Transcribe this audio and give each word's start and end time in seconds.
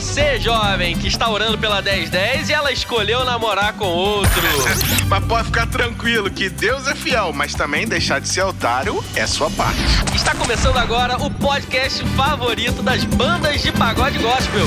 você, 0.00 0.40
jovem, 0.40 0.96
que 0.96 1.08
está 1.08 1.28
orando 1.28 1.58
pela 1.58 1.82
1010 1.82 2.48
e 2.48 2.52
ela 2.54 2.72
escolheu 2.72 3.22
namorar 3.22 3.74
com 3.74 3.84
outro. 3.84 4.32
Mas 5.06 5.24
pode 5.26 5.44
ficar 5.44 5.66
tranquilo 5.66 6.30
que 6.30 6.48
Deus 6.48 6.86
é 6.86 6.94
fiel, 6.94 7.32
mas 7.34 7.52
também 7.54 7.86
deixar 7.86 8.20
de 8.20 8.28
ser 8.28 8.42
otário 8.42 9.04
é 9.16 9.26
sua 9.26 9.50
parte. 9.50 9.80
Está 10.14 10.34
começando 10.34 10.76
agora 10.76 11.18
o 11.18 11.28
podcast 11.30 12.02
favorito 12.16 12.80
das 12.82 13.04
bandas 13.04 13.60
de 13.60 13.72
pagode 13.72 14.18
gospel. 14.20 14.66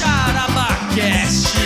Charabacast. 0.00 1.58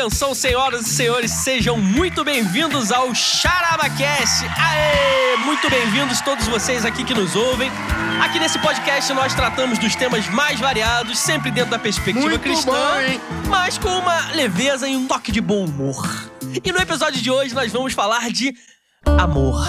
Atenção, 0.00 0.34
senhoras 0.34 0.86
e 0.86 0.94
senhores, 0.94 1.30
sejam 1.30 1.76
muito 1.76 2.24
bem-vindos 2.24 2.90
ao 2.90 3.14
CharabaCast. 3.14 4.46
Aê! 4.56 5.36
Muito 5.44 5.68
bem-vindos 5.68 6.22
todos 6.22 6.48
vocês 6.48 6.86
aqui 6.86 7.04
que 7.04 7.12
nos 7.12 7.36
ouvem. 7.36 7.70
Aqui 8.18 8.38
nesse 8.38 8.58
podcast 8.60 9.12
nós 9.12 9.34
tratamos 9.34 9.78
dos 9.78 9.94
temas 9.94 10.26
mais 10.30 10.58
variados, 10.58 11.18
sempre 11.18 11.50
dentro 11.50 11.72
da 11.72 11.78
perspectiva 11.78 12.30
Muito 12.30 12.40
cristã, 12.40 12.72
bom, 12.72 13.00
hein? 13.02 13.20
mas 13.46 13.76
com 13.76 13.90
uma 13.90 14.30
leveza 14.30 14.88
e 14.88 14.96
um 14.96 15.06
toque 15.06 15.30
de 15.30 15.42
bom 15.42 15.66
humor. 15.66 16.30
E 16.64 16.72
no 16.72 16.78
episódio 16.78 17.20
de 17.20 17.30
hoje 17.30 17.54
nós 17.54 17.70
vamos 17.70 17.92
falar 17.92 18.30
de 18.30 18.54
amor. 19.04 19.66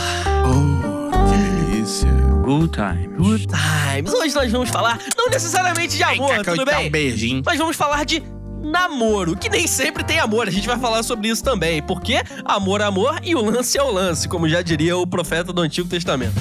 Que 1.30 1.38
delícia. 1.38 2.10
Good 2.42 2.72
time. 2.72 3.08
Good 3.18 3.48
times. 3.48 4.14
Hoje 4.14 4.34
nós 4.34 4.50
vamos 4.50 4.70
falar 4.70 4.98
não 5.18 5.28
necessariamente 5.28 5.98
de 5.98 6.04
amor, 6.04 6.36
eu 6.38 6.44
tudo 6.46 6.64
bem? 6.64 6.88
um 6.88 6.90
beijinho. 6.90 7.44
Nós 7.46 7.58
vamos 7.58 7.76
falar 7.76 8.06
de 8.06 8.24
namoro, 8.62 9.36
que 9.36 9.50
nem 9.50 9.68
sempre 9.68 10.04
tem 10.04 10.20
amor. 10.20 10.48
A 10.48 10.52
gente 10.52 10.68
vai 10.68 10.78
falar 10.78 11.04
sobre 11.04 11.28
isso 11.28 11.44
também, 11.44 11.82
porque 11.82 12.22
amor 12.46 12.82
é 12.82 12.84
amor 12.84 13.20
e 13.24 13.36
o 13.36 13.42
lance 13.42 13.78
é 13.78 13.84
o 13.84 13.92
lance, 13.92 14.28
como 14.28 14.48
já 14.48 14.62
diria 14.62 14.98
o 14.98 15.06
profeta 15.06 15.52
do 15.52 15.62
Antigo 15.62 15.88
Testamento. 15.88 16.36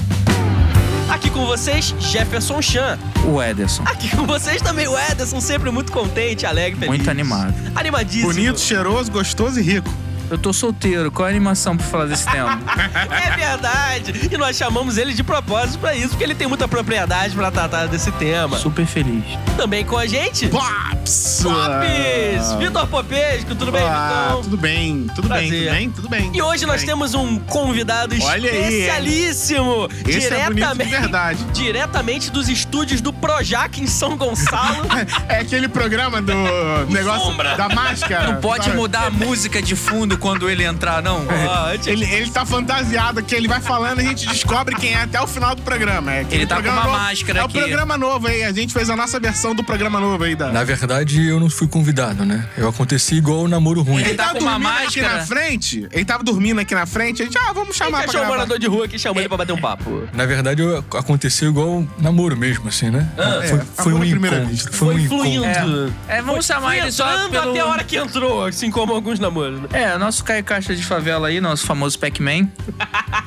Aqui 1.09 1.29
com 1.29 1.45
vocês, 1.45 1.93
Jefferson 1.99 2.63
Chan. 2.63 2.97
O 3.27 3.43
Ederson. 3.43 3.83
Aqui 3.85 4.15
com 4.17 4.25
vocês 4.25 4.63
também 4.63 4.87
o 4.87 4.97
Ederson, 4.97 5.41
sempre 5.41 5.71
muito 5.71 5.91
contente, 5.91 6.47
alegre, 6.47 6.79
feliz. 6.79 6.97
Muito 6.97 7.11
animado. 7.11 7.53
Animadíssimo. 7.75 8.33
Bonito, 8.33 8.61
cheiroso, 8.61 9.11
gostoso 9.11 9.59
e 9.59 9.63
rico. 9.63 9.93
Eu 10.31 10.39
tô 10.39 10.53
solteiro. 10.53 11.11
Qual 11.11 11.27
a 11.27 11.31
animação 11.31 11.77
pra 11.77 11.85
falar 11.87 12.07
desse 12.07 12.25
tema? 12.27 12.59
É 13.11 13.37
verdade. 13.37 14.29
E 14.33 14.37
nós 14.37 14.57
chamamos 14.57 14.97
ele 14.97 15.13
de 15.13 15.23
propósito 15.23 15.79
pra 15.79 15.95
isso, 15.95 16.11
porque 16.11 16.25
ele 16.25 16.35
tem 16.35 16.47
muita 16.47 16.67
propriedade 16.69 17.35
pra 17.35 17.51
tratar 17.51 17.87
desse 17.87 18.11
tema. 18.13 18.57
Super 18.59 18.87
feliz. 18.87 19.25
Também 19.57 19.85
com 19.85 19.97
a 19.97 20.07
gente, 20.07 20.49
Pops! 20.49 21.43
Popes! 21.43 22.53
Vitor 22.59 22.87
Popesco, 22.87 23.55
tudo 23.55 23.73
bem, 23.73 23.83
Ah, 23.83 24.27
Vitão? 24.29 24.43
tudo 24.43 24.57
bem, 24.57 25.07
tudo 25.15 25.29
bem, 25.29 25.49
Prazer. 25.49 25.63
tudo 25.65 25.71
bem, 25.79 25.91
tudo 25.91 26.09
bem. 26.09 26.31
E 26.35 26.43
hoje 26.43 26.61
tudo 26.61 26.69
nós 26.71 26.81
bem. 26.81 26.87
temos 26.91 27.15
um 27.15 27.39
convidado 27.41 28.15
Olha 28.23 28.51
aí, 28.51 28.61
especialíssimo. 28.81 29.89
Esse 30.07 30.27
é 30.29 30.45
bonito 30.45 30.49
de 30.49 30.55
diretamente, 30.55 30.91
verdade. 30.91 31.45
diretamente 31.53 32.31
dos 32.31 32.49
estúdios 32.49 33.01
do 33.01 33.13
Projac 33.13 33.81
em 33.81 33.87
São 33.87 34.17
Gonçalo. 34.17 34.87
É 35.29 35.39
aquele 35.41 35.69
programa 35.69 36.21
do 36.23 36.33
negócio 36.91 37.27
Sombra. 37.31 37.57
da 37.57 37.69
máscara. 37.69 38.33
Não 38.33 38.41
pode 38.41 38.65
sabe? 38.65 38.77
mudar 38.77 39.07
a 39.07 39.11
música 39.11 39.61
de 39.63 39.75
fundo 39.77 40.17
quando 40.21 40.49
ele 40.49 40.63
entrar, 40.65 41.03
não? 41.03 41.27
Ó, 41.27 41.67
antes- 41.73 41.87
Ele, 41.87 42.05
ele 42.05 42.31
tá 42.31 42.45
fantasiado, 42.47 43.23
que 43.23 43.35
ele 43.35 43.49
vai 43.49 43.61
falando 43.61 44.01
e 44.01 44.07
a 44.07 44.09
gente 44.11 44.27
descobre 44.29 44.75
quem 44.77 44.93
é 44.93 45.03
até 45.03 45.21
o 45.21 45.27
final 45.27 45.55
do 45.55 45.63
programa. 45.63 46.13
É 46.15 46.27
Ele 46.31 46.47
tá 46.47 46.63
com 46.63 46.69
uma 46.69 46.85
novo- 46.85 46.91
máscara 46.97 47.41
É 47.41 47.43
aqui. 47.45 47.57
o 47.57 47.61
programa 47.61 47.97
novo 47.99 48.27
aí, 48.29 48.45
a 48.45 48.53
gente 48.53 48.73
fez 48.73 48.89
a 48.91 48.97
nossa 48.97 49.19
versão 49.19 49.55
do 49.55 49.65
programa 49.65 49.99
novo 49.99 50.23
aí. 50.25 50.35
Da... 50.37 50.49
Na 50.53 50.63
verdade, 50.63 51.27
eu 51.27 51.41
não 51.41 51.49
fui 51.51 51.67
convidado, 51.67 52.25
né? 52.25 52.47
Eu 52.57 52.69
aconteci 52.69 53.17
igual 53.17 53.41
o 53.41 53.49
namoro 53.49 53.83
ruim. 53.83 54.03
Ele 54.03 54.15
tá 54.15 54.27
tava 54.27 54.39
com 54.39 54.45
uma 54.45 54.53
dormindo 54.53 54.69
aqui 54.71 55.01
máscara. 55.01 55.17
na 55.21 55.27
frente, 55.27 55.89
ele 55.91 56.05
tava 56.05 56.23
dormindo 56.23 56.61
aqui 56.61 56.75
na 56.75 56.87
frente, 56.87 57.23
a 57.23 57.25
gente, 57.25 57.39
ah, 57.39 57.53
vamos 57.53 57.75
chamar 57.77 57.99
que 58.01 58.05
pra 58.05 58.11
achou 58.11 58.21
gravar. 58.21 58.35
morador 58.35 58.59
de 58.59 58.67
rua 58.67 58.87
que 58.87 58.99
chamou 58.99 59.21
ele 59.21 59.29
pra 59.29 59.39
bater 59.39 59.53
um 59.53 59.61
papo? 59.61 60.07
Na 60.13 60.27
verdade, 60.27 60.63
eu- 60.63 60.85
aconteceu 60.97 61.49
igual 61.51 61.85
namoro 61.99 62.37
mesmo, 62.37 62.69
assim, 62.69 62.91
né? 62.91 63.09
foi 63.17 63.59
é, 63.59 63.63
foi 63.77 63.93
um 63.95 64.05
encontro. 64.05 64.47
vista. 64.47 64.73
Foi, 64.73 64.95
um 64.95 65.09
Foi 65.09 65.29
encontro. 65.29 65.61
fluindo. 65.63 65.95
É, 66.09 66.23
vamos 66.23 66.45
chamar 66.47 66.69
Foi 66.69 66.79
ele 66.79 66.93
só 66.93 67.29
pelo... 67.29 67.51
até 67.51 67.61
a 67.61 67.67
hora 67.67 67.85
que 67.85 67.97
entrou, 67.97 68.45
assim 68.45 68.71
como 68.71 68.93
alguns 68.95 69.19
namoros. 69.19 69.61
né? 69.63 69.69
É, 69.73 69.99
nosso 70.11 70.25
Caio 70.25 70.43
Caixa 70.43 70.75
de 70.75 70.83
favela 70.83 71.29
aí, 71.29 71.41
nosso 71.41 71.65
famoso 71.65 71.97
Pac-Man. 71.97 72.49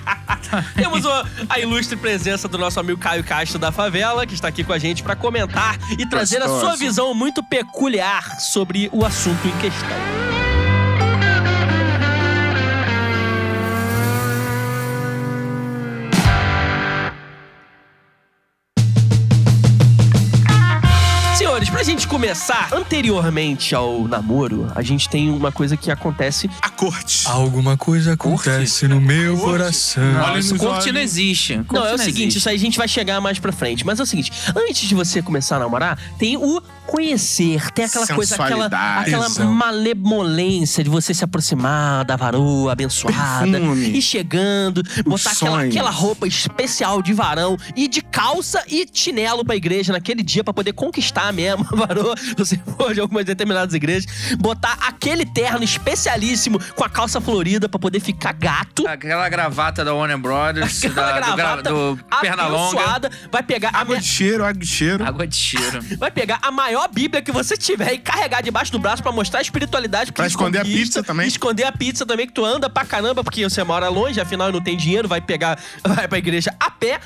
Temos 0.75 1.05
a 1.49 1.57
ilustre 1.57 1.95
presença 1.95 2.45
do 2.45 2.57
nosso 2.57 2.77
amigo 2.77 2.99
Caio 2.99 3.23
Castro 3.23 3.57
da 3.57 3.71
Favela, 3.71 4.27
que 4.27 4.33
está 4.33 4.49
aqui 4.49 4.65
com 4.65 4.73
a 4.73 4.77
gente 4.77 5.01
para 5.01 5.15
comentar 5.15 5.77
e 5.97 6.05
trazer 6.05 6.41
a 6.41 6.47
sua 6.47 6.75
visão 6.75 7.13
muito 7.13 7.41
peculiar 7.41 8.37
sobre 8.41 8.89
o 8.91 9.05
assunto 9.05 9.47
em 9.47 9.57
questão. 9.59 10.32
Começar, 22.27 22.69
anteriormente 22.71 23.75
ao 23.75 24.07
namoro, 24.07 24.71
a 24.73 24.81
gente 24.81 25.09
tem 25.09 25.29
uma 25.29 25.51
coisa 25.51 25.75
que 25.75 25.91
acontece 25.91 26.49
A 26.61 26.69
corte. 26.69 27.27
Alguma 27.27 27.75
coisa 27.75 28.13
acontece 28.13 28.87
no 28.87 29.01
meu 29.01 29.33
Corte? 29.35 29.45
coração. 29.51 30.03
Não, 30.13 30.21
Olha 30.23 30.39
isso 30.39 30.55
corte 30.55 30.83
olhos. 30.83 30.93
não 30.93 31.01
existe. 31.01 31.55
Corte 31.67 31.73
Não, 31.73 31.85
é 31.85 31.93
o 31.93 31.97
seguinte, 31.97 32.21
existe. 32.21 32.37
isso 32.37 32.47
aí 32.49 32.55
a 32.55 32.59
gente 32.59 32.77
vai 32.77 32.87
chegar 32.87 33.19
mais 33.19 33.39
pra 33.39 33.51
frente. 33.51 33.85
Mas 33.85 33.99
é 33.99 34.03
o 34.03 34.05
seguinte, 34.05 34.31
antes 34.55 34.87
de 34.87 34.95
você 34.95 35.21
começar 35.21 35.57
a 35.57 35.59
namorar, 35.59 35.99
tem 36.17 36.37
o 36.37 36.61
conhecer, 36.87 37.71
tem 37.71 37.85
aquela 37.85 38.05
coisa, 38.07 38.35
aquela, 38.35 38.65
aquela 38.99 39.29
malemolência 39.45 40.83
de 40.83 40.89
você 40.89 41.13
se 41.13 41.23
aproximar 41.23 42.03
da 42.05 42.15
varoa 42.15 42.71
abençoada 42.73 43.49
Perfume. 43.51 43.97
e 43.97 44.01
chegando, 44.01 44.83
botar 45.05 45.31
aquela, 45.31 45.63
aquela 45.63 45.89
roupa 45.89 46.27
especial 46.27 47.01
de 47.01 47.13
varão 47.13 47.57
e 47.75 47.87
de 47.87 48.01
calça 48.01 48.61
e 48.67 48.85
chinelo 48.91 49.43
pra 49.45 49.55
igreja 49.55 49.93
naquele 49.93 50.21
dia 50.21 50.43
pra 50.43 50.53
poder 50.53 50.73
conquistar 50.73 51.31
mesmo 51.33 51.65
a 51.71 51.75
varoa, 51.75 52.12
se 52.17 52.35
você 52.37 52.59
for 52.77 52.93
de 52.93 52.99
algumas 52.99 53.25
determinadas 53.25 53.73
igrejas, 53.73 54.05
botar 54.39 54.77
aquele 54.87 55.25
terno 55.25 55.63
especialíssimo 55.63 56.59
com 56.75 56.83
a 56.83 56.89
calça 56.89 57.19
florida 57.21 57.67
pra 57.69 57.79
poder 57.79 57.99
ficar 57.99 58.33
gato. 58.33 58.87
Aquela 58.87 59.27
gravata 59.29 59.83
da 59.85 59.93
Warner 59.93 60.17
Brothers, 60.17 60.83
Aquela 60.85 61.11
da, 61.11 61.19
do, 61.19 61.25
gra- 61.25 61.35
gravata 61.35 61.69
do 61.69 61.99
Pernalonga. 62.21 63.09
vai 63.31 63.43
pegar 63.43 63.69
a 63.73 63.79
Água 63.79 63.95
me- 63.95 64.01
de 64.01 64.07
cheiro, 64.07 64.43
água 64.43 64.59
de 64.59 64.67
cheiro. 64.67 65.05
Água 65.05 65.27
de 65.27 65.35
cheiro. 65.35 65.79
vai 65.97 66.11
pegar 66.11 66.39
a 66.41 66.51
maior 66.51 66.87
bíblia 66.91 67.21
que 67.21 67.31
você 67.31 67.55
tiver 67.57 67.93
e 67.93 67.97
carregar 67.99 68.41
debaixo 68.41 68.71
do 68.71 68.79
braço 68.79 69.01
pra 69.03 69.11
mostrar 69.11 69.39
a 69.39 69.41
espiritualidade 69.41 70.11
que 70.11 70.15
Pra 70.15 70.27
esconder 70.27 70.59
a 70.59 70.63
pizza 70.65 71.03
também. 71.03 71.27
esconder 71.27 71.63
a 71.63 71.71
pizza 71.71 72.05
também 72.05 72.27
que 72.27 72.33
tu 72.33 72.43
anda 72.45 72.69
pra 72.69 72.85
caramba 72.85 73.23
porque 73.23 73.43
você 73.43 73.63
mora 73.63 73.89
longe, 73.89 74.19
afinal 74.19 74.51
não 74.51 74.61
tem 74.61 74.75
dinheiro, 74.77 75.07
vai 75.07 75.21
pegar 75.21 75.57
vai 75.85 76.07
pra 76.07 76.17
igreja 76.17 76.53
a 76.59 76.69
pé. 76.71 76.99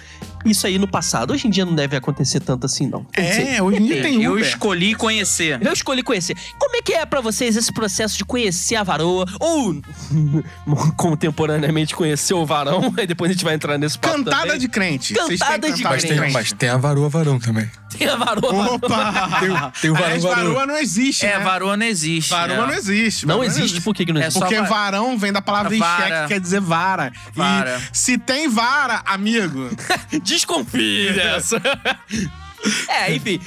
Isso 0.46 0.66
aí 0.68 0.78
no 0.78 0.88
passado, 0.88 1.32
hoje 1.34 1.48
em 1.48 1.50
dia 1.50 1.66
não 1.66 1.76
deve 1.76 1.96
acontecer 1.96 2.40
tanto 2.40 2.66
assim 2.66 2.88
não. 2.88 3.04
Quer 3.06 3.22
dizer, 3.30 3.48
É, 3.56 3.62
hoje 3.62 3.82
em 3.82 3.86
dia 3.86 4.02
tem 4.02 4.24
Eu 4.24 4.34
Uber. 4.34 4.46
escolhi 4.46 4.96
conhecer. 4.96 5.60
eu 5.62 5.74
escolhi 5.74 6.04
conhecer. 6.04 6.36
Como 6.60 6.76
é 6.76 6.82
que 6.82 6.94
é 6.94 7.06
pra 7.06 7.20
vocês 7.22 7.56
esse 7.58 7.72
processo 7.74 8.18
de 8.18 8.24
conhecer 8.26 8.76
a 8.76 8.84
varoa 8.84 9.26
ou 9.40 9.76
contemporaneamente 10.96 11.96
conhecer 11.96 12.34
o 12.34 12.46
varão? 12.46 12.94
Aí 12.98 13.08
depois 13.08 13.30
a 13.30 13.34
gente 13.34 13.44
vai 13.44 13.56
entrar 13.56 13.78
nesse 13.78 13.98
papo 13.98 14.16
Cantada 14.18 14.42
também. 14.44 14.60
de 14.60 14.68
crente. 14.68 15.14
Cantada 15.14 15.72
de 15.72 15.84
Mas 15.84 16.04
crente. 16.06 16.22
tem, 16.22 16.32
mas 16.32 16.52
tem 16.54 16.70
a 16.70 16.78
varoa 16.78 17.10
varão 17.10 17.40
também. 17.40 17.70
Tem 17.98 18.08
a 18.08 18.16
varoa. 18.16 18.74
Opa! 18.74 19.40
Tem, 19.40 19.50
o- 19.52 19.72
tem 19.82 19.90
o 19.90 19.94
varão 19.94 20.06
Aliás, 20.06 20.24
varão. 20.24 20.44
varoa 20.54 20.66
não 20.66 20.78
existe, 20.78 21.26
É, 21.26 21.38
né? 21.38 21.44
varoa 21.44 21.78
não 21.78 21.86
existe. 21.86 22.30
Varoa 22.30 22.56
é. 22.64 22.68
não 22.68 22.74
existe. 22.74 23.26
Não 23.26 23.36
varoa 23.38 23.46
existe, 23.46 23.82
por 23.82 23.96
que, 23.96 24.06
que 24.06 24.14
não 24.14 24.22
É 24.22 24.26
existe? 24.26 24.40
só 24.40 24.46
Porque 24.46 24.62
va- 24.62 24.68
varão 24.68 25.18
vem 25.18 25.32
da 25.34 25.42
palavra 25.42 25.76
Vara. 25.78 25.96
enxerga, 26.06 26.22
que 26.24 26.28
quer 26.34 26.40
dizer 26.40 26.62
vara. 26.62 27.12
Vara. 27.34 27.82
E 27.94 27.98
se 27.98 28.18
tem 28.18 28.48
vara, 28.48 29.02
amigo, 29.06 29.70
Desconfie 30.24 31.12
dessa. 31.14 31.62
é, 32.90 33.14
enfim. 33.14 33.40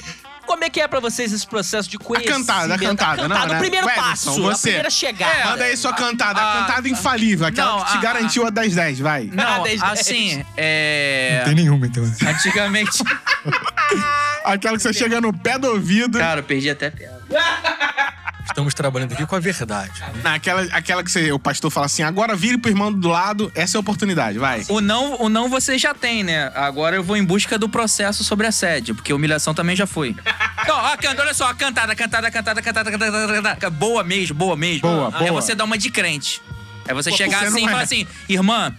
Como 0.45 0.65
é 0.65 0.69
que 0.69 0.81
é 0.81 0.87
pra 0.87 0.99
vocês 0.99 1.31
esse 1.31 1.47
processo 1.47 1.87
de 1.89 1.95
a 1.95 1.99
conhecimento? 1.99 2.39
cantada, 2.45 2.73
a 2.73 2.77
cantada, 2.77 3.27
não, 3.27 3.47
né? 3.47 3.55
o 3.55 3.59
primeiro 3.59 3.85
Wellington, 3.87 4.05
passo, 4.09 4.29
a 4.31 4.33
você. 4.53 4.61
primeira 4.63 4.89
chegada. 4.89 5.33
É, 5.33 5.45
manda 5.45 5.63
aí 5.63 5.77
sua 5.77 5.93
cantada. 5.93 6.41
A 6.41 6.43
Ah, 6.43 6.59
cantada 6.67 6.89
infalível, 6.89 7.47
aquela 7.47 7.77
não, 7.77 7.85
que 7.85 7.91
te 7.91 7.97
a- 7.97 8.01
garantiu 8.01 8.45
a 8.45 8.51
10-10, 8.51 8.99
vai. 8.99 9.29
Não, 9.31 9.43
Ah, 9.45 9.59
dez, 9.59 9.79
dez. 9.79 9.99
assim, 9.99 10.43
é... 10.57 11.35
Não 11.37 11.45
tem 11.45 11.55
nenhuma, 11.55 11.87
então. 11.87 12.03
Antigamente... 12.03 12.97
Aquela 14.43 14.77
que 14.77 14.83
você 14.83 14.93
chega 14.93 15.19
no 15.21 15.33
pé 15.33 15.57
do 15.57 15.67
ouvido. 15.69 16.17
Cara, 16.17 16.39
eu 16.39 16.43
perdi 16.43 16.69
até 16.69 16.87
a 16.87 16.91
piada. 16.91 17.21
Estamos 18.43 18.73
trabalhando 18.73 19.13
aqui 19.13 19.25
com 19.25 19.35
a 19.35 19.39
verdade. 19.39 19.91
Aquela, 20.23 20.61
aquela 20.73 21.03
que 21.03 21.11
você, 21.11 21.31
o 21.31 21.39
pastor 21.39 21.71
fala 21.71 21.85
assim, 21.85 22.03
agora 22.03 22.35
vire 22.35 22.57
pro 22.57 22.69
irmão 22.69 22.91
do 22.91 23.07
lado, 23.07 23.49
essa 23.55 23.77
é 23.77 23.79
a 23.79 23.79
oportunidade, 23.79 24.37
vai. 24.37 24.65
O 24.67 24.81
não, 24.81 25.21
o 25.21 25.29
não 25.29 25.47
você 25.47 25.77
já 25.77 25.93
tem, 25.93 26.21
né? 26.23 26.51
Agora 26.53 26.95
eu 26.97 27.03
vou 27.03 27.15
em 27.15 27.23
busca 27.23 27.57
do 27.57 27.69
processo 27.69 28.25
sobre 28.25 28.45
assédio, 28.47 28.93
porque 28.93 29.13
humilhação 29.13 29.53
também 29.53 29.75
já 29.75 29.85
foi. 29.87 30.15
Então, 30.63 30.77
ó, 30.77 30.95
canta, 30.95 31.23
olha 31.23 31.33
só, 31.33 31.49
a 31.49 31.55
cantada, 31.55 31.95
cantada, 31.95 32.29
cantada, 32.29 32.61
cantada, 32.61 32.91
cantada, 32.91 33.33
cantada. 33.33 33.69
Boa 33.71 34.03
mesmo, 34.03 34.35
boa 34.35 34.55
mesmo. 34.55 34.81
Boa, 34.81 35.07
É 35.19 35.29
boa. 35.29 35.41
você 35.41 35.55
dar 35.55 35.63
uma 35.63 35.75
de 35.75 35.89
crente. 35.89 36.39
É 36.87 36.93
você 36.93 37.09
Pô, 37.09 37.17
chegar 37.17 37.39
você 37.39 37.45
assim 37.47 37.57
e 37.57 37.61
não 37.61 37.67
é. 37.67 37.71
falar 37.71 37.83
assim, 37.83 38.07
irmã, 38.29 38.75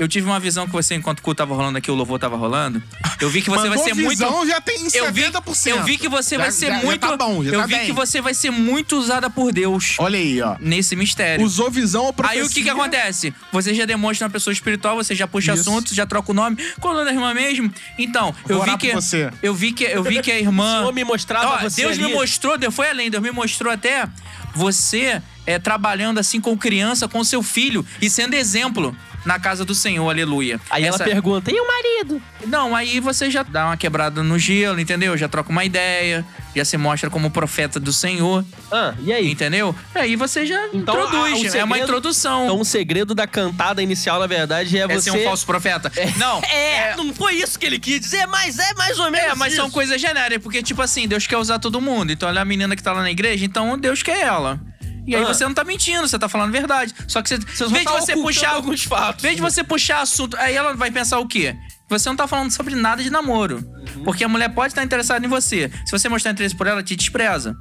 Eu 0.00 0.08
tive 0.08 0.26
uma 0.26 0.40
visão 0.40 0.64
que 0.66 0.72
você, 0.72 0.94
enquanto 0.94 1.18
o 1.18 1.22
culto 1.22 1.36
tava 1.36 1.54
rolando 1.54 1.76
aqui, 1.76 1.90
o 1.90 1.94
louvor 1.94 2.18
tava 2.18 2.34
rolando. 2.34 2.82
Eu 3.20 3.28
vi 3.28 3.42
que 3.42 3.50
você 3.50 3.68
Mandou 3.68 3.84
vai 3.84 3.84
ser 3.86 3.94
visão, 3.94 4.30
muito. 4.30 4.48
já 4.48 4.58
tem 4.58 4.76
Eu 4.94 5.12
vi, 5.12 5.20
70%. 5.24 5.66
eu 5.76 5.84
vi 5.84 5.98
que 5.98 6.08
você 6.08 6.36
Já- 6.36 6.40
vai 6.42 6.50
ser 6.50 6.66
já- 6.68 6.78
já 6.78 6.82
muito. 6.86 7.00
tá 7.06 7.16
bom, 7.18 7.44
já 7.44 7.50
eu 7.50 7.60
tá 7.60 7.66
vi 7.66 7.74
bem. 7.74 7.84
que 7.84 7.92
você 7.92 8.18
vai 8.22 8.32
ser 8.32 8.50
muito 8.50 8.96
usada 8.96 9.28
por 9.28 9.52
Deus 9.52 9.96
Olha 9.98 10.18
aí, 10.18 10.40
ó. 10.40 10.56
nesse 10.58 10.96
mistério. 10.96 11.44
Usou 11.44 11.70
visão 11.70 12.04
ou 12.06 12.14
profecia. 12.14 12.40
Aí 12.40 12.46
o 12.46 12.50
que 12.50 12.62
que 12.62 12.70
acontece? 12.70 13.34
Você 13.52 13.74
já 13.74 13.84
demonstra 13.84 14.26
uma 14.26 14.30
pessoa 14.32 14.52
espiritual, 14.54 14.96
você 14.96 15.14
já 15.14 15.28
puxa 15.28 15.52
Isso. 15.52 15.68
assuntos, 15.68 15.94
já 15.94 16.06
troca 16.06 16.30
o 16.32 16.34
nome. 16.34 16.56
Qual 16.80 16.94
o 16.94 16.96
nome 16.96 17.06
da 17.10 17.12
irmã 17.14 17.34
mesmo? 17.34 17.70
Então, 17.98 18.34
eu 18.48 18.56
Vou 18.56 18.64
vi 18.64 18.70
orar 18.70 18.78
que 18.78 18.88
por 18.92 19.02
você. 19.02 19.30
eu 19.42 19.54
vi 19.54 19.70
que 19.72 19.84
eu 19.84 20.02
vi 20.02 20.22
que 20.22 20.32
a 20.32 20.38
irmã 20.40 20.76
O 20.78 20.78
Senhor 20.80 20.92
me 20.94 21.04
mostrava 21.04 21.46
Ó, 21.56 21.58
você 21.68 21.82
Deus 21.82 21.98
me 21.98 22.04
ali. 22.04 22.14
mostrou, 22.14 22.56
Deus 22.56 22.74
foi 22.74 22.88
além, 22.88 23.10
Deus 23.10 23.22
me 23.22 23.30
mostrou 23.32 23.70
até 23.70 24.08
você 24.54 25.20
é, 25.46 25.58
trabalhando 25.58 26.18
assim 26.18 26.40
com 26.40 26.56
criança, 26.56 27.08
com 27.08 27.22
seu 27.24 27.42
filho 27.42 27.84
e 28.00 28.08
sendo 28.10 28.34
exemplo 28.34 28.96
na 29.24 29.38
casa 29.38 29.66
do 29.66 29.74
Senhor, 29.74 30.08
aleluia. 30.08 30.58
Aí 30.70 30.82
Essa- 30.84 31.02
ela 31.02 31.12
pergunta, 31.12 31.50
e 31.52 31.60
o 31.60 31.66
marido? 31.66 32.22
Não, 32.46 32.74
aí 32.74 33.00
você 33.00 33.30
já 33.30 33.42
dá 33.42 33.66
uma 33.66 33.76
quebrada 33.76 34.22
no 34.22 34.38
gelo, 34.38 34.80
entendeu? 34.80 35.14
Já 35.14 35.28
troca 35.28 35.50
uma 35.50 35.62
ideia, 35.62 36.24
já 36.56 36.64
se 36.64 36.78
mostra 36.78 37.10
como 37.10 37.30
profeta 37.30 37.78
do 37.78 37.92
Senhor, 37.92 38.42
Ah, 38.72 38.94
e 38.98 39.12
aí? 39.12 39.30
entendeu? 39.30 39.76
Aí 39.94 40.16
você 40.16 40.46
já 40.46 40.68
Então, 40.72 40.94
a- 40.96 41.00
o 41.04 41.06
introduz, 41.08 41.54
é 41.54 41.62
uma 41.62 41.74
segredo- 41.74 41.82
introdução. 41.82 42.44
Então 42.44 42.60
o 42.60 42.64
segredo 42.64 43.14
da 43.14 43.26
cantada 43.26 43.82
inicial, 43.82 44.18
na 44.18 44.26
verdade, 44.26 44.78
é 44.78 44.82
é 44.84 44.88
você... 44.88 45.10
ser 45.10 45.18
um 45.18 45.24
falso 45.24 45.44
profeta. 45.44 45.92
Não, 46.16 46.40
É, 46.50 46.96
não 46.96 47.12
foi 47.12 47.34
isso 47.34 47.58
que 47.58 47.66
ele 47.66 47.78
quis 47.78 48.00
dizer, 48.00 48.26
mas 48.26 48.58
é 48.58 48.72
mais 48.72 48.98
ou 48.98 49.10
menos 49.10 49.32
É, 49.32 49.34
mas 49.34 49.54
são 49.54 49.66
isso. 49.66 49.74
coisas 49.74 50.00
genéricas, 50.00 50.42
porque, 50.42 50.62
tipo 50.62 50.80
assim, 50.80 51.06
Deus 51.06 51.26
quer 51.26 51.36
usar 51.36 51.58
todo 51.58 51.78
mundo. 51.78 52.10
Então, 52.10 52.26
olha 52.26 52.40
a 52.40 52.44
menina 52.44 52.74
que 52.74 52.82
tá 52.82 52.92
lá 52.94 53.02
na 53.02 53.10
igreja, 53.10 53.44
então 53.44 53.78
Deus 53.78 54.02
quer 54.02 54.20
ela. 54.22 54.58
E 55.06 55.14
aí 55.16 55.22
Ah. 55.22 55.26
você 55.26 55.44
não 55.44 55.54
tá 55.54 55.64
mentindo, 55.64 56.06
você 56.06 56.18
tá 56.18 56.28
falando 56.28 56.48
a 56.48 56.52
verdade. 56.52 56.94
Só 57.08 57.20
que 57.22 57.28
você, 57.28 57.38
Você 57.38 57.64
em 57.64 57.68
só 57.68 57.68
vez 57.68 57.84
de 57.84 57.90
você 57.92 58.12
puxar 58.14 58.50
alguns 58.54 58.82
fatos. 58.84 59.24
Em 59.24 59.28
vez 59.28 59.36
de 59.36 59.42
você 59.42 59.64
puxar 59.64 60.00
assunto, 60.02 60.36
aí 60.36 60.54
ela 60.54 60.74
vai 60.74 60.90
pensar 60.90 61.18
o 61.18 61.26
quê? 61.26 61.54
Você 61.88 62.08
não 62.08 62.16
tá 62.16 62.28
falando 62.28 62.50
sobre 62.52 62.74
nada 62.74 63.02
de 63.02 63.10
namoro. 63.10 63.56
Uhum. 63.96 64.04
Porque 64.04 64.22
a 64.22 64.28
mulher 64.28 64.48
pode 64.50 64.72
estar 64.72 64.84
interessada 64.84 65.24
em 65.24 65.28
você. 65.28 65.70
Se 65.84 65.90
você 65.90 66.08
mostrar 66.08 66.30
interesse 66.30 66.54
por 66.54 66.66
ela, 66.66 66.76
ela 66.76 66.82
te 66.84 66.94
despreza. 66.94 67.56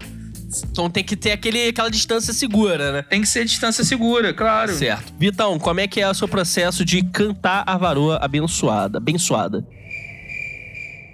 Então 0.71 0.89
tem 0.89 1.03
que 1.03 1.15
ter 1.15 1.31
aquele, 1.31 1.67
aquela 1.69 1.89
distância 1.91 2.33
segura, 2.33 2.91
né? 2.91 3.01
Tem 3.03 3.21
que 3.21 3.27
ser 3.27 3.45
distância 3.45 3.83
segura, 3.83 4.33
claro. 4.33 4.73
Certo. 4.75 5.13
Vitão, 5.17 5.59
como 5.59 5.79
é 5.79 5.87
que 5.87 6.01
é 6.01 6.09
o 6.09 6.13
seu 6.13 6.27
processo 6.27 6.83
de 6.83 7.03
cantar 7.03 7.63
a 7.67 7.77
varoa 7.77 8.17
abençoada? 8.21 8.97
Abençoada. 8.97 9.65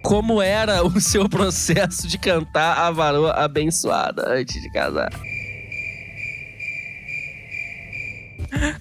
Como 0.01 0.41
era 0.41 0.85
o 0.85 0.99
seu 1.01 1.27
processo 1.27 2.07
de 2.07 2.17
cantar 2.17 2.77
a 2.77 2.91
varoa 2.91 3.31
abençoada 3.31 4.23
antes 4.29 4.61
de 4.61 4.71
casar? 4.71 5.09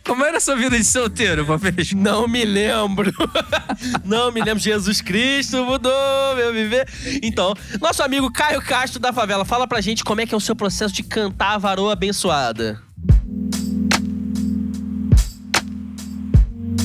Como 0.04 0.24
era 0.24 0.38
a 0.38 0.40
sua 0.40 0.56
vida 0.56 0.76
de 0.76 0.84
solteiro, 0.84 1.44
Papeijo? 1.44 1.96
Não 1.96 2.28
me 2.28 2.44
lembro. 2.44 3.12
Não 4.04 4.30
me 4.32 4.42
lembro. 4.42 4.62
Jesus 4.62 5.00
Cristo 5.00 5.64
mudou 5.64 5.92
meu 6.36 6.52
viver. 6.52 6.88
Então, 7.22 7.54
nosso 7.80 8.02
amigo 8.02 8.30
Caio 8.32 8.60
Castro 8.62 9.00
da 9.00 9.12
Favela, 9.12 9.44
fala 9.44 9.66
pra 9.66 9.80
gente 9.80 10.04
como 10.04 10.20
é 10.20 10.26
que 10.26 10.34
é 10.34 10.36
o 10.36 10.40
seu 10.40 10.54
processo 10.54 10.94
de 10.94 11.02
cantar 11.02 11.54
a 11.54 11.58
varoa 11.58 11.92
abençoada. 11.92 12.80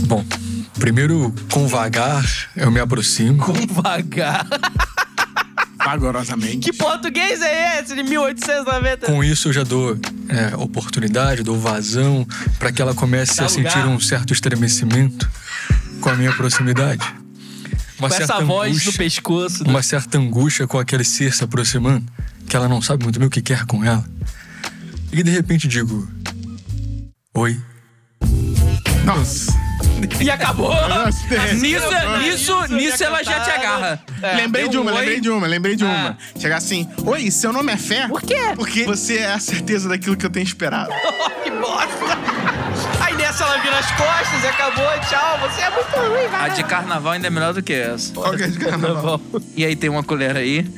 Bom, 0.07 0.25
primeiro, 0.79 1.33
com 1.51 1.67
vagar, 1.67 2.25
eu 2.55 2.71
me 2.71 2.79
aproximo. 2.79 3.45
Vagar. 3.69 4.47
Vagarosamente. 5.83 6.71
Que 6.71 6.73
português 6.77 7.41
é 7.41 7.79
esse 7.81 7.95
de 7.95 8.03
1890? 8.03 9.05
Com 9.07 9.23
isso, 9.23 9.47
eu 9.49 9.53
já 9.53 9.63
dou 9.63 9.97
é, 10.27 10.55
oportunidade, 10.57 11.41
dou 11.43 11.57
vazão 11.59 12.27
para 12.57 12.71
que 12.71 12.81
ela 12.81 12.93
comece 12.93 13.37
Dá 13.37 13.45
a 13.45 13.49
sentir 13.49 13.77
lugar. 13.79 13.87
um 13.87 13.99
certo 13.99 14.33
estremecimento 14.33 15.29
com 16.01 16.09
a 16.09 16.15
minha 16.15 16.33
proximidade. 16.33 17.03
Uma 17.97 18.09
Com 18.09 18.15
essa 18.15 18.39
voz 18.41 18.85
no 18.85 18.93
pescoço. 18.93 19.63
né? 19.63 19.69
uma 19.69 19.81
certa 19.83 20.17
angústia 20.17 20.65
com 20.67 20.79
aquele 20.79 21.03
ser 21.03 21.33
se 21.33 21.43
aproximando, 21.43 22.05
que 22.47 22.55
ela 22.55 22.67
não 22.69 22.81
sabe 22.81 23.03
muito 23.03 23.19
bem 23.19 23.27
o 23.27 23.31
que 23.31 23.41
quer 23.41 23.65
com 23.65 23.83
ela. 23.83 24.05
E 25.11 25.21
de 25.23 25.31
repente 25.31 25.67
digo: 25.67 26.07
Oi. 27.33 27.59
Nossa. 29.03 29.51
E 30.19 30.29
acabou. 30.29 30.73
Nisso, 31.05 31.25
Isso, 31.33 31.63
nisso, 32.19 32.63
isso, 32.63 32.73
nisso 32.73 33.03
ela 33.03 33.23
já 33.23 33.39
te 33.41 33.49
agarra. 33.51 33.99
É, 34.21 34.35
lembrei 34.35 34.67
de 34.67 34.77
uma, 34.77 34.91
um 34.91 34.95
oi. 34.95 34.99
lembrei 35.01 35.19
de 35.21 35.29
uma, 35.29 35.47
lembrei 35.47 35.75
de 35.75 35.83
Ah. 35.83 35.87
uma. 35.87 36.17
Chegar 36.39 36.57
assim, 36.57 36.87
oi, 37.05 37.31
seu 37.31 37.51
nome 37.53 37.71
é 37.71 37.77
Fé? 37.77 38.07
Por 38.07 38.21
quê? 38.21 38.37
Porque 38.55 38.83
você 38.85 39.17
é 39.19 39.31
a 39.33 39.39
certeza 39.39 39.87
daquilo 39.89 40.15
que 40.17 40.25
eu 40.25 40.29
tenho 40.29 40.43
esperado. 40.43 40.91
que 41.43 41.51
bosta. 41.51 42.17
Nessa 43.39 43.53
ela 43.53 43.61
vira 43.61 43.79
as 43.79 43.91
costas 43.91 44.43
e 44.43 44.47
acabou. 44.47 44.85
Tchau. 45.07 45.39
Você 45.49 45.61
é 45.61 45.69
muito 45.69 45.95
ruim, 45.95 46.25
A 46.25 46.39
vai. 46.39 46.51
de 46.51 46.63
carnaval 46.65 47.13
ainda 47.13 47.27
é 47.27 47.29
melhor 47.29 47.53
do 47.53 47.63
que 47.63 47.71
essa. 47.71 48.11
Qual 48.13 48.35
que 48.35 48.43
é 48.43 48.47
de 48.47 48.59
carnaval? 48.59 49.21
E 49.55 49.63
aí 49.63 49.77
tem 49.77 49.89
uma 49.89 50.03
colher 50.03 50.35
aí 50.35 50.69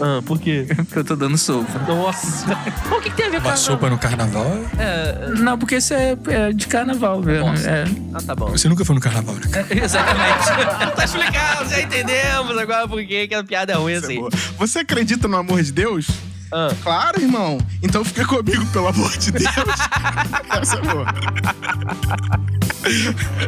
Ah, 0.00 0.22
por 0.24 0.38
quê? 0.40 0.66
que 0.90 0.96
eu 0.98 1.04
tô 1.04 1.14
dando 1.14 1.36
sopa. 1.36 1.78
Nossa. 1.86 2.46
O 2.90 3.00
que, 3.02 3.10
que 3.10 3.16
tem 3.16 3.26
a 3.26 3.30
ver 3.30 3.42
com 3.42 3.48
Uma 3.48 3.52
a 3.52 3.56
sopa 3.56 3.90
no 3.90 3.98
carnaval? 3.98 4.46
É, 4.78 5.28
Não, 5.40 5.58
porque 5.58 5.76
isso 5.76 5.92
é, 5.92 6.16
é 6.28 6.52
de 6.54 6.66
carnaval, 6.66 7.20
velho. 7.20 7.44
Nossa. 7.44 7.68
É. 7.68 7.84
Ah, 8.14 8.22
tá 8.26 8.34
bom. 8.34 8.46
Você 8.48 8.66
nunca 8.66 8.82
foi 8.82 8.94
no 8.94 9.00
carnaval, 9.00 9.34
né? 9.34 9.48
cara? 9.52 9.66
Exatamente. 9.84 10.46
tá 10.96 11.04
explicado, 11.04 11.68
já 11.68 11.82
entendemos 11.82 12.56
agora 12.56 12.88
por 12.88 13.04
que 13.04 13.28
que 13.28 13.34
a 13.34 13.44
piada 13.44 13.74
é 13.74 13.76
ruim 13.76 13.92
Essa 13.92 14.06
é 14.06 14.08
assim. 14.08 14.20
boa. 14.20 14.30
Você 14.58 14.78
acredita 14.78 15.28
no 15.28 15.36
amor 15.36 15.62
de 15.62 15.70
Deus? 15.70 16.06
Ah. 16.52 16.68
Claro, 16.82 17.20
irmão. 17.20 17.58
Então 17.82 18.04
fica 18.04 18.24
comigo, 18.26 18.64
pelo 18.66 18.88
amor 18.88 19.16
de 19.16 19.32
Deus. 19.32 19.44
Essa 20.60 20.76
é 20.76 20.80
boa. 20.80 21.06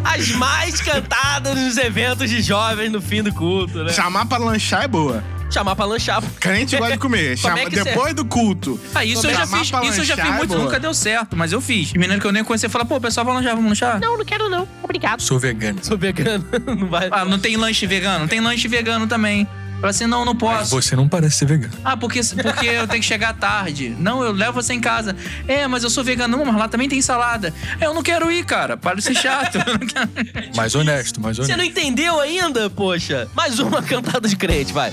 As 0.05 0.29
mais 0.33 0.81
cantadas 0.81 1.57
nos 1.57 1.77
eventos 1.77 2.29
de 2.29 2.43
jovens 2.43 2.91
no 2.91 3.01
fim 3.01 3.23
do 3.23 3.33
culto, 3.33 3.85
né? 3.85 3.93
Chamar 3.93 4.27
pra 4.27 4.39
lanchar 4.39 4.85
é 4.85 4.89
boa. 4.89 5.23
Chamar 5.51 5.75
pra 5.77 5.87
lanchar. 5.87 6.23
Crente 6.41 6.77
gosta 6.77 6.93
de 6.93 6.99
comer. 6.99 7.41
Como 7.41 7.57
Chama, 7.57 7.61
é 7.61 7.71
que 7.71 7.77
cê- 7.77 7.85
depois 7.85 8.13
do 8.15 8.25
culto. 8.25 8.79
Ah, 8.95 9.03
isso 9.05 9.27
eu 9.27 9.33
já 9.35 9.47
fiz, 9.47 9.63
isso 9.63 10.01
eu 10.01 10.05
já 10.05 10.17
fiz 10.17 10.27
é 10.27 10.31
muito, 10.33 10.49
boa. 10.49 10.65
nunca 10.65 10.79
deu 10.79 10.93
certo, 10.93 11.35
mas 11.37 11.53
eu 11.53 11.61
fiz. 11.61 11.93
Menino 11.95 12.21
que 12.21 12.27
eu 12.27 12.33
nem 12.33 12.45
conhecia 12.45 12.69
fala, 12.69 12.85
pô, 12.85 13.01
pessoal, 13.01 13.25
vamos 13.25 13.41
lanchar, 13.41 13.55
vamos 13.57 13.71
lanchar? 13.71 13.99
Não, 13.99 14.19
não 14.19 14.25
quero 14.27 14.51
não. 14.51 14.69
Obrigado. 14.83 15.23
Sou 15.23 15.39
vegano. 15.39 15.79
Sou 15.83 15.97
vegano. 15.97 16.45
Não 16.67 16.89
vai. 16.89 17.09
Ah, 17.11 17.25
não 17.25 17.39
tem 17.39 17.57
lanche 17.57 17.87
vegano? 17.87 18.29
Tem 18.29 18.41
lanche 18.41 18.69
vegano 18.69 19.07
também. 19.07 19.49
Fala 19.81 19.91
assim, 19.91 20.07
não, 20.07 20.25
não 20.25 20.35
Mas 20.35 20.41
posso. 20.41 20.71
você 20.83 20.97
não 20.97 21.09
parece 21.09 21.37
ser 21.37 21.47
vegano. 21.47 21.73
Ah, 21.85 21.97
porque, 21.97 22.21
porque 22.43 22.67
eu 22.67 22.87
tenho 22.89 23.01
que 23.01 23.07
chegar 23.07 23.33
tarde. 23.35 23.95
Não, 23.99 24.25
eu 24.25 24.33
levo 24.33 24.61
você 24.61 24.73
em 24.75 24.81
casa. 24.81 25.15
É, 25.47 25.69
mas 25.69 25.85
eu 25.85 25.91
sou 25.91 26.03
vegano. 26.03 26.37
Não, 26.37 26.45
mas 26.45 26.57
lá 26.57 26.69
também 26.69 26.89
tem 26.89 27.01
salada. 27.01 27.55
É, 27.81 27.87
eu 27.87 27.95
não 27.95 28.03
quero 28.03 28.31
ir, 28.33 28.45
cara. 28.45 28.77
Para 28.77 28.97
de 28.97 29.03
ser 29.03 29.15
chato. 29.15 29.59
Mais 30.57 30.75
honesto, 30.75 31.21
mais 31.21 31.37
Você 31.37 31.53
honesto. 31.53 31.59
não 31.59 31.65
entendeu 31.65 32.21
ainda, 32.21 32.69
poxa? 32.69 33.29
Mais 33.37 33.59
uma 33.61 33.81
cantada 33.83 34.29
de 34.29 34.35
crente, 34.37 34.73
vai. 34.73 34.93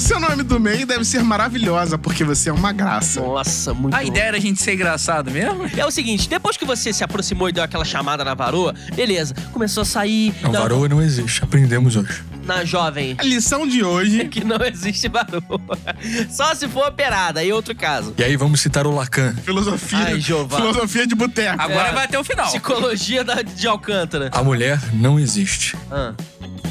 O 0.00 0.02
seu 0.02 0.18
nome 0.18 0.42
do 0.42 0.58
meio 0.58 0.86
deve 0.86 1.04
ser 1.04 1.22
maravilhosa, 1.22 1.98
porque 1.98 2.24
você 2.24 2.48
é 2.48 2.52
uma 2.54 2.72
graça. 2.72 3.20
Nossa, 3.20 3.74
muito 3.74 3.94
A 3.94 4.02
ideia 4.02 4.28
era 4.28 4.38
a 4.38 4.40
gente 4.40 4.60
ser 4.62 4.72
engraçado 4.72 5.30
mesmo? 5.30 5.68
É 5.76 5.84
o 5.84 5.90
seguinte, 5.90 6.26
depois 6.26 6.56
que 6.56 6.64
você 6.64 6.90
se 6.90 7.04
aproximou 7.04 7.50
e 7.50 7.52
deu 7.52 7.62
aquela 7.62 7.84
chamada 7.84 8.24
na 8.24 8.32
varoa, 8.32 8.74
beleza, 8.96 9.34
começou 9.52 9.82
a 9.82 9.84
sair 9.84 10.34
Não, 10.40 10.52
na, 10.52 10.60
varoa 10.60 10.88
não 10.88 11.02
existe. 11.02 11.44
Aprendemos 11.44 11.96
hoje. 11.96 12.22
na 12.46 12.64
jovem. 12.64 13.14
A 13.18 13.22
lição 13.22 13.68
de 13.68 13.84
hoje 13.84 14.24
Que 14.32 14.42
não 14.42 14.56
existe 14.64 15.06
varoa. 15.06 15.60
Só 16.32 16.54
se 16.54 16.66
for 16.66 16.88
operada, 16.88 17.40
aí 17.40 17.52
outro 17.52 17.74
caso. 17.76 18.14
E 18.16 18.24
aí 18.24 18.36
vamos 18.36 18.62
citar 18.62 18.86
o 18.86 18.94
Lacan. 18.94 19.34
Filosofia. 19.44 19.98
Ai, 19.98 20.18
Jeová. 20.18 20.56
filosofia 20.56 21.06
de 21.06 21.14
boteco. 21.14 21.60
Agora 21.60 21.88
É. 21.88 21.92
vai 21.92 22.04
até 22.06 22.18
o 22.18 22.24
final. 22.24 22.46
Psicologia 22.46 23.22
da, 23.22 23.42
de 23.42 23.66
Alcântara. 23.66 24.30
A 24.32 24.42
mulher 24.42 24.80
não 24.94 25.20
existe. 25.20 25.76
Ah. 25.92 26.14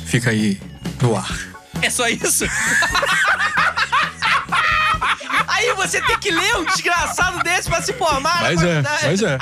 Fica 0.03 0.31
aí 0.31 0.59
no 0.99 1.15
ar. 1.15 1.48
É 1.81 1.89
só 1.89 2.07
isso? 2.07 2.45
Aí 5.47 5.73
você 5.73 6.01
tem 6.01 6.17
que 6.19 6.31
ler 6.31 6.55
um 6.55 6.65
desgraçado 6.65 7.43
desse 7.43 7.69
pra 7.69 7.81
se 7.81 7.91
formar. 7.93 8.41
Mas 8.41 8.61
na 8.61 8.67
é, 8.67 8.83
faculdade. 8.83 9.07
mas 9.07 9.23
é. 9.23 9.37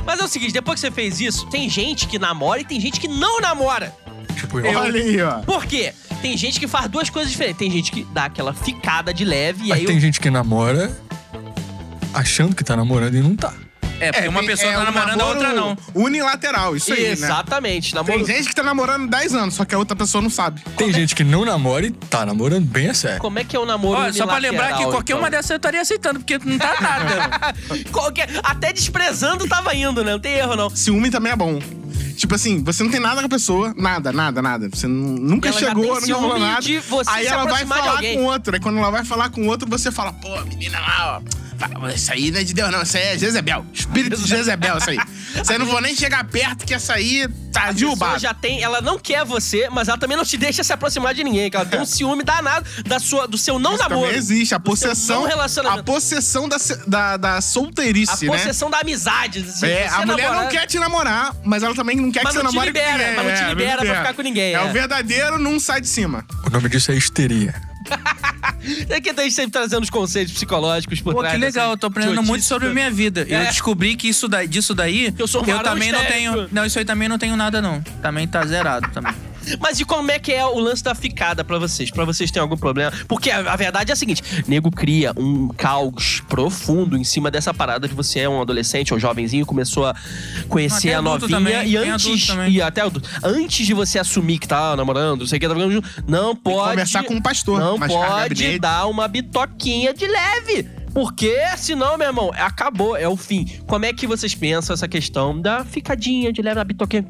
Mas 0.04 0.20
é 0.20 0.24
o 0.24 0.28
seguinte, 0.28 0.52
depois 0.52 0.80
que 0.80 0.86
você 0.86 0.90
fez 0.90 1.20
isso, 1.20 1.46
tem 1.46 1.68
gente 1.68 2.06
que 2.08 2.18
namora 2.18 2.60
e 2.60 2.64
tem 2.64 2.80
gente 2.80 2.98
que 2.98 3.06
não 3.08 3.40
namora. 3.40 3.94
Tipo, 4.34 4.60
eu. 4.60 4.78
Olha 4.78 5.00
aí, 5.00 5.22
ó. 5.22 5.40
Por 5.40 5.64
quê? 5.66 5.94
Tem 6.20 6.36
gente 6.36 6.58
que 6.58 6.66
faz 6.66 6.88
duas 6.88 7.08
coisas 7.08 7.30
diferentes. 7.30 7.58
Tem 7.58 7.70
gente 7.70 7.92
que 7.92 8.04
dá 8.12 8.24
aquela 8.24 8.52
ficada 8.52 9.14
de 9.14 9.24
leve 9.24 9.66
e 9.66 9.68
Mas 9.68 9.78
aí 9.78 9.86
tem 9.86 10.00
gente 10.00 10.20
que 10.20 10.30
namora 10.30 10.94
achando 12.12 12.54
que 12.54 12.64
tá 12.64 12.76
namorando 12.76 13.14
e 13.14 13.20
não 13.20 13.36
tá. 13.36 13.54
É, 14.00 14.12
porque 14.12 14.28
uma 14.28 14.40
tem- 14.40 14.48
pessoa 14.48 14.70
é 14.72 14.74
tá 14.74 14.80
um 14.80 14.84
namorando, 14.84 15.20
a 15.20 15.26
outra 15.26 15.52
namoro 15.52 15.76
não. 15.94 16.02
Unilateral, 16.02 16.76
isso 16.76 16.92
aí, 16.92 17.02
né? 17.04 17.10
Exatamente. 17.10 17.92
Tem 17.94 18.02
Namoro... 18.02 18.26
gente 18.26 18.48
que 18.48 18.54
tá 18.54 18.62
namorando 18.62 19.08
10 19.10 19.34
anos, 19.34 19.54
só 19.54 19.64
que 19.64 19.74
a 19.74 19.78
outra 19.78 19.94
pessoa 19.94 20.22
não 20.22 20.30
sabe. 20.30 20.60
Tem 20.76 20.92
gente 20.92 21.14
que 21.14 21.22
não 21.22 21.44
namora 21.44 21.86
e 21.86 21.90
tá 21.90 22.24
namorando 22.26 22.64
bem 22.64 22.88
a 22.88 22.94
sério. 22.94 23.18
Como 23.20 23.38
é 23.38 23.44
que 23.44 23.54
é 23.54 23.58
o 23.58 23.66
namoro 23.66 24.00
Ó, 24.00 24.12
só 24.12 24.26
pra 24.26 24.38
lembrar 24.38 24.58
que 24.58 24.72
unilateral, 24.74 24.90
qualquer 24.92 25.12
então? 25.12 25.18
uma 25.22 25.30
dessas 25.30 25.50
eu 25.50 25.56
estaria 25.56 25.80
aceitando, 25.80 26.20
porque 26.20 26.38
não 26.44 26.58
tá 26.58 26.74
nada. 26.80 27.54
Qualquer... 27.92 28.28
Até 28.42 28.72
desprezando 28.72 29.46
tava 29.46 29.74
indo, 29.74 30.02
né? 30.04 30.12
Não 30.12 30.18
tem 30.20 30.34
erro, 30.34 30.56
não. 30.56 30.70
Ciúme 30.70 31.10
também 31.10 31.32
é 31.32 31.36
bom. 31.36 31.58
Tipo 32.16 32.34
assim, 32.34 32.62
você 32.62 32.82
não 32.82 32.90
tem 32.90 33.00
nada 33.00 33.20
com 33.20 33.26
a 33.26 33.30
pessoa, 33.30 33.72
nada, 33.76 34.12
nada, 34.12 34.42
nada. 34.42 34.68
Você 34.72 34.86
nu- 34.86 35.18
nunca 35.18 35.48
Ela 35.48 35.58
já 35.60 35.68
chegou, 35.68 35.82
tem 35.82 35.92
nunca 35.92 36.06
falou 36.06 36.30
ciúme 36.32 36.40
nada. 36.40 36.60
de 36.62 36.78
você 36.80 37.10
aí 37.10 37.22
se 37.26 37.32
ela 37.32 37.44
vai 37.44 37.62
aproximar 37.62 37.78
de 37.78 37.84
falar 37.84 37.96
alguém. 37.96 38.16
com 38.18 38.24
outro. 38.24 38.54
Aí 38.54 38.60
quando 38.60 38.78
ela 38.78 38.90
vai 38.90 39.04
falar 39.04 39.30
com 39.30 39.46
outro, 39.46 39.68
você 39.68 39.90
fala, 39.90 40.12
pô, 40.12 40.40
menina 40.44 40.78
lá, 40.78 41.16
ó, 41.18 41.22
Isso 41.94 42.12
aí 42.12 42.30
não 42.30 42.40
é 42.40 42.44
de 42.44 42.54
Deus, 42.54 42.70
não. 42.70 42.82
Isso 42.82 42.96
aí 42.96 43.02
é 43.04 43.18
Jezebel. 43.18 43.66
Espírito 43.72 44.16
de 44.20 44.28
Jezebel, 44.28 44.78
isso 44.78 44.90
aí. 44.90 44.98
Isso 45.42 45.52
aí 45.52 45.58
não 45.58 45.66
vou 45.66 45.80
nem 45.80 45.94
chegar 45.94 46.24
perto, 46.24 46.64
que 46.64 46.72
essa 46.74 46.94
aí 46.94 47.28
tá 47.52 47.60
A 47.60 47.64
pessoa 47.66 47.74
derrubada. 47.74 48.18
já 48.18 48.32
tem, 48.34 48.62
ela 48.62 48.80
não 48.80 48.98
quer 48.98 49.24
você, 49.24 49.68
mas 49.70 49.88
ela 49.88 49.98
também 49.98 50.16
não 50.16 50.24
te 50.24 50.36
deixa 50.36 50.62
se 50.64 50.72
aproximar 50.72 51.12
de 51.14 51.22
ninguém, 51.24 51.50
que 51.50 51.56
ela 51.56 51.66
tem 51.66 51.80
um 51.80 51.84
ciúme 51.84 52.22
danado 52.24 52.64
da 52.86 52.98
sua, 52.98 53.26
do 53.28 53.36
seu 53.36 53.58
não 53.58 53.74
Isso 53.74 53.82
namoro. 53.82 54.02
também 54.06 54.16
existe. 54.18 54.54
A 54.54 54.60
possessão. 54.60 55.26
não. 55.62 55.70
A 55.72 55.82
possessão 55.82 56.48
da, 56.48 56.56
da, 56.86 57.16
da 57.16 57.36
A 57.36 57.40
solteirice, 57.40 58.26
né? 58.26 58.32
possessão 58.36 58.70
da 58.70 58.78
amizade. 58.80 59.40
assim, 59.40 59.66
É, 59.66 59.88
a 59.88 60.04
mulher 60.06 60.22
namorar- 60.24 60.42
não 60.44 60.48
quer 60.50 60.66
te 60.66 60.78
namorar, 60.78 61.34
mas 61.44 61.62
ela 61.62 61.74
também 61.74 61.96
não 61.96 62.10
quer 62.10 62.22
Mas 62.24 62.32
que 62.32 62.38
você 62.38 62.42
não 62.44 62.50
te 62.50 62.54
namore 62.54 62.68
libera, 62.72 62.92
com 62.92 62.98
ninguém. 62.98 63.16
mas 63.16 63.26
não 63.26 63.34
te 63.34 63.42
É, 63.42 63.48
libera 63.48 63.84
pra 63.84 63.94
ficar 63.96 64.14
com 64.14 64.22
ninguém, 64.22 64.54
É, 64.54 64.58
é. 64.58 64.62
o 64.64 64.72
verdadeiro 64.72 65.38
não 65.38 65.58
sai 65.60 65.80
de 65.80 65.88
cima. 65.88 66.24
O 66.46 66.50
nome 66.50 66.68
disso 66.68 66.90
é 66.92 66.96
histeria. 66.96 67.54
É 68.88 69.00
que 69.00 69.10
a 69.10 69.14
gente 69.14 69.32
sempre 69.32 69.52
trazendo 69.52 69.82
os 69.82 69.90
conceitos 69.90 70.34
psicológicos 70.34 71.00
por 71.00 71.14
Pô, 71.14 71.20
trás 71.20 71.34
que 71.34 71.40
legal, 71.40 71.70
eu 71.70 71.76
tô 71.76 71.86
aprendendo 71.86 72.22
muito 72.22 72.44
sobre 72.44 72.68
a 72.68 72.70
minha 72.72 72.90
vida. 72.90 73.26
É. 73.28 73.40
Eu 73.40 73.44
descobri 73.46 73.96
que 73.96 74.08
isso 74.08 74.28
daí, 74.28 74.46
disso 74.46 74.74
daí, 74.74 75.14
Eu 75.18 75.26
sou 75.26 75.42
um 75.42 75.46
varão 75.46 75.62
também 75.62 75.92
não 75.92 76.04
tenho. 76.04 76.48
Não, 76.52 76.64
isso 76.64 76.78
aí 76.78 76.84
também 76.84 77.08
não 77.08 77.18
tenho 77.18 77.36
nada, 77.36 77.62
não. 77.62 77.80
Também 78.02 78.26
tá 78.26 78.44
zerado 78.44 78.90
também. 78.90 79.14
Mas 79.58 79.80
e 79.80 79.84
como 79.84 80.10
é 80.10 80.18
que 80.18 80.32
é 80.32 80.44
o 80.44 80.58
lance 80.58 80.82
da 80.82 80.94
ficada 80.94 81.44
pra 81.44 81.58
vocês? 81.58 81.90
Pra 81.90 82.04
vocês 82.04 82.30
tem 82.30 82.40
algum 82.40 82.56
problema? 82.56 82.92
Porque 83.08 83.30
a, 83.30 83.52
a 83.52 83.56
verdade 83.56 83.90
é 83.90 83.92
a 83.92 83.96
seguinte: 83.96 84.22
nego 84.46 84.70
cria 84.70 85.12
um 85.16 85.48
caos 85.48 86.22
profundo 86.28 86.96
em 86.96 87.04
cima 87.04 87.30
dessa 87.30 87.52
parada 87.52 87.88
de 87.88 87.94
você 87.94 88.20
é 88.20 88.28
um 88.28 88.40
adolescente 88.40 88.92
ou 88.92 89.00
jovenzinho, 89.00 89.46
começou 89.46 89.86
a 89.86 89.94
conhecer 90.48 90.88
Até 90.88 90.94
a 90.94 91.02
novinha 91.02 91.28
também, 91.28 91.68
e 91.68 91.76
antes. 91.76 92.28
E 92.48 92.62
até 92.62 92.82
adulto. 92.82 93.08
Antes 93.22 93.66
de 93.66 93.74
você 93.74 93.98
assumir 93.98 94.38
que 94.38 94.48
tá 94.48 94.76
namorando, 94.76 95.20
não 95.20 95.26
sei 95.26 95.38
o 95.38 95.40
que, 95.40 95.48
tá 95.48 95.54
não 96.06 96.36
pode. 96.36 96.70
conversar 96.70 97.04
com 97.04 97.16
o 97.16 97.22
pastor, 97.22 97.58
Não 97.58 97.78
pode 97.78 98.58
dar 98.58 98.86
uma 98.86 99.08
bitoquinha 99.08 99.92
de 99.92 100.06
leve. 100.06 100.68
Porque 100.92 101.36
senão, 101.56 101.96
meu 101.96 102.08
irmão, 102.08 102.30
acabou, 102.34 102.96
é 102.96 103.08
o 103.08 103.16
fim. 103.16 103.46
Como 103.66 103.84
é 103.84 103.92
que 103.92 104.06
vocês 104.06 104.34
pensam 104.34 104.74
essa 104.74 104.88
questão 104.88 105.40
da 105.40 105.64
ficadinha 105.64 106.32
de 106.32 106.42
leve 106.42 106.56
na 106.56 106.64
bitoquinha? 106.64 107.06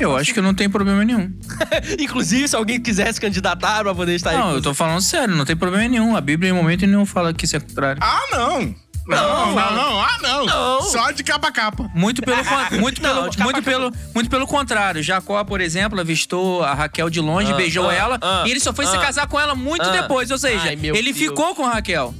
Eu 0.00 0.16
acho 0.16 0.32
que 0.32 0.40
não 0.40 0.54
tem 0.54 0.68
problema 0.68 1.04
nenhum. 1.04 1.30
Inclusive, 2.00 2.48
se 2.48 2.56
alguém 2.56 2.80
quiser 2.80 3.12
se 3.12 3.20
candidatar 3.20 3.82
pra 3.82 3.94
poder 3.94 4.14
estar 4.14 4.30
aí. 4.30 4.36
Não, 4.36 4.50
com 4.50 4.54
eu 4.54 4.62
tô 4.62 4.74
falando 4.74 5.02
sério, 5.02 5.36
não 5.36 5.44
tem 5.44 5.54
problema 5.54 5.86
nenhum. 5.86 6.16
A 6.16 6.20
Bíblia 6.20 6.50
em 6.50 6.54
momento 6.54 6.86
nenhum 6.86 7.04
fala 7.04 7.34
que 7.34 7.44
isso 7.44 7.56
é 7.56 7.60
contrário. 7.60 8.02
Ah, 8.02 8.22
não. 8.32 8.74
Não, 9.06 9.54
não, 9.54 9.74
não. 9.74 10.00
Ah, 10.00 10.18
não. 10.22 10.46
Não. 10.46 10.82
Só 10.82 11.10
de 11.10 11.24
capa 11.24 11.48
a 11.48 11.52
capa. 11.52 11.90
Muito 11.94 12.22
pelo, 12.22 12.38
muito 12.80 13.02
Não, 13.02 13.28
pelo, 13.30 13.44
muito 13.44 13.62
pelo, 13.62 13.92
muito 14.14 14.30
pelo 14.30 14.46
contrário. 14.46 15.02
Jacó, 15.02 15.42
por 15.44 15.60
exemplo, 15.60 16.00
avistou 16.00 16.62
a 16.62 16.74
Raquel 16.74 17.10
de 17.10 17.20
longe, 17.20 17.52
Ah, 17.52 17.56
beijou 17.56 17.88
ah, 17.88 17.94
ela 17.94 18.18
ah, 18.22 18.44
e 18.46 18.50
ele 18.50 18.60
só 18.60 18.72
foi 18.72 18.86
se 18.86 18.96
ah, 18.96 19.00
casar 19.00 19.26
com 19.26 19.38
ela 19.38 19.54
muito 19.54 19.82
ah. 19.82 19.90
depois. 19.90 20.30
Ou 20.30 20.38
seja, 20.38 20.62
Ai, 20.62 20.78
ele 20.82 21.12
Deus. 21.12 21.18
ficou 21.18 21.54
com 21.54 21.66
a 21.66 21.72
Raquel. 21.74 22.14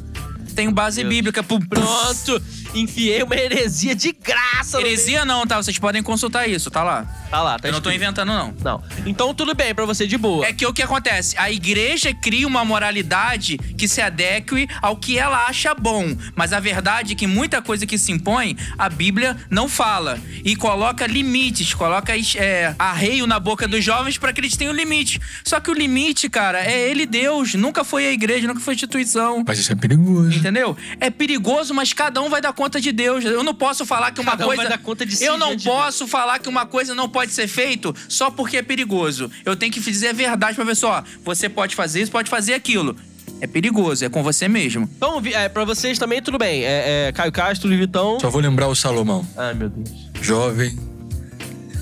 Tem 0.55 0.71
base 0.71 1.05
bíblica. 1.05 1.43
Pum, 1.43 1.61
Pronto, 1.61 2.43
enfiei 2.75 3.23
uma 3.23 3.35
heresia 3.37 3.95
de 3.95 4.13
graça. 4.13 4.81
Heresia 4.81 5.25
não, 5.25 5.47
tá? 5.47 5.57
Vocês 5.57 5.79
podem 5.79 6.03
consultar 6.03 6.49
isso, 6.49 6.71
tá 6.71 6.83
lá. 6.83 7.05
Tá 7.31 7.43
lá, 7.43 7.59
tá 7.59 7.69
Eu 7.69 7.73
não 7.73 7.81
tô 7.81 7.91
escrito. 7.91 8.05
inventando, 8.05 8.29
não. 8.29 8.55
Não. 8.63 8.83
Então 9.07 9.35
tudo 9.35 9.55
bem 9.55 9.75
pra 9.75 9.85
você, 9.85 10.07
de 10.07 10.17
boa. 10.17 10.47
É 10.47 10.53
que 10.53 10.67
o 10.67 10.73
que 10.73 10.83
acontece? 10.83 11.37
A 11.39 11.51
igreja 11.51 12.13
cria 12.15 12.47
uma 12.47 12.65
moralidade 12.65 13.59
que 13.59 13.87
se 13.89 14.01
adeque 14.01 14.69
ao 14.81 14.97
que 14.97 15.19
ela 15.19 15.47
acha 15.47 15.75
bom. 15.75 16.17
Mas 16.35 16.53
a 16.53 16.61
verdade 16.61 17.13
é 17.13 17.17
que 17.17 17.27
muita 17.27 17.63
coisa 17.63 17.87
que 17.87 17.99
se 17.99 18.13
impõe, 18.13 18.57
a 18.79 18.89
Bíblia 18.89 19.37
não 19.49 19.69
fala. 19.69 20.19
E 20.45 20.57
coloca 20.57 21.07
limites, 21.07 21.75
coloca 21.75 22.13
é, 22.37 22.75
arreio 22.79 23.27
na 23.27 23.39
boca 23.39 23.67
dos 23.69 23.85
jovens 23.85 24.19
para 24.19 24.33
que 24.33 24.41
eles 24.41 24.57
tenham 24.57 24.73
limite. 24.73 25.21
Só 25.45 25.61
que 25.61 25.71
o 25.71 25.75
limite, 25.75 26.29
cara, 26.29 26.61
é 26.65 26.91
ele 26.91 27.07
Deus. 27.07 27.55
Nunca 27.55 27.85
foi 27.85 28.07
a 28.07 28.13
igreja, 28.13 28.47
nunca 28.47 28.61
foi 28.61 28.75
a 28.75 28.77
instituição. 28.77 29.45
Mas 29.47 29.59
isso 29.59 29.73
é 29.73 29.75
perigoso. 29.77 30.39
Entendeu? 30.39 30.77
É 31.01 31.11
perigoso, 31.11 31.75
mas 31.75 31.93
cada 31.93 32.21
um 32.23 32.29
vai 32.29 32.41
dar 32.41 32.53
conta 32.61 32.79
de 32.81 32.93
Deus. 32.93 33.25
Eu 33.25 33.43
não 33.43 33.55
posso 33.55 33.87
falar 33.87 34.11
que 34.11 34.21
uma 34.21 34.33
Cada 34.33 34.45
um 34.45 34.49
coisa. 34.49 34.63
vai 34.63 34.71
dar 34.71 34.79
conta 34.79 35.07
de 35.07 35.17
si 35.17 35.25
eu 35.25 35.39
não 35.39 35.57
de 35.57 35.65
posso 35.65 36.07
falar 36.07 36.39
que 36.39 36.49
uma 36.49 36.67
coisa 36.67 36.95
não 36.95 37.09
pode 37.09 37.33
ser 37.33 37.49
feito 37.49 37.95
só 38.09 38.31
porque 38.31 38.59
é 38.59 38.63
perigoso. 38.63 39.31
Eu 39.47 39.57
tenho 39.57 39.73
que 39.73 39.81
dizer 39.81 40.09
a 40.09 40.13
verdade 40.13 40.57
pra 40.57 40.67
pessoa, 40.67 40.99
ó, 40.99 41.03
você 41.25 41.49
pode 41.49 41.75
fazer 41.75 42.03
isso, 42.03 42.11
pode 42.13 42.29
fazer 42.29 42.53
aquilo. 42.53 42.95
É 43.41 43.47
perigoso, 43.47 44.05
é 44.05 44.11
com 44.11 44.23
você 44.23 44.47
mesmo. 44.49 44.87
Então, 44.95 45.19
vi- 45.23 45.33
é, 45.33 45.49
pra 45.49 45.65
vocês 45.65 45.99
também 45.99 46.21
tudo 46.21 46.37
bem. 46.37 46.63
É, 46.63 47.07
é, 47.09 47.13
Caio 47.13 47.33
Castro 47.33 47.73
e 47.73 47.77
Vitão. 47.79 48.21
Só 48.21 48.29
vou 48.29 48.43
lembrar 48.43 48.69
o 48.69 48.75
Salomão. 48.75 49.27
Ai, 49.35 49.55
meu 49.55 49.71
Deus. 49.71 49.89
Jovem, 50.21 50.79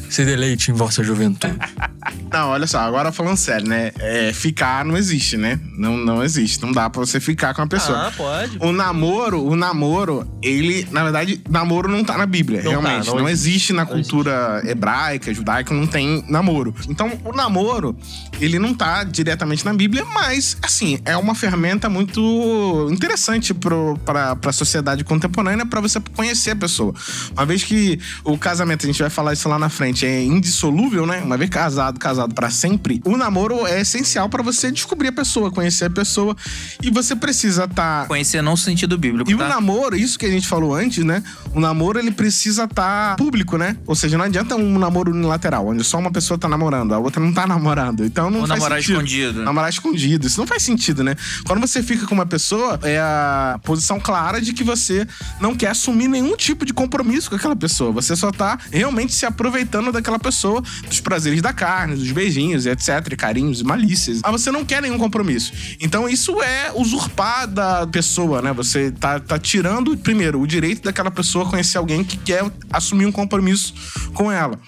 se 0.09 0.25
deleite 0.25 0.71
em 0.71 0.75
vossa 0.75 1.03
juventude. 1.03 1.57
Não, 2.33 2.51
olha 2.51 2.67
só, 2.67 2.81
agora 2.81 3.11
falando 3.11 3.37
sério, 3.37 3.67
né? 3.67 3.91
É, 3.99 4.33
ficar 4.33 4.85
não 4.85 4.97
existe, 4.97 5.37
né? 5.37 5.59
Não, 5.77 5.97
não 5.97 6.23
existe. 6.23 6.63
Não 6.63 6.73
dá 6.73 6.89
pra 6.91 7.01
você 7.01 7.19
ficar 7.21 7.55
com 7.55 7.63
a 7.63 7.67
pessoa. 7.67 8.09
Ah, 8.09 8.13
pode. 8.15 8.59
O 8.61 8.71
namoro, 8.73 9.43
o 9.43 9.57
namoro, 9.57 10.27
ele, 10.43 10.87
na 10.91 11.03
verdade, 11.05 11.43
namoro 11.49 11.89
não 11.89 12.05
tá 12.05 12.19
na 12.19 12.27
Bíblia, 12.27 12.63
Não 12.63 12.83
tá, 12.83 12.89
realmente. 12.89 13.07
não 13.09 13.19
não, 13.19 13.29
existe 13.29 13.73
na 13.73 13.85
Não 13.85 13.93
cultura 13.93 14.63
hebraica, 14.67 15.33
judaica, 15.33 15.73
não 15.73 15.87
tem 15.87 16.25
namoro. 16.29 16.75
Então, 16.89 17.19
o 17.25 17.33
namoro, 17.33 17.97
ele 18.41 18.59
não 18.59 18.75
tá 18.75 19.05
diretamente 19.05 19.65
na 19.65 19.73
Bíblia, 19.73 20.05
mas, 20.05 20.57
assim, 20.63 20.99
é 21.05 21.17
uma 21.17 21.35
ferramenta 21.35 21.89
muito 21.89 22.89
interessante 22.91 23.55
pro, 23.55 23.99
pra, 24.05 24.37
pra 24.37 24.53
sociedade 24.53 25.03
contemporânea 25.03 25.65
pra 25.65 25.81
você 25.81 25.99
conhecer 26.15 26.51
a 26.53 26.57
pessoa. 26.57 26.95
Uma 27.33 27.47
vez 27.47 27.65
que 27.65 27.99
o 28.25 28.37
casamento, 28.37 28.85
a 28.85 28.87
gente 28.87 29.01
vai 29.01 29.11
falar 29.11 29.33
isso 29.33 29.49
lá 29.49 29.59
na 29.59 29.69
frente, 29.69 29.98
é 30.07 30.23
indissolúvel, 30.23 31.07
né? 31.07 31.21
Uma 31.23 31.37
vez 31.37 31.51
casado, 31.51 31.99
casado 31.99 32.35
pra 32.35 32.51
sempre, 32.51 33.01
o 33.05 33.17
namoro 33.17 33.67
é 33.67 33.81
essencial 33.81 34.29
pra 34.29 34.43
você 34.43 34.71
descobrir 34.71 35.09
a 35.09 35.13
pessoa, 35.13 35.51
conhecer 35.51 35.87
a 35.87 35.91
pessoa. 35.91 36.37
E 36.83 36.91
você 36.91 37.15
precisa 37.17 37.65
estar 37.65 38.07
Conhecer 38.07 38.43
não 38.43 38.53
no 38.53 38.57
sentido 38.57 38.97
bíblico, 38.97 39.31
e 39.31 39.35
o 39.35 39.39
tá? 39.39 39.49
namoro, 39.49 39.95
isso 39.97 40.19
que 40.19 40.27
a 40.27 40.31
gente 40.31 40.47
falou 40.49 40.75
antes, 40.75 41.05
né? 41.05 41.23
O 41.55 41.61
namoro, 41.61 41.99
ele 41.99 42.11
precisa 42.11 42.65
estar 42.65 43.17
público, 43.17 43.57
né? 43.59 43.77
Ou 43.87 43.95
seja, 43.95 44.17
não 44.17 44.25
adianta 44.25 44.57
um 44.57 44.79
namoro 44.79 45.13
unilateral, 45.13 45.67
onde 45.69 45.85
só 45.85 45.99
uma 45.99 46.11
pessoa 46.11 46.39
tá 46.39 46.49
namorando, 46.49 46.93
a 46.95 46.99
outra 46.99 47.23
não 47.23 47.33
tá 47.33 47.47
namorando. 47.47 48.05
Então 48.05 48.31
não 48.31 48.41
Ou 48.41 48.47
faz 48.47 48.59
namorar 48.59 48.79
sentido. 48.79 48.95
escondido. 48.95 49.43
Namorar 49.43 49.71
escondido. 49.71 50.27
Isso 50.27 50.41
não 50.41 50.47
faz 50.47 50.63
sentido, 50.63 51.05
né? 51.05 51.15
Quando 51.47 51.61
você 51.61 51.83
fica 51.83 52.07
com 52.07 52.15
uma 52.15 52.27
pessoa, 52.27 52.79
é 52.83 52.99
a 52.99 53.61
posição 53.63 54.01
clara 54.01 54.41
de 54.41 54.53
que 54.53 54.65
você 54.65 55.07
não 55.41 55.55
quer 55.55 55.69
assumir 55.69 56.09
nenhum 56.09 56.37
tipo 56.37 56.65
de 56.65 56.73
compromisso 56.73 57.31
com 57.31 57.37
aquela 57.37 57.57
pessoa. 57.57 57.93
Você 57.93 58.17
só 58.17 58.31
tá 58.33 58.59
realmente 58.73 59.13
se 59.15 59.27
aproveitando 59.27 59.88
daquela 59.93 60.19
pessoa, 60.19 60.63
dos 60.87 61.01
prazeres 61.01 61.43
da 61.43 61.53
carne, 61.53 61.97
dos 61.97 62.11
beijinhos, 62.11 62.67
etc, 62.67 63.17
carinhos 63.17 63.61
e 63.61 63.65
malícias. 63.65 64.21
Mas 64.23 64.33
você 64.33 64.51
não 64.51 64.65
quer 64.65 64.83
nenhum 64.83 64.99
compromisso. 64.99 65.53
Então 65.81 66.09
isso 66.09 66.43
é 66.43 66.73
usurpar 66.75 67.47
da 67.47 67.87
pessoa, 67.87 68.43
né? 68.43 68.53
Você 68.53 68.91
tá, 68.91 69.21
tá 69.21 69.39
tirando, 69.39 69.97
primeiro, 69.97 70.41
o 70.41 70.47
direito 70.47 70.83
daquela 70.83 71.11
pessoa 71.11 71.49
conhecer 71.49 71.79
alguém 71.79 72.05
que 72.05 72.17
quer 72.17 72.45
assumir 72.73 73.07
um 73.07 73.13
compromisso 73.13 73.75
com 74.15 74.31
ela. 74.31 74.59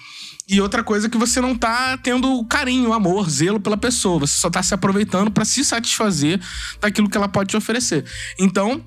E 0.51 0.59
outra 0.59 0.83
coisa 0.83 1.07
é 1.07 1.09
que 1.09 1.17
você 1.17 1.39
não 1.39 1.55
tá 1.55 1.97
tendo 1.97 2.43
carinho, 2.43 2.91
amor, 2.91 3.29
zelo 3.29 3.57
pela 3.57 3.77
pessoa. 3.77 4.19
Você 4.19 4.33
só 4.33 4.49
tá 4.49 4.61
se 4.61 4.73
aproveitando 4.73 5.31
pra 5.31 5.45
se 5.45 5.63
satisfazer 5.63 6.41
daquilo 6.81 7.09
que 7.09 7.15
ela 7.15 7.29
pode 7.29 7.51
te 7.51 7.57
oferecer. 7.57 8.03
Então, 8.37 8.83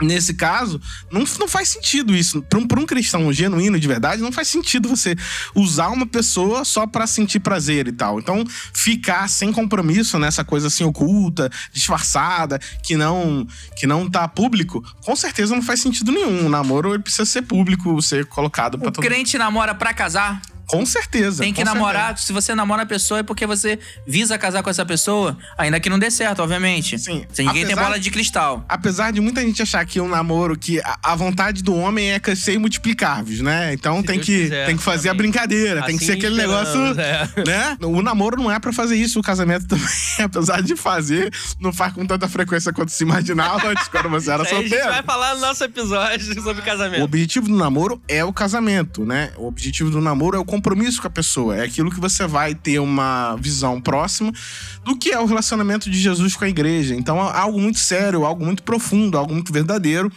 Nesse 0.00 0.34
caso, 0.34 0.80
não, 1.10 1.24
não 1.38 1.48
faz 1.48 1.68
sentido 1.68 2.14
isso. 2.14 2.42
Pra 2.42 2.58
um, 2.58 2.66
pra 2.66 2.78
um 2.78 2.84
cristão 2.84 3.32
genuíno 3.32 3.80
de 3.80 3.88
verdade, 3.88 4.20
não 4.20 4.32
faz 4.32 4.48
sentido 4.48 4.88
você 4.88 5.16
usar 5.54 5.88
uma 5.88 6.06
pessoa 6.06 6.64
só 6.64 6.86
pra 6.86 7.06
sentir 7.06 7.40
prazer 7.40 7.88
e 7.88 7.92
tal. 7.92 8.18
Então, 8.18 8.44
ficar 8.74 9.28
sem 9.28 9.52
compromisso 9.52 10.18
nessa 10.18 10.44
coisa 10.44 10.66
assim 10.66 10.84
oculta, 10.84 11.50
disfarçada, 11.72 12.58
que 12.82 12.96
não 12.96 13.46
que 13.76 13.86
não 13.86 14.08
tá 14.08 14.28
público, 14.28 14.82
com 15.02 15.16
certeza 15.16 15.54
não 15.54 15.62
faz 15.62 15.80
sentido 15.80 16.12
nenhum. 16.12 16.46
O 16.46 16.48
namoro 16.48 16.92
ele 16.92 17.02
precisa 17.02 17.24
ser 17.24 17.42
público, 17.42 18.00
ser 18.02 18.26
colocado 18.26 18.78
pra 18.78 18.88
O 18.88 18.92
todo 18.92 19.02
crente 19.02 19.38
namora 19.38 19.74
pra 19.74 19.94
casar. 19.94 20.42
Com 20.66 20.84
certeza. 20.84 21.42
Tem 21.42 21.52
que 21.52 21.62
namorar. 21.64 22.18
Se 22.18 22.32
você 22.32 22.54
namora 22.54 22.82
a 22.82 22.86
pessoa 22.86 23.20
é 23.20 23.22
porque 23.22 23.46
você 23.46 23.78
visa 24.06 24.36
casar 24.38 24.62
com 24.62 24.70
essa 24.70 24.84
pessoa, 24.84 25.36
ainda 25.56 25.78
que 25.78 25.88
não 25.88 25.98
dê 25.98 26.10
certo, 26.10 26.40
obviamente. 26.42 26.98
Sim. 26.98 27.24
Se 27.32 27.42
ninguém 27.42 27.64
tem 27.64 27.72
Apesar- 27.72 27.82
bola 27.84 28.00
de 28.00 28.10
cristal. 28.10 28.64
Apesar 28.68 29.12
de 29.12 29.20
muita 29.20 29.40
gente 29.42 29.62
achar 29.62 29.84
que 29.86 30.00
um 30.00 30.08
namoro, 30.08 30.56
que 30.58 30.80
a, 30.80 30.98
a 31.02 31.14
vontade 31.14 31.62
do 31.62 31.74
homem 31.74 32.10
é 32.12 32.18
crescer 32.18 32.54
e 32.54 32.58
multiplicar-vos, 32.58 33.40
né? 33.40 33.72
Então 33.72 34.02
tem 34.02 34.16
Deus 34.16 34.26
que, 34.26 34.42
quiser, 34.42 34.66
tem 34.66 34.76
que 34.76 34.82
fazer 34.82 35.08
a 35.08 35.12
amém. 35.12 35.22
brincadeira, 35.22 35.82
tem 35.82 35.96
que 35.96 36.04
Assim 36.04 36.06
ser 36.06 36.12
aquele 36.18 36.36
negócio, 36.36 36.78
é. 37.00 37.28
né? 37.46 37.76
O 37.82 38.02
namoro 38.02 38.36
não 38.36 38.50
é 38.50 38.58
pra 38.58 38.72
fazer 38.72 38.96
isso, 38.96 39.20
o 39.20 39.22
casamento 39.22 39.66
também, 39.68 39.86
apesar 40.22 40.62
de 40.62 40.74
fazer, 40.76 41.32
não 41.60 41.72
faz 41.72 41.92
com 41.92 42.04
tanta 42.06 42.28
frequência 42.28 42.72
quanto 42.72 42.90
se 42.90 43.02
imaginava 43.04 43.68
antes, 43.70 43.88
quando 43.88 44.08
você 44.10 44.30
era 44.30 44.42
aí 44.42 44.48
a 44.50 44.54
gente 44.62 44.68
vai 44.70 44.78
solteiro. 44.80 45.04
falar 45.06 45.34
no 45.34 45.40
nosso 45.40 45.62
episódio 45.64 46.34
sobre 46.42 46.62
O 46.62 46.64
casamento. 46.64 47.02
objetivo 47.04 47.48
do 47.48 47.56
namoro 47.56 48.00
é 48.08 48.24
o 48.24 48.32
casamento, 48.32 49.04
né? 49.04 49.30
O 49.36 49.46
objetivo 49.46 49.90
do 49.90 50.00
namoro 50.00 50.36
é 50.36 50.40
o 50.40 50.44
compromisso 50.56 51.00
com 51.00 51.06
a 51.06 51.10
pessoa. 51.10 51.56
É 51.56 51.62
aquilo 51.62 51.90
que 51.90 52.00
você 52.00 52.26
vai 52.26 52.54
ter 52.54 52.78
uma 52.78 53.36
visão 53.36 53.80
próxima 53.80 54.32
do 54.84 54.96
que 54.96 55.10
é 55.10 55.20
o 55.20 55.26
relacionamento 55.26 55.90
de 55.90 55.98
Jesus 55.98 56.34
com 56.34 56.44
a 56.44 56.48
igreja. 56.48 56.94
Então, 56.94 57.18
é 57.18 57.38
algo 57.38 57.60
muito 57.60 57.78
sério, 57.78 58.24
algo 58.24 58.44
muito 58.44 58.62
profundo, 58.62 59.18
algo 59.18 59.32
muito 59.32 59.52
verdadeiro. 59.52 60.10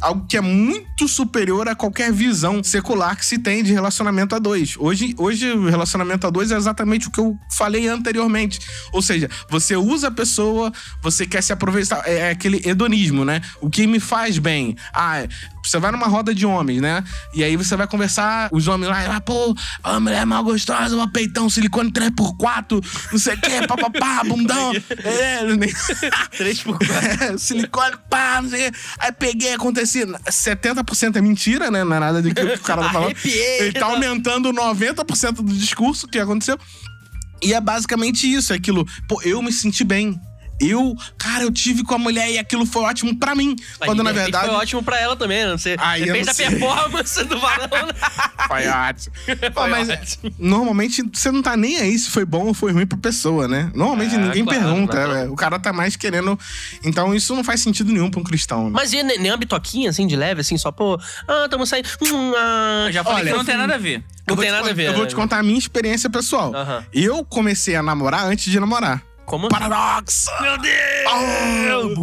algo 0.00 0.26
que 0.26 0.36
é 0.36 0.40
muito 0.40 1.06
superior 1.08 1.68
a 1.68 1.74
qualquer 1.74 2.12
visão 2.12 2.62
secular 2.62 3.16
que 3.16 3.24
se 3.24 3.38
tem 3.38 3.62
de 3.62 3.72
relacionamento 3.72 4.34
a 4.34 4.38
dois. 4.38 4.76
Hoje, 4.78 5.14
hoje 5.16 5.50
o 5.52 5.68
relacionamento 5.68 6.26
a 6.26 6.30
dois 6.30 6.50
é 6.50 6.56
exatamente 6.56 7.08
o 7.08 7.10
que 7.10 7.20
eu 7.20 7.38
falei 7.50 7.88
anteriormente. 7.88 8.60
Ou 8.92 9.00
seja, 9.00 9.30
você 9.48 9.76
usa 9.76 10.08
a 10.08 10.10
pessoa, 10.10 10.72
você 11.02 11.26
quer 11.26 11.42
se 11.42 11.52
aproveitar. 11.52 12.02
É, 12.06 12.14
é 12.16 12.30
aquele 12.30 12.60
hedonismo, 12.68 13.24
né? 13.24 13.40
O 13.60 13.70
que 13.70 13.86
me 13.86 14.00
faz 14.00 14.38
bem. 14.38 14.76
Ah, 14.92 15.26
você 15.64 15.78
vai 15.78 15.90
numa 15.90 16.06
roda 16.06 16.34
de 16.34 16.44
homens, 16.46 16.80
né? 16.80 17.02
E 17.32 17.42
aí 17.42 17.56
você 17.56 17.76
vai 17.76 17.86
conversar, 17.86 18.48
os 18.52 18.68
homens 18.68 18.88
lá, 18.88 19.16
ah, 19.16 19.20
pô, 19.20 19.54
a 19.82 19.98
mulher 19.98 20.22
é 20.22 20.24
mal 20.24 20.44
gostosa, 20.44 20.94
uma 20.94 21.10
peitão, 21.10 21.48
silicone 21.48 21.90
3x4, 21.90 22.84
não 23.12 23.18
sei 23.18 23.34
o 23.34 23.40
quê, 23.40 23.66
papapá, 23.66 24.22
bundão. 24.28 24.72
é, 25.04 25.44
nem... 25.56 25.68
3x4. 25.68 27.32
É, 27.34 27.38
silicone, 27.38 27.96
pá, 28.08 28.40
não 28.42 28.50
sei 28.50 28.68
o 28.68 28.72
quê. 28.72 28.78
Aí 28.98 29.12
peguei, 29.12 29.54
acontecia. 29.54 30.06
70% 30.06 31.16
é 31.16 31.20
mentira, 31.20 31.70
né? 31.70 31.84
Não 31.84 31.96
é 31.96 32.00
nada 32.00 32.22
de 32.22 32.32
que 32.32 32.42
o 32.42 32.58
cara 32.60 32.82
tá 32.82 32.90
falando. 32.90 33.10
Arrepiei. 33.12 33.60
Ele 33.60 33.72
tá 33.72 33.86
aumentando 33.86 34.52
90% 34.52 35.36
do 35.36 35.52
discurso 35.52 36.06
que 36.06 36.18
aconteceu. 36.18 36.58
E 37.42 37.52
é 37.52 37.60
basicamente 37.60 38.32
isso, 38.32 38.52
é 38.52 38.56
aquilo. 38.56 38.86
Pô, 39.08 39.20
eu 39.22 39.42
me 39.42 39.52
senti 39.52 39.84
bem. 39.84 40.20
Eu, 40.68 40.94
cara, 41.18 41.42
eu 41.44 41.50
tive 41.50 41.82
com 41.82 41.94
a 41.94 41.98
mulher 41.98 42.30
e 42.30 42.38
aquilo 42.38 42.64
foi 42.66 42.82
ótimo 42.82 43.16
pra 43.18 43.34
mim. 43.34 43.54
Mas, 43.80 43.88
quando 43.88 44.02
na 44.02 44.12
verdade. 44.12 44.46
Foi 44.46 44.54
ótimo 44.56 44.82
pra 44.82 44.98
ela 45.00 45.16
também, 45.16 45.44
né? 45.44 45.50
Não 45.50 45.58
sei. 45.58 45.76
Aí 45.78 46.04
Depende 46.04 46.26
da 46.26 46.34
sei. 46.34 46.48
performance 46.50 47.24
do 47.24 47.38
varão. 47.38 47.86
né? 47.86 47.92
Foi 48.48 48.66
ótimo. 48.68 49.14
Pô, 49.54 49.66
mas 49.68 49.88
ótimo. 49.88 50.34
normalmente 50.38 51.02
você 51.12 51.30
não 51.30 51.40
tá 51.42 51.56
nem 51.56 51.78
aí 51.78 51.98
se 51.98 52.10
foi 52.10 52.24
bom 52.24 52.46
ou 52.46 52.54
foi 52.54 52.72
ruim 52.72 52.86
pra 52.86 52.98
pessoa, 52.98 53.48
né? 53.48 53.70
Normalmente 53.74 54.14
É, 54.14 54.18
ninguém 54.18 54.44
claro, 54.44 54.60
pergunta. 54.60 54.96
é, 54.98 55.28
O 55.28 55.34
cara 55.34 55.58
tá 55.58 55.72
mais 55.72 55.96
querendo. 55.96 56.38
Então 56.84 57.14
isso 57.14 57.34
não 57.34 57.42
faz 57.42 57.60
sentido 57.60 57.90
nenhum 57.92 58.10
pra 58.10 58.20
um 58.20 58.24
cristão. 58.24 58.64
Né? 58.64 58.70
Mas 58.74 58.92
e 58.92 59.02
nem 59.02 59.18
nem 59.18 59.30
uma 59.30 59.36
bitoquinha, 59.38 59.90
assim, 59.90 60.06
de 60.06 60.14
leve, 60.16 60.40
assim, 60.42 60.58
só, 60.58 60.70
pô, 60.70 60.98
ah, 61.26 61.46
tamo 61.48 61.66
saindo. 61.66 61.88
Hum, 62.02 62.32
ah, 62.36 62.88
já 62.90 63.02
falei 63.02 63.20
Olha, 63.22 63.30
que 63.32 63.38
não 63.38 63.44
tem 63.44 63.56
nada 63.56 63.74
a 63.74 63.78
ver. 63.78 64.04
Não 64.28 64.36
tem 64.36 64.46
te 64.46 64.52
nada 64.52 64.70
a 64.70 64.72
ver. 64.72 64.86
Eu 64.88 64.92
vou 64.94 65.02
né? 65.02 65.08
te 65.08 65.14
contar 65.14 65.38
a 65.38 65.42
minha 65.42 65.58
experiência 65.58 66.10
pessoal. 66.10 66.54
Aham. 66.54 66.84
Eu 66.92 67.24
comecei 67.24 67.74
a 67.76 67.82
namorar 67.82 68.26
antes 68.26 68.50
de 68.50 68.58
namorar. 68.60 69.02
Como? 69.26 69.48
Paradoxo! 69.48 70.30
Meu 70.40 70.58
Deus! 70.58 71.98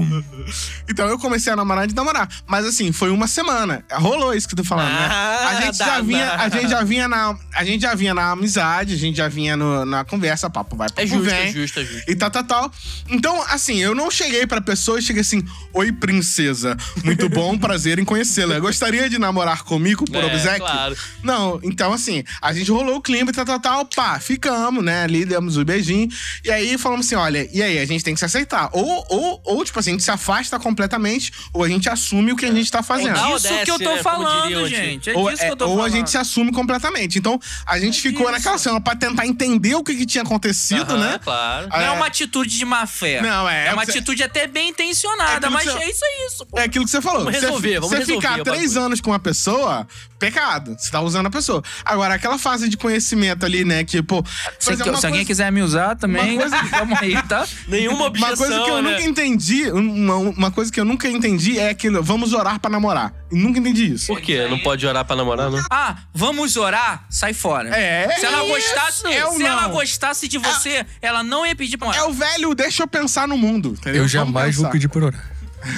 Então 0.90 1.08
eu 1.08 1.18
comecei 1.20 1.52
a 1.52 1.56
namorar 1.56 1.88
de 1.88 1.96
namorar. 1.96 2.28
Mas 2.48 2.66
assim, 2.66 2.92
foi 2.92 3.10
uma 3.12 3.28
semana. 3.28 3.84
Rolou 3.94 4.34
isso 4.34 4.48
que 4.48 4.56
tu 4.56 4.64
falando, 4.64 4.90
né? 4.92 5.08
Ah, 5.12 5.48
A 5.50 5.62
gente 5.62 5.78
já 5.78 6.02
vinha, 6.02 6.26
dá. 6.26 6.36
a 6.44 6.50
gente 6.50 6.70
já 6.70 6.84
vinha 6.84 7.08
na, 7.08 7.38
a 7.56 7.64
gente 7.64 7.82
já 7.82 7.96
vinha 7.96 8.14
na 8.14 8.32
amizade, 8.32 8.94
a 8.94 8.98
gente 8.98 9.16
já 9.18 9.28
vinha 9.28 9.56
no- 9.58 9.86
na 9.86 10.04
conversa, 10.04 10.50
papo 10.50 10.76
vai, 10.76 10.88
papo 10.90 11.02
É 11.02 11.06
justo, 11.08 11.24
vem. 11.24 11.34
é 11.34 11.52
justo, 11.52 11.80
é 11.80 11.86
justo. 11.86 12.12
E 12.12 12.16
tal, 12.16 12.30
tal, 12.32 12.44
tal. 12.44 12.72
Então, 13.10 13.42
assim, 13.50 13.78
eu 13.78 13.94
não 13.96 14.10
cheguei 14.12 14.46
pra 14.48 14.62
pessoa 14.62 15.00
e 15.00 15.02
cheguei 15.02 15.22
assim: 15.22 15.44
Oi, 15.74 15.92
princesa. 15.92 16.76
Muito 17.04 17.28
bom, 17.30 17.58
prazer 17.60 18.00
em 18.00 18.06
conhecê-la. 18.06 18.60
Gostaria 18.60 19.10
de 19.10 19.18
namorar 19.18 19.64
comigo 19.64 20.06
por 20.06 20.24
É, 20.24 20.26
obsequio? 20.26 20.60
claro. 20.60 20.98
Não, 21.24 21.60
então, 21.64 21.94
assim, 21.94 22.24
a 22.42 22.54
gente 22.54 22.72
rolou 22.72 22.98
o 22.98 23.02
clima 23.02 23.30
e 23.32 23.34
tal, 23.34 23.46
tal, 23.46 23.60
tal. 23.60 23.86
Pá, 23.86 24.20
ficamos, 24.20 24.84
né? 24.84 25.04
Ali 25.04 25.26
demos 25.26 25.58
o 25.58 25.66
beijinho. 25.66 26.10
E 26.44 26.52
aí 26.52 26.78
falamos 26.78 27.06
assim: 27.06 27.16
olha, 27.16 27.48
e 27.54 27.62
aí? 27.62 27.80
A 27.80 27.86
gente 27.86 28.04
tem 28.04 28.14
que 28.14 28.20
se 28.20 28.26
aceitar. 28.26 28.70
Ou, 28.74 29.06
ou, 29.10 29.42
ou 29.46 29.64
tipo 29.66 29.80
assim, 29.80 29.92
a 29.92 29.94
gente 29.94 30.04
se 30.04 30.12
afasta 30.12 30.41
completamente, 30.60 31.32
ou 31.54 31.64
a 31.64 31.68
gente 31.70 31.90
assume 31.90 32.32
o 32.32 32.36
que 32.36 32.46
a 32.46 32.52
gente 32.52 32.72
tá 32.72 32.82
fazendo. 32.84 33.20
ou 33.20 33.36
Isso 33.38 33.48
desce, 33.48 33.66
que 33.66 33.72
eu 33.72 33.78
tô 33.80 33.96
né, 33.96 34.02
como 34.02 34.04
falando, 34.04 34.68
gente. 34.68 35.10
É 35.10 35.14
ou, 35.18 35.30
disso 35.30 35.44
é- 35.44 35.46
que 35.48 35.52
eu 35.52 35.56
tô 35.58 35.66
ou 35.68 35.76
falando. 35.78 35.86
a 35.94 35.96
gente 35.98 36.10
se 36.10 36.18
assume 36.18 36.52
completamente. 36.52 37.18
Então, 37.20 37.40
a 37.66 37.80
gente 37.80 38.02
ficou 38.02 38.22
disso. 38.28 38.32
naquela 38.38 38.58
cena 38.58 38.80
pra 38.82 38.96
tentar 38.96 39.26
entender 39.28 39.76
o 39.76 39.84
que, 39.84 39.96
que 39.96 40.06
tinha 40.06 40.24
acontecido, 40.24 40.98
né? 40.98 41.20
Claro. 41.24 41.68
Não 41.70 41.78
é 41.80 41.86
É. 41.86 41.92
uma 41.92 42.06
atitude 42.08 42.58
de 42.58 42.66
má 42.66 42.86
fé. 42.86 43.22
Não, 43.22 43.48
é- 43.50 43.68
É 43.68 43.74
uma 43.74 43.86
você- 43.86 43.92
atitude 43.92 44.24
até 44.24 44.48
bem 44.48 44.70
intencionada, 44.70 45.50
mas 45.50 45.66
você- 45.66 45.78
é 45.78 45.90
isso, 45.90 46.06
é 46.06 46.28
isso. 46.28 46.46
pô. 46.46 46.58
É 46.60 46.64
aquilo 46.64 46.86
que 46.86 46.92
você 46.92 47.02
falou. 47.02 47.20
Vamos 47.26 47.40
Você- 47.40 47.46
resolver, 47.46 47.74
vamos 47.76 47.90
Você 47.90 47.98
resolver 48.00 48.22
ficar 48.22 48.40
o 48.40 48.44
três 48.44 48.78
anos 48.78 49.02
com 49.02 49.12
uma 49.12 49.20
pessoa, 49.20 49.88
pecado. 50.20 50.76
Você 50.78 50.92
tá 50.92 51.02
usando 51.02 51.26
a 51.28 51.30
pessoa. 51.30 51.64
Agora, 51.84 52.14
aquela 52.16 52.38
fase 52.38 52.70
de 52.70 52.78
conhecimento 52.78 53.46
ali, 53.46 53.64
né? 53.66 53.84
Que, 53.84 54.02
pô. 54.04 54.24
Se, 54.60 54.72
exemplo, 54.74 54.98
se 54.98 55.06
alguém 55.06 55.20
coisa- 55.22 55.26
quiser 55.28 55.52
me 55.52 55.62
usar 55.62 55.96
também, 55.96 56.38
coisa- 56.38 56.56
vamos 56.72 57.00
aí, 57.02 57.22
tá? 57.24 57.48
Nenhuma 57.68 58.06
objeção, 58.06 58.30
Uma 58.32 58.38
coisa 58.38 58.64
que 58.64 58.70
eu 58.70 58.82
né? 58.82 58.92
nunca 58.92 59.04
entendi, 59.04 59.72
uma, 59.72 60.16
uma 60.30 60.52
coisa 60.52 60.72
que 60.72 60.80
eu 60.80 60.86
nunca 60.86 61.08
entendi 61.08 61.58
é 61.60 61.70
aquilo, 61.70 62.02
vamos 62.04 62.34
orar 62.34 62.60
pra 62.60 62.70
namorar. 62.70 63.14
E 63.32 63.36
nunca 63.36 63.60
entendi 63.60 63.94
isso. 63.94 64.08
Por 64.08 64.22
quê? 64.22 64.48
Não 64.50 64.60
pode 64.60 64.86
orar 64.86 65.04
pra 65.06 65.16
namorar, 65.16 65.50
não? 65.50 65.64
Ah, 65.70 65.98
vamos 66.14 66.56
orar? 66.58 67.06
Sai 67.10 67.34
fora. 67.34 67.70
É, 67.70 68.10
Se 68.20 68.26
ela 68.26 68.44
gostasse, 68.46 69.08
é 69.08 69.26
se 69.32 69.44
ela 69.44 69.68
gostasse 69.68 70.28
de 70.28 70.38
você, 70.38 70.86
ela 71.02 71.24
não 71.24 71.46
ia 71.46 71.56
pedir 71.56 71.78
pra 71.78 71.88
É 71.90 71.92
orar. 71.92 72.10
o 72.10 72.14
velho, 72.14 72.54
deixa 72.56 72.84
eu 72.84 72.88
pensar 72.88 73.28
no 73.28 73.38
mundo. 73.38 73.76
entendeu? 73.80 74.04
Eu 74.04 74.08
jamais 74.08 74.56
vou 74.56 74.70
pedir 74.70 74.88
por 74.88 75.04
orar. 75.04 75.32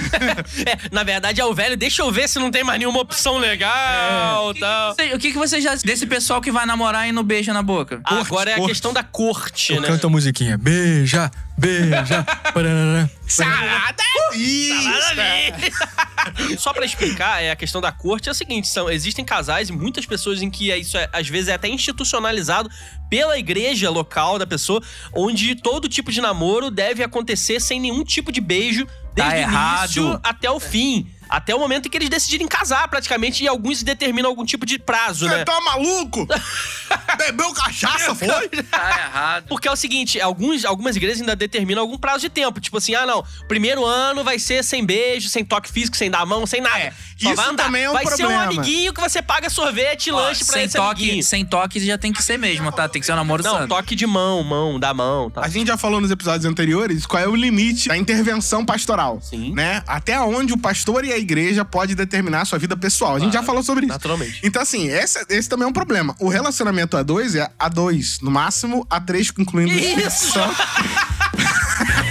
É, 0.65 0.77
na 0.93 1.03
verdade 1.03 1.41
é 1.41 1.45
o 1.45 1.53
velho, 1.53 1.75
deixa 1.75 2.01
eu 2.03 2.09
ver 2.11 2.29
se 2.29 2.39
não 2.39 2.49
tem 2.49 2.63
mais 2.63 2.79
nenhuma 2.79 3.01
opção 3.01 3.37
legal 3.37 4.51
É. 4.55 4.59
tal. 4.59 4.91
O 5.15 5.19
que, 5.19 5.31
que 5.33 5.37
você 5.37 5.59
já 5.59 5.75
desse 5.75 6.05
pessoal 6.05 6.39
que 6.41 6.51
vai 6.51 6.65
namorar 6.65 7.07
e 7.07 7.11
não 7.11 7.23
beija 7.23 7.51
na 7.53 7.61
boca? 7.61 7.99
Ah, 8.05 8.19
Agora 8.19 8.49
é 8.49 8.53
a 8.53 8.57
corte. 8.57 8.69
questão 8.69 8.93
da 8.93 9.03
corte, 9.03 9.73
Eu 9.73 9.81
né? 9.81 9.87
canto 9.87 10.07
a 10.07 10.09
musiquinha. 10.09 10.57
Beija, 10.57 11.29
beija. 11.57 12.23
parará. 12.53 13.09
Salada! 13.27 14.03
Isso, 14.35 15.15
cara. 15.15 16.57
Só 16.57 16.73
pra 16.73 16.85
explicar, 16.85 17.43
é 17.43 17.51
a 17.51 17.55
questão 17.55 17.81
da 17.81 17.91
corte 17.91 18.29
é 18.29 18.31
o 18.31 18.35
seguinte: 18.35 18.67
são, 18.67 18.89
existem 18.89 19.23
casais 19.25 19.69
e 19.69 19.71
muitas 19.71 20.05
pessoas 20.05 20.41
em 20.41 20.49
que 20.49 20.71
isso 20.71 20.97
é, 20.97 21.09
às 21.11 21.27
vezes 21.27 21.49
é 21.49 21.53
até 21.53 21.67
institucionalizado 21.67 22.69
pela 23.09 23.37
igreja 23.37 23.89
local 23.89 24.39
da 24.39 24.47
pessoa, 24.47 24.81
onde 25.13 25.55
todo 25.55 25.89
tipo 25.89 26.11
de 26.11 26.21
namoro 26.21 26.71
deve 26.71 27.03
acontecer 27.03 27.59
sem 27.59 27.79
nenhum 27.79 28.03
tipo 28.03 28.31
de 28.31 28.41
beijo, 28.41 28.87
Tá 29.15 29.29
desde 29.29 29.45
o 29.45 30.03
início 30.03 30.19
até 30.23 30.49
o 30.49 30.59
fim. 30.59 31.07
Até 31.29 31.53
o 31.55 31.59
momento 31.59 31.87
em 31.87 31.89
que 31.89 31.97
eles 31.97 32.09
decidirem 32.09 32.47
casar, 32.47 32.87
praticamente, 32.87 33.43
e 33.43 33.47
alguns 33.47 33.83
determinam 33.83 34.29
algum 34.29 34.45
tipo 34.45 34.65
de 34.65 34.77
prazo, 34.79 35.27
Você 35.27 35.35
né? 35.37 35.43
tá 35.45 35.59
maluco? 35.61 36.27
Bebeu 37.17 37.51
cachaça, 37.53 38.13
foi? 38.15 38.49
Tá 38.49 38.89
errado. 38.89 39.45
Porque 39.47 39.67
é 39.67 39.71
o 39.71 39.75
seguinte, 39.75 40.19
alguns, 40.21 40.65
algumas 40.65 40.95
igrejas 40.95 41.21
ainda 41.21 41.35
determinam 41.35 41.81
algum 41.81 41.97
prazo 41.97 42.19
de 42.21 42.29
tempo. 42.29 42.59
Tipo 42.59 42.77
assim, 42.77 42.95
ah, 42.95 43.05
não, 43.05 43.23
primeiro 43.47 43.85
ano 43.85 44.23
vai 44.23 44.37
ser 44.39 44.63
sem 44.63 44.85
beijo, 44.85 45.29
sem 45.29 45.43
toque 45.43 45.71
físico, 45.71 45.95
sem 45.97 46.09
dar 46.09 46.19
a 46.21 46.25
mão, 46.25 46.45
sem 46.45 46.61
nada. 46.61 46.77
É, 46.79 46.91
Só 47.17 47.29
isso 47.31 47.35
vai 47.35 47.49
andar. 47.49 47.63
também 47.65 47.83
é 47.83 47.89
um 47.89 47.93
vai 47.93 48.05
ser 48.05 48.13
um 48.13 48.17
problema. 48.27 48.43
amiguinho 48.43 48.93
que 48.93 49.01
você 49.01 49.21
paga 49.21 49.49
sorvete 49.49 50.07
e 50.07 50.11
lanche 50.11 50.43
pra 50.45 50.53
sem 50.53 50.63
esse 50.63 50.75
toque, 50.75 51.03
amiguinho. 51.03 51.23
sem 51.23 51.45
toque 51.45 51.79
já 51.85 51.97
tem 51.97 52.11
que 52.13 52.21
ser 52.21 52.37
mesmo, 52.37 52.71
tá? 52.71 52.87
Tem 52.89 52.99
que 52.99 53.05
ser 53.05 53.13
um 53.13 53.17
namoro 53.17 53.43
Não, 53.43 53.51
santo. 53.59 53.69
toque 53.69 53.95
de 53.95 54.05
mão, 54.05 54.43
mão, 54.43 54.79
da 54.79 54.93
mão, 54.93 55.29
tá? 55.29 55.41
A 55.41 55.47
gente 55.49 55.67
já 55.67 55.77
falou 55.77 55.99
nos 56.01 56.11
episódios 56.11 56.45
anteriores 56.45 57.05
qual 57.05 57.21
é 57.21 57.27
o 57.27 57.35
limite 57.35 57.87
da 57.89 57.97
intervenção 57.97 58.65
pastoral. 58.65 59.19
Sim. 59.21 59.53
Né? 59.53 59.83
Até 59.87 60.19
onde 60.19 60.53
o 60.53 60.57
pastor 60.57 61.05
e 61.05 61.12
a 61.13 61.17
igreja 61.17 61.63
pode 61.63 61.95
determinar 61.95 62.41
a 62.41 62.45
sua 62.45 62.59
vida 62.59 62.75
pessoal. 62.75 63.15
A 63.15 63.19
gente 63.19 63.33
já 63.33 63.43
falou 63.43 63.63
sobre 63.63 63.85
isso. 63.85 63.93
Naturalmente. 63.93 64.41
Então, 64.43 64.61
assim, 64.61 64.87
esse, 64.87 65.23
esse 65.29 65.47
também 65.47 65.65
é 65.65 65.69
um 65.69 65.73
problema. 65.73 66.15
O 66.19 66.27
relacionamento 66.27 66.97
a 66.97 67.03
dois 67.03 67.35
é 67.35 67.49
a 67.57 67.69
dois, 67.69 68.19
no 68.21 68.31
máximo 68.31 68.85
a 68.89 68.99
três, 68.99 69.31
incluindo 69.37 69.73
Isso! 69.73 70.39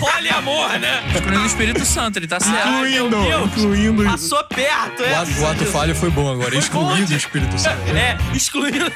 Olha 0.03 0.37
amor, 0.37 0.79
né? 0.79 1.03
Incluindo 1.17 1.43
o 1.43 1.47
Espírito 1.47 1.85
Santo, 1.85 2.19
ele 2.19 2.27
tá 2.27 2.41
certo. 2.41 2.69
Incluindo, 2.69 3.23
Deus. 3.23 3.51
incluindo. 3.57 4.05
Passou 4.05 4.43
perto, 4.45 5.03
O 5.03 5.07
é. 5.07 5.15
ato, 5.15 5.31
o 5.41 5.47
ato 5.47 5.65
falho 5.67 5.95
foi 5.95 6.11
bom 6.11 6.31
agora, 6.31 6.57
excluindo 6.57 7.13
o 7.13 7.17
Espírito 7.17 7.59
Santo. 7.59 7.73
É, 7.93 8.17
excluindo. 8.35 8.91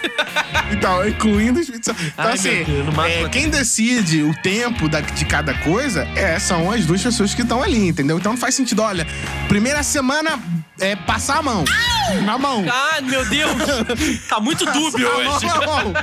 Então, 0.73 1.07
incluindo 1.09 1.59
o 1.59 1.63
Espírito 1.63 1.85
Santo. 1.87 2.03
Então, 2.03 2.25
Ai, 2.27 2.33
assim, 2.35 2.65
Deus, 2.65 2.99
é, 3.07 3.29
quem 3.29 3.49
decide 3.49 4.23
o 4.23 4.35
tempo 4.43 4.89
da- 4.89 5.01
de 5.01 5.25
cada 5.25 5.55
coisa 5.55 6.07
é, 6.17 6.39
são 6.39 6.71
as 6.71 6.85
duas 6.87 7.03
pessoas 7.03 7.35
que 7.35 7.43
estão 7.43 7.63
ali, 7.63 7.89
entendeu? 7.89 8.19
Então 8.19 8.33
não 8.33 8.39
faz 8.39 8.55
sentido, 8.55 8.83
olha, 8.83 9.07
primeira 9.49 9.83
semana 9.83 10.39
é 10.81 10.95
passar 10.97 11.39
a 11.39 11.43
mão. 11.43 11.65
Na 12.25 12.39
mão. 12.39 12.65
Ah, 12.71 13.01
meu 13.01 13.25
Deus. 13.29 13.53
Tá 14.29 14.39
muito 14.41 14.65
dúbio 14.67 15.09
Passar 15.11 15.21
a 15.21 15.25
mão 15.25 15.37
hoje. 15.37 15.47
na 15.47 15.67
mão. 15.67 15.95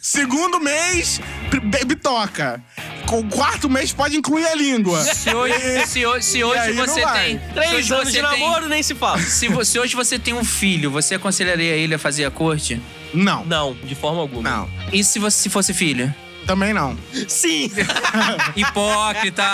Segundo 0.00 0.58
mês, 0.60 1.20
pr- 1.50 1.60
be- 1.60 1.84
bitoca. 1.84 2.62
Com 3.06 3.20
o 3.20 3.24
quarto 3.28 3.68
mês 3.68 3.92
pode 3.92 4.16
incluir 4.16 4.46
a 4.46 4.54
língua. 4.54 5.02
Se 5.02 5.34
hoje, 5.34 5.86
se 5.86 6.06
hoje, 6.06 6.24
se 6.24 6.44
hoje 6.44 6.58
aí 6.60 6.74
não 6.74 6.86
você 6.86 7.00
vai. 7.02 7.24
tem. 7.24 7.38
se 7.40 7.52
Três 7.54 7.72
hoje 7.74 7.92
anos 7.94 8.04
você 8.12 8.22
de 8.22 8.28
tem- 8.28 8.40
namoro, 8.40 8.68
nem 8.68 8.82
se 8.82 8.94
fala. 8.94 9.18
Se, 9.20 9.48
vo- 9.48 9.64
se 9.64 9.78
hoje 9.78 9.94
você 9.96 10.18
tem 10.18 10.32
um 10.32 10.44
filho, 10.44 10.90
você 10.90 11.16
aconselharia 11.16 11.72
ele 11.74 11.94
a 11.94 11.98
fazer 11.98 12.24
a 12.24 12.30
corte? 12.30 12.80
Não. 13.12 13.44
Não, 13.44 13.74
de 13.82 13.94
forma 13.94 14.20
alguma. 14.20 14.48
Não. 14.48 14.70
E 14.92 15.02
se 15.02 15.18
você 15.18 15.42
se 15.42 15.50
fosse 15.50 15.74
filho? 15.74 16.14
Também 16.50 16.74
não. 16.74 16.98
Sim! 17.28 17.70
Hipócrita! 18.56 19.44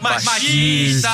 Machista! 0.00 1.08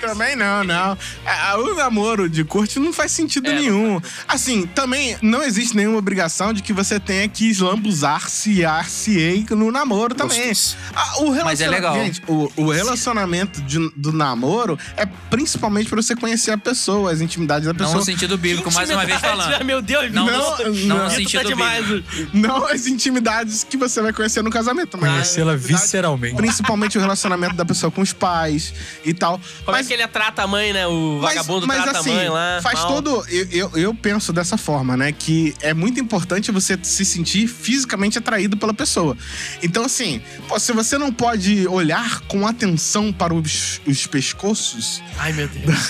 Também 0.00 0.34
não, 0.36 0.64
não. 0.64 0.96
É, 1.26 1.54
O 1.56 1.74
namoro 1.74 2.30
de 2.30 2.44
corte 2.44 2.78
não 2.80 2.90
faz 2.90 3.12
sentido 3.12 3.50
É, 3.50 3.54
nenhum. 3.56 4.00
Assim, 4.26 4.66
também 4.66 5.18
não 5.20 5.42
existe 5.42 5.76
nenhuma 5.76 5.98
obrigação 5.98 6.50
de 6.54 6.62
que 6.62 6.72
você 6.72 6.98
tenha 6.98 7.28
que 7.28 7.50
eslambuzar-se 7.50 8.64
a 8.64 8.82
se 8.84 9.44
no 9.50 9.70
namoro 9.70 10.14
também. 10.14 10.48
Gostoso. 10.48 10.76
Ah, 10.94 11.18
o 11.18 11.34
Mas 11.44 11.60
é 11.60 11.68
legal. 11.68 11.94
Gente, 11.96 12.22
o, 12.26 12.50
o 12.56 12.70
relacionamento 12.70 13.60
de- 13.62 13.90
do 13.94 14.12
namoro 14.12 14.78
é 14.96 15.04
principalmente 15.04 15.90
pra 15.90 16.00
você 16.00 16.16
conhecer 16.16 16.52
a 16.52 16.58
pessoa, 16.58 17.12
as 17.12 17.20
intimidades 17.20 17.66
da 17.66 17.72
Não 17.74 17.78
pessoa. 17.78 17.98
no 17.98 18.04
sentido 18.04 18.38
bíblico, 18.38 18.72
mais 18.72 18.88
uma 18.88 19.04
vez 19.04 19.18
Intimidade, 19.18 19.42
falando. 19.50 19.64
Meu 19.66 19.82
Deus, 19.82 20.10
Não, 20.10 20.24
Não, 20.24 20.58
não. 20.58 20.74
não 20.96 21.04
no 21.04 21.10
sentido 21.10 21.42
tá 21.42 21.48
demais. 21.48 21.84
bíblico. 21.86 22.30
Não 22.32 22.66
as 22.66 22.86
intimidades 22.86 23.62
que 23.64 23.76
você 23.76 24.00
vai 24.00 24.12
conhecer 24.12 24.42
no 24.42 24.53
casamento 24.54 24.90
também. 24.90 25.10
Conhecê-la 25.10 25.56
visceralmente. 25.56 26.36
Principalmente 26.36 26.96
o 26.96 27.00
relacionamento 27.00 27.54
da 27.54 27.64
pessoa 27.64 27.90
com 27.90 28.00
os 28.00 28.12
pais 28.12 28.72
e 29.04 29.12
tal. 29.12 29.40
Como 29.64 29.76
é 29.76 29.84
que 29.84 29.92
ele 29.92 30.06
trata 30.06 30.42
a 30.42 30.46
mãe, 30.46 30.72
né? 30.72 30.86
O 30.86 31.20
vagabundo 31.20 31.66
trata 31.66 31.98
a 31.98 32.02
mãe 32.02 32.28
lá. 32.28 32.56
assim, 32.56 32.62
Faz 32.62 32.78
mal. 32.80 32.88
todo. 32.88 33.24
Eu, 33.28 33.48
eu, 33.50 33.70
eu 33.74 33.94
penso 33.94 34.32
dessa 34.32 34.56
forma, 34.56 34.96
né? 34.96 35.12
Que 35.12 35.54
é 35.60 35.74
muito 35.74 36.00
importante 36.00 36.50
você 36.50 36.78
se 36.82 37.04
sentir 37.04 37.46
fisicamente 37.46 38.18
atraído 38.18 38.56
pela 38.56 38.72
pessoa. 38.72 39.16
Então, 39.62 39.84
assim, 39.84 40.22
pô, 40.48 40.58
se 40.58 40.72
você 40.72 40.96
não 40.96 41.12
pode 41.12 41.66
olhar 41.68 42.20
com 42.22 42.46
atenção 42.46 43.12
para 43.12 43.34
os, 43.34 43.80
os 43.86 44.06
pescoços. 44.06 45.02
Ai, 45.18 45.32
meu 45.32 45.48
Deus. 45.48 45.74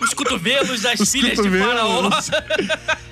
Os 0.00 0.14
cotovelos 0.14 0.82
das 0.82 1.00
Os 1.00 1.10
filhas 1.10 1.38
de 1.38 1.58
faraó. 1.58 2.02
cotovelos. 2.02 2.30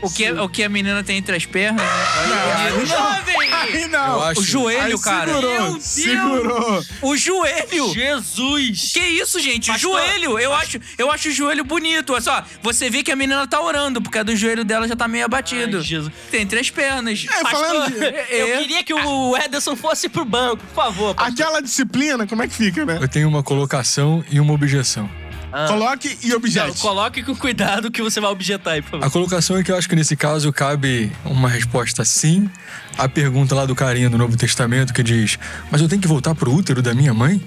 O 0.03 0.11
que, 0.11 0.31
o 0.33 0.49
que 0.49 0.63
a 0.63 0.69
menina 0.69 1.03
tem 1.03 1.17
entre 1.19 1.37
as 1.37 1.47
pernas, 1.47 1.83
né? 1.83 2.55
Aí 2.57 2.73
Jovem! 3.15 3.53
Aí 3.53 3.87
não. 3.89 4.13
Eu 4.15 4.23
acho- 4.25 4.41
O 4.41 4.45
joelho, 4.45 4.97
Aí 4.97 5.03
cara. 5.03 5.27
Segurou, 5.33 5.53
Meu 5.53 5.71
Deus. 5.73 5.85
segurou. 5.85 6.85
O 7.03 7.17
joelho! 7.17 7.93
Jesus! 7.95 8.93
Que 8.93 9.01
isso, 9.01 9.41
gente? 9.41 9.69
Pastor, 9.71 9.91
o 9.91 9.99
joelho! 9.99 10.39
Eu 10.39 10.53
acho, 10.55 10.79
eu 10.99 11.11
acho 11.11 11.29
o 11.29 11.33
joelho 11.33 11.65
bonito. 11.65 12.13
Olha 12.13 12.21
só, 12.23 12.45
você 12.63 12.89
vê 12.91 13.03
que 13.03 13.11
a 13.13 13.17
menina 13.17 13.47
tá 13.47 13.61
orando, 13.61 14.01
porque 14.03 14.19
a 14.19 14.23
do 14.23 14.35
joelho 14.37 14.65
dela 14.65 14.87
já 14.89 14.97
tá 14.97 15.07
meio 15.09 15.25
abatido. 15.25 15.79
Ai, 15.79 15.83
Jesus. 15.83 16.13
Tem 16.31 16.47
três 16.47 16.71
pernas. 16.71 17.27
É, 17.29 17.43
Pastor, 17.43 17.51
falando 17.51 17.91
de- 17.93 18.05
eu 18.37 18.47
É. 18.55 18.59
queria 18.59 18.83
que 18.85 18.95
o 18.95 19.37
Ederson 19.37 19.77
fosse 19.77 20.09
pro 20.09 20.25
banco, 20.25 20.59
por 20.59 20.75
favor. 20.75 21.15
pastor. 21.15 21.33
Aquela 21.33 21.61
disciplina, 21.61 22.27
como 22.27 22.43
é 22.43 22.49
que 22.49 22.55
fica, 22.55 22.85
né? 22.85 22.99
Eu 23.01 23.09
tenho 23.09 23.29
uma 23.29 23.43
colocação 23.43 24.25
e 24.31 24.39
uma 24.41 24.53
objeção. 24.53 25.09
Ah. 25.53 25.67
Coloque 25.69 26.19
e 26.23 26.29
Não, 26.29 26.37
objete. 26.37 26.81
coloque 26.81 27.23
com 27.23 27.35
cuidado 27.35 27.91
que 27.91 28.03
você 28.03 28.21
vai 28.21 28.31
objetar 28.31 28.73
aí, 28.73 28.83
por 28.83 28.91
favor. 28.93 29.07
A 29.07 29.11
colocação 29.11 29.57
é 29.57 29.63
que 29.63 29.71
eu 29.71 29.77
acho 29.77 29.89
que 29.89 29.97
nesse 29.97 30.17
caso 30.17 30.53
cabe 30.53 31.11
uma 31.25 31.49
resposta 31.49 32.05
sim 32.05 32.51
à 32.99 33.09
pergunta 33.09 33.55
lá 33.55 33.65
do 33.65 33.75
carinha 33.75 34.11
do 34.11 34.19
Novo 34.19 34.37
Testamento 34.37 34.93
que 34.93 35.03
diz: 35.03 35.39
Mas 35.71 35.81
eu 35.81 35.89
tenho 35.89 36.03
que 36.03 36.09
voltar 36.09 36.35
pro 36.35 36.53
útero 36.53 36.83
da 36.83 36.93
minha 36.95 37.15
mãe? 37.15 37.41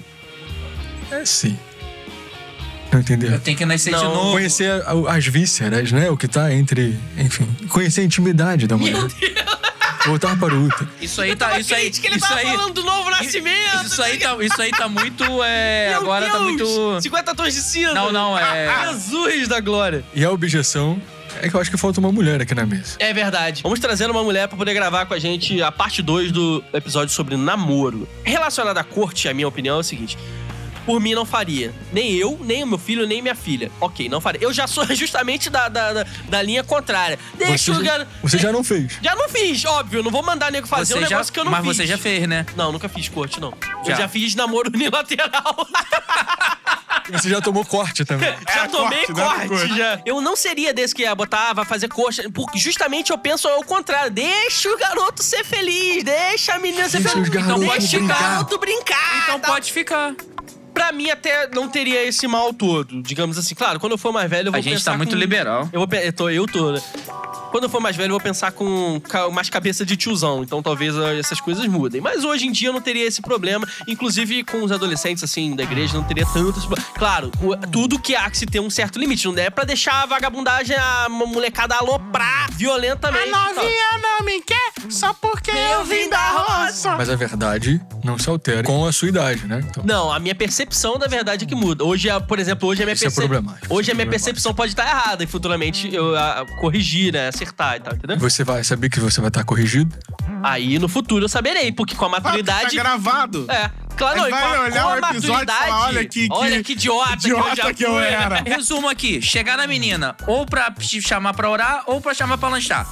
É 1.10 1.24
sim. 1.24 1.56
Não 2.92 2.98
entendeu? 3.00 3.38
Tem 3.38 3.54
que 3.54 3.64
nascer 3.64 3.94
de 3.94 4.02
Não. 4.02 4.12
novo. 4.14 4.32
Conhecer 4.32 4.82
a- 4.82 5.14
as 5.14 5.24
vísceras, 5.26 5.92
né? 5.92 6.10
O 6.10 6.16
que 6.16 6.26
tá 6.26 6.52
entre. 6.52 6.98
Enfim, 7.16 7.46
conhecer 7.68 8.00
a 8.00 8.04
intimidade 8.04 8.66
da 8.66 8.76
mulher. 8.76 8.96
Voltar 8.96 9.56
para 9.56 9.59
o 10.08 10.14
útero. 10.64 10.88
Isso 11.00 11.20
aí 11.20 11.36
tá. 11.36 11.58
Isso 11.58 11.74
aí, 11.74 11.90
que 11.90 12.06
ele 12.06 12.16
isso 12.16 12.26
tava 12.26 12.40
aí, 12.40 12.46
falando 12.46 12.74
do 12.74 12.82
novo 12.82 13.10
nascimento. 13.10 13.86
isso 13.86 14.02
aí 14.02 14.18
tá, 14.18 14.36
isso 14.40 14.62
aí 14.62 14.70
tá 14.70 14.88
muito. 14.88 15.24
É, 15.44 15.90
Meu 15.90 16.00
agora 16.00 16.26
tá 16.26 16.38
Deus, 16.38 16.44
muito. 16.44 17.02
50 17.02 17.34
tons 17.34 17.54
de 17.54 17.60
cinza. 17.60 17.92
Não, 17.92 18.10
não, 18.12 18.38
é. 18.38 18.86
Jesus 18.94 19.48
da 19.48 19.60
glória. 19.60 20.04
E 20.14 20.24
a 20.24 20.30
objeção 20.30 21.00
é 21.42 21.48
que 21.48 21.54
eu 21.54 21.60
acho 21.60 21.70
que 21.70 21.76
falta 21.76 22.00
uma 22.00 22.10
mulher 22.10 22.40
aqui 22.40 22.54
na 22.54 22.66
mesa. 22.66 22.96
É 22.98 23.12
verdade. 23.12 23.62
Vamos 23.62 23.78
trazer 23.78 24.10
uma 24.10 24.22
mulher 24.22 24.48
pra 24.48 24.56
poder 24.56 24.74
gravar 24.74 25.06
com 25.06 25.14
a 25.14 25.18
gente 25.18 25.62
a 25.62 25.70
parte 25.70 26.02
2 26.02 26.32
do 26.32 26.64
episódio 26.72 27.14
sobre 27.14 27.36
namoro. 27.36 28.08
Relacionado 28.24 28.78
à 28.78 28.84
corte, 28.84 29.28
a 29.28 29.34
minha 29.34 29.48
opinião 29.48 29.76
é 29.76 29.80
o 29.80 29.82
seguinte. 29.82 30.16
Por 30.90 30.98
mim, 31.00 31.14
não 31.14 31.24
faria. 31.24 31.72
Nem 31.92 32.12
eu, 32.14 32.36
nem 32.42 32.64
o 32.64 32.66
meu 32.66 32.76
filho, 32.78 33.06
nem 33.06 33.22
minha 33.22 33.34
filha. 33.36 33.70
Ok, 33.80 34.08
não 34.08 34.20
faria. 34.20 34.42
Eu 34.42 34.52
já 34.52 34.66
sou 34.66 34.84
justamente 34.92 35.48
da, 35.48 35.68
da, 35.68 35.92
da, 35.92 36.06
da 36.28 36.42
linha 36.42 36.64
contrária. 36.64 37.16
Deixa 37.34 37.72
Você, 37.72 37.80
o 37.80 37.84
já, 37.84 37.92
garoto... 37.92 38.10
você 38.22 38.38
já 38.38 38.50
não 38.50 38.64
fez. 38.64 38.98
Já 39.00 39.14
não 39.14 39.28
fiz, 39.28 39.64
óbvio. 39.64 40.02
Não 40.02 40.10
vou 40.10 40.20
mandar 40.22 40.50
nego 40.50 40.66
fazer 40.66 40.94
Você 40.94 40.98
um 40.98 41.02
já, 41.02 41.08
negócio 41.10 41.32
que 41.32 41.38
eu 41.38 41.44
não 41.44 41.52
mas 41.52 41.64
fiz. 41.64 41.76
você 41.76 41.86
já 41.86 41.96
fez, 41.96 42.26
né? 42.26 42.44
Não, 42.56 42.72
nunca 42.72 42.88
fiz 42.88 43.08
corte, 43.08 43.38
não. 43.40 43.54
Eu 43.84 43.90
Já. 43.90 43.94
já 43.98 44.08
fiz 44.08 44.34
namoro 44.34 44.68
unilateral. 44.74 45.66
Você 47.12 47.28
já 47.28 47.40
tomou 47.40 47.64
corte 47.64 48.04
também. 48.04 48.28
já 48.52 48.64
É, 48.64 48.68
tomei 48.68 48.98
corte, 49.06 49.12
dá 49.14 49.24
corte, 49.30 49.48
corte. 49.48 49.76
já. 49.76 50.00
Eu 50.04 50.20
não 50.20 50.34
seria 50.36 50.72
desse 50.74 50.94
que 50.94 51.02
ia 51.02 51.14
botar, 51.14 51.52
vai 51.52 51.64
fazer 51.64 51.88
coxa. 51.88 52.24
Porque 52.32 52.58
justamente 52.58 53.10
eu 53.10 53.18
penso 53.18 53.46
ao 53.48 53.62
contrário. 53.64 54.10
Deixa 54.10 54.68
o 54.68 54.76
garoto 54.76 55.22
ser 55.22 55.44
feliz. 55.44 56.02
Deixa 56.04 56.54
a 56.54 56.58
menina 56.58 56.88
ser 56.88 56.98
Deixa 56.98 57.10
feliz. 57.10 57.28
os 57.28 57.34
garotos 57.34 57.66
deixa 57.66 57.96
o 57.96 58.00
brincar. 58.00 58.20
garoto 58.20 58.58
brincar. 58.58 59.20
Então 59.24 59.38
tá? 59.40 59.48
pode 59.48 59.72
ficar. 59.72 60.14
Pra 60.74 60.92
mim, 60.92 61.10
até 61.10 61.48
não 61.54 61.68
teria 61.68 62.04
esse 62.06 62.26
mal 62.26 62.52
todo. 62.52 63.02
Digamos 63.02 63.36
assim. 63.38 63.54
Claro, 63.54 63.78
quando 63.80 63.92
eu 63.92 63.98
for 63.98 64.12
mais 64.12 64.28
velho, 64.30 64.48
eu 64.48 64.52
vou 64.52 64.58
A 64.58 64.62
gente 64.62 64.74
pensar 64.74 64.92
tá 64.92 64.96
muito 64.96 65.10
com- 65.10 65.16
liberal. 65.18 65.68
Eu, 65.72 65.86
vou, 65.86 65.98
eu, 65.98 66.12
tô, 66.12 66.28
eu 66.30 66.46
tô, 66.46 66.72
né? 66.72 66.80
Quando 67.50 67.64
eu 67.64 67.68
for 67.70 67.80
mais 67.80 67.96
velho, 67.96 68.10
eu 68.10 68.12
vou 68.12 68.20
pensar 68.20 68.52
com 68.52 69.00
mais 69.32 69.50
cabeça 69.50 69.84
de 69.84 69.96
tiozão. 69.96 70.42
Então 70.42 70.62
talvez 70.62 70.96
ah, 70.96 71.14
essas 71.16 71.40
coisas 71.40 71.66
mudem. 71.66 72.00
Mas 72.00 72.22
hoje 72.24 72.46
em 72.46 72.52
dia 72.52 72.68
eu 72.68 72.72
não 72.72 72.80
teria 72.80 73.04
esse 73.04 73.20
problema. 73.20 73.66
Inclusive 73.88 74.44
com 74.44 74.62
os 74.62 74.70
adolescentes, 74.70 75.24
assim, 75.24 75.56
da 75.56 75.64
igreja, 75.64 75.94
não 75.94 76.04
teria 76.04 76.24
tantos. 76.32 76.64
Claro, 76.96 77.30
o- 77.42 77.56
tudo 77.68 77.98
que 77.98 78.14
há 78.14 78.30
que 78.30 78.38
se 78.38 78.46
ter 78.46 78.60
um 78.60 78.70
certo 78.70 78.98
limite. 79.00 79.26
Não 79.26 79.36
é 79.36 79.50
pra 79.50 79.64
deixar 79.64 80.02
a 80.02 80.06
vagabundagem, 80.06 80.76
a 80.76 81.08
molecada 81.08 81.74
aloprar 81.74 82.48
violentamente. 82.52 83.30
não 83.30 84.24
me 84.24 84.40
quer 84.42 84.72
só 84.88 85.12
porque 85.14 85.50
eu 85.50 85.84
vim 85.84 86.08
da 86.08 86.30
roça. 86.30 86.96
Mas 86.96 87.10
a 87.10 87.16
verdade 87.16 87.80
não 88.04 88.18
se 88.18 88.28
altera 88.28 88.62
com 88.62 88.84
a 88.86 88.92
sua 88.92 89.08
idade, 89.08 89.46
né? 89.46 89.60
Então, 89.68 89.82
Não, 89.86 90.12
a 90.12 90.18
minha 90.18 90.34
percepção 90.34 90.98
da 90.98 91.06
verdade 91.06 91.44
é 91.44 91.48
que 91.48 91.54
muda. 91.54 91.84
Hoje, 91.84 92.08
a- 92.08 92.20
por 92.20 92.38
exemplo, 92.38 92.68
hoje 92.68 92.82
a 92.82 92.86
minha 92.86 92.94
Isso 92.94 93.04
é 93.04 93.06
percepção. 93.06 93.28
problemático, 93.28 93.74
Hoje 93.74 93.82
isso 93.82 93.90
a 93.90 93.94
é 93.94 93.96
minha 93.96 94.08
percepção 94.10 94.54
pode 94.54 94.72
estar 94.72 94.86
errada 94.86 95.22
e 95.24 95.26
futuramente 95.26 95.92
eu 95.94 96.16
ah, 96.16 96.46
corrigir, 96.60 97.12
né? 97.12 97.28
Acertar 97.28 97.76
e 97.76 97.80
tal, 97.80 97.94
entendeu? 97.94 98.18
você 98.18 98.42
vai 98.44 98.62
saber 98.64 98.88
que 98.88 99.00
você 99.00 99.20
vai 99.20 99.28
estar 99.28 99.44
corrigido. 99.44 99.94
Aí 100.42 100.78
no 100.78 100.88
futuro 100.88 101.24
eu 101.24 101.28
saberei, 101.28 101.70
porque 101.72 101.94
com 101.94 102.04
a 102.06 102.08
maturidade. 102.08 102.76
Tá 102.76 102.82
gravado. 102.82 103.46
É. 103.50 103.70
Claro, 103.96 104.16
não, 104.16 104.24
Aí 104.24 104.30
e 104.30 104.34
com 104.34 104.40
vai 104.40 104.56
a, 104.56 104.60
olhar 104.62 104.82
com 104.82 104.88
a 104.88 104.92
o 104.94 104.98
episódio 104.98 105.28
e 105.28 105.32
maturidade. 105.32 105.66
falar, 105.70 105.86
olha 105.88 106.04
que- 106.06 106.28
que 106.28 106.34
olha 106.34 106.62
que 106.62 106.72
idiota, 106.72 107.12
idiota 107.14 107.42
que 107.42 107.50
eu 107.50 107.56
já 107.56 107.74
que 107.74 107.84
eu 107.84 107.90
fui. 107.92 108.04
era. 108.04 108.36
Resumo 108.42 108.88
aqui: 108.88 109.20
chegar 109.20 109.58
na 109.58 109.66
menina, 109.66 110.16
ou 110.26 110.46
pra 110.46 110.70
te 110.70 111.02
chamar 111.02 111.34
pra 111.34 111.50
orar, 111.50 111.82
ou 111.86 112.00
pra 112.00 112.14
chamar 112.14 112.38
pra 112.38 112.48
lanchar. 112.48 112.86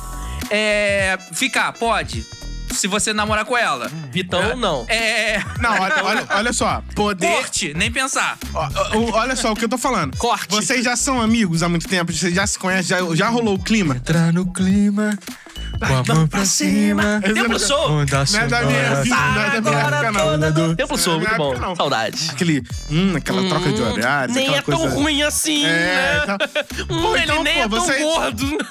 É. 0.50 1.18
Ficar, 1.32 1.72
pode. 1.72 2.24
Se 2.72 2.86
você 2.86 3.12
namorar 3.12 3.44
com 3.44 3.56
ela. 3.56 3.90
Vitão, 4.12 4.56
não. 4.56 4.84
É. 4.88 5.42
Não, 5.58 5.70
olha, 5.70 6.04
olha, 6.04 6.26
olha 6.30 6.52
só. 6.52 6.82
Poder. 6.94 7.26
Corte, 7.26 7.74
nem 7.74 7.90
pensar. 7.90 8.38
Ó, 8.54 8.68
ó, 8.94 9.18
Olha 9.18 9.34
só 9.34 9.52
o 9.52 9.56
que 9.56 9.64
eu 9.64 9.68
tô 9.68 9.78
falando. 9.78 10.16
Corte. 10.16 10.48
Vocês 10.50 10.84
já 10.84 10.94
são 10.94 11.20
amigos 11.20 11.62
há 11.62 11.68
muito 11.68 11.88
tempo, 11.88 12.12
vocês 12.12 12.32
já 12.34 12.46
se 12.46 12.58
conhecem, 12.58 12.96
já, 12.96 13.14
já 13.16 13.28
rolou 13.28 13.54
o 13.54 13.58
clima. 13.58 13.96
Entrar 13.96 14.32
no 14.32 14.52
clima, 14.52 15.18
com 15.78 15.96
a 15.96 16.14
mão 16.14 16.26
pra 16.26 16.44
cima. 16.44 17.20
Templo 17.22 17.58
Sou. 17.58 17.88
Não 17.90 18.00
é 18.02 18.06
da 18.48 18.62
minha 18.62 19.02
vida, 19.02 19.16
não 19.16 19.42
é 19.42 19.50
da 19.50 19.60
minha 19.60 19.82
época, 19.82 20.12
não. 20.12 20.74
Templo 20.74 20.98
Sou, 20.98 21.14
é 21.14 21.16
muito 21.18 21.28
minha 21.36 21.38
bom. 21.38 21.76
Saudades. 21.76 22.28
Aquele. 22.30 22.62
Hum, 22.90 23.14
aquela 23.16 23.46
troca 23.48 23.72
de 23.72 23.82
horários. 23.82 24.36
Nem 24.36 24.54
é 24.54 24.62
tão 24.62 24.88
ruim 24.90 25.22
assim, 25.22 25.64
É, 25.64 25.68
né? 25.68 26.20
então- 26.24 26.38
Hum, 26.96 27.14
ele 27.16 27.24
então, 27.24 27.42
nem 27.42 27.60
é 27.60 27.68
tão 27.68 27.86
gordo. 28.00 28.58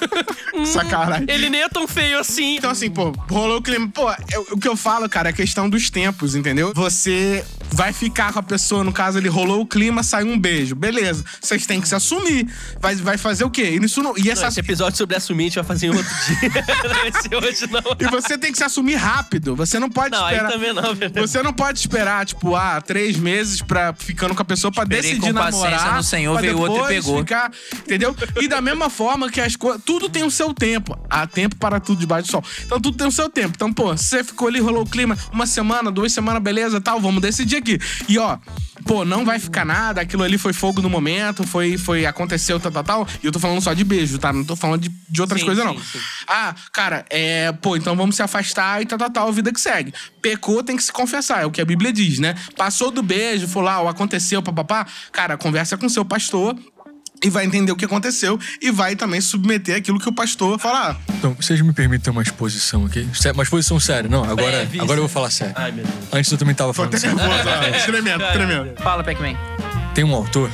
Hum, 0.54 0.64
Sacanagem. 0.64 1.26
Ele 1.28 1.50
nem 1.50 1.62
é 1.62 1.68
tão 1.68 1.86
feio 1.86 2.18
assim. 2.18 2.56
Então, 2.56 2.70
assim, 2.70 2.90
pô, 2.90 3.12
rolou 3.30 3.58
o 3.58 3.62
clima. 3.62 3.88
Pô, 3.92 4.10
eu- 4.32 4.46
o 4.52 4.58
que 4.58 4.66
eu 4.66 4.76
falo, 4.76 5.08
cara, 5.08 5.28
é 5.28 5.32
questão 5.32 5.68
dos 5.68 5.90
tempos, 5.90 6.34
entendeu? 6.34 6.72
Você 6.74 7.44
vai 7.70 7.92
ficar 7.92 8.32
com 8.32 8.38
a 8.38 8.42
pessoa, 8.42 8.82
no 8.82 8.92
caso, 8.92 9.18
ele 9.18 9.28
rolou 9.28 9.60
o 9.60 9.66
clima, 9.66 10.02
saiu 10.02 10.28
um 10.28 10.38
beijo. 10.38 10.74
Beleza. 10.74 11.24
Vocês 11.40 11.66
têm 11.66 11.80
que 11.80 11.88
se 11.88 11.94
assumir. 11.94 12.48
Vai, 12.80 12.94
vai 12.96 13.18
fazer 13.18 13.44
o 13.44 13.50
quê? 13.50 13.78
E, 13.80 13.84
isso 13.84 14.02
não, 14.02 14.16
e, 14.16 14.24
Não, 14.24 14.32
essa, 14.32 14.48
esse 14.48 14.60
episódio 14.60 14.96
sobre 14.96 15.16
assumir 15.16 15.44
a 15.44 15.46
gente 15.46 15.54
vai 15.56 15.64
fazer 15.64 15.86
em 15.86 15.90
outro 15.90 16.14
dia. 16.26 16.64
não 16.84 16.94
vai 17.00 17.22
ser 17.22 17.34
hoje, 17.36 17.66
não. 17.70 17.82
e 17.98 18.10
você 18.10 18.38
tem 18.38 18.52
que 18.52 18.58
se 18.58 18.64
assumir 18.64 18.94
rápido. 18.96 19.54
Você 19.56 19.78
não 19.78 19.90
pode 19.90 20.10
Não, 20.10 20.24
aí 20.24 20.34
esperar. 20.36 20.52
também 20.52 20.72
não. 20.72 20.94
Você 21.26 21.42
não 21.42 21.52
pode 21.52 21.78
esperar, 21.78 22.24
tipo, 22.26 22.54
ah, 22.54 22.80
três 22.80 23.16
meses 23.16 23.62
pra 23.62 23.94
ficando 23.94 24.34
com 24.34 24.42
a 24.42 24.44
pessoa 24.44 24.72
pra 24.72 24.84
Esperei 24.84 25.02
decidir 25.02 25.26
com 25.28 25.32
namorar. 25.32 25.96
no 25.96 26.02
Senhor, 26.02 26.32
pra 26.32 26.42
veio 26.42 26.58
outro 26.58 26.84
e 26.84 26.88
pegou. 26.88 27.18
Ficar, 27.18 27.50
entendeu? 27.80 28.14
E 28.40 28.48
da 28.48 28.60
mesma 28.60 28.88
forma 28.90 29.30
que 29.30 29.40
as 29.40 29.56
coisas. 29.56 29.82
Tudo 29.84 30.08
tem 30.08 30.24
o 30.24 30.30
seu 30.30 30.52
tempo. 30.54 30.98
Há 31.08 31.26
tempo 31.26 31.56
para 31.56 31.78
tudo 31.80 31.98
debaixo 31.98 32.28
do 32.28 32.30
sol. 32.30 32.44
Então 32.64 32.80
tudo 32.80 32.96
tem 32.96 33.06
o 33.06 33.12
seu 33.12 33.28
tempo. 33.28 33.52
Então, 33.54 33.72
pô, 33.72 33.96
você 33.96 34.24
ficou 34.24 34.48
ali, 34.48 34.60
rolou 34.60 34.82
o 34.82 34.86
clima, 34.86 35.16
uma 35.32 35.46
semana, 35.46 35.90
duas 35.90 36.12
semanas, 36.12 36.42
beleza, 36.42 36.80
tal, 36.80 37.00
vamos 37.00 37.20
decidir 37.22 37.57
aqui. 37.58 37.78
E 38.08 38.18
ó. 38.18 38.38
Pô, 38.86 39.04
não 39.04 39.24
vai 39.24 39.38
ficar 39.38 39.66
nada, 39.66 40.00
aquilo 40.00 40.22
ali 40.22 40.38
foi 40.38 40.52
fogo 40.52 40.80
no 40.80 40.88
momento, 40.88 41.46
foi, 41.46 41.76
foi 41.76 42.06
aconteceu, 42.06 42.60
tal, 42.60 42.70
tal, 42.70 42.84
tal. 42.84 43.08
E 43.22 43.26
eu 43.26 43.32
tô 43.32 43.38
falando 43.38 43.60
só 43.60 43.74
de 43.74 43.82
beijo, 43.84 44.18
tá? 44.18 44.32
Não 44.32 44.44
tô 44.44 44.54
falando 44.54 44.80
de, 44.82 44.88
de 45.10 45.20
outras 45.20 45.40
Sim, 45.40 45.46
coisas, 45.46 45.64
sim, 45.64 45.74
não. 45.74 45.82
sim. 45.82 45.98
Ah, 46.26 46.54
cara, 46.72 47.04
é. 47.10 47.52
Pô, 47.52 47.76
então 47.76 47.96
vamos 47.96 48.16
se 48.16 48.22
afastar 48.22 48.80
e 48.80 48.86
tal, 48.86 48.96
tal, 48.96 49.10
tal, 49.10 49.32
vida 49.32 49.52
que 49.52 49.60
segue. 49.60 49.92
Pecou, 50.22 50.62
tem 50.62 50.76
que 50.76 50.82
se 50.82 50.92
confessar, 50.92 51.42
é 51.42 51.46
o 51.46 51.50
que 51.50 51.60
a 51.60 51.64
Bíblia 51.64 51.92
diz, 51.92 52.18
né? 52.18 52.34
Passou 52.56 52.90
do 52.90 53.02
beijo, 53.02 53.48
foi 53.48 53.62
lá, 53.62 53.80
ou 53.80 53.88
aconteceu, 53.88 54.42
papapá. 54.42 54.86
Cara, 55.12 55.36
conversa 55.36 55.76
com 55.76 55.88
seu 55.88 56.04
pastor. 56.04 56.56
E 57.22 57.28
vai 57.28 57.44
entender 57.44 57.72
o 57.72 57.76
que 57.76 57.84
aconteceu 57.84 58.38
e 58.62 58.70
vai 58.70 58.94
também 58.94 59.20
submeter 59.20 59.76
aquilo 59.76 59.98
que 59.98 60.08
o 60.08 60.12
pastor 60.12 60.58
falar. 60.58 61.00
Então, 61.18 61.34
vocês 61.34 61.60
me 61.60 61.72
permitem 61.72 62.12
uma 62.12 62.22
exposição 62.22 62.86
aqui? 62.86 63.08
Uma 63.34 63.42
exposição 63.42 63.80
séria. 63.80 64.08
Não, 64.08 64.22
agora, 64.22 64.58
Breve, 64.58 64.80
agora 64.80 64.98
eu 64.98 65.02
vou 65.02 65.08
falar 65.08 65.30
sério. 65.30 65.54
Ai, 65.56 65.72
meu 65.72 65.84
Deus. 65.84 65.96
Antes 66.12 66.30
eu 66.30 66.38
também 66.38 66.54
tava 66.54 66.72
falando 66.72 66.96
sério. 66.96 67.16
nervoso, 67.16 67.86
tremendo, 67.86 68.24
tremendo. 68.32 68.82
Fala, 68.82 69.02
Pac-Man. 69.02 69.34
Tem 69.94 70.04
um 70.04 70.14
autor 70.14 70.48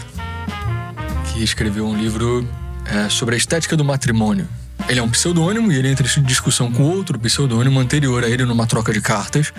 que 1.32 1.42
escreveu 1.42 1.86
um 1.86 1.96
livro 1.96 2.48
é, 2.86 3.08
sobre 3.08 3.34
a 3.34 3.38
estética 3.38 3.76
do 3.76 3.84
matrimônio. 3.84 4.48
Ele 4.88 5.00
é 5.00 5.02
um 5.02 5.08
pseudônimo 5.08 5.72
e 5.72 5.76
ele 5.76 5.88
entra 5.88 6.06
em 6.06 6.22
discussão 6.22 6.70
com 6.70 6.82
outro 6.82 7.18
pseudônimo 7.18 7.78
anterior 7.80 8.24
a 8.24 8.28
ele 8.28 8.44
numa 8.44 8.66
troca 8.66 8.92
de 8.92 9.00
cartas. 9.00 9.52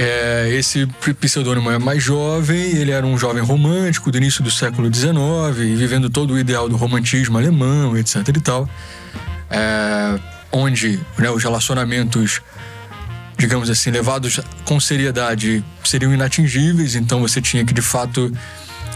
É, 0.00 0.48
esse 0.52 0.86
pseudônimo 1.20 1.72
é 1.72 1.78
mais 1.78 2.00
jovem, 2.00 2.76
ele 2.76 2.92
era 2.92 3.04
um 3.04 3.18
jovem 3.18 3.42
romântico 3.42 4.12
do 4.12 4.16
início 4.16 4.44
do 4.44 4.50
século 4.50 4.88
XIX, 4.94 5.12
vivendo 5.76 6.08
todo 6.08 6.34
o 6.34 6.38
ideal 6.38 6.68
do 6.68 6.76
romantismo 6.76 7.36
alemão, 7.36 7.98
etc 7.98 8.28
e 8.28 8.40
tal. 8.40 8.70
É, 9.50 10.20
onde 10.52 11.00
né, 11.18 11.28
os 11.30 11.42
relacionamentos 11.42 12.40
digamos 13.36 13.70
assim, 13.70 13.90
levados 13.90 14.40
com 14.64 14.80
seriedade, 14.80 15.64
seriam 15.84 16.12
inatingíveis, 16.12 16.96
então 16.96 17.20
você 17.20 17.40
tinha 17.40 17.64
que, 17.64 17.72
de 17.72 17.82
fato, 17.82 18.32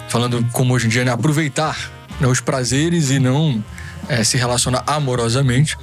falando 0.09 0.45
como 0.53 0.75
hoje 0.75 0.87
em 0.87 0.89
dia, 0.89 1.05
né, 1.05 1.13
aproveitar 1.13 1.79
né, 2.21 2.27
os 2.27 2.41
prazeres 2.41 3.11
e 3.11 3.21
não 3.21 3.65
é, 4.09 4.25
se 4.25 4.37
relacionar 4.37 4.83
amorosamente. 4.87 5.77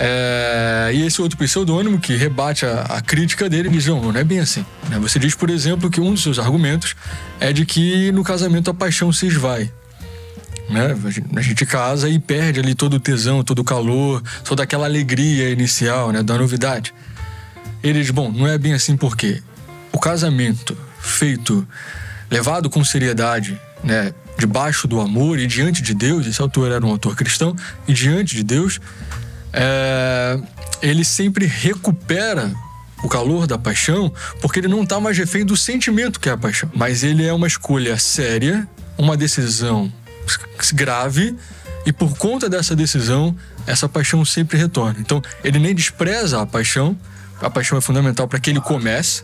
É, 0.00 0.90
e 0.92 1.06
esse 1.06 1.22
outro 1.22 1.38
pseudônimo 1.38 2.00
que 2.00 2.16
rebate 2.16 2.66
a, 2.66 2.82
a 2.82 3.00
crítica 3.00 3.48
dele 3.48 3.68
diz: 3.68 3.86
não, 3.86 4.12
não 4.12 4.20
é 4.20 4.24
bem 4.24 4.40
assim. 4.40 4.64
né? 4.88 4.98
Você 4.98 5.18
diz, 5.18 5.34
por 5.34 5.50
exemplo, 5.50 5.88
que 5.88 6.00
um 6.00 6.12
dos 6.12 6.22
seus 6.22 6.38
argumentos 6.38 6.96
é 7.38 7.52
de 7.52 7.64
que 7.64 8.10
no 8.12 8.24
casamento 8.24 8.70
a 8.70 8.74
paixão 8.74 9.12
se 9.12 9.26
esvai. 9.26 9.70
Né? 10.68 10.96
A 11.36 11.40
gente- 11.42 11.66
casa 11.66 12.08
e 12.08 12.18
perde 12.18 12.58
ali 12.58 12.74
todo 12.74 12.94
o 12.94 13.00
tesão, 13.00 13.44
todo 13.44 13.58
o 13.60 13.64
calor, 13.64 14.22
toda 14.44 14.62
aquela 14.62 14.86
alegria 14.86 15.50
inicial 15.50 16.10
né, 16.10 16.22
da 16.22 16.36
novidade. 16.36 16.92
Ele 17.82 18.00
diz: 18.00 18.10
bom, 18.10 18.32
não 18.32 18.48
é 18.48 18.58
bem 18.58 18.72
assim 18.72 18.96
porque 18.96 19.42
o 19.92 19.98
casamento 19.98 20.76
feito, 20.98 21.66
levado 22.30 22.68
com 22.68 22.82
seriedade, 22.82 23.60
né, 23.84 24.12
debaixo 24.38 24.88
do 24.88 25.00
amor 25.00 25.38
e 25.38 25.46
diante 25.46 25.82
de 25.82 25.94
Deus, 25.94 26.26
esse 26.26 26.40
autor 26.40 26.72
era 26.72 26.84
um 26.84 26.90
autor 26.90 27.14
cristão, 27.14 27.54
e 27.86 27.92
diante 27.92 28.34
de 28.34 28.42
Deus, 28.42 28.80
é, 29.54 30.38
ele 30.82 31.04
sempre 31.04 31.46
recupera 31.46 32.52
o 33.02 33.08
calor 33.08 33.46
da 33.46 33.56
paixão, 33.58 34.12
porque 34.40 34.58
ele 34.58 34.68
não 34.68 34.82
está 34.82 34.98
mais 34.98 35.16
refém 35.16 35.44
do 35.44 35.56
sentimento 35.56 36.18
que 36.18 36.28
é 36.28 36.32
a 36.32 36.36
paixão. 36.36 36.70
Mas 36.74 37.02
ele 37.02 37.24
é 37.24 37.32
uma 37.32 37.46
escolha 37.46 37.98
séria, 37.98 38.66
uma 38.98 39.16
decisão 39.16 39.92
grave, 40.72 41.36
e 41.86 41.92
por 41.92 42.16
conta 42.16 42.48
dessa 42.48 42.74
decisão, 42.74 43.36
essa 43.66 43.88
paixão 43.88 44.24
sempre 44.24 44.56
retorna. 44.56 44.96
Então, 44.98 45.22
ele 45.42 45.58
nem 45.58 45.74
despreza 45.74 46.40
a 46.40 46.46
paixão, 46.46 46.96
a 47.40 47.50
paixão 47.50 47.76
é 47.76 47.80
fundamental 47.80 48.26
para 48.26 48.40
que 48.40 48.50
ele 48.50 48.60
comece, 48.60 49.22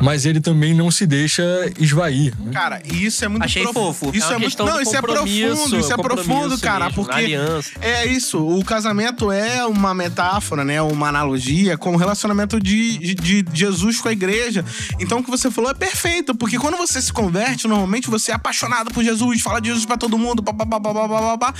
mas 0.00 0.26
ele 0.26 0.40
também 0.40 0.74
não 0.74 0.90
se 0.90 1.06
deixa 1.06 1.42
esvair. 1.78 2.34
né? 2.38 2.52
Cara, 2.52 2.82
e 2.84 3.04
isso 3.04 3.24
é 3.24 3.28
muito 3.28 3.44
Achei 3.44 3.62
profu- 3.62 3.92
fofo. 3.94 4.16
Isso 4.16 4.30
É 4.32 4.34
é, 4.34 4.38
muito 4.38 4.64
Não, 4.64 4.80
isso 4.80 4.96
é 4.96 5.00
profundo, 5.00 5.78
isso 5.78 5.92
é 5.92 5.96
profundo, 5.96 6.58
cara, 6.58 6.86
mesmo, 6.86 7.04
porque 7.04 7.36
é 7.80 8.06
isso, 8.06 8.38
o 8.46 8.64
casamento 8.64 9.30
é 9.30 9.64
uma 9.66 9.94
metáfora, 9.94 10.64
né, 10.64 10.80
uma 10.82 11.08
analogia 11.08 11.76
com 11.78 11.94
o 11.94 11.96
relacionamento 11.96 12.60
de, 12.60 12.98
de, 12.98 13.42
de 13.42 13.44
Jesus 13.52 14.00
com 14.00 14.08
a 14.08 14.12
igreja. 14.12 14.64
Então 14.98 15.18
o 15.18 15.24
que 15.24 15.30
você 15.30 15.50
falou 15.50 15.70
é 15.70 15.74
perfeito, 15.74 16.34
porque 16.34 16.58
quando 16.58 16.76
você 16.76 17.00
se 17.00 17.12
converte, 17.12 17.66
normalmente 17.66 18.08
você 18.10 18.32
é 18.32 18.34
apaixonado 18.34 18.90
por 18.92 19.02
Jesus, 19.04 19.40
fala 19.42 19.60
de 19.60 19.68
Jesus 19.68 19.84
pra 19.86 19.96
todo 19.96 20.18
mundo, 20.18 20.42
babá, 20.42 20.64
babá, 20.64 20.92
babá, 20.92 21.20
babá. 21.36 21.54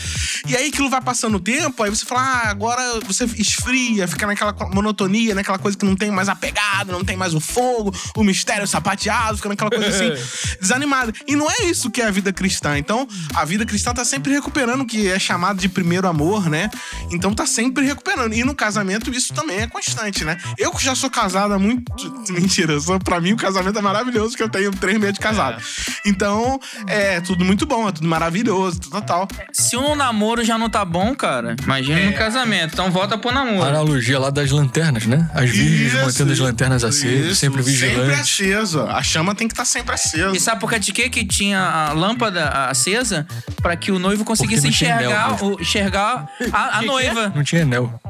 E 0.46 0.56
aí 0.56 0.68
aquilo 0.68 0.88
vai 0.90 1.00
passando 1.00 1.37
o 1.37 1.40
tempo, 1.40 1.82
aí 1.82 1.90
você 1.90 2.04
fala, 2.04 2.20
ah, 2.22 2.50
agora 2.50 3.00
você 3.06 3.24
esfria, 3.37 4.06
fica 4.08 4.26
naquela 4.26 4.54
monotonia, 4.72 5.34
naquela 5.34 5.58
coisa 5.58 5.76
que 5.76 5.84
não 5.84 5.94
tem 5.96 6.10
mais 6.10 6.28
a 6.28 6.34
pegada, 6.34 6.92
não 6.92 7.04
tem 7.04 7.16
mais 7.16 7.34
o 7.34 7.40
fogo, 7.40 7.94
o 8.16 8.24
mistério 8.24 8.66
sapateado, 8.66 9.37
fica 9.37 9.48
naquela 9.48 9.70
coisa 9.70 9.88
assim, 9.88 10.12
desanimada. 10.61 11.12
E 11.27 11.35
não 11.37 11.50
é 11.50 11.64
isso 11.64 11.90
que 11.90 12.00
é 12.00 12.07
a 12.07 12.11
vida 12.11 12.33
cristã. 12.33 12.79
Então, 12.79 13.07
a 13.35 13.44
vida 13.44 13.64
cristã 13.66 13.92
tá 13.92 14.05
sempre 14.05 14.33
recuperando 14.33 14.83
o 14.83 14.87
que 14.87 15.09
é 15.09 15.18
chamado 15.18 15.59
de 15.59 15.68
primeiro 15.68 16.07
amor, 16.07 16.48
né? 16.48 16.70
Então 17.11 17.33
tá 17.35 17.46
sempre 17.46 17.85
recuperando. 17.85 18.35
E 18.35 18.44
no 18.44 18.55
casamento 18.55 19.11
isso 19.11 19.33
também 19.35 19.61
é 19.61 19.66
constante, 19.66 20.24
né? 20.24 20.37
Eu 20.59 20.70
que 20.72 20.85
já 20.85 20.94
sou 20.94 21.11
casado 21.11 21.55
há 21.55 21.59
muito. 21.59 21.85
Mentira, 22.31 22.79
sou, 22.81 22.98
pra 22.98 23.20
mim 23.20 23.33
o 23.33 23.37
casamento 23.37 23.79
é 23.79 23.83
maravilhoso, 23.83 24.37
que 24.37 24.42
eu 24.42 24.48
tenho 24.48 24.70
três 24.72 24.98
meses 24.98 25.14
de 25.14 25.20
casado. 25.20 25.62
Então, 26.07 26.59
é 26.87 27.20
tudo 27.20 27.44
muito 27.44 27.66
bom, 27.66 27.88
é 27.88 27.92
tudo 27.92 28.07
maravilhoso, 28.07 28.81
tudo 28.81 29.00
tal. 29.03 29.27
Se 29.53 29.77
um 29.77 29.94
namoro 29.94 30.44
já 30.44 30.57
não 30.59 30.68
tá 30.70 30.85
bom, 30.85 31.14
cara, 31.14 31.57
imagina 31.62 31.98
É. 32.00 32.07
no 32.11 32.12
casamento. 32.16 32.72
Então 32.74 32.90
volta 32.90 33.16
pro 33.18 33.31
A 33.31 33.35
namoro. 33.35 33.62
analogia 33.68 34.18
lá 34.18 34.31
das 34.31 34.50
lanternas, 34.50 35.07
né? 35.07 35.29
As 35.35 35.50
virgens 35.50 35.92
mantendo 35.94 36.33
as 36.33 36.38
lanternas 36.38 36.85
acesas, 36.85 37.38
sempre 37.38 37.62
Sempre 37.94 38.14
aceso. 38.14 38.83
A 38.83 39.02
chama 39.02 39.35
tem 39.35 39.48
que 39.48 39.54
estar 39.54 39.64
sempre 39.64 39.94
acesa. 39.94 40.37
E 40.37 40.40
sabe 40.40 40.61
por 40.61 40.68
causa 40.68 40.85
de 40.85 40.92
quê? 40.92 41.09
Que 41.09 41.24
tinha 41.24 41.61
a 41.61 41.92
lâmpada 41.92 42.48
acesa 42.68 43.26
pra 43.62 43.76
que 43.76 43.90
o 43.90 43.98
noivo 43.98 44.24
conseguisse 44.24 44.62
não 44.62 44.70
enxergar, 44.70 45.26
anel, 45.26 45.38
o, 45.42 45.61
enxergar 45.61 46.28
a, 46.52 46.78
a 46.78 46.83
noiva. 46.83 47.33
Não 47.35 47.44
tinha 47.44 47.62
anel. 47.62 48.00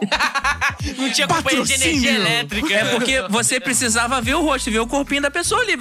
Não 0.98 1.10
tinha 1.10 1.26
companhia 1.26 1.64
de 1.64 1.72
energia 1.72 2.12
elétrica. 2.12 2.74
É 2.74 2.84
porque 2.90 3.22
você 3.28 3.58
precisava 3.60 4.20
ver 4.20 4.34
o 4.34 4.42
rosto, 4.42 4.70
ver 4.70 4.80
o 4.80 4.86
corpinho 4.86 5.22
da 5.22 5.30
pessoa 5.30 5.60
ali. 5.62 5.74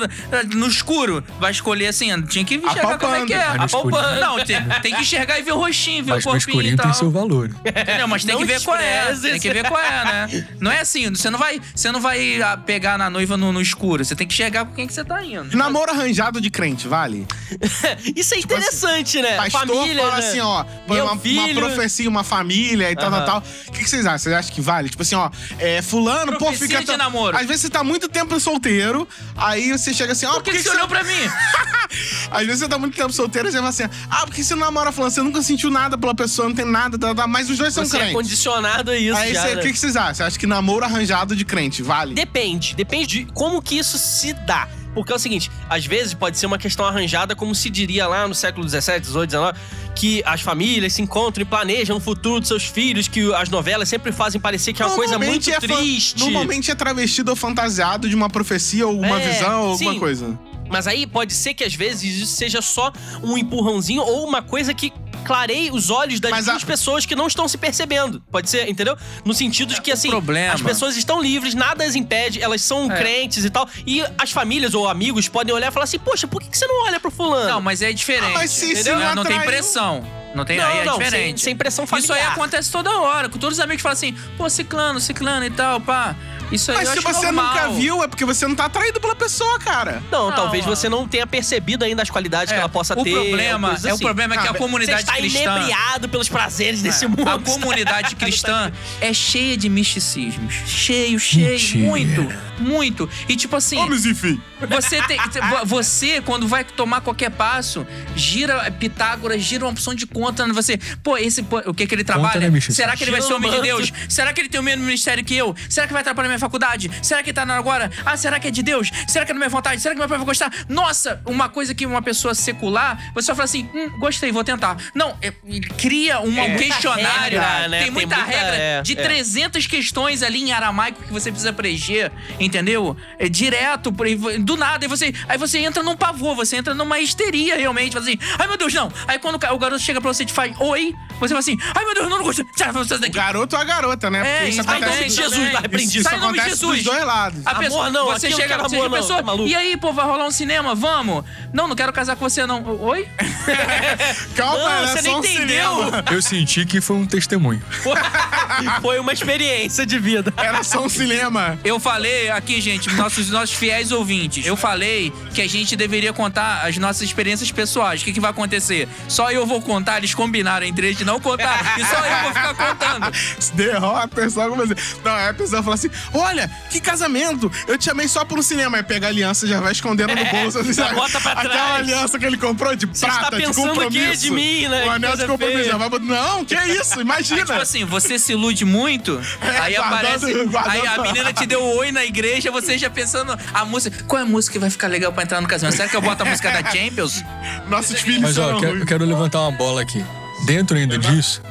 No 0.56 0.68
escuro, 0.68 1.24
vai 1.40 1.52
escolher 1.52 1.88
assim, 1.88 2.10
tinha 2.24 2.44
que 2.46 2.56
enxergar 2.56 2.98
como 2.98 3.16
é 3.16 3.26
que 3.26 3.34
é. 3.34 3.54
No 3.54 3.64
Apalpando. 3.64 4.20
Não, 4.20 4.44
tem, 4.44 4.62
tem 4.82 4.96
que 4.96 5.02
enxergar 5.02 5.40
e 5.40 5.42
ver 5.42 5.52
o 5.52 5.58
rostinho, 5.58 6.04
ver 6.04 6.12
Mas 6.12 6.26
o 6.26 6.30
no 6.30 6.34
corpinho 6.34 6.38
e 6.38 6.52
escurinho 6.52 6.78
tal. 6.78 6.86
tem 6.86 6.94
seu 6.94 7.12
valor. 7.12 7.50
Entendeu? 7.66 8.08
Mas 8.08 8.24
tem 8.24 8.36
Não 8.36 8.42
que 8.42 8.48
ver 8.48 8.62
qual 8.62 8.78
é. 8.78 9.14
Tem 9.16 9.40
que 9.40 9.50
ver 9.50 9.68
qual 9.68 9.82
é, 9.82 10.06
né? 10.06 10.48
Não 10.60 10.72
é 10.72 10.80
assim, 10.80 11.10
você 11.10 11.30
não 11.30 11.40
vai, 11.40 11.62
você 11.76 11.92
não 11.92 12.00
vai 12.00 12.42
ah, 12.42 12.58
pegar 12.58 12.98
na 12.98 13.10
noiva 13.10 13.38
no, 13.38 13.52
no 13.54 13.62
escuro. 13.62 14.04
Você 14.04 14.16
tem 14.16 14.28
que 14.28 14.34
enxergar 14.34 14.66
com 14.66 14.74
quem 14.74 14.86
que 14.88 14.94
você 14.94 15.04
tá 15.06 15.24
indo. 15.24 15.56
Namoro 15.56 15.92
arranjado 15.92 16.42
de 16.42 16.50
crente, 16.50 16.88
vale? 16.88 17.26
Isso 18.16 18.34
é 18.34 18.40
interessante, 18.40 19.22
né? 19.22 19.38
Pastor 19.38 19.62
Família, 19.68 20.02
fala 20.04 20.18
né? 20.20 20.28
assim, 20.28 20.40
ó, 20.40 20.64
põe 20.88 20.98
Meu 20.98 21.06
uma, 21.06 21.14
uma 21.14 21.54
profecia, 21.54 22.10
uma 22.10 22.24
família 22.24 22.92
e 22.92 22.96
tal, 22.96 23.08
Aham. 23.10 23.26
tal, 23.26 23.42
tal. 23.42 23.44
O 23.68 23.72
que, 23.72 23.84
que 23.84 23.90
vocês 23.90 24.06
acham? 24.06 24.18
Vocês 24.20 24.36
acham 24.36 24.54
que 24.54 24.62
vale? 24.62 24.90
Tipo 24.90 25.02
assim, 25.04 25.16
ó, 25.16 25.30
é, 25.60 25.82
fulano, 25.82 26.34
pô, 26.34 26.46
Profecia 26.46 26.68
fica. 26.68 26.80
de 26.82 26.86
tão- 26.88 26.98
namoro. 26.98 27.38
Às 27.38 27.46
vezes 27.46 27.62
você 27.62 27.70
tá 27.70 27.84
muito 27.84 28.10
tempo 28.10 28.38
solteiro, 28.40 29.08
aí 29.38 29.72
você 29.72 29.94
chega 29.94 30.14
assim, 30.14 30.26
ó, 30.26 30.34
Por 30.34 30.44
que, 30.44 30.52
que 30.52 30.64
você 30.64 30.70
olhou 30.72 30.88
pra 30.88 31.04
mim? 31.04 31.14
Às 32.32 32.46
vezes 32.46 32.60
você 32.60 32.68
tá 32.68 32.78
muito 32.80 32.96
tempo 32.96 33.12
solteiro 33.14 33.48
e 33.48 33.52
você 33.52 33.58
fala 33.58 33.70
assim, 33.70 33.84
ah, 34.10 34.26
porque 34.26 34.44
você 34.44 34.56
não 34.56 34.62
namora 34.66 34.92
falando, 34.92 35.12
você 35.12 35.22
nunca 35.22 35.42
sentiu 35.42 35.70
nada 35.70 35.98
pela 35.98 36.16
pessoa, 36.16 36.48
não 36.50 36.56
tem 36.56 36.66
nada, 36.66 36.98
tá, 36.98 37.14
tá, 37.14 37.28
mas 37.28 37.50
os 37.50 37.58
dois 37.58 37.74
são 37.74 37.86
Você 37.86 37.96
é 37.98 38.00
crentes. 38.00 38.16
condicionado 38.16 38.92
a 38.92 38.98
isso 38.98 39.16
Aí 39.18 39.34
já, 39.34 39.42
você- 39.44 39.54
o 39.54 39.56
né? 39.58 39.62
que, 39.62 39.72
que 39.74 39.80
vocês 39.80 39.96
acham? 39.96 40.14
Você 40.16 40.24
acha 40.24 40.40
que 40.40 40.48
namoro 40.48 40.84
arranjado 40.86 41.36
de 41.36 41.46
crente 41.46 41.84
vale? 41.84 42.16
Depende. 42.16 42.76
Depende 42.76 43.06
de 43.08 43.26
como 43.44 43.62
que 43.62 43.76
isso 43.78 43.98
se 43.98 44.32
dá. 44.32 44.70
Porque 44.94 45.12
é 45.12 45.16
o 45.16 45.20
seguinte, 45.20 45.52
às 45.70 45.86
vezes 45.86 46.14
pode 46.14 46.38
ser 46.38 46.46
uma 46.46 46.58
questão 46.58 46.86
arranjada, 46.86 47.36
como 47.36 47.54
se 47.54 47.70
diria 47.70 48.08
lá 48.08 48.26
no 48.26 48.34
século 48.34 48.66
XVII, 48.70 49.04
XVIII, 49.04 49.30
XIX, 49.30 49.60
que 49.94 50.24
as 50.26 50.40
famílias 50.40 50.94
se 50.94 51.02
encontram 51.02 51.42
e 51.42 51.46
planejam 51.46 51.98
o 51.98 52.00
futuro 52.00 52.40
dos 52.40 52.48
seus 52.48 52.64
filhos, 52.64 53.10
que 53.10 53.34
as 53.34 53.50
novelas 53.50 53.90
sempre 53.90 54.14
fazem 54.14 54.40
parecer 54.40 54.72
que 54.72 54.82
é 54.82 54.86
uma 54.86 54.96
coisa 54.96 55.20
muito 55.20 55.50
é 55.50 55.60
triste. 55.60 56.20
Normalmente 56.22 56.72
é 56.72 56.76
travestido 56.76 57.32
ou 57.32 57.36
fantasiado 57.36 58.08
de 58.08 58.16
uma 58.16 58.30
profecia 58.30 58.88
ou 58.88 58.98
uma 58.98 59.20
É, 59.20 59.34
visão 59.34 59.64
ou 59.64 59.72
alguma 59.72 60.00
coisa. 60.00 60.40
Mas 60.70 60.88
aí 60.88 61.06
pode 61.06 61.34
ser 61.34 61.54
que 61.54 61.66
às 61.66 61.76
vezes 61.76 62.22
isso 62.22 62.36
seja 62.36 62.62
só 62.62 62.94
um 63.22 63.38
empurrãozinho 63.38 64.04
ou 64.04 64.26
uma 64.26 64.42
coisa 64.42 64.74
que 64.74 64.94
clareie 65.24 65.72
os 65.72 65.90
olhos 65.90 66.20
das 66.20 66.30
Mas 66.32 66.48
a- 66.48 66.52
duas 66.52 66.64
pessoas 66.64 67.06
que 67.06 67.16
não 67.16 67.28
estão 67.28 67.48
se 67.48 67.58
percebendo. 67.58 68.22
Pode 68.32 68.50
ser, 68.50 68.70
entendeu? 68.70 68.98
No 69.26 69.34
sentido 69.34 69.74
de 69.74 69.82
que, 69.82 69.92
assim, 69.92 70.10
problema- 70.10 70.54
as 70.54 70.62
pessoas 70.62 70.96
estão 70.98 71.22
livres, 71.22 71.54
nada 71.56 71.84
as 71.84 71.96
impede, 71.96 72.42
elas 72.42 72.62
são 72.62 72.92
É. 72.92 72.98
crentes 72.98 73.46
e 73.46 73.50
tal. 73.50 73.68
E 73.88 74.04
as 74.18 74.32
famílias 74.32 74.74
ou 74.74 74.88
amigos 74.88 75.28
podem 75.28 75.54
olhar 75.56 75.70
e 75.70 75.72
falar 75.72 75.86
assim: 75.86 76.00
Poxa, 76.00 76.28
por 76.28 76.42
que 76.42 76.50
que 76.50 76.58
você 76.58 76.68
não 76.68 76.84
olha 76.86 77.00
pro 77.00 77.10
fulano? 77.10 77.50
Não, 77.50 77.62
mas 77.62 77.82
é 77.82 77.92
diferente. 77.94 78.32
Ah, 78.36 78.40
mas 78.40 78.52
se- 78.52 78.66
se 78.68 78.72
entendeu? 78.74 79.00
não 79.00 79.16
não 79.16 79.24
tem 79.24 79.38
atraiu- 79.38 79.52
pressão. 79.52 80.04
Não 80.36 80.44
tem, 80.44 80.58
Não, 80.58 80.66
aí 80.66 80.80
é 80.80 80.86
não, 80.86 80.98
diferente. 80.98 81.40
sem- 81.42 81.52
sem 81.52 81.56
pressão 81.56 81.86
Isso 81.86 81.96
aí 81.96 82.02
familiar. 82.08 82.32
acontece 82.32 82.72
toda 82.72 82.90
hora. 83.00 83.30
Com 83.30 83.38
todos 83.38 83.60
os 83.60 83.64
amigos 83.64 83.84
falam 83.84 83.94
assim, 83.94 84.14
pô, 84.36 84.50
ciclano, 84.50 85.00
ciclano 85.00 85.46
e 85.46 85.52
tal, 85.52 85.80
pá. 85.80 86.16
Isso 86.52 86.72
aí 86.72 86.78
Mas 86.78 86.88
eu 86.90 86.94
se 86.94 87.00
acho 87.08 87.18
você 87.20 87.26
normal. 87.32 87.54
nunca 87.56 87.70
viu, 87.72 88.04
é 88.04 88.08
porque 88.08 88.26
você 88.26 88.48
não 88.48 88.56
tá 88.56 88.66
atraído 88.66 89.00
pela 89.02 89.16
pessoa, 89.16 89.58
cara. 89.60 90.04
Não, 90.12 90.30
Não, 90.30 90.36
talvez 90.36 90.64
você 90.66 90.88
não 90.88 91.08
tenha 91.08 91.26
percebido 91.26 91.84
ainda 91.84 92.04
as 92.04 92.10
qualidades 92.10 92.52
É, 92.52 92.56
que 92.56 92.60
ela 92.60 92.70
possa 92.70 92.94
o 93.00 93.04
ter. 93.04 93.12
Problema, 93.14 93.70
coisas 93.70 93.86
é 93.86 93.92
o 93.92 93.96
assim. 93.96 94.04
problema 94.04 94.36
é 94.36 94.38
que 94.38 94.48
Ah, 94.48 94.50
a 94.50 94.54
você 94.54 94.58
Você 94.60 94.64
comunidade 94.64 95.00
está 95.02 95.14
cristã... 95.14 95.40
inebriado 95.56 96.10
pelos 96.10 96.30
prazeres 96.30 96.82
desse 96.82 97.08
mundo. 97.08 97.28
A 97.28 97.40
comunidade 97.40 98.16
cristã 98.16 98.72
é 99.02 99.14
cheia 99.14 99.58
de 99.58 99.68
misticismos. 99.70 100.54
Cheio, 100.68 101.20
cheio, 101.20 101.50
Mentira. 101.52 101.88
muito, 101.88 102.34
muito. 102.60 103.10
E 103.28 103.36
tipo 103.36 103.56
assim, 103.56 103.78
Homens 103.78 104.06
e 104.06 104.14
filhos. 104.14 104.40
você 104.70 105.02
tem. 105.04 105.18
vo- 105.50 105.66
Você, 105.66 106.22
quando 106.22 106.48
vai 106.48 106.64
tomar 106.64 107.02
qualquer 107.02 107.32
passo, 107.32 107.86
gira 108.16 108.72
Pitágoras, 108.72 109.42
gira 109.42 109.66
uma 109.66 109.72
opção 109.72 109.94
de 109.96 110.06
conta. 110.06 110.46
Você, 110.54 110.78
pô, 111.02 111.18
esse. 111.18 111.42
pô, 111.44 111.58
o 111.66 111.74
que 111.74 111.88
que 111.88 111.96
ele 111.96 112.04
trabalha? 112.04 112.40
né, 112.42 112.50
misticismo? 112.50 112.76
Será 112.84 112.96
que 112.96 113.04
ele 113.04 113.12
vai 113.12 113.22
ser 113.22 113.34
homem 113.34 113.52
de 113.52 113.62
Deus? 113.62 113.92
Será 114.10 114.32
que 114.34 114.42
ele 114.42 114.50
tem 114.50 114.60
o 114.60 114.64
mesmo 114.64 114.84
ministério 114.84 115.24
que 115.24 115.36
eu? 115.36 115.56
Será 115.70 115.88
que 115.88 115.94
vai 115.94 116.02
atrapalhar 116.02 116.30
minha 116.34 116.40
faculdade? 116.40 116.90
Será 117.02 117.24
que 117.24 117.32
tá 117.34 117.46
na 117.46 117.56
agora? 117.58 117.90
Ah, 118.06 118.18
será 118.18 118.40
que 118.40 118.48
é 118.48 118.52
de 118.52 118.62
Deus? 118.64 118.92
Será 119.08 119.26
que 119.26 119.32
é 119.32 119.34
da 119.34 119.40
minha 119.40 119.50
vontade? 119.50 119.82
Será 119.82 119.94
que 119.96 120.00
meu 120.00 120.10
pai 120.10 120.18
vai 120.18 120.26
gostar? 120.26 120.52
Nossa, 120.68 121.22
uma 121.26 121.48
coisa 121.50 121.74
que 121.74 121.86
uma 121.86 122.02
pessoa 122.02 122.34
secular, 122.36 123.12
você 123.14 123.28
só 123.28 123.36
fala 123.36 123.46
assim: 123.46 123.70
hum, 123.74 123.90
gostei, 124.00 124.32
vou 124.32 124.44
tentar. 124.44 124.78
Não, 124.94 125.18
é- 125.22 125.32
criia 125.78 126.20
um 126.20 126.32
muita 126.32 126.58
questionário. 126.64 127.40
regra, 127.40 127.68
né? 127.68 127.78
Tem 127.78 127.84
Tem 127.86 127.92
muita, 127.92 128.16
muita- 128.16 128.32
regra 128.32 128.56
é, 128.56 128.82
de 128.82 128.94
é. 128.94 129.04
300 129.04 129.68
questões 129.68 130.24
ali 130.24 130.42
em 130.44 130.52
aramaico 130.52 131.02
que 131.04 131.12
você 131.12 131.32
precisa 131.32 131.54
preencher, 131.54 132.12
entendeu? 132.40 132.96
É 133.20 133.28
direto, 133.30 133.92
do 134.40 134.58
nada. 134.58 134.86
Aí 134.86 134.90
você, 134.90 135.14
aí 135.28 135.38
você 135.38 135.60
entra 135.60 135.82
num 135.84 135.96
pavor, 135.96 136.36
você 136.36 136.58
entra 136.58 136.74
numa 136.74 137.00
histeria 137.00 137.58
realmente. 137.58 137.94
Fala 137.94 138.06
assim, 138.06 138.18
ai 138.40 138.48
meu 138.48 138.58
Deus, 138.58 138.74
não. 138.74 138.92
Aí 139.08 139.20
quando 139.20 139.36
o 139.36 139.58
garoto 139.58 139.82
chega 139.82 140.02
pra 140.02 140.12
você 140.14 140.24
e 140.24 140.26
te 140.26 140.34
faz 140.34 140.54
oi, 140.60 140.94
você 141.20 141.30
fala 141.30 141.40
assim, 141.40 141.58
ai 141.76 141.86
meu 141.86 141.94
Deus, 141.94 142.10
não, 142.10 142.18
não 142.18 142.24
gosto. 142.26 142.46
Sai 142.56 142.72
daqui. 143.00 143.10
Garoto 143.10 143.56
ou 143.56 143.62
a 143.62 143.66
garota, 143.66 144.10
né? 144.10 144.20
É, 144.20 144.36
Porque 144.38 144.50
isso 144.50 144.62
isso 144.62 144.70
Ai, 144.70 144.78
acontece 144.78 144.98
nome 145.00 145.10
de 145.10 145.16
Jesus, 145.16 145.36
também. 145.36 145.52
tá 145.52 145.60
repreendido. 145.60 146.00
Isso 146.00 146.10
Sai 146.10 146.18
em 146.18 146.22
nome 146.22 146.34
de 146.34 146.40
acontece 146.40 146.60
Jesus. 146.62 146.84
dos 146.84 146.94
dois 146.94 147.06
lados. 147.06 147.42
A 147.46 147.52
Amor 147.52 147.64
pessoa, 147.64 147.90
não, 147.90 148.06
você 148.06 148.26
aquilo 148.28 148.42
chega 148.42 148.48
que 148.48 148.54
era 148.54 148.64
você 148.64 148.76
amor 148.76 148.90
não, 148.90 148.98
pessoa, 148.98 149.18
tá 149.20 149.24
maluco? 149.24 149.50
e 149.50 149.56
aí, 149.56 149.78
pô, 149.78 149.94
vai 149.94 150.06
rolar 150.06 150.26
um 150.26 150.32
cinema? 150.32 150.76
Vamos? 150.76 151.24
Não, 151.54 151.68
não 151.68 151.76
quero 151.76 151.92
casar 151.94 152.16
com 152.16 152.28
você, 152.30 152.46
não. 152.46 152.64
Oi? 152.82 153.08
Calma, 154.36 154.58
Não, 154.58 154.70
era 154.70 154.88
você 154.88 155.02
só 155.02 155.10
não 155.12 155.16
um 155.16 155.20
entendeu. 155.26 155.76
cinema. 155.76 156.04
Eu 156.12 156.22
senti 156.22 156.66
que 156.66 156.82
foi 156.82 156.96
um 156.98 157.06
testemunho. 157.06 157.62
Foi 158.82 159.00
uma 159.00 159.12
experiência 159.12 159.86
de 159.86 159.98
vida. 159.98 160.32
Era 160.38 160.64
só 160.64 160.84
um 160.84 160.90
cinema. 160.90 161.58
Eu 161.64 161.80
falei 161.80 162.30
aqui, 162.30 162.62
gente, 162.62 162.92
nossos, 162.94 163.30
nossos 163.30 163.56
fiéis 163.56 163.92
ouvintes, 163.92 164.46
eu 164.46 164.56
falei 164.56 165.12
que 165.34 165.42
a 165.42 165.48
gente 165.50 165.76
deveria 165.76 166.14
contar 166.14 166.62
as 166.68 166.78
nossas 166.78 167.02
experiências 167.02 167.52
pessoais. 167.52 168.02
O 168.02 168.06
que, 168.06 168.14
que 168.14 168.20
vai 168.20 168.30
acontecer? 168.32 168.88
Só 169.08 169.32
eu 169.32 169.46
vou 169.46 169.62
contar, 169.62 169.98
eles 169.98 170.14
combinaram 170.14 170.66
entre 170.68 170.88
eles 170.88 171.03
de 171.04 171.06
não 171.06 171.20
contar, 171.20 171.78
e 171.78 171.86
só 171.86 171.96
eu 172.06 172.22
vou 172.24 172.34
ficar 172.34 172.54
contando. 172.56 173.14
Derrota, 173.54 174.30
só 174.30 174.50
como 174.50 174.64
assim. 174.64 174.74
Não, 175.04 175.12
aí 175.14 175.30
a 175.30 175.34
pessoa 175.34 175.62
fala 175.62 175.76
assim: 175.76 175.90
olha, 176.14 176.50
que 176.70 176.80
casamento! 176.80 177.52
Eu 177.68 177.78
te 177.78 177.86
chamei 177.86 178.08
só 178.08 178.24
por 178.26 178.40
um 178.40 178.42
cinema. 178.42 178.78
Aí 178.78 178.84
pega 178.84 179.08
a 179.08 179.10
aliança 179.10 179.46
e 179.46 179.50
já 179.50 179.60
vai 179.60 179.72
escondendo 179.72 180.16
no 180.16 180.26
bolso. 180.26 180.60
Assim, 180.60 180.74
sabe? 180.74 180.96
bota 180.96 181.20
pra 181.20 181.32
Aquela 181.34 181.54
trás. 181.54 181.76
aliança 181.80 182.18
que 182.18 182.26
ele 182.26 182.38
comprou 182.38 182.76
de 182.76 182.86
Você 182.86 183.06
prata, 183.06 183.24
está 183.26 183.38
de 183.38 183.46
pensando 183.46 183.68
compromisso. 183.70 183.92
que 184.00 184.06
é 184.06 184.16
de 184.16 184.32
mim, 184.32 184.68
né? 184.68 184.80
O 184.82 184.84
Que 184.84 184.90
anel 184.90 185.18
de 185.18 185.26
compromisso. 185.28 185.64
Já 185.70 185.78
vai 185.78 185.90
Não, 186.00 186.46
que 186.46 186.56
isso, 186.74 187.02
imagina. 187.02 187.42
Tipo 187.46 187.54
assim, 187.60 187.86
você 187.86 188.18
se 188.18 188.32
ilude 188.32 188.66
muito, 188.66 189.20
aí 189.62 189.76
guardando- 189.76 189.96
aparece. 190.26 190.46
guardando- 190.46 190.74
Aí 190.74 190.88
a 190.88 190.98
menina 191.02 191.34
te 191.34 191.46
deu 191.46 191.62
oi 191.78 191.92
na 191.92 192.04
igreja, 192.06 192.50
você 192.52 192.78
já 192.78 192.90
pensando 192.90 193.38
a 193.54 193.66
música. 193.66 194.04
Qual 194.06 194.20
é 194.20 194.24
a 194.24 194.26
música 194.28 194.54
que 194.54 194.60
vai 194.60 194.70
ficar 194.70 194.88
legal 194.88 195.12
pra 195.12 195.24
entrar 195.24 195.42
no 195.42 195.48
casamento? 195.48 195.76
Será 195.76 195.90
que 195.90 195.96
eu 195.96 196.02
boto 196.02 196.24
a 196.24 196.26
música 196.26 196.50
da 196.52 196.64
Champions? 196.72 197.24
Nossos 197.68 198.00
filhos 198.02 198.22
Mas 198.22 198.38
ó, 198.38 198.52
eu 198.52 198.60
quero, 198.60 198.80
eu 198.80 198.86
quero 198.86 199.06
levantar 199.06 199.42
uma 199.42 199.52
bola 199.52 199.82
aqui. 199.82 200.04
Dentro 200.46 200.78
ainda 200.78 200.98
disso, 200.98 201.42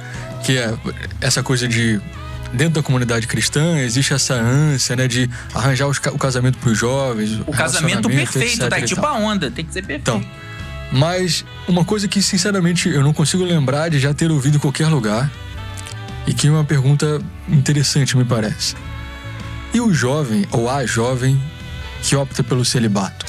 que 0.44 0.58
é 0.58 0.74
essa 1.20 1.42
coisa 1.42 1.66
de. 1.68 2.00
Dentro 2.52 2.74
da 2.74 2.82
comunidade 2.82 3.26
cristã, 3.26 3.78
existe 3.78 4.12
essa 4.12 4.34
ânsia, 4.34 4.94
né, 4.94 5.08
de 5.08 5.28
arranjar 5.54 5.86
os 5.86 5.96
o 5.96 6.18
casamento 6.18 6.58
pros 6.58 6.76
jovens. 6.76 7.40
O 7.46 7.52
casamento 7.52 8.10
perfeito, 8.10 8.64
etc 8.64 8.68
tá? 8.68 8.78
e 8.78 8.82
Tipo 8.84 9.06
a 9.06 9.14
onda, 9.14 9.50
tem 9.50 9.64
que 9.64 9.72
ser 9.72 9.80
perfeito. 9.80 10.02
Então, 10.02 10.22
mas 10.92 11.46
uma 11.66 11.82
coisa 11.82 12.06
que, 12.06 12.20
sinceramente, 12.20 12.90
eu 12.90 13.02
não 13.02 13.14
consigo 13.14 13.42
lembrar 13.42 13.88
de 13.88 13.98
já 13.98 14.12
ter 14.12 14.30
ouvido 14.30 14.56
em 14.56 14.60
qualquer 14.60 14.88
lugar 14.88 15.30
e 16.26 16.34
que 16.34 16.46
é 16.46 16.50
uma 16.50 16.64
pergunta 16.64 17.20
interessante, 17.48 18.16
me 18.16 18.24
parece. 18.24 18.76
E 19.72 19.80
o 19.80 19.92
jovem, 19.92 20.46
ou 20.50 20.68
a 20.68 20.84
jovem, 20.84 21.42
que 22.02 22.14
opta 22.14 22.44
pelo 22.44 22.64
celibato? 22.64 23.24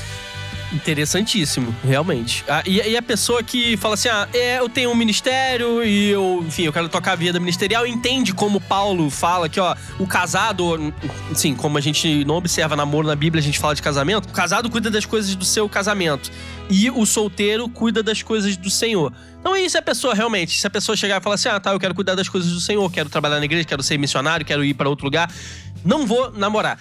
Interessantíssimo, 0.74 1.74
realmente. 1.84 2.44
Ah, 2.48 2.64
e, 2.66 2.78
e 2.82 2.98
a 2.98 3.02
pessoa 3.02 3.44
que 3.44 3.78
fala 3.78 3.94
assim: 3.94 4.10
ah, 4.10 4.28
é, 4.34 4.60
eu 4.60 4.68
tenho 4.68 4.90
um 4.90 4.96
ministério 4.96 5.84
e 5.84 6.10
eu, 6.10 6.44
enfim, 6.48 6.64
eu 6.64 6.74
quero 6.74 6.90
tocar 6.90 7.12
a 7.12 7.16
vida 7.16 7.40
ministerial, 7.40 7.86
entende 7.86 8.34
como 8.34 8.60
Paulo 8.60 9.10
fala 9.12 9.48
que, 9.48 9.60
ó, 9.60 9.76
o 10.00 10.08
casado, 10.08 10.94
assim, 11.32 11.54
como 11.54 11.78
a 11.78 11.82
gente 11.82 12.26
não 12.26 12.36
observa 12.36 12.76
namoro 12.76 13.08
na 13.08 13.16
Bíblia, 13.16 13.40
a 13.40 13.44
gente 13.44 13.60
fala 13.60 13.76
de 13.76 13.84
casamento, 13.84 14.26
o 14.26 14.32
casado 14.34 14.70
cuida 14.70 14.90
das 14.90 15.06
coisas 15.06 15.36
do 15.36 15.46
seu 15.46 15.70
casamento 15.70 16.32
e 16.70 16.90
o 16.90 17.06
solteiro 17.06 17.70
cuida 17.70 18.02
das 18.02 18.24
coisas 18.24 18.58
do 18.58 18.70
Senhor. 18.70 19.14
Então, 19.40 19.56
isso 19.56 19.78
é 19.78 19.80
a 19.80 19.84
pessoa 19.84 20.16
realmente. 20.16 20.60
Se 20.60 20.66
a 20.66 20.70
pessoa 20.70 20.96
chegar 20.96 21.20
e 21.20 21.24
falar 21.24 21.36
assim: 21.36 21.50
ah, 21.50 21.60
tá, 21.60 21.72
eu 21.72 21.80
quero 21.80 21.94
cuidar 21.94 22.16
das 22.16 22.28
coisas 22.28 22.52
do 22.52 22.60
Senhor, 22.60 22.90
quero 22.92 23.10
trabalhar 23.10 23.38
na 23.38 23.46
igreja, 23.46 23.64
quero 23.64 23.84
ser 23.84 24.00
missionário, 24.00 24.44
quero 24.44 24.64
ir 24.66 24.74
para 24.74 24.90
outro 24.90 25.06
lugar, 25.06 25.32
não 25.86 26.08
vou 26.08 26.32
namorar. 26.32 26.80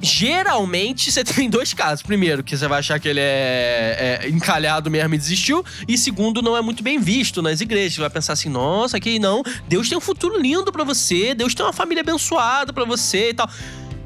Geralmente 0.00 1.12
você 1.12 1.22
tem 1.24 1.48
dois 1.50 1.74
casos. 1.74 2.02
Primeiro, 2.02 2.42
que 2.42 2.56
você 2.56 2.66
vai 2.66 2.78
achar 2.78 2.98
que 2.98 3.08
ele 3.08 3.20
é, 3.20 4.20
é 4.22 4.28
encalhado 4.28 4.90
mesmo 4.90 5.14
e 5.14 5.18
desistiu. 5.18 5.64
E 5.86 5.98
segundo, 5.98 6.40
não 6.40 6.56
é 6.56 6.62
muito 6.62 6.82
bem 6.82 6.98
visto 6.98 7.42
nas 7.42 7.60
igrejas. 7.60 7.94
Você 7.94 8.00
vai 8.00 8.10
pensar 8.10 8.32
assim: 8.32 8.48
nossa, 8.48 8.98
que 8.98 9.18
não. 9.18 9.42
Deus 9.68 9.88
tem 9.88 9.96
um 9.96 10.00
futuro 10.00 10.40
lindo 10.40 10.72
pra 10.72 10.84
você. 10.84 11.34
Deus 11.34 11.54
tem 11.54 11.64
uma 11.64 11.72
família 11.72 12.00
abençoada 12.00 12.72
pra 12.72 12.84
você 12.84 13.30
e 13.30 13.34
tal. 13.34 13.48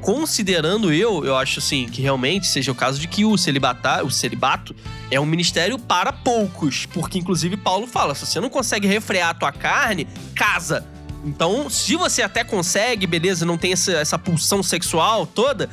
Considerando 0.01 0.93
eu, 0.93 1.25
eu 1.25 1.35
acho 1.35 1.61
assim 1.61 1.89
que 1.89 2.03
realmente 2.03 2.47
seja 2.47 2.71
o 2.71 2.75
caso 2.75 3.01
de 3.01 3.09
que 3.09 3.25
o 3.25 3.39
celibatar, 3.39 4.05
o 4.05 4.11
celibato 4.11 4.77
é 5.11 5.19
um 5.19 5.25
ministério 5.25 5.79
para 5.79 6.13
poucos, 6.13 6.85
porque 6.85 7.19
inclusive 7.19 7.57
Paulo 7.57 7.87
fala, 7.87 8.15
se 8.15 8.27
você 8.27 8.39
não 8.39 8.51
consegue 8.51 8.87
refrear 8.87 9.31
a 9.31 9.35
tua 9.35 9.51
carne, 9.51 10.07
casa. 10.35 10.87
Então, 11.25 11.71
se 11.71 11.97
você 11.97 12.23
até 12.23 12.45
consegue, 12.45 13.07
beleza, 13.07 13.47
não 13.47 13.57
tem 13.57 13.73
essa, 13.73 13.93
essa 13.93 14.19
pulsão 14.19 14.63
sexual 14.63 15.27
toda, 15.27 15.71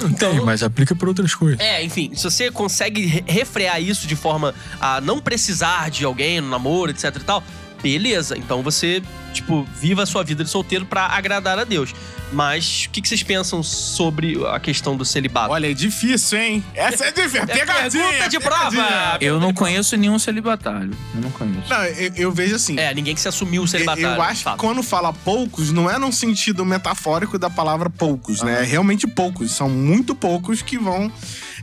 Não 0.00 0.12
tem, 0.12 0.40
mas 0.40 0.62
aplica 0.62 0.96
para 0.96 1.08
outras 1.08 1.34
coisas. 1.34 1.60
é, 1.60 1.84
enfim, 1.84 2.12
se 2.14 2.24
você 2.24 2.50
consegue 2.50 3.04
re- 3.04 3.24
refrear 3.26 3.80
isso 3.82 4.06
de 4.06 4.16
forma 4.16 4.54
a 4.80 5.00
não 5.00 5.18
precisar 5.20 5.90
de 5.90 6.04
alguém 6.04 6.40
no 6.40 6.48
namoro, 6.48 6.90
etc 6.90 7.14
e 7.16 7.20
tal, 7.20 7.42
beleza. 7.82 8.36
Então 8.36 8.62
você, 8.62 9.02
tipo, 9.32 9.66
viva 9.76 10.02
a 10.02 10.06
sua 10.06 10.22
vida 10.22 10.44
de 10.44 10.50
solteiro 10.50 10.84
pra 10.84 11.06
agradar 11.06 11.58
a 11.58 11.64
Deus. 11.64 11.92
Mas 12.32 12.84
o 12.86 12.90
que, 12.90 13.00
que 13.02 13.08
vocês 13.08 13.22
pensam 13.22 13.62
sobre 13.62 14.38
a 14.46 14.60
questão 14.60 14.96
do 14.96 15.04
celibato? 15.04 15.52
Olha, 15.52 15.70
é 15.70 15.74
difícil, 15.74 16.38
hein? 16.38 16.64
Essa 16.74 17.06
é 17.06 17.12
difícil. 17.12 17.42
É 17.42 17.46
Pegadinha. 17.46 18.04
pergunta 18.04 18.28
de 18.28 18.38
pegadinha. 18.38 18.40
prova! 18.40 19.18
Eu 19.20 19.40
não 19.40 19.52
conheço 19.52 19.96
nenhum 19.96 20.18
celibatário. 20.18 20.90
Eu 21.14 21.20
não 21.20 21.30
conheço. 21.32 21.68
Não, 21.68 21.84
eu, 21.84 22.12
eu 22.14 22.32
vejo 22.32 22.54
assim. 22.54 22.78
É, 22.78 22.94
ninguém 22.94 23.14
que 23.14 23.20
se 23.20 23.28
assumiu 23.28 23.62
o 23.62 23.68
celibatário. 23.68 24.16
Eu 24.16 24.22
acho 24.22 24.44
de 24.44 24.50
que 24.52 24.56
quando 24.58 24.82
fala 24.82 25.12
poucos, 25.12 25.72
não 25.72 25.90
é 25.90 25.98
num 25.98 26.12
sentido 26.12 26.64
metafórico 26.64 27.36
da 27.38 27.50
palavra 27.50 27.90
poucos, 27.90 28.42
né? 28.42 28.60
É 28.62 28.64
realmente 28.64 29.08
poucos. 29.08 29.50
São 29.50 29.68
muito 29.68 30.14
poucos 30.14 30.62
que 30.62 30.78
vão 30.78 31.10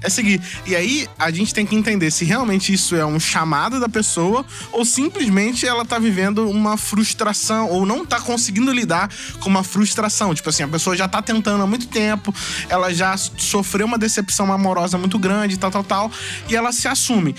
é 0.02 0.10
seguir. 0.10 0.42
E 0.66 0.76
aí, 0.76 1.08
a 1.18 1.32
gente 1.32 1.54
tem 1.54 1.66
que 1.66 1.76
entender 1.76 2.12
se 2.12 2.26
realmente 2.26 2.74
isso 2.74 2.96
é 2.96 3.06
um 3.06 3.20
chamado 3.20 3.80
da 3.80 3.90
pessoa 3.90 4.46
ou 4.72 4.86
simplesmente 4.86 5.66
ela 5.66 5.86
tá 5.86 6.00
vivendo 6.00 6.50
uma 6.50 6.78
frustração 6.78 7.70
ou 7.70 7.86
não 7.86 8.06
tá 8.06 8.20
conseguindo 8.20 8.72
lidar 8.72 9.10
com 9.40 9.50
uma 9.50 9.64
frustração. 9.64 10.34
Tipo 10.34 10.50
assim, 10.50 10.64
a 10.64 10.68
pessoa 10.68 10.96
já 10.96 11.08
tá 11.08 11.22
tentando 11.22 11.64
há 11.64 11.68
muito 11.68 11.88
tempo, 11.88 12.34
ela 12.70 12.94
já 12.94 13.16
sofreu 13.18 13.86
uma 13.86 13.98
decepção 13.98 14.52
amorosa 14.52 14.98
muito 14.98 15.18
grande, 15.18 15.58
tal, 15.58 15.72
tal, 15.72 15.84
tal, 15.84 16.12
e 16.50 16.56
ela 16.56 16.72
se 16.72 16.88
assume 16.88 17.36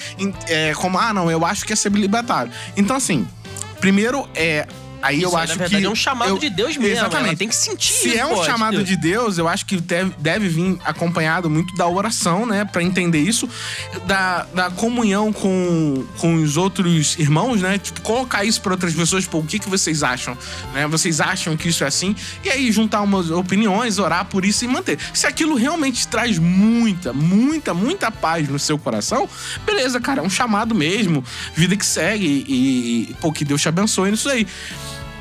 é, 0.46 0.72
como, 0.74 0.98
ah, 0.98 1.12
não, 1.12 1.30
eu 1.30 1.44
acho 1.44 1.64
que 1.64 1.72
é 1.72 1.76
ser 1.76 1.92
libertário. 1.92 2.52
Então, 2.76 2.96
assim, 2.96 3.26
primeiro 3.80 4.28
é. 4.34 4.66
Aí 5.00 5.22
eu 5.22 5.28
Isso 5.28 5.36
aí, 5.36 5.44
acho 5.44 5.52
na 5.52 5.58
verdade, 5.58 5.82
que. 5.82 5.86
é 5.86 5.90
um 5.90 5.94
chamado 5.94 6.30
eu- 6.30 6.38
de 6.38 6.50
Deus 6.50 6.76
mesmo. 6.76 6.92
Exatamente. 6.96 7.28
Ela 7.28 7.36
tem 7.36 7.48
que 7.48 7.54
sentir 7.56 7.92
Se 7.92 8.08
isso, 8.08 8.18
é 8.18 8.26
um 8.26 8.34
pô, 8.34 8.44
chamado 8.44 8.76
Deus. 8.76 8.88
de 8.88 8.96
Deus, 8.96 9.38
eu 9.38 9.46
acho 9.48 9.64
que 9.66 9.80
deve, 9.80 10.12
deve 10.18 10.48
vir 10.48 10.78
acompanhado 10.84 11.48
muito 11.48 11.74
da 11.76 11.86
oração, 11.86 12.44
né? 12.44 12.64
Pra 12.64 12.82
entender 12.82 13.20
isso. 13.20 13.48
Da, 14.06 14.46
da 14.54 14.70
comunhão 14.70 15.32
com, 15.32 16.04
com 16.18 16.34
os 16.42 16.56
outros 16.56 17.16
irmãos, 17.18 17.60
né? 17.62 17.78
Tipo, 17.78 18.00
colocar 18.00 18.44
isso 18.44 18.60
pra 18.60 18.72
outras 18.72 18.92
pessoas, 18.94 19.24
tipo, 19.24 19.38
o 19.38 19.44
que, 19.44 19.58
que 19.58 19.68
vocês 19.68 20.02
acham? 20.02 20.36
Né? 20.74 20.86
Vocês 20.88 21.20
acham 21.20 21.56
que 21.56 21.68
isso 21.68 21.84
é 21.84 21.86
assim? 21.86 22.16
E 22.44 22.50
aí 22.50 22.72
juntar 22.72 23.00
umas 23.02 23.30
opiniões, 23.30 23.98
orar 23.98 24.24
por 24.24 24.44
isso 24.44 24.64
e 24.64 24.68
manter. 24.68 24.98
Se 25.14 25.26
aquilo 25.26 25.54
realmente 25.54 26.08
traz 26.08 26.38
muita, 26.38 27.12
muita, 27.12 27.72
muita 27.72 28.10
paz 28.10 28.48
no 28.48 28.58
seu 28.58 28.78
coração, 28.78 29.28
beleza, 29.64 30.00
cara, 30.00 30.20
é 30.20 30.24
um 30.24 30.30
chamado 30.30 30.74
mesmo. 30.74 31.22
Vida 31.54 31.76
que 31.76 31.86
segue 31.86 32.44
e, 32.48 33.10
e 33.10 33.14
pô, 33.20 33.30
que 33.32 33.44
Deus 33.44 33.60
te 33.62 33.68
abençoe 33.68 34.10
nisso 34.10 34.28
aí. 34.28 34.46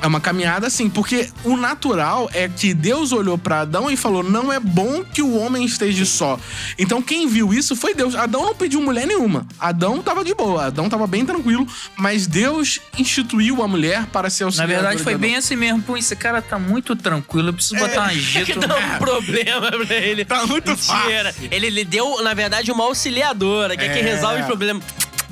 É 0.02 0.06
uma 0.08 0.22
caminhada 0.22 0.68
assim, 0.68 0.90
porque 0.90 1.28
o 1.44 1.58
natural 1.58 2.30
é 2.34 2.48
que 2.48 2.72
Deus 2.74 3.12
olhou 3.12 3.36
pra 3.38 3.62
Adão 3.62 3.90
e 3.90 3.98
falou: 3.98 4.22
não 4.22 4.54
é 4.54 4.60
bom 4.60 5.04
que 5.04 5.22
o 5.24 5.36
homem 5.36 5.66
esteja 5.66 6.06
só. 6.06 6.40
Então 6.78 7.02
quem 7.02 7.28
viu 7.28 7.52
isso 7.54 7.76
foi 7.76 7.96
Deus. 7.96 8.14
Adão 8.16 8.44
não 8.46 8.54
pediu 8.56 8.80
mulher 8.82 9.08
nenhuma. 9.08 9.48
Adão 9.60 10.02
tava 10.04 10.24
de 10.24 10.36
boa, 10.36 10.66
Adão 10.68 10.88
tava 10.88 11.08
bem 11.08 11.26
tranquilo, 11.26 11.66
mas 11.98 12.28
Deus 12.28 12.80
instituiu 12.98 13.64
a 13.64 13.68
mulher 13.68 14.06
para 14.08 14.30
ser 14.30 14.44
Na 14.44 14.48
auxiliadora 14.50 14.78
verdade, 14.82 14.98
de 14.98 15.04
foi 15.04 15.18
bem 15.18 15.36
assim 15.36 15.56
mesmo. 15.56 15.82
Pô, 15.82 15.98
esse 15.98 16.16
cara 16.16 16.42
tá 16.44 16.60
muito 16.60 16.96
tranquilo. 16.96 17.50
Eu 17.50 17.54
preciso 17.54 17.76
botar 17.78 18.04
um 18.04 18.06
É 18.08 18.14
que 18.14 18.20
jeito. 18.20 18.60
dá 18.60 18.76
um 18.78 18.98
problema 19.00 19.72
pra 19.72 19.96
ele. 19.96 20.24
Tá 20.26 20.46
muito 20.46 20.70
Mentira. 20.70 21.34
Ele 21.50 21.70
lhe 21.72 21.84
deu, 21.84 22.22
na 22.24 22.34
verdade, 22.36 22.72
uma 22.72 22.84
auxiliadora, 22.84 23.76
que 23.76 23.84
é, 23.84 23.90
quem 23.90 24.02
É. 24.04 24.06
resolve 24.14 24.44
o 24.44 24.46
problema. 24.46 24.80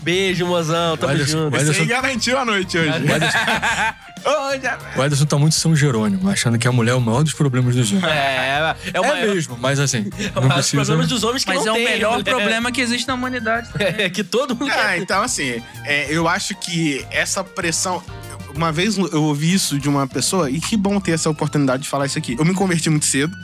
Beijo, 0.05 0.45
mozão. 0.45 0.95
Tamo 0.95 1.11
O 1.11 1.15
Ederson- 1.15 1.31
junto. 1.45 1.53
o 1.53 1.59
Ederson- 1.59 1.73
Você 1.73 1.85
garantiu 1.85 2.37
a 2.37 2.45
noite 2.45 2.77
hoje. 2.77 2.89
O 4.25 4.53
Ederson, 4.53 4.61
já- 4.63 4.79
o 4.95 5.03
Ederson 5.03 5.25
tá 5.25 5.37
muito 5.37 5.53
São 5.55 5.75
Jerônimo, 5.75 6.27
achando 6.29 6.57
que 6.57 6.67
a 6.67 6.71
mulher 6.71 6.91
é 6.91 6.95
o 6.95 7.01
maior 7.01 7.23
dos 7.23 7.33
problemas 7.33 7.75
dos 7.75 7.91
homens. 7.91 8.05
É, 8.05 8.75
é, 8.93 8.99
o 8.99 9.05
É 9.05 9.25
mesmo, 9.27 9.57
mas 9.59 9.79
assim, 9.79 10.09
É 10.17 10.29
o 10.29 10.41
não 10.41 10.47
maior 10.47 10.57
dos 10.61 10.69
precisa... 10.69 10.75
problemas 10.85 11.07
dos 11.09 11.23
homens 11.23 11.43
que 11.43 11.53
Mas 11.53 11.65
não 11.65 11.67
é 11.67 11.71
o 11.71 11.75
tem, 11.75 11.85
melhor 11.85 12.17
né? 12.17 12.23
problema 12.23 12.71
que 12.71 12.81
existe 12.81 13.07
na 13.07 13.13
humanidade. 13.15 13.69
É 13.79 14.09
que 14.09 14.23
todo 14.23 14.55
mundo 14.55 14.71
Ah, 14.71 14.97
então 14.97 15.21
assim, 15.21 15.61
é, 15.83 16.07
eu 16.09 16.27
acho 16.27 16.55
que 16.55 17.05
essa 17.11 17.43
pressão. 17.43 18.01
Uma 18.55 18.71
vez 18.71 18.97
eu 18.97 19.21
ouvi 19.23 19.53
isso 19.53 19.77
de 19.77 19.89
uma 19.89 20.07
pessoa, 20.07 20.49
e 20.49 20.59
que 20.61 20.77
bom 20.77 20.99
ter 20.99 21.11
essa 21.11 21.29
oportunidade 21.29 21.83
de 21.83 21.89
falar 21.89 22.05
isso 22.05 22.17
aqui. 22.17 22.35
Eu 22.39 22.45
me 22.45 22.53
converti 22.53 22.89
muito 22.89 23.05
cedo. 23.05 23.35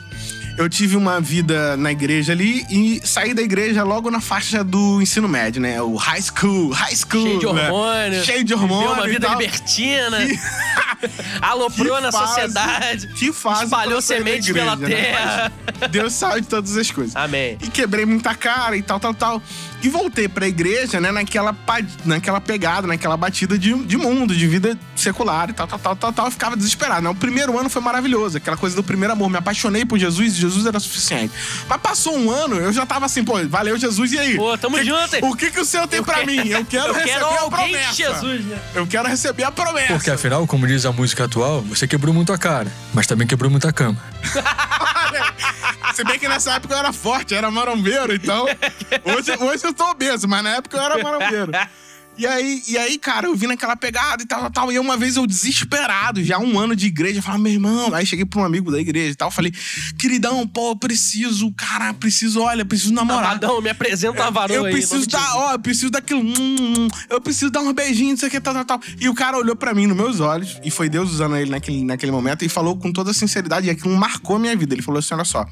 Eu 0.58 0.68
tive 0.68 0.96
uma 0.96 1.20
vida 1.20 1.76
na 1.76 1.90
igreja 1.90 2.32
ali 2.32 2.64
e 2.70 3.00
saí 3.04 3.32
da 3.34 3.42
igreja 3.42 3.82
logo 3.82 4.10
na 4.10 4.20
faixa 4.20 4.62
do 4.62 5.00
ensino 5.00 5.28
médio, 5.28 5.60
né? 5.60 5.80
O 5.80 5.96
high 5.96 6.20
school, 6.22 6.70
high 6.70 6.94
school. 6.94 7.22
cheio 7.26 7.38
de 7.40 7.46
né? 7.46 7.70
hormônio. 7.70 8.24
Cheio 8.24 8.44
de 8.44 8.54
hormônio. 8.54 8.78
Viveu 8.88 9.02
uma 9.02 9.08
vida 9.08 9.28
libertina. 9.28 10.18
Aloprou 11.40 11.96
Que 11.96 12.02
na 12.02 12.12
fase- 12.12 12.26
sociedade. 12.28 13.06
Que 13.08 13.32
fase 13.32 13.64
Espalhou 13.64 14.00
sementes 14.00 14.48
igreja, 14.48 14.76
pela 14.76 14.88
né? 14.88 14.94
terra. 14.94 15.52
Mas 15.80 15.90
Deus 15.90 16.12
sabe 16.12 16.42
de 16.42 16.46
todas 16.46 16.76
as 16.76 16.90
coisas. 16.90 17.16
Amém. 17.16 17.58
E 17.62 17.68
quebrei 17.68 18.04
muita 18.06 18.34
cara 18.34 18.76
e 18.76 18.82
tal, 18.82 19.00
tal, 19.00 19.14
tal. 19.14 19.42
E 19.82 19.88
voltei 19.88 20.28
pra 20.28 20.46
igreja, 20.46 21.00
né, 21.00 21.10
naquela, 21.10 21.54
naquela 22.04 22.40
pegada, 22.40 22.86
naquela 22.86 23.16
batida 23.16 23.58
de, 23.58 23.74
de 23.84 23.96
mundo, 23.96 24.34
de 24.34 24.46
vida 24.46 24.78
secular 24.94 25.50
e 25.50 25.52
tal, 25.52 25.66
tal, 25.66 25.78
tal, 25.78 25.96
tal, 25.96 26.12
tal. 26.12 26.26
Eu 26.26 26.30
ficava 26.30 26.56
desesperado, 26.56 27.02
né? 27.02 27.10
O 27.10 27.14
primeiro 27.14 27.58
ano 27.58 27.68
foi 27.68 27.82
maravilhoso, 27.82 28.36
aquela 28.36 28.56
coisa 28.56 28.76
do 28.76 28.82
primeiro 28.84 29.12
amor. 29.12 29.28
Me 29.28 29.38
apaixonei 29.38 29.84
por 29.84 29.98
Jesus 29.98 30.34
e 30.34 30.40
Jesus 30.40 30.66
era 30.66 30.78
suficiente. 30.78 31.32
Mas 31.68 31.80
passou 31.80 32.16
um 32.16 32.30
ano, 32.30 32.56
eu 32.56 32.72
já 32.72 32.86
tava 32.86 33.06
assim, 33.06 33.24
pô, 33.24 33.34
valeu 33.48 33.76
Jesus, 33.76 34.12
e 34.12 34.18
aí? 34.18 34.36
Pô, 34.36 34.56
tamo 34.56 34.76
Que- 34.78 34.84
junto, 34.84 35.16
hein? 35.16 35.20
O 35.24 35.34
que, 35.34 35.50
que 35.50 35.60
o 35.60 35.64
Senhor 35.64 35.88
tem 35.88 36.02
pra 36.02 36.24
mim? 36.24 36.48
Eu 36.48 36.64
quero 36.64 36.88
Eu 36.92 36.94
receber 36.94 37.12
quero 37.18 37.46
a 37.46 37.50
promessa. 37.50 37.90
de 37.90 37.96
Jesus, 37.96 38.44
né? 38.44 38.58
Eu 38.74 38.86
quero 38.86 39.08
receber 39.08 39.44
a 39.44 39.50
promessa. 39.50 39.94
Porque 39.94 40.10
afinal, 40.10 40.46
como 40.46 40.66
diz 40.66 40.86
a 40.86 40.92
música 40.92 41.24
atual, 41.24 41.60
você 41.62 41.88
quebrou 41.88 42.14
muito 42.14 42.32
a 42.32 42.38
cara, 42.38 42.70
mas 42.94 43.06
também 43.06 43.26
quebrou 43.26 43.50
muita 43.50 43.72
cama. 43.72 43.98
Se 45.94 46.04
bem 46.04 46.18
que 46.18 46.26
nessa 46.26 46.52
época 46.54 46.74
eu 46.74 46.78
era 46.78 46.92
forte, 46.92 47.32
eu 47.32 47.38
era 47.38 47.50
marombeiro, 47.50 48.14
então. 48.14 48.46
Hoje, 49.04 49.32
hoje 49.38 49.64
eu 49.64 49.71
tô 49.74 49.90
obeso, 49.90 50.28
mas 50.28 50.42
na 50.42 50.56
época 50.56 50.76
eu 50.76 50.82
era 50.82 51.02
marombeiro. 51.02 51.52
E 52.16 52.26
aí, 52.26 52.62
e 52.68 52.76
aí, 52.76 52.98
cara, 52.98 53.26
eu 53.26 53.34
vim 53.34 53.46
naquela 53.46 53.74
pegada 53.74 54.22
e 54.22 54.26
tal, 54.26 54.40
tal, 54.42 54.50
tal. 54.50 54.72
E 54.72 54.78
uma 54.78 54.96
vez 54.96 55.16
eu 55.16 55.26
desesperado, 55.26 56.22
já 56.22 56.38
um 56.38 56.58
ano 56.58 56.76
de 56.76 56.86
igreja, 56.86 57.18
eu 57.18 57.22
falava, 57.22 57.42
meu 57.42 57.52
irmão. 57.52 57.94
Aí 57.94 58.04
cheguei 58.04 58.24
pra 58.24 58.40
um 58.40 58.44
amigo 58.44 58.70
da 58.70 58.78
igreja 58.78 59.12
e 59.12 59.14
tal, 59.14 59.30
falei, 59.30 59.52
queridão, 59.98 60.46
pô, 60.46 60.72
eu 60.72 60.76
preciso, 60.76 61.50
cara, 61.52 61.94
preciso, 61.94 62.42
olha, 62.42 62.64
preciso 62.64 62.92
namorar. 62.92 63.30
Amadão, 63.30 63.62
me 63.62 63.70
apresenta 63.70 64.20
uma 64.22 64.30
varoa 64.30 64.56
Eu 64.56 64.64
aí. 64.66 64.72
preciso 64.72 65.08
dar, 65.08 65.36
ó, 65.36 65.52
eu 65.52 65.58
preciso 65.58 65.90
daquilo. 65.90 66.20
hum, 66.20 66.34
hum, 66.38 66.88
eu 67.08 67.20
preciso 67.20 67.50
dar 67.50 67.60
uns 67.60 67.72
beijinhos, 67.72 68.18
isso 68.18 68.26
aqui, 68.26 68.38
tal, 68.40 68.52
tal, 68.52 68.64
tal. 68.64 68.80
E 69.00 69.08
o 69.08 69.14
cara 69.14 69.38
olhou 69.38 69.56
pra 69.56 69.72
mim 69.72 69.86
nos 69.86 69.96
meus 69.96 70.20
olhos, 70.20 70.60
e 70.62 70.70
foi 70.70 70.90
Deus 70.90 71.10
usando 71.10 71.36
ele 71.36 71.50
naquele, 71.50 71.82
naquele 71.82 72.12
momento, 72.12 72.44
e 72.44 72.48
falou 72.48 72.76
com 72.76 72.92
toda 72.92 73.12
sinceridade, 73.14 73.68
e 73.68 73.70
aquilo 73.70 73.96
marcou 73.96 74.36
a 74.36 74.38
minha 74.38 74.54
vida. 74.54 74.74
Ele 74.74 74.82
falou 74.82 74.98
assim: 74.98 75.14
olha 75.14 75.24
só, 75.24 75.46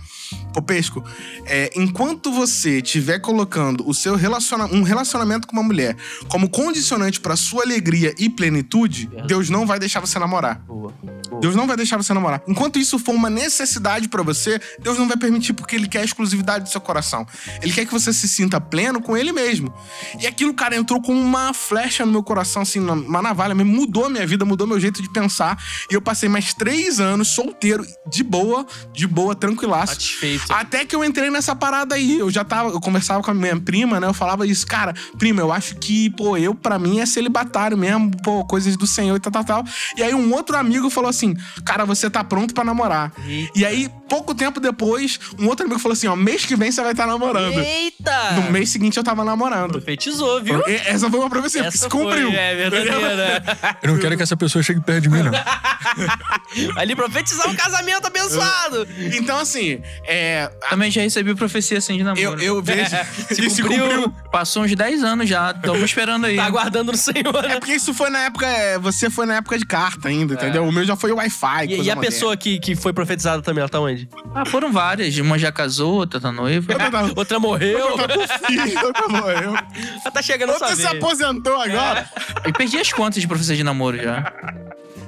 Pô, 0.52 0.60
Pesco, 0.60 1.02
é, 1.46 1.70
enquanto 1.74 2.30
você 2.30 2.78
estiver 2.78 3.18
colocando 3.18 3.88
o 3.88 3.94
seu 3.94 4.14
relaciona 4.14 4.66
um 4.66 4.82
relacionamento 4.82 5.46
com 5.46 5.54
uma 5.54 5.62
mulher 5.62 5.96
como 6.28 6.49
condicionante 6.50 7.20
pra 7.20 7.36
sua 7.36 7.62
alegria 7.62 8.14
e 8.18 8.28
plenitude, 8.28 9.10
Deus 9.26 9.48
não 9.48 9.66
vai 9.66 9.78
deixar 9.78 10.00
você 10.00 10.18
namorar. 10.18 10.60
Boa. 10.60 10.94
Deus 11.40 11.54
não 11.54 11.66
vai 11.66 11.76
deixar 11.76 11.96
você 11.96 12.12
namorar. 12.12 12.42
Enquanto 12.46 12.78
isso 12.78 12.98
for 12.98 13.14
uma 13.14 13.30
necessidade 13.30 14.08
pra 14.08 14.22
você, 14.22 14.60
Deus 14.80 14.98
não 14.98 15.06
vai 15.06 15.16
permitir 15.16 15.52
porque 15.52 15.76
ele 15.76 15.88
quer 15.88 16.00
a 16.00 16.04
exclusividade 16.04 16.64
do 16.64 16.70
seu 16.70 16.80
coração. 16.80 17.26
Ele 17.62 17.72
quer 17.72 17.86
que 17.86 17.92
você 17.92 18.12
se 18.12 18.28
sinta 18.28 18.60
pleno 18.60 19.00
com 19.00 19.16
ele 19.16 19.32
mesmo. 19.32 19.72
E 20.20 20.26
aquilo, 20.26 20.52
cara, 20.52 20.76
entrou 20.76 21.00
como 21.00 21.18
uma 21.20 21.54
flecha 21.54 22.04
no 22.04 22.12
meu 22.12 22.22
coração, 22.22 22.62
assim, 22.62 22.80
uma 22.80 23.22
navalha 23.22 23.54
mesmo. 23.54 23.72
Mudou 23.72 24.06
a 24.06 24.10
minha 24.10 24.26
vida, 24.26 24.44
mudou 24.44 24.66
meu 24.66 24.80
jeito 24.80 25.00
de 25.00 25.10
pensar. 25.10 25.62
E 25.90 25.94
eu 25.94 26.02
passei 26.02 26.28
mais 26.28 26.52
três 26.52 27.00
anos 27.00 27.28
solteiro, 27.28 27.86
de 28.10 28.22
boa, 28.22 28.66
de 28.92 29.06
boa, 29.06 29.34
tranquilaço. 29.34 29.94
Satisfeito. 29.94 30.52
Até 30.52 30.84
que 30.84 30.94
eu 30.94 31.04
entrei 31.04 31.30
nessa 31.30 31.54
parada 31.54 31.94
aí. 31.94 32.18
Eu 32.18 32.30
já 32.30 32.44
tava, 32.44 32.70
eu 32.70 32.80
conversava 32.80 33.22
com 33.22 33.30
a 33.30 33.34
minha 33.34 33.58
prima, 33.58 34.00
né? 34.00 34.06
Eu 34.06 34.14
falava 34.14 34.46
isso, 34.46 34.66
cara, 34.66 34.94
prima, 35.18 35.40
eu 35.40 35.52
acho 35.52 35.76
que, 35.76 36.10
pô, 36.10 36.36
eu, 36.40 36.54
pra 36.54 36.78
mim, 36.78 37.00
é 37.00 37.06
celibatário 37.06 37.76
mesmo, 37.76 38.10
pô, 38.22 38.44
coisas 38.44 38.76
do 38.76 38.86
Senhor 38.86 39.16
e 39.16 39.20
tal, 39.20 39.32
tal, 39.32 39.44
tal. 39.44 39.64
E 39.96 40.02
aí 40.02 40.14
um 40.14 40.32
outro 40.34 40.56
amigo 40.56 40.90
falou 40.90 41.10
assim, 41.10 41.36
cara, 41.64 41.84
você 41.84 42.08
tá 42.10 42.22
pronto 42.24 42.54
pra 42.54 42.64
namorar. 42.64 43.12
Eita. 43.26 43.58
E 43.58 43.64
aí, 43.64 43.88
pouco 44.08 44.34
tempo 44.34 44.60
depois, 44.60 45.18
um 45.38 45.46
outro 45.46 45.64
amigo 45.66 45.78
falou 45.80 45.92
assim, 45.92 46.06
ó, 46.08 46.16
mês 46.16 46.44
que 46.44 46.56
vem 46.56 46.70
você 46.72 46.80
vai 46.82 46.92
estar 46.92 47.06
namorando. 47.06 47.58
Eita! 47.58 48.32
No 48.32 48.50
mês 48.50 48.70
seguinte 48.70 48.96
eu 48.96 49.04
tava 49.04 49.24
namorando. 49.24 49.72
Profetizou, 49.72 50.42
viu? 50.42 50.62
E 50.66 50.74
Essa 50.86 51.10
foi 51.10 51.20
uma 51.20 51.30
profecia 51.30 51.62
Essa 51.62 51.76
se 51.78 51.88
cumpriu. 51.88 52.28
Foi, 52.28 52.36
é 52.36 52.54
verdadeira. 52.54 53.42
Eu 53.82 53.92
não 53.92 53.98
quero 54.00 54.16
que 54.16 54.22
essa 54.22 54.36
pessoa 54.36 54.62
chegue 54.62 54.80
perto 54.80 55.02
de 55.02 55.08
mim, 55.10 55.22
não. 55.22 55.32
Ali 56.76 56.94
profetizar 56.94 57.48
um 57.48 57.54
casamento 57.54 58.06
abençoado. 58.06 58.86
Então, 59.14 59.38
assim, 59.38 59.80
é, 60.04 60.50
Também 60.68 60.90
já 60.90 61.00
recebi 61.02 61.34
profecia 61.34 61.78
assim 61.78 61.96
de 61.96 62.02
namoro. 62.04 62.20
eu, 62.20 62.38
eu 62.56 62.62
vejo. 62.62 62.90
Se 63.30 63.44
e 63.44 63.50
se 63.50 63.62
cumpriu. 63.62 63.84
cumpriu. 63.84 64.14
Passou 64.30 64.62
uns 64.64 64.74
10 64.74 65.04
anos 65.04 65.28
já, 65.28 65.50
estamos 65.50 65.82
esperando 65.82 66.26
aí. 66.26 66.29
Tá 66.36 66.44
aguardando 66.44 66.92
no 66.92 66.98
Senhor, 66.98 67.44
É 67.44 67.48
né? 67.48 67.58
porque 67.58 67.72
isso 67.72 67.92
foi 67.94 68.10
na 68.10 68.20
época. 68.20 68.46
é, 68.46 68.78
Você 68.78 69.08
foi 69.10 69.26
na 69.26 69.36
época 69.36 69.58
de 69.58 69.64
carta 69.66 70.08
ainda, 70.08 70.34
entendeu? 70.34 70.64
O 70.64 70.72
meu 70.72 70.84
já 70.84 70.96
foi 70.96 71.12
Wi-Fi. 71.12 71.66
E, 71.68 71.82
e 71.82 71.90
a 71.90 71.96
pessoa 71.96 72.36
que, 72.36 72.58
que 72.58 72.74
foi 72.76 72.92
profetizada 72.92 73.42
também, 73.42 73.60
ela 73.60 73.68
tá 73.68 73.80
onde? 73.80 74.08
Ah, 74.34 74.44
foram 74.46 74.72
várias. 74.72 75.16
Uma 75.18 75.38
já 75.38 75.50
casou, 75.52 75.94
outra 75.94 76.20
tá 76.20 76.30
noiva. 76.32 76.72
Outra 76.72 76.90
tá- 76.90 77.10
Outra 77.16 77.38
morreu. 77.38 77.90
outra 77.92 78.08
tá 78.08 78.38
com 78.38 78.46
filho, 78.46 78.86
outra 78.86 79.08
morreu. 79.08 79.54
Ela 80.02 80.10
tá 80.12 80.22
chegando 80.22 80.50
Outra 80.52 80.74
se 80.76 80.86
aposentou 80.86 81.60
agora. 81.60 82.08
E 82.46 82.52
perdi 82.52 82.78
as 82.78 82.92
contas 82.92 83.20
de 83.20 83.28
profecia 83.28 83.56
de 83.56 83.62
namoro 83.64 83.96
já. 84.02 84.32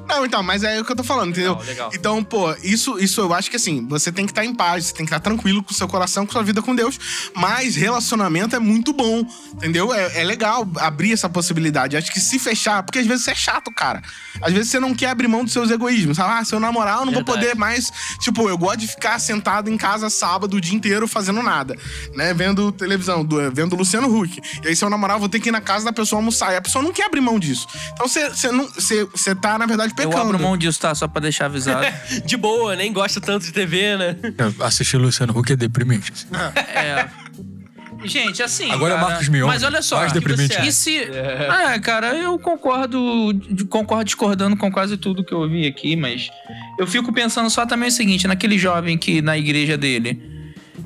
Não, 0.08 0.26
então, 0.26 0.42
mas 0.42 0.62
é 0.62 0.80
o 0.80 0.84
que 0.84 0.92
eu 0.92 0.96
tô 0.96 1.02
falando, 1.04 1.30
entendeu? 1.30 1.52
Legal, 1.52 1.66
legal. 1.66 1.90
Então, 1.94 2.22
pô, 2.22 2.52
isso, 2.62 2.98
isso 2.98 3.20
eu 3.20 3.32
acho 3.32 3.48
que 3.50 3.56
assim, 3.56 3.86
você 3.88 4.12
tem 4.12 4.26
que 4.26 4.32
estar 4.32 4.44
em 4.44 4.54
paz, 4.54 4.86
você 4.86 4.92
tem 4.94 5.06
que 5.06 5.10
estar 5.10 5.20
tranquilo 5.20 5.62
com 5.62 5.70
o 5.72 5.74
seu 5.74 5.88
coração, 5.88 6.26
com 6.26 6.32
sua 6.32 6.42
vida 6.42 6.60
com 6.60 6.74
Deus. 6.74 6.98
Mas 7.34 7.76
relacionamento 7.76 8.54
é 8.54 8.58
muito 8.58 8.92
bom, 8.92 9.24
entendeu? 9.54 9.92
É, 9.94 10.20
é 10.20 10.24
legal 10.24 10.68
abrir 10.78 11.12
essa 11.12 11.28
possibilidade. 11.28 11.96
Acho 11.96 12.12
que 12.12 12.20
se 12.20 12.38
fechar, 12.38 12.82
porque 12.82 12.98
às 12.98 13.06
vezes 13.06 13.24
você 13.24 13.30
é 13.30 13.34
chato, 13.34 13.70
cara. 13.74 14.02
Às 14.40 14.52
vezes 14.52 14.70
você 14.70 14.78
não 14.80 14.94
quer 14.94 15.10
abrir 15.10 15.28
mão 15.28 15.44
dos 15.44 15.52
seus 15.52 15.70
egoísmos. 15.70 16.16
Sabe? 16.16 16.32
Ah, 16.40 16.44
se 16.44 16.54
eu 16.54 16.60
namorar, 16.60 16.98
eu 17.00 17.06
não 17.06 17.12
vou 17.12 17.24
Verdade. 17.24 17.38
poder 17.46 17.56
mais. 17.56 17.90
Tipo, 18.20 18.48
eu 18.48 18.58
gosto 18.58 18.78
de 18.80 18.88
ficar 18.88 19.18
sentado 19.18 19.70
em 19.70 19.76
casa 19.78 20.10
sábado 20.10 20.56
o 20.56 20.60
dia 20.60 20.74
inteiro 20.74 21.06
fazendo 21.08 21.42
nada, 21.42 21.76
né? 22.14 22.34
Vendo 22.34 22.70
televisão, 22.72 23.24
do- 23.24 23.50
vendo 23.52 23.76
Luciano 23.76 24.14
Huck. 24.14 24.40
E 24.64 24.68
aí, 24.68 24.76
se 24.76 24.84
eu 24.84 24.90
namorar, 24.90 25.16
eu 25.16 25.20
vou 25.20 25.28
ter 25.28 25.40
que 25.40 25.48
ir 25.48 25.52
na 25.52 25.60
casa 25.60 25.84
da 25.84 25.92
pessoa 25.92 26.18
almoçar. 26.18 26.52
E 26.52 26.56
a 26.56 26.62
pessoa 26.62 26.82
não 26.82 26.92
quer 26.92 27.06
abrir 27.06 27.20
mão 27.20 27.38
disso. 27.38 27.66
Então 27.92 28.06
você, 28.08 28.28
você, 28.28 28.50
não, 28.50 28.66
você, 28.68 29.04
você 29.06 29.34
tá, 29.34 29.58
na 29.58 29.66
verdade, 29.66 29.91
Eu 29.98 30.08
pecando. 30.08 30.18
abro 30.18 30.38
mão 30.38 30.56
disso, 30.56 30.80
tá? 30.80 30.94
Só 30.94 31.06
pra 31.06 31.20
deixar 31.20 31.46
avisado. 31.46 31.86
De 32.24 32.36
boa, 32.36 32.74
nem 32.76 32.92
gosta 32.92 33.20
tanto 33.20 33.44
de 33.46 33.52
TV, 33.52 33.96
né? 33.96 34.16
Assistir 34.60 34.96
Luciano 34.96 35.36
Huck 35.38 35.52
é 35.52 35.56
deprimente. 35.56 36.12
assim. 36.12 36.26
É. 36.74 37.08
Gente, 38.04 38.42
assim. 38.42 38.70
Agora 38.70 38.94
é 38.94 38.96
cara, 38.96 39.08
Marcos 39.10 39.28
Mion. 39.28 39.46
Mas 39.46 39.62
olha 39.62 39.80
só. 39.82 39.96
Mais 39.96 40.12
deprimente. 40.12 40.60
E 40.66 40.72
se. 40.72 40.96
É, 40.96 41.78
cara, 41.80 42.14
eu 42.16 42.38
concordo. 42.38 42.98
Concordo 43.68 44.04
discordando 44.04 44.56
com 44.56 44.70
quase 44.70 44.96
tudo 44.96 45.24
que 45.24 45.32
eu 45.32 45.40
ouvi 45.40 45.66
aqui, 45.66 45.94
mas 45.94 46.28
eu 46.78 46.86
fico 46.86 47.12
pensando 47.12 47.48
só 47.48 47.64
também 47.64 47.88
o 47.88 47.92
seguinte: 47.92 48.26
naquele 48.26 48.58
jovem 48.58 48.98
que 48.98 49.22
na 49.22 49.38
igreja 49.38 49.76
dele. 49.76 50.31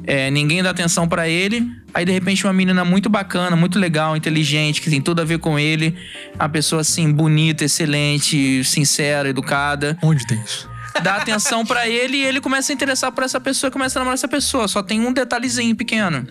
É, 0.06 0.30
ninguém 0.30 0.62
dá 0.62 0.70
atenção 0.70 1.08
pra 1.08 1.28
ele. 1.28 1.68
Aí, 1.92 2.04
de 2.04 2.12
repente, 2.12 2.44
uma 2.46 2.52
menina 2.52 2.84
muito 2.84 3.08
bacana, 3.10 3.56
muito 3.56 3.78
legal, 3.78 4.16
inteligente, 4.16 4.80
que 4.80 4.88
tem 4.88 5.00
tudo 5.00 5.20
a 5.20 5.24
ver 5.24 5.38
com 5.38 5.58
ele. 5.58 5.96
Uma 6.34 6.48
pessoa, 6.48 6.82
assim, 6.82 7.10
bonita, 7.12 7.64
excelente, 7.64 8.62
sincera, 8.62 9.28
educada. 9.28 9.98
Onde 10.00 10.26
tem 10.26 10.40
isso? 10.42 10.68
Dá 11.02 11.16
atenção 11.16 11.66
pra 11.66 11.88
ele 11.88 12.18
e 12.18 12.24
ele 12.24 12.40
começa 12.40 12.72
a 12.72 12.74
interessar 12.74 13.12
por 13.12 13.24
essa 13.24 13.40
pessoa, 13.40 13.70
começa 13.70 13.98
a 13.98 14.00
namorar 14.00 14.14
essa 14.14 14.28
pessoa. 14.28 14.68
Só 14.68 14.82
tem 14.82 15.00
um 15.00 15.12
detalhezinho 15.12 15.74
pequeno. 15.74 16.26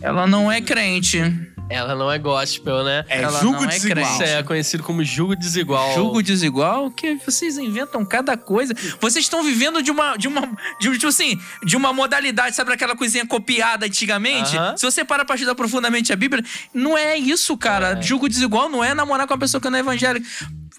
Ela 0.00 0.26
não 0.26 0.50
é 0.50 0.60
crente. 0.60 1.20
Ela 1.68 1.94
não 1.96 2.10
é 2.10 2.18
gospel, 2.18 2.84
né? 2.84 3.04
É 3.08 3.22
Ela 3.22 3.40
julgo 3.40 3.62
não 3.62 3.64
é 3.64 3.72
desigual. 3.74 3.94
crente. 4.06 4.12
Isso 4.12 4.22
é 4.38 4.42
conhecido 4.42 4.82
como 4.84 5.02
julgo 5.02 5.34
desigual. 5.34 5.94
Julgo 5.94 6.22
desigual, 6.22 6.90
que 6.90 7.16
vocês 7.16 7.58
inventam 7.58 8.04
cada 8.04 8.36
coisa. 8.36 8.72
Vocês 9.00 9.24
estão 9.24 9.42
vivendo 9.42 9.82
de 9.82 9.90
uma, 9.90 10.16
de 10.16 10.28
uma, 10.28 10.42
de, 10.80 10.88
um- 10.88 10.92
tipo 10.92 11.08
assim, 11.08 11.38
de 11.64 11.76
uma 11.76 11.92
modalidade, 11.92 12.54
sabe 12.54 12.72
aquela 12.72 12.94
coisinha 12.94 13.26
copiada 13.26 13.84
antigamente? 13.86 14.56
Aham. 14.56 14.76
Se 14.76 14.84
você 14.86 15.04
para 15.04 15.24
pra 15.24 15.34
estudar 15.34 15.54
profundamente 15.56 16.12
a 16.12 16.16
Bíblia, 16.16 16.44
não 16.72 16.96
é 16.96 17.16
isso, 17.16 17.56
cara. 17.56 18.00
Julgo 18.00 18.28
desigual 18.28 18.68
não 18.68 18.84
é 18.84 18.94
namorar 18.94 19.26
com 19.26 19.34
uma 19.34 19.40
pessoa 19.40 19.60
que 19.60 19.68
não 19.68 19.76
é 19.76 19.80
evangélica. 19.80 20.26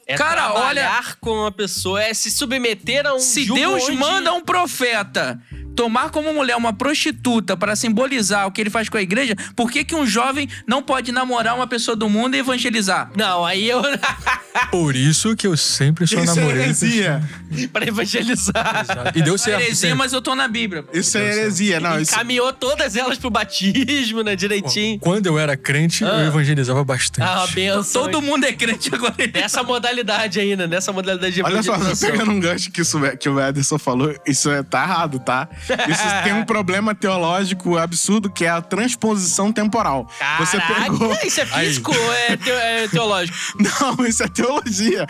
É 0.06 0.16
cara, 0.16 0.54
olha, 0.54 0.82
trabalhar 0.82 1.16
com 1.20 1.32
uma 1.34 1.52
pessoa, 1.52 2.02
é 2.02 2.14
se 2.14 2.32
submeter 2.32 3.06
a 3.06 3.14
um 3.14 3.20
se 3.20 3.46
Deus 3.46 3.84
onde- 3.84 3.98
manda 3.98 4.34
um 4.34 4.42
profeta 4.42 5.40
tomar 5.76 6.10
como 6.10 6.34
mulher 6.34 6.56
uma 6.56 6.74
prostituta 6.74 7.56
para 7.56 7.76
simbolizar 7.76 8.48
o 8.48 8.52
que 8.52 8.60
ele 8.60 8.70
faz 8.72 8.90
com 8.90 8.98
a 8.98 9.02
igreja, 9.02 9.36
por 9.56 9.70
que, 9.70 9.84
que 9.84 9.94
um 9.94 10.08
jovem 10.08 10.50
não 10.66 10.82
pode 10.82 11.12
namorar 11.12 11.54
uma 11.56 11.68
pessoa 11.68 11.96
do 11.96 12.10
mundo 12.10 12.34
e 12.36 12.40
evangelizar? 12.40 13.12
Não, 13.16 13.46
aí 13.46 13.70
eu... 13.70 13.82
Por 14.72 14.96
isso 14.96 15.36
que 15.36 15.46
eu 15.46 15.56
sempre 15.56 16.08
só 16.08 16.20
Isso 16.20 16.32
é 16.32 16.36
namorei. 16.42 16.64
heresia. 16.64 17.22
pra 17.72 17.86
evangelizar. 17.86 19.12
E 19.16 19.22
deu 19.22 19.36
É 19.36 19.38
certo. 19.38 19.60
heresia, 19.62 19.76
sempre. 19.76 19.98
mas 20.00 20.14
eu 20.14 20.22
tô 20.22 20.34
na 20.34 20.48
Bíblia. 20.48 20.84
Isso 20.92 21.16
é 21.18 21.22
heresia. 21.26 21.80
Não, 21.80 22.02
isso... 22.02 22.12
Encaminhou 22.16 22.52
todas 22.52 22.96
elas 22.96 23.20
pro 23.20 23.30
batismo, 23.30 24.24
né? 24.24 24.36
Direitinho. 24.36 25.00
Quando 25.00 25.28
eu 25.28 25.38
era 25.38 25.56
crente, 25.56 26.04
Ah. 26.04 26.08
eu 26.22 26.28
evangelizava 26.28 26.84
bastante. 26.84 27.22
Ah, 27.28 27.44
uma 27.44 27.48
benção. 27.54 28.04
Todo 28.06 28.20
mundo 28.20 28.46
é 28.46 28.52
crente 28.54 28.90
agora. 28.94 29.14
Nessa 29.32 29.62
modalidade 29.78 30.56
né? 30.56 30.68
Nessa 30.68 30.92
modalidade 30.92 31.34
de 31.36 31.44
Olha 31.44 31.62
só, 31.64 31.78
pegando 32.00 32.32
um 32.32 32.40
gancho 32.40 32.72
que, 32.72 32.82
isso, 32.82 33.00
que 33.20 33.30
o 33.30 33.40
Ederson 33.40 33.78
falou, 33.78 34.14
isso 34.26 34.50
é, 34.50 34.64
tá 34.64 34.84
errado, 34.84 35.20
tá? 35.20 35.48
Isso 35.88 36.04
tem 36.24 36.34
um 36.34 36.44
problema 36.46 36.94
teológico 36.96 37.78
absurdo 37.78 38.30
que 38.30 38.46
é 38.46 38.50
a 38.50 38.62
transposição 38.62 39.52
temporal. 39.52 40.10
Você 40.40 40.58
Caraca, 40.58 40.84
pegou. 40.92 41.14
isso 41.24 41.42
é 41.42 41.46
físico 41.46 41.96
ou 41.96 42.14
é, 42.14 42.38
teo- 42.38 42.54
é 42.58 42.88
teológico? 42.88 43.38
Não, 43.60 44.06
isso 44.06 44.24
é 44.24 44.28
teologia. 44.28 45.06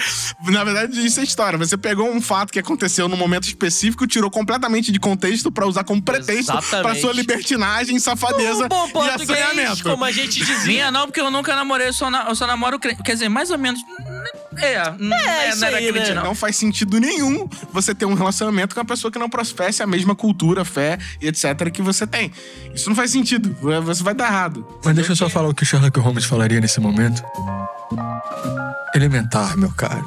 Na 0.45 0.63
verdade, 0.63 1.05
isso 1.05 1.19
é 1.19 1.23
história. 1.23 1.57
Você 1.57 1.77
pegou 1.77 2.09
um 2.11 2.21
fato 2.21 2.51
que 2.51 2.59
aconteceu 2.59 3.07
num 3.07 3.17
momento 3.17 3.45
específico, 3.47 4.05
tirou 4.07 4.29
completamente 4.29 4.91
de 4.91 4.99
contexto 4.99 5.51
pra 5.51 5.65
usar 5.65 5.83
como 5.83 6.01
pretexto 6.01 6.51
Exatamente. 6.51 6.81
pra 6.83 6.95
sua 6.95 7.13
libertinagem, 7.13 7.97
safadeza 7.99 8.65
Um 8.65 8.67
bom 8.91 9.05
e 9.05 9.09
assanhamento. 9.09 9.83
como 9.83 10.03
a 10.03 10.11
gente 10.11 10.39
dizia. 10.39 10.65
Minha 10.67 10.91
não, 10.91 11.05
porque 11.07 11.19
eu 11.21 11.31
nunca 11.31 11.55
namorei, 11.55 11.87
eu 11.87 11.93
só, 11.93 12.09
na- 12.09 12.25
eu 12.29 12.35
só 12.35 12.45
namoro 12.47 12.79
crente. 12.79 13.01
Quer 13.03 13.13
dizer, 13.13 13.29
mais 13.29 13.49
ou 13.51 13.57
menos. 13.57 13.79
É, 14.57 14.93
não 14.97 15.17
é, 15.17 15.49
isso 15.49 15.59
não 15.59 15.67
era 15.67 15.77
aí, 15.77 15.91
crente, 15.91 16.09
né? 16.09 16.15
não. 16.15 16.23
Não 16.25 16.35
faz 16.35 16.55
sentido 16.55 16.99
nenhum 16.99 17.47
você 17.71 17.93
ter 17.93 18.05
um 18.05 18.13
relacionamento 18.13 18.73
com 18.73 18.81
uma 18.81 18.85
pessoa 18.85 19.11
que 19.11 19.19
não 19.19 19.29
professe 19.29 19.83
a 19.83 19.87
mesma 19.87 20.15
cultura, 20.15 20.65
fé 20.65 20.97
e 21.21 21.27
etc. 21.27 21.69
que 21.71 21.81
você 21.81 22.07
tem. 22.07 22.31
Isso 22.73 22.89
não 22.89 22.95
faz 22.95 23.11
sentido. 23.11 23.55
Você 23.83 24.03
vai 24.03 24.13
dar 24.13 24.27
errado. 24.27 24.67
Mas 24.83 24.95
deixa 24.95 25.11
eu 25.11 25.15
só 25.15 25.29
falar 25.29 25.49
o 25.49 25.53
que 25.53 25.65
Sherlock 25.65 25.99
Holmes 25.99 26.25
falaria 26.25 26.59
nesse 26.59 26.79
momento. 26.79 27.23
Elementar, 28.95 29.57
meu 29.57 29.71
caro. 29.71 30.05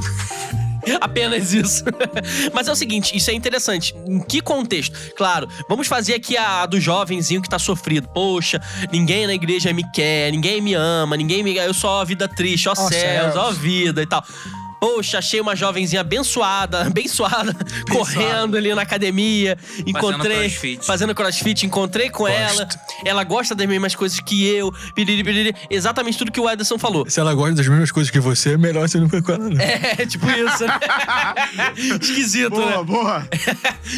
Apenas 1.01 1.53
isso. 1.53 1.85
Mas 2.53 2.69
é 2.69 2.73
o 2.73 2.77
seguinte, 2.77 3.17
isso 3.17 3.31
é 3.31 3.35
interessante. 3.35 3.95
Em 4.07 4.21
que 4.21 4.41
contexto? 4.41 4.97
Claro, 5.17 5.49
vamos 5.69 5.87
fazer 5.87 6.15
aqui 6.15 6.37
a 6.37 6.67
do 6.67 6.81
jovenzinho 6.81 7.43
que 7.43 7.49
tá 7.49 7.59
sofrido. 7.59 8.09
Poxa, 8.09 8.61
ninguém 8.93 9.27
na 9.27 9.35
igreja 9.35 9.73
me 9.73 9.85
quer, 9.93 10.31
ninguém 10.31 10.61
me 10.61 10.75
ama, 10.75 11.17
ninguém 11.17 11.43
me. 11.43 11.57
Eu 11.57 11.75
só 11.75 12.01
a 12.01 12.05
vida 12.05 12.29
triste, 12.29 12.69
ó, 12.69 12.73
Ó 12.73 12.75
céus, 12.75 12.91
céus. 12.91 13.37
ó 13.37 13.51
vida 13.51 14.03
e 14.03 14.07
tal. 14.07 14.25
Poxa, 14.81 15.19
achei 15.19 15.41
uma 15.41 15.55
jovenzinha 15.55 16.01
abençoada, 16.03 16.83
abençoada, 16.83 17.55
correndo 17.93 18.57
ali 18.57 18.75
na 18.75 18.83
academia. 18.83 19.59
Encontrei. 19.87 20.49
crossfit. 20.49 20.85
Fazendo 20.85 21.15
crossfit, 21.15 21.67
encontrei 21.67 22.09
com 22.09 22.27
ela. 22.27 22.67
Ela 23.05 23.23
gosta 23.25 23.55
das 23.55 23.67
mesmas 23.69 23.95
coisas 23.95 24.19
que 24.21 24.47
eu. 24.47 24.73
Piriri, 24.95 25.23
piriri. 25.23 25.55
Exatamente 25.69 26.17
tudo 26.17 26.33
que 26.33 26.41
o 26.41 26.49
Ederson 26.49 26.79
falou. 26.79 27.09
Se 27.09 27.21
ela 27.21 27.35
gosta 27.35 27.55
das 27.55 27.69
mesmas 27.69 27.91
coisas 27.91 28.11
que 28.11 28.19
você, 28.19 28.55
é 28.55 28.57
melhor 28.57 28.89
você 28.89 28.99
não 28.99 29.09
ficar 29.09 29.23
com 29.23 29.33
ela, 29.33 29.51
não. 29.51 29.61
É, 29.61 29.95
tipo 30.07 30.27
isso, 30.31 30.67
né? 30.67 30.79
Esquisito, 32.01 32.59
né? 32.59 32.73
Boa, 32.73 32.85
boa. 32.85 33.29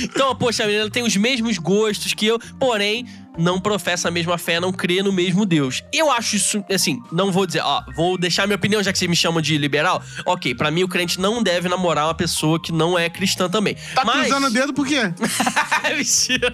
Então, 0.03 0.35
poxa, 0.35 0.65
a 0.65 0.67
menina 0.67 0.91
tem 0.91 1.03
os 1.03 1.17
mesmos 1.17 1.59
gostos 1.59 2.13
que 2.15 2.27
eu, 2.27 2.39
porém, 2.59 3.07
não 3.39 3.61
professa 3.61 4.09
a 4.09 4.11
mesma 4.11 4.39
fé, 4.39 4.61
não 4.61 4.73
crê 4.73 5.03
no 5.03 5.13
mesmo 5.13 5.45
Deus. 5.45 5.83
Eu 5.93 6.11
acho 6.11 6.37
isso, 6.37 6.65
assim, 6.71 7.01
não 7.11 7.31
vou 7.33 7.47
dizer, 7.47 7.61
ó, 7.61 7.83
vou 7.97 8.19
deixar 8.19 8.47
minha 8.47 8.57
opinião, 8.57 8.83
já 8.83 8.93
que 8.93 8.99
vocês 8.99 9.09
me 9.09 9.17
chamam 9.17 9.41
de 9.41 9.57
liberal. 9.59 10.03
Ok, 10.27 10.55
pra 10.55 10.71
mim 10.71 10.83
o 10.83 10.89
crente 10.89 11.21
não 11.21 11.43
deve 11.43 11.69
namorar 11.69 12.07
uma 12.07 12.15
pessoa 12.15 12.61
que 12.61 12.73
não 12.73 12.99
é 12.99 13.09
cristã 13.09 13.49
também. 13.49 13.77
Tá 13.95 14.05
Mas... 14.05 14.27
cruzando 14.27 14.47
o 14.47 14.51
dedo 14.51 14.73
por 14.73 14.87
quê? 14.87 15.13
Mentira. 15.97 16.53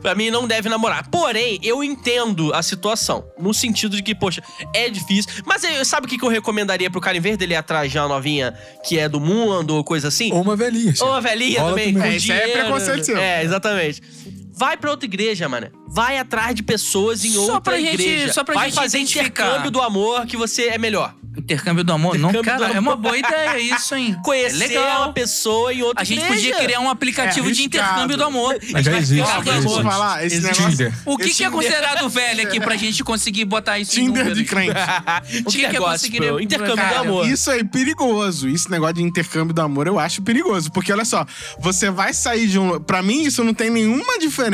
pra 0.00 0.14
mim 0.14 0.30
não 0.30 0.46
deve 0.46 0.68
namorar. 0.68 1.08
Porém, 1.08 1.58
eu 1.62 1.82
entendo 1.82 2.52
a 2.54 2.62
situação. 2.62 3.24
No 3.38 3.54
sentido 3.54 3.96
de 3.96 4.02
que, 4.02 4.14
poxa, 4.14 4.42
é 4.74 4.88
difícil. 4.90 5.30
Mas 5.46 5.62
sabe 5.86 6.06
o 6.06 6.10
que 6.10 6.22
eu 6.22 6.28
recomendaria 6.28 6.90
pro 6.90 7.00
cara, 7.00 7.16
em 7.16 7.20
vez 7.20 7.36
dele 7.36 7.54
ir 7.54 7.56
atrás 7.56 7.90
de 7.90 7.98
uma 7.98 8.08
novinha 8.08 8.54
que 8.84 8.98
é 8.98 9.08
do 9.08 9.20
mundo 9.20 9.74
ou 9.74 9.84
coisa 9.84 10.08
assim? 10.08 10.32
Ou 10.32 10.42
uma 10.42 10.56
velhinha. 10.56 10.94
Ou 11.00 11.12
a 11.12 11.20
velhinha 11.20 11.60
também. 11.60 11.92
também. 11.92 12.12
É, 12.12 12.16
isso 12.16 12.32
aí 12.32 12.38
é 12.38 12.48
preconceito 12.48 13.04
seu. 13.04 13.16
É, 13.16 13.44
exatamente. 13.44 14.02
Vai 14.58 14.76
pra 14.76 14.90
outra 14.90 15.06
igreja, 15.06 15.48
mano. 15.48 15.68
Vai 15.86 16.18
atrás 16.18 16.54
de 16.54 16.62
pessoas 16.62 17.24
em 17.24 17.30
Só 17.32 17.40
outra 17.42 17.60
pra 17.60 17.76
gente- 17.80 17.94
igreja. 18.02 18.32
só 18.32 18.42
pra 18.44 18.54
Vai 18.54 18.64
gente 18.66 18.74
fazer 18.74 18.98
intercâmbio 18.98 19.70
do 19.70 19.80
amor 19.80 20.26
que 20.26 20.36
você 20.36 20.64
é 20.68 20.78
melhor. 20.78 21.14
Intercâmbio 21.36 21.84
do 21.84 21.92
amor? 21.92 22.18
não, 22.18 22.30
Intercâmbio 22.30 22.58
cara, 22.58 22.72
do 22.72 22.76
é 22.78 22.80
uma 22.80 22.96
boa 22.96 23.16
ideia 23.16 23.58
isso, 23.60 23.94
hein? 23.94 24.16
Conhecer 24.24 24.64
é 24.64 24.66
legal. 24.68 25.02
uma 25.04 25.12
pessoa 25.12 25.72
em 25.72 25.82
outra 25.82 26.02
A 26.02 26.04
gente 26.04 26.18
igreja. 26.20 26.34
podia 26.50 26.56
criar 26.64 26.80
um 26.80 26.90
aplicativo 26.90 27.48
É 27.48 27.52
de 27.52 27.62
intercâmbio 27.62 28.16
do 28.16 28.24
amor. 28.24 28.58
Mas 28.72 28.84
já 28.84 28.98
existe, 28.98 29.24
Cara, 29.24 29.44
já 29.44 29.54
amor. 29.54 29.82
Falar, 29.84 30.26
esse 30.26 30.36
Existe. 30.36 30.58
negócio... 30.58 30.70
Tinder. 30.76 30.92
O 31.06 31.16
que, 31.16 31.24
esse 31.28 31.34
que 31.36 31.44
é 31.44 31.50
considerado 31.50 32.08
velho 32.08 32.42
aqui 32.42 32.58
pra 32.58 32.76
gente 32.76 33.04
conseguir 33.04 33.44
botar 33.44 33.78
isso 33.78 34.00
em 34.00 34.06
Tinder 34.06 34.32
de 34.34 34.44
crente. 34.44 34.72
O 35.46 35.50
que 35.50 35.58
que 35.58 35.64
é 35.64 35.68
Tinder 35.68 35.80
gospel, 35.80 36.40
intercâmbio 36.40 36.76
Cara, 36.76 36.94
do 36.96 37.00
amor. 37.08 37.28
Isso 37.28 37.50
é 37.52 37.62
perigoso. 37.62 38.48
Esse 38.48 38.68
negócio 38.68 38.96
de 38.96 39.02
intercâmbio 39.04 39.54
do 39.54 39.60
amor 39.62 39.86
eu 39.86 39.96
acho 39.98 40.20
perigoso. 40.22 40.72
Porque 40.72 40.92
olha 40.92 41.04
só, 41.04 41.24
você 41.60 41.88
vai 41.88 42.12
sair 42.12 42.48
de 42.48 42.58
um. 42.58 42.80
Pra 42.80 43.00
mim, 43.00 43.22
isso 43.22 43.44
não 43.44 43.54
tem 43.54 43.70
nenhuma 43.70 44.18
diferença 44.18 44.47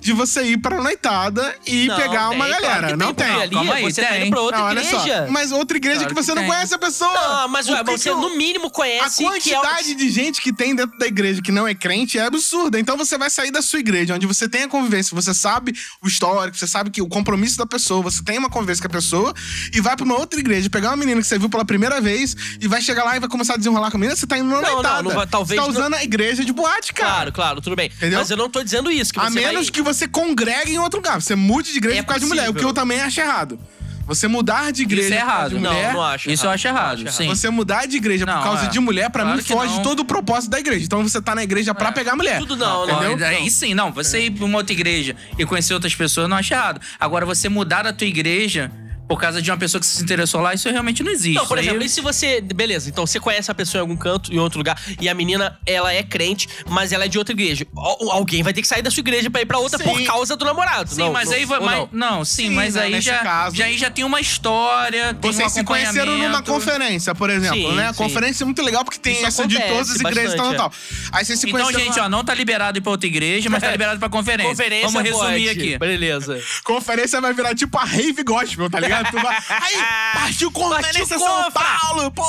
de 0.00 0.12
você 0.12 0.42
ir 0.44 0.58
pra 0.58 0.80
noitada 0.82 1.54
e 1.66 1.86
Não, 1.86 1.96
pegar 1.96 2.28
tem, 2.28 2.36
uma 2.36 2.48
galera. 2.48 2.86
que 2.88 2.96
não 2.96 3.14
tem. 3.14 3.26
Ali, 3.30 3.54
calma 3.54 3.74
aí, 3.74 3.82
você 3.84 4.02
tá 4.02 4.08
tem. 4.08 4.22
indo 4.22 4.30
pra 4.30 4.40
outra 4.40 4.58
Não, 4.58 4.66
olha 4.66 4.80
igreja. 4.80 5.26
só. 5.26 5.30
Mas 5.32 5.52
outra 5.52 5.76
igreja 5.76 5.96
Claro 6.00 6.14
que 6.14 6.22
você 6.22 6.32
que 6.32 6.40
não 6.40 6.46
conhece 6.46 6.74
a 6.74 6.78
pessoa. 6.78 7.12
Não, 7.12 7.48
mas 7.48 7.68
ué, 7.68 7.84
que 7.84 7.90
você 7.90 8.02
que 8.04 8.08
eu- 8.10 8.20
no 8.20 8.36
mínimo 8.36 8.66
A 8.66 8.70
conhece 8.70 9.18
que 9.18 9.24
é 9.24 9.28
quantidade 9.30 9.94
de 9.94 10.10
gente 10.10 10.40
que 10.40 10.52
tem 10.52 10.74
dentro 10.74 10.98
da 10.98 11.06
igreja 11.06 11.40
que 11.42 11.52
não 11.52 11.66
é 11.66 11.74
crente 11.74 12.18
é 12.18 12.22
absurda. 12.24 12.78
Então 12.78 12.96
você 12.96 13.16
vai 13.18 13.30
sair 13.30 13.50
da 13.50 13.62
sua 13.62 13.78
igreja, 13.78 14.14
onde 14.14 14.26
você 14.26 14.48
tem 14.48 14.64
a 14.64 14.68
convivência, 14.68 15.14
você 15.14 15.32
sabe 15.34 15.74
o 16.02 16.08
histórico, 16.08 16.56
você 16.56 16.66
sabe 16.66 16.90
que 16.90 17.00
o 17.02 17.08
compromisso 17.08 17.56
da 17.58 17.66
pessoa, 17.66 18.02
você 18.02 18.22
tem 18.22 18.38
uma 18.38 18.50
convivência 18.50 18.82
com 18.82 18.88
a 18.88 18.90
pessoa, 19.00 19.34
e 19.72 19.80
vai 19.80 19.96
pra 19.96 20.04
uma 20.04 20.16
outra 20.18 20.38
igreja, 20.38 20.68
pegar 20.70 20.88
uma 20.90 20.96
menina 20.96 21.20
que 21.20 21.26
você 21.26 21.38
viu 21.38 21.48
pela 21.48 21.64
primeira 21.64 22.00
vez, 22.00 22.34
e 22.60 22.66
vai 22.68 22.80
chegar 22.80 23.04
lá 23.04 23.16
e 23.16 23.20
vai 23.20 23.28
começar 23.28 23.54
a 23.54 23.56
desenrolar 23.56 23.90
com 23.90 23.96
a 23.96 24.00
menina, 24.00 24.16
você 24.16 24.26
tá 24.26 24.36
indo 24.38 24.46
numa 24.48 24.60
Não, 24.60 24.68
não, 24.68 24.74
noitada. 24.74 25.02
não 25.02 25.10
vai- 25.10 25.26
talvez 25.26 25.60
Você 25.60 25.66
tá 25.66 25.72
não- 25.72 25.80
usando 25.80 25.94
a 25.94 26.02
igreja 26.04 26.44
de 26.44 26.52
boate, 26.52 26.92
cara. 26.92 27.10
Claro, 27.12 27.32
claro, 27.32 27.60
tudo 27.60 27.76
bem. 27.76 27.86
Entendeu? 27.94 28.18
Mas 28.18 28.30
eu 28.30 28.36
não 28.36 28.48
tô 28.48 28.62
dizendo 28.62 28.90
isso. 28.90 29.11
Que 29.12 29.20
A 29.20 29.24
você 29.24 29.34
menos 29.40 29.66
vai... 29.66 29.72
que 29.72 29.82
você 29.82 30.08
congregue 30.08 30.72
em 30.72 30.78
outro 30.78 30.98
lugar. 31.00 31.20
Você 31.20 31.34
mude 31.34 31.70
de 31.72 31.78
igreja 31.78 31.98
É 31.98 32.02
por 32.02 32.08
causa 32.08 32.24
de 32.24 32.28
mulher, 32.28 32.44
o 32.44 32.46
que 32.46 32.52
possível. 32.54 32.68
eu 32.70 32.74
também 32.74 33.00
acho 33.00 33.20
errado. 33.20 33.58
Você 34.04 34.26
mudar 34.26 34.72
de 34.72 34.82
igreja 34.82 35.08
Isso 35.08 35.14
é 35.14 35.20
por 35.20 35.26
causa 35.26 35.38
errado. 35.38 35.50
de 35.50 35.58
mulher... 35.60 35.86
Não, 35.88 35.92
não 35.94 36.02
acho. 36.02 36.30
Isso 36.30 36.44
eu 36.44 36.50
acho 36.50 36.66
errado, 36.66 37.10
sim. 37.12 37.28
Você 37.28 37.48
mudar 37.50 37.86
de 37.86 37.96
igreja 37.98 38.26
Não, 38.26 38.34
por 38.38 38.42
causa 38.42 38.64
é. 38.64 38.68
de 38.68 38.80
mulher, 38.80 39.08
pra 39.10 39.22
Claro 39.22 39.36
mim, 39.38 39.44
foge 39.44 39.74
não. 39.74 39.80
É. 39.80 39.82
todo 39.84 40.00
o 40.00 40.04
propósito 40.04 40.50
da 40.50 40.58
igreja. 40.58 40.84
Então 40.84 41.02
você 41.06 41.22
tá 41.22 41.34
na 41.36 41.44
igreja 41.44 41.72
pra 41.72 41.92
pegar 41.92 42.16
mulher. 42.16 42.38
Tudo 42.40 42.56
não, 42.56 42.84
não. 42.84 43.04
Entendeu? 43.12 43.26
Aí 43.28 43.48
sim, 43.48 43.74
não. 43.74 43.92
Você 43.92 44.24
ir 44.26 44.32
pra 44.32 44.44
uma 44.44 44.58
outra 44.58 44.72
igreja 44.72 45.14
e 45.38 45.46
conhecer 45.46 45.72
outras 45.72 45.94
pessoas, 45.94 46.24
eu 46.24 46.28
não 46.28 46.36
acho 46.36 46.52
errado. 46.52 46.80
Agora, 46.98 47.24
você 47.24 47.48
mudar 47.48 47.82
da 47.84 47.92
tua 47.92 48.06
igreja 48.06 48.72
por 49.14 49.20
causa 49.20 49.42
de 49.42 49.50
uma 49.50 49.56
pessoa 49.58 49.78
que 49.80 49.86
se 49.86 50.02
interessou 50.02 50.40
lá, 50.40 50.54
isso 50.54 50.68
realmente 50.70 51.02
não 51.02 51.10
existe. 51.12 51.34
Não, 51.36 51.46
por 51.46 51.58
Isso 51.58 51.68
aí- 51.68 51.74
exemplo, 51.76 51.84
e 51.86 51.88
se 51.88 52.00
você. 52.00 52.40
Beleza, 52.40 52.88
então 52.88 53.06
você 53.06 53.20
conhece 53.20 53.50
a 53.50 53.54
pessoa 53.54 53.80
em 53.80 53.82
algum 53.82 53.96
canto, 53.96 54.32
em 54.32 54.38
outro 54.38 54.58
lugar, 54.58 54.80
e 55.00 55.08
a 55.08 55.14
menina, 55.14 55.58
ela 55.66 55.92
é 55.92 56.02
crente, 56.02 56.48
mas 56.68 56.92
ela 56.92 57.04
é 57.04 57.08
de 57.08 57.18
outra 57.18 57.32
igreja. 57.34 57.66
Al- 57.76 58.10
Alguém 58.12 58.42
vai 58.42 58.52
ter 58.52 58.62
que 58.62 58.68
sair 58.68 58.82
da 58.82 58.90
sua 58.90 59.00
igreja 59.00 59.30
pra 59.30 59.40
ir 59.42 59.46
pra 59.46 59.58
outra 59.58 59.78
Sim. 59.78 59.84
por 59.84 60.02
causa 60.04 60.36
do 60.36 60.44
namorado. 60.44 60.90
Sim, 60.90 60.98
não, 61.00 61.12
mas 61.12 61.28
não, 61.28 61.36
aí 61.36 61.44
vai. 61.44 61.60
mas- 61.60 61.76
não. 61.78 61.88
não. 61.92 62.24
sim, 62.24 62.48
Sim, 62.48 62.54
mas 62.54 62.74
né, 62.74 62.82
aí 62.82 62.90
nesse 62.92 63.06
já, 63.06 63.18
caso. 63.18 63.56
já, 63.56 63.64
aí 63.66 63.76
já 63.78 63.90
tem 63.90 64.04
uma 64.04 64.20
história, 64.20 65.14
tem 65.14 65.30
um 65.30 65.32
Vocês 65.34 65.52
se 65.52 65.64
conheceram 65.64 66.16
numa 66.18 66.42
conferência, 66.42 67.14
por 67.14 67.30
exemplo, 67.30 67.56
Sim, 67.70 67.74
né? 67.76 67.88
A 67.88 67.92
sim. 67.92 67.98
conferência 67.98 68.44
é 68.44 68.46
muito 68.46 68.62
legal 68.62 68.84
porque 68.84 68.98
tem 68.98 69.14
Isso 69.14 69.26
essa 69.26 69.46
de 69.46 69.56
acontece 69.56 69.74
todas 69.74 69.90
as 69.90 70.00
igrejas 70.00 70.32
e 70.32 70.36
tal, 70.36 70.52
bastante, 70.52 70.58
tal. 70.58 71.10
Aí 71.12 71.24
vocês 71.24 71.38
se 71.38 71.46
Então, 71.48 71.60
conheceram 71.60 71.84
gente, 71.84 71.96
numa 71.96 72.06
ó, 72.06 72.08
não 72.08 72.24
tá 72.24 72.34
liberado 72.34 72.78
ir 72.78 72.80
pra 72.80 72.90
outra 72.92 73.06
igreja, 73.06 73.48
mas 73.50 73.62
tá 73.62 73.70
liberado 73.72 73.98
pra 73.98 74.08
conferência. 74.08 74.50
Conferência 74.50 74.88
Vamos 74.88 75.02
resumir 75.02 75.46
pode. 75.46 75.48
aqui. 75.50 75.78
Beleza. 75.78 76.40
conferência 76.64 77.20
vai 77.20 77.32
virar 77.32 77.54
tipo 77.54 77.76
a 77.78 77.84
rave 77.84 78.22
gospel, 78.22 78.70
tá 78.70 78.80
ligado? 78.80 79.01
Tu 79.10 79.20
vai, 79.20 79.36
aí, 79.48 79.76
partiu 80.14 80.50
conferência 80.50 81.18
São. 81.18 81.50
Paulo, 81.52 82.10
pô! 82.10 82.24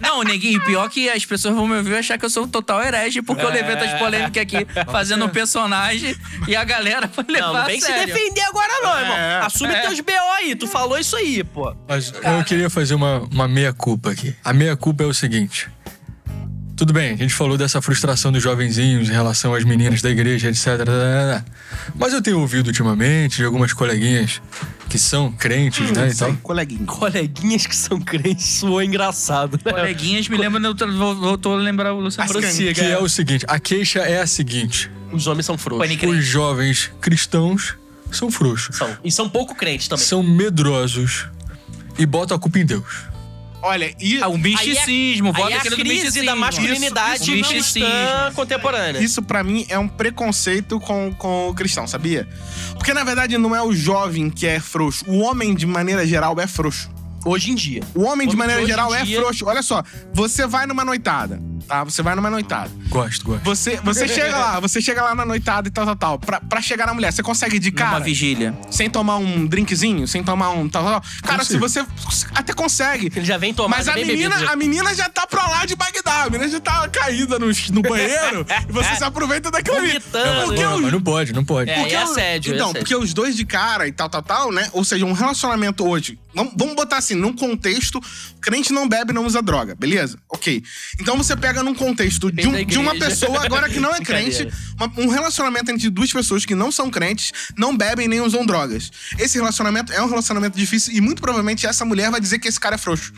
Não, 0.00 0.22
neguinho, 0.22 0.62
pior 0.64 0.88
que 0.88 1.08
as 1.08 1.24
pessoas 1.24 1.54
vão 1.54 1.66
me 1.66 1.76
ouvir 1.76 1.92
e 1.92 1.96
achar 1.98 2.18
que 2.18 2.24
eu 2.24 2.30
sou 2.30 2.44
um 2.44 2.48
total 2.48 2.82
herege, 2.82 3.22
porque 3.22 3.44
eu 3.44 3.50
levei 3.50 3.74
as 3.76 3.98
polêmicas 3.98 4.42
aqui 4.42 4.66
fazendo 4.90 5.24
um 5.24 5.28
personagem 5.28 6.16
e 6.46 6.56
a 6.56 6.64
galera 6.64 7.06
vai 7.14 7.24
levar 7.28 7.46
Não, 7.46 7.54
não 7.54 7.60
a 7.62 7.64
vem 7.64 7.80
se 7.80 7.86
sério. 7.86 8.06
defender 8.06 8.42
agora, 8.42 8.72
não, 8.82 8.98
irmão. 8.98 9.16
É, 9.16 9.40
Assume 9.40 9.74
é. 9.74 9.80
teus 9.80 10.00
BO 10.00 10.12
aí. 10.38 10.54
Tu 10.54 10.66
falou 10.66 10.98
isso 10.98 11.16
aí, 11.16 11.42
pô. 11.44 11.74
Mas 11.88 12.12
eu 12.12 12.44
queria 12.44 12.70
fazer 12.70 12.94
uma, 12.94 13.20
uma 13.32 13.48
meia-culpa 13.48 14.10
aqui. 14.10 14.34
A 14.44 14.52
meia-culpa 14.52 15.04
é 15.04 15.06
o 15.06 15.14
seguinte. 15.14 15.68
Tudo 16.76 16.92
bem, 16.92 17.14
a 17.14 17.16
gente 17.16 17.32
falou 17.32 17.56
dessa 17.56 17.80
frustração 17.80 18.30
dos 18.30 18.42
jovenzinhos 18.42 19.08
em 19.08 19.12
relação 19.12 19.54
às 19.54 19.64
meninas 19.64 20.02
da 20.02 20.10
igreja, 20.10 20.50
etc. 20.50 20.66
Mas 21.94 22.12
eu 22.12 22.20
tenho 22.20 22.38
ouvido 22.38 22.66
ultimamente 22.66 23.36
de 23.36 23.44
algumas 23.44 23.72
coleguinhas 23.72 24.42
que 24.86 24.98
são 24.98 25.32
crentes, 25.32 25.90
né, 25.90 26.06
e 26.06 26.10
Isso 26.10 26.18
tal. 26.18 26.28
aí, 26.28 26.36
coleguinha. 26.42 26.84
Coleguinhas 26.84 27.66
que 27.66 27.74
são 27.74 27.98
crentes 27.98 28.46
soou 28.46 28.82
engraçado. 28.82 29.58
né? 29.64 29.72
Coleguinhas 29.72 30.28
me 30.28 30.36
lembram, 30.36 30.74
voltou 31.18 31.54
a 31.54 31.56
lembrar 31.56 31.94
o 31.94 32.00
Luciano 32.00 32.30
Prossiga. 32.30 32.74
Que 32.74 32.82
é 32.82 32.98
o 32.98 33.08
seguinte, 33.08 33.46
a 33.48 33.58
queixa 33.58 34.00
é 34.00 34.20
a 34.20 34.26
seguinte. 34.26 34.90
Os 35.10 35.26
homens 35.26 35.46
são 35.46 35.56
frouxos. 35.56 36.02
Os 36.02 36.24
jovens 36.26 36.92
cristãos 37.00 37.74
são 38.12 38.30
frouxos. 38.30 38.76
São. 38.76 38.96
E 39.02 39.10
são 39.10 39.30
pouco 39.30 39.54
crentes 39.54 39.88
também. 39.88 40.04
São 40.04 40.22
medrosos 40.22 41.26
e 41.98 42.04
botam 42.04 42.36
a 42.36 42.40
culpa 42.40 42.58
em 42.58 42.66
Deus. 42.66 43.15
Olha, 43.62 43.92
e 43.98 44.22
Ah, 44.22 44.28
um 44.28 44.36
misticismo, 44.38 45.28
aí 45.28 45.34
volta 45.34 45.54
é 45.54 45.58
a 45.58 45.60
crise 45.62 45.82
misticismo. 45.82 46.26
da 46.26 46.36
masculinidade 46.36 47.22
Isso, 47.22 47.34
isso, 47.34 47.48
cristã 47.48 48.32
contemporânea. 48.34 49.00
isso 49.00 49.22
pra 49.22 49.42
mim 49.42 49.66
é 49.68 49.78
um 49.78 49.88
preconceito 49.88 50.78
com, 50.78 51.12
com 51.14 51.48
o 51.48 51.54
cristão, 51.54 51.86
sabia? 51.86 52.28
Porque 52.74 52.92
na 52.94 53.02
verdade 53.02 53.36
não 53.38 53.56
é 53.56 53.62
o 53.62 53.72
jovem 53.72 54.30
que 54.30 54.46
é 54.46 54.60
frouxo. 54.60 55.04
O 55.08 55.18
homem, 55.18 55.54
de 55.54 55.66
maneira 55.66 56.06
geral, 56.06 56.38
é 56.38 56.46
frouxo. 56.46 56.90
Hoje 57.24 57.50
em 57.50 57.54
dia. 57.56 57.82
O 57.92 58.02
homem, 58.04 58.28
de 58.28 58.34
Homem 58.34 58.36
maneira 58.36 58.60
de 58.60 58.64
hoje 58.66 58.72
geral, 58.72 58.94
é 58.94 59.02
dia- 59.04 59.18
frouxo. 59.20 59.46
Olha 59.46 59.62
só, 59.62 59.82
você 60.14 60.46
vai 60.46 60.64
numa 60.66 60.84
noitada, 60.84 61.40
tá? 61.66 61.84
Você 61.84 62.02
vai 62.02 62.14
numa 62.14 62.30
noitada. 62.30 62.70
Gosto, 62.88 63.24
gosto. 63.24 63.44
Você, 63.44 63.76
você 63.82 64.06
chega 64.08 64.36
lá, 64.36 64.60
você 64.60 64.80
chega 64.80 65.02
lá 65.02 65.14
na 65.14 65.24
noitada 65.24 65.68
e 65.68 65.70
tal, 65.70 65.84
tal, 65.84 65.96
tal. 65.96 66.18
Pra, 66.18 66.40
pra 66.40 66.60
chegar 66.62 66.86
na 66.86 66.94
mulher, 66.94 67.12
você 67.12 67.22
consegue 67.22 67.58
de 67.58 67.70
cara, 67.70 67.98
vigília. 67.98 68.56
sem 68.70 68.88
tomar 68.88 69.16
um 69.16 69.46
drinkzinho, 69.46 70.06
sem 70.06 70.22
tomar 70.22 70.50
um 70.50 70.68
tal, 70.68 70.82
tal, 70.84 71.00
tal. 71.00 71.10
Cara, 71.22 71.44
se 71.44 71.56
você 71.58 71.84
até 72.34 72.52
consegue. 72.52 73.12
Ele 73.14 73.24
já 73.24 73.36
vem 73.38 73.52
tomar 73.52 73.76
Mas 73.78 73.88
a 73.88 73.94
menina, 73.94 74.12
bebido, 74.30 74.40
já. 74.46 74.52
a 74.52 74.56
menina 74.56 74.94
já 74.94 75.08
tá 75.08 75.26
pra 75.26 75.46
lá 75.48 75.64
de 75.66 75.74
Bagdá. 75.76 76.24
A 76.24 76.30
menina 76.30 76.48
já 76.50 76.60
tá 76.60 76.88
caída 76.88 77.38
no, 77.38 77.46
no 77.46 77.82
banheiro 77.82 78.46
e 78.68 78.72
você 78.72 78.94
se 78.96 79.04
aproveita 79.04 79.50
daquilo 79.50 79.76
ali. 79.78 80.00
Porque 80.00 80.62
Não, 80.62 80.78
o- 80.78 80.82
mas 80.82 80.92
não 80.92 81.00
pode, 81.00 81.32
não 81.32 81.44
pode. 81.44 81.70
É, 81.70 81.80
porque 81.80 81.94
é 81.94 82.02
assédio, 82.02 82.52
é 82.52 82.54
Então, 82.54 82.66
assédio. 82.68 82.80
porque 82.82 82.96
os 82.96 83.12
dois 83.12 83.36
de 83.36 83.44
cara 83.44 83.86
e 83.88 83.92
tal, 83.92 84.08
tal, 84.08 84.22
tal, 84.22 84.52
né? 84.52 84.68
Ou 84.72 84.84
seja, 84.84 85.04
um 85.04 85.12
relacionamento 85.12 85.86
hoje. 85.86 86.18
Vamos, 86.34 86.52
vamos 86.56 86.74
botar 86.76 86.98
assim, 86.98 87.14
num 87.14 87.32
contexto, 87.32 87.98
crente 88.42 88.70
não 88.72 88.86
bebe, 88.86 89.12
não 89.12 89.24
usa 89.24 89.40
droga, 89.40 89.74
beleza? 89.74 90.18
Ok. 90.28 90.62
Então 91.00 91.16
você 91.16 91.34
pega 91.34 91.55
num 91.62 91.74
contexto 91.74 92.30
de, 92.30 92.46
um- 92.48 92.64
de 92.64 92.78
uma 92.78 92.94
pessoa 92.98 93.44
agora 93.44 93.68
que 93.68 93.80
não 93.80 93.94
é 93.94 94.00
crente, 94.04 94.48
uma- 94.78 94.92
um 94.98 95.08
relacionamento 95.08 95.70
entre 95.70 95.88
duas 95.90 96.12
pessoas 96.12 96.44
que 96.44 96.54
não 96.54 96.70
são 96.72 96.90
crentes, 96.90 97.32
não 97.56 97.76
bebem 97.76 98.08
nem 98.08 98.20
usam 98.20 98.44
drogas. 98.44 98.90
Esse 99.18 99.38
relacionamento 99.38 99.92
é 99.92 100.02
um 100.02 100.08
relacionamento 100.08 100.56
difícil 100.58 100.94
e 100.94 101.00
muito 101.00 101.20
provavelmente 101.20 101.66
essa 101.66 101.84
mulher 101.84 102.10
vai 102.10 102.20
dizer 102.20 102.38
que 102.38 102.48
esse 102.48 102.58
cara 102.60 102.74
é 102.74 102.78
frouxo. 102.78 103.12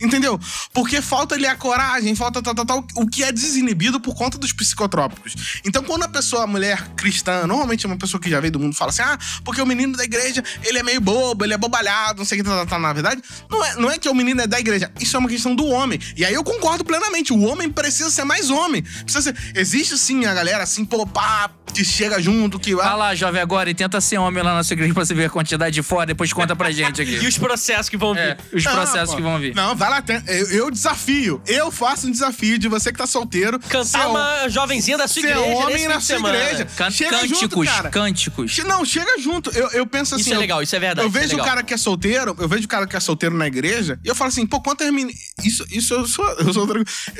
Entendeu? 0.00 0.38
Porque 0.72 1.02
falta 1.02 1.34
ali 1.34 1.46
a 1.46 1.56
coragem, 1.56 2.14
falta 2.14 2.42
tal, 2.42 2.54
tal, 2.54 2.64
tal, 2.64 2.84
o 2.96 3.06
que 3.06 3.22
é 3.24 3.32
desinibido 3.32 4.00
por 4.00 4.14
conta 4.14 4.38
dos 4.38 4.52
psicotrópicos. 4.52 5.60
Então, 5.64 5.82
quando 5.82 6.04
a 6.04 6.08
pessoa, 6.08 6.44
a 6.44 6.46
mulher 6.46 6.88
cristã, 6.96 7.46
normalmente 7.46 7.84
é 7.84 7.88
uma 7.88 7.96
pessoa 7.96 8.20
que 8.20 8.30
já 8.30 8.40
veio 8.40 8.52
do 8.52 8.60
mundo, 8.60 8.74
fala 8.74 8.90
assim: 8.90 9.02
ah, 9.02 9.18
porque 9.44 9.60
o 9.60 9.66
menino 9.66 9.96
da 9.96 10.04
igreja, 10.04 10.42
ele 10.64 10.78
é 10.78 10.82
meio 10.82 11.00
bobo, 11.00 11.44
ele 11.44 11.54
é 11.54 11.58
bobalhado, 11.58 12.18
não 12.18 12.24
sei 12.24 12.40
o 12.40 12.42
que, 12.42 12.48
tal, 12.48 12.56
tal, 12.58 12.66
tal. 12.66 12.80
Na 12.80 12.92
verdade, 12.92 13.22
não 13.50 13.64
é, 13.64 13.74
não 13.76 13.90
é 13.90 13.98
que 13.98 14.08
o 14.08 14.14
menino 14.14 14.40
é 14.40 14.46
da 14.46 14.58
igreja, 14.58 14.90
isso 15.00 15.16
é 15.16 15.18
uma 15.18 15.28
questão 15.28 15.54
do 15.54 15.66
homem. 15.66 15.98
E 16.16 16.24
aí 16.24 16.34
eu 16.34 16.44
concordo 16.44 16.84
plenamente, 16.84 17.32
o 17.32 17.40
homem 17.42 17.70
precisa 17.70 18.10
ser 18.10 18.24
mais 18.24 18.50
homem. 18.50 18.82
Precisa 18.82 19.22
ser. 19.22 19.36
Existe 19.54 19.98
sim 19.98 20.24
a 20.26 20.34
galera 20.34 20.62
assim, 20.62 20.84
pô, 20.84 21.06
pá, 21.06 21.50
que 21.72 21.84
chega 21.84 22.20
junto, 22.20 22.58
que. 22.58 22.74
Vai 22.74 22.96
lá, 22.96 23.14
jovem, 23.14 23.40
agora 23.40 23.70
e 23.70 23.74
tenta 23.74 24.00
ser 24.00 24.18
homem 24.18 24.42
lá 24.42 24.54
na 24.54 24.64
sua 24.64 24.74
igreja 24.74 24.92
pra 24.94 25.04
você 25.04 25.14
ver 25.14 25.26
a 25.26 25.30
quantidade 25.30 25.74
de 25.74 25.82
fora, 25.82 26.06
depois 26.06 26.32
conta 26.32 26.54
pra 26.56 26.70
gente 26.70 27.02
aqui. 27.02 27.18
E 27.18 27.26
os 27.26 27.36
processos 27.36 27.88
que 27.88 27.96
vão 27.96 28.14
vir. 28.14 28.20
É, 28.20 28.36
os 28.52 28.62
Não, 28.64 28.72
processos 28.72 29.10
pô. 29.10 29.16
que 29.16 29.22
vão 29.22 29.38
vir. 29.38 29.54
Não, 29.54 29.74
vai 29.74 29.87
lá. 29.88 30.02
tem- 30.02 30.22
Eu, 30.26 30.50
eu 30.50 30.70
desafio. 30.70 31.40
Eu 31.46 31.70
faço 31.70 32.06
um 32.06 32.10
desafio 32.10 32.58
de 32.58 32.68
você 32.68 32.92
que 32.92 32.98
tá 32.98 33.06
solteiro. 33.06 33.60
ser 33.62 33.68
Cantar 33.68 34.06
hom- 34.06 34.10
uma 34.10 34.48
jovenzinha 34.48 34.96
da 34.98 35.06
sua 35.08 35.22
ser 35.22 35.28
igreja. 35.30 35.46
homem 35.56 35.74
nesse 35.74 35.88
na 35.88 35.94
fim 35.94 35.98
de 36.00 36.06
sua 36.06 36.16
semana. 36.16 36.38
igreja. 36.38 36.64
Can- 36.76 36.90
Chega 36.90 37.10
cânticos, 37.18 37.40
junto, 37.40 37.64
cara. 37.64 37.90
cânticos. 37.90 38.58
Não, 38.58 38.84
chega 38.84 39.18
junto. 39.20 39.50
Eu, 39.50 39.70
eu 39.70 39.86
penso 39.86 40.14
assim. 40.14 40.22
Isso 40.22 40.32
é 40.32 40.36
eu- 40.36 40.40
legal, 40.40 40.62
isso 40.62 40.74
é 40.76 40.80
verdade, 40.80 41.06
Eu 41.06 41.08
isso 41.10 41.18
é 41.18 41.20
vejo 41.22 41.36
o 41.36 41.44
cara 41.44 41.62
que 41.62 41.74
é 41.74 41.76
solteiro, 41.76 42.36
eu 42.38 42.48
vejo 42.48 42.64
o 42.64 42.68
cara 42.68 42.86
que 42.86 42.96
é 42.96 43.00
solteiro 43.00 43.34
na 43.36 43.46
igreja, 43.46 43.98
e 44.04 44.08
eu 44.08 44.14
falo 44.14 44.28
assim, 44.28 44.46
pô, 44.46 44.60
quantas 44.60 44.90
meninas. 44.90 45.14
Isso, 45.44 45.64
isso 45.70 45.94
eu 45.94 46.06
sou. 46.06 46.26
Eu 46.38 46.52
sou. 46.52 46.66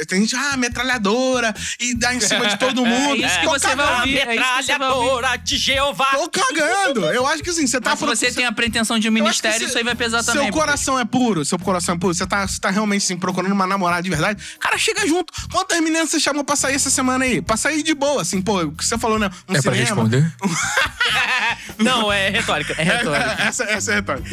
Tem 0.08 0.20
gente, 0.20 0.36
ah, 0.36 0.56
metralhadora, 0.56 1.54
e 1.80 1.94
dá 1.94 2.14
em 2.14 2.20
cima 2.20 2.46
de 2.46 2.58
todo 2.58 2.84
mundo. 2.86 3.22
É 3.22 3.26
isso 3.26 3.40
que 3.40 3.46
Tô 3.46 3.52
você 3.52 3.66
vai 3.74 3.76
cagando. 3.86 4.00
ouvir. 4.00 4.18
é 4.18 4.34
isso 4.36 4.44
que 4.56 4.62
você 4.62 4.78
vai 4.78 4.88
ouvir. 4.90 5.02
Metralhadora 5.08 5.36
de 5.38 5.56
Jeová. 5.56 6.06
Tô 6.12 6.28
cagando. 6.30 7.04
Eu 7.06 7.26
acho 7.26 7.42
que 7.42 7.50
assim, 7.50 7.66
você 7.66 7.80
tá 7.80 7.90
Mas 7.90 7.98
se 8.00 8.06
você 8.06 8.32
tem 8.32 8.44
a 8.44 8.52
pretensão 8.52 8.98
de 8.98 9.08
um 9.08 9.10
Eu 9.10 9.12
ministério, 9.24 9.66
isso 9.66 9.76
aí 9.78 9.84
vai 9.84 9.94
pesar 9.94 10.22
seu 10.22 10.34
também. 10.34 10.50
coração 10.50 10.98
é 10.98 11.04
puro, 11.04 11.44
seu 11.44 11.58
coração 11.58 11.94
é 11.94 11.98
puro, 11.98 12.14
você 12.14 12.26
tá, 12.26 12.46
você 12.58 12.62
tá 12.62 12.70
realmente 12.70 13.02
assim, 13.04 13.16
procurando 13.16 13.52
uma 13.52 13.66
namorada 13.66 14.02
de 14.02 14.10
verdade, 14.10 14.42
cara, 14.60 14.76
chega 14.76 15.06
junto. 15.06 15.32
Quantas 15.50 15.80
meninas 15.80 16.10
você 16.10 16.20
chamou 16.20 16.44
pra 16.44 16.56
sair 16.56 16.74
essa 16.74 16.90
semana 16.90 17.24
aí? 17.24 17.40
Pra 17.40 17.56
sair 17.56 17.82
de 17.82 17.94
boa, 17.94 18.22
assim, 18.22 18.42
pô, 18.42 18.62
o 18.64 18.72
que 18.72 18.84
você 18.84 18.98
falou, 18.98 19.18
né? 19.18 19.30
Um 19.48 19.54
É 19.56 19.62
pra 19.62 19.72
cinema. 19.72 19.78
responder? 20.04 20.32
Não, 21.78 22.12
é 22.12 22.28
retórica. 22.30 22.74
É 22.76 22.82
retórica. 22.82 23.36
essa, 23.42 23.64
essa 23.64 23.90
é 23.90 23.94
a 23.94 23.96
retórica. 23.96 24.28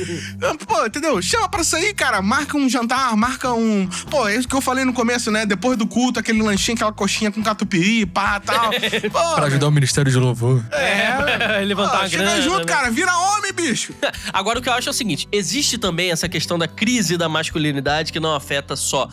Pô, 0.68 0.86
entendeu? 0.86 1.22
Chama 1.22 1.48
pra 1.48 1.64
sair, 1.64 1.94
cara. 1.94 2.22
Marca 2.22 2.58
um 2.58 2.68
jantar, 2.68 3.16
marca 3.16 3.54
um. 3.54 3.88
Pô, 4.10 4.28
é 4.28 4.36
isso 4.36 4.48
que 4.48 4.56
eu 4.56 4.62
falei 4.62 4.84
no 4.84 4.94
começo, 4.94 5.30
né? 5.32 5.46
Depois 5.46 5.78
do 5.78 5.86
culto, 5.88 6.20
aquele 6.20 6.42
lanchinho, 6.42 6.76
aquela 6.76 6.92
coxinha 6.92 7.32
com 7.32 7.42
catupiry, 7.44 8.06
pá, 8.06 8.40
tal. 8.40 8.72
Pô, 9.12 9.36
Pra 9.36 9.46
ajudar 9.46 9.68
o 9.68 9.72
Ministério 9.72 10.12
de 10.12 10.18
Louvor. 10.18 10.64
É. 10.72 11.62
Levantar 11.64 12.02
Pô, 12.02 12.08
chega 12.10 12.24
grana. 12.24 12.42
junto, 12.42 12.60
né? 12.60 12.66
cara. 12.66 12.90
Vira 12.90 13.16
homem, 13.16 13.54
bicho. 13.54 13.94
Agora, 14.34 14.60
o 14.60 14.62
que 14.62 14.70
eu 14.70 14.74
acho 14.74 14.90
é 14.90 14.92
o 14.92 14.94
seguinte: 14.94 15.28
existe 15.32 15.78
também 15.78 16.12
essa 16.12 16.28
questão 16.28 16.58
da 16.58 16.68
crise 16.68 17.18
da 17.18 17.30
masculinidade 17.30 18.12
que 18.16 18.20
não 18.20 18.34
afeta 18.34 18.78
só 18.78 19.10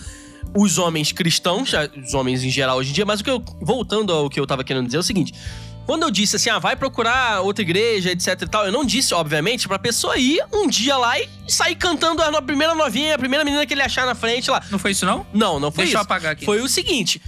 os 0.57 0.78
homens 0.78 1.11
cristãos, 1.11 1.72
os 2.05 2.14
homens 2.14 2.44
em 2.44 2.50
geral 2.50 2.78
hoje 2.78 2.90
em 2.90 2.92
dia, 2.92 3.05
mas 3.05 3.20
o 3.20 3.24
que 3.24 3.30
eu. 3.30 3.42
Voltando 3.61 4.12
ao 4.12 4.30
que 4.30 4.38
eu 4.38 4.46
tava 4.46 4.62
querendo 4.62 4.86
dizer 4.86 4.98
é 4.98 5.00
o 5.00 5.03
seguinte. 5.03 5.34
Quando 5.84 6.05
eu 6.05 6.11
disse 6.12 6.36
assim, 6.36 6.48
ah, 6.48 6.61
vai 6.61 6.76
procurar 6.76 7.40
outra 7.40 7.62
igreja, 7.62 8.12
etc 8.12 8.40
e 8.42 8.46
tal, 8.46 8.64
eu 8.64 8.70
não 8.70 8.84
disse, 8.84 9.12
obviamente, 9.12 9.66
pra 9.66 9.80
pessoa 9.80 10.16
ir 10.16 10.40
um 10.53 10.68
dia 10.68 10.96
lá 10.96 11.18
e 11.18 11.28
sair 11.48 11.74
cantando 11.74 12.22
a 12.22 12.40
primeira 12.40 12.72
novinha, 12.76 13.16
a 13.16 13.18
primeira 13.18 13.44
menina 13.44 13.66
que 13.66 13.74
ele 13.74 13.82
achar 13.82 14.07
na 14.07 14.14
frente 14.14 14.48
lá. 14.48 14.62
Não 14.70 14.78
foi 14.78 14.92
isso, 14.92 15.05
não? 15.05 15.26
Não, 15.34 15.59
não 15.59 15.72
foi 15.72 15.84
Deixa 15.84 15.98
eu 15.98 16.00
isso. 16.00 16.05
apagar 16.05 16.32
aqui. 16.34 16.44
Foi 16.44 16.61
o 16.61 16.68
seguinte. 16.68 17.20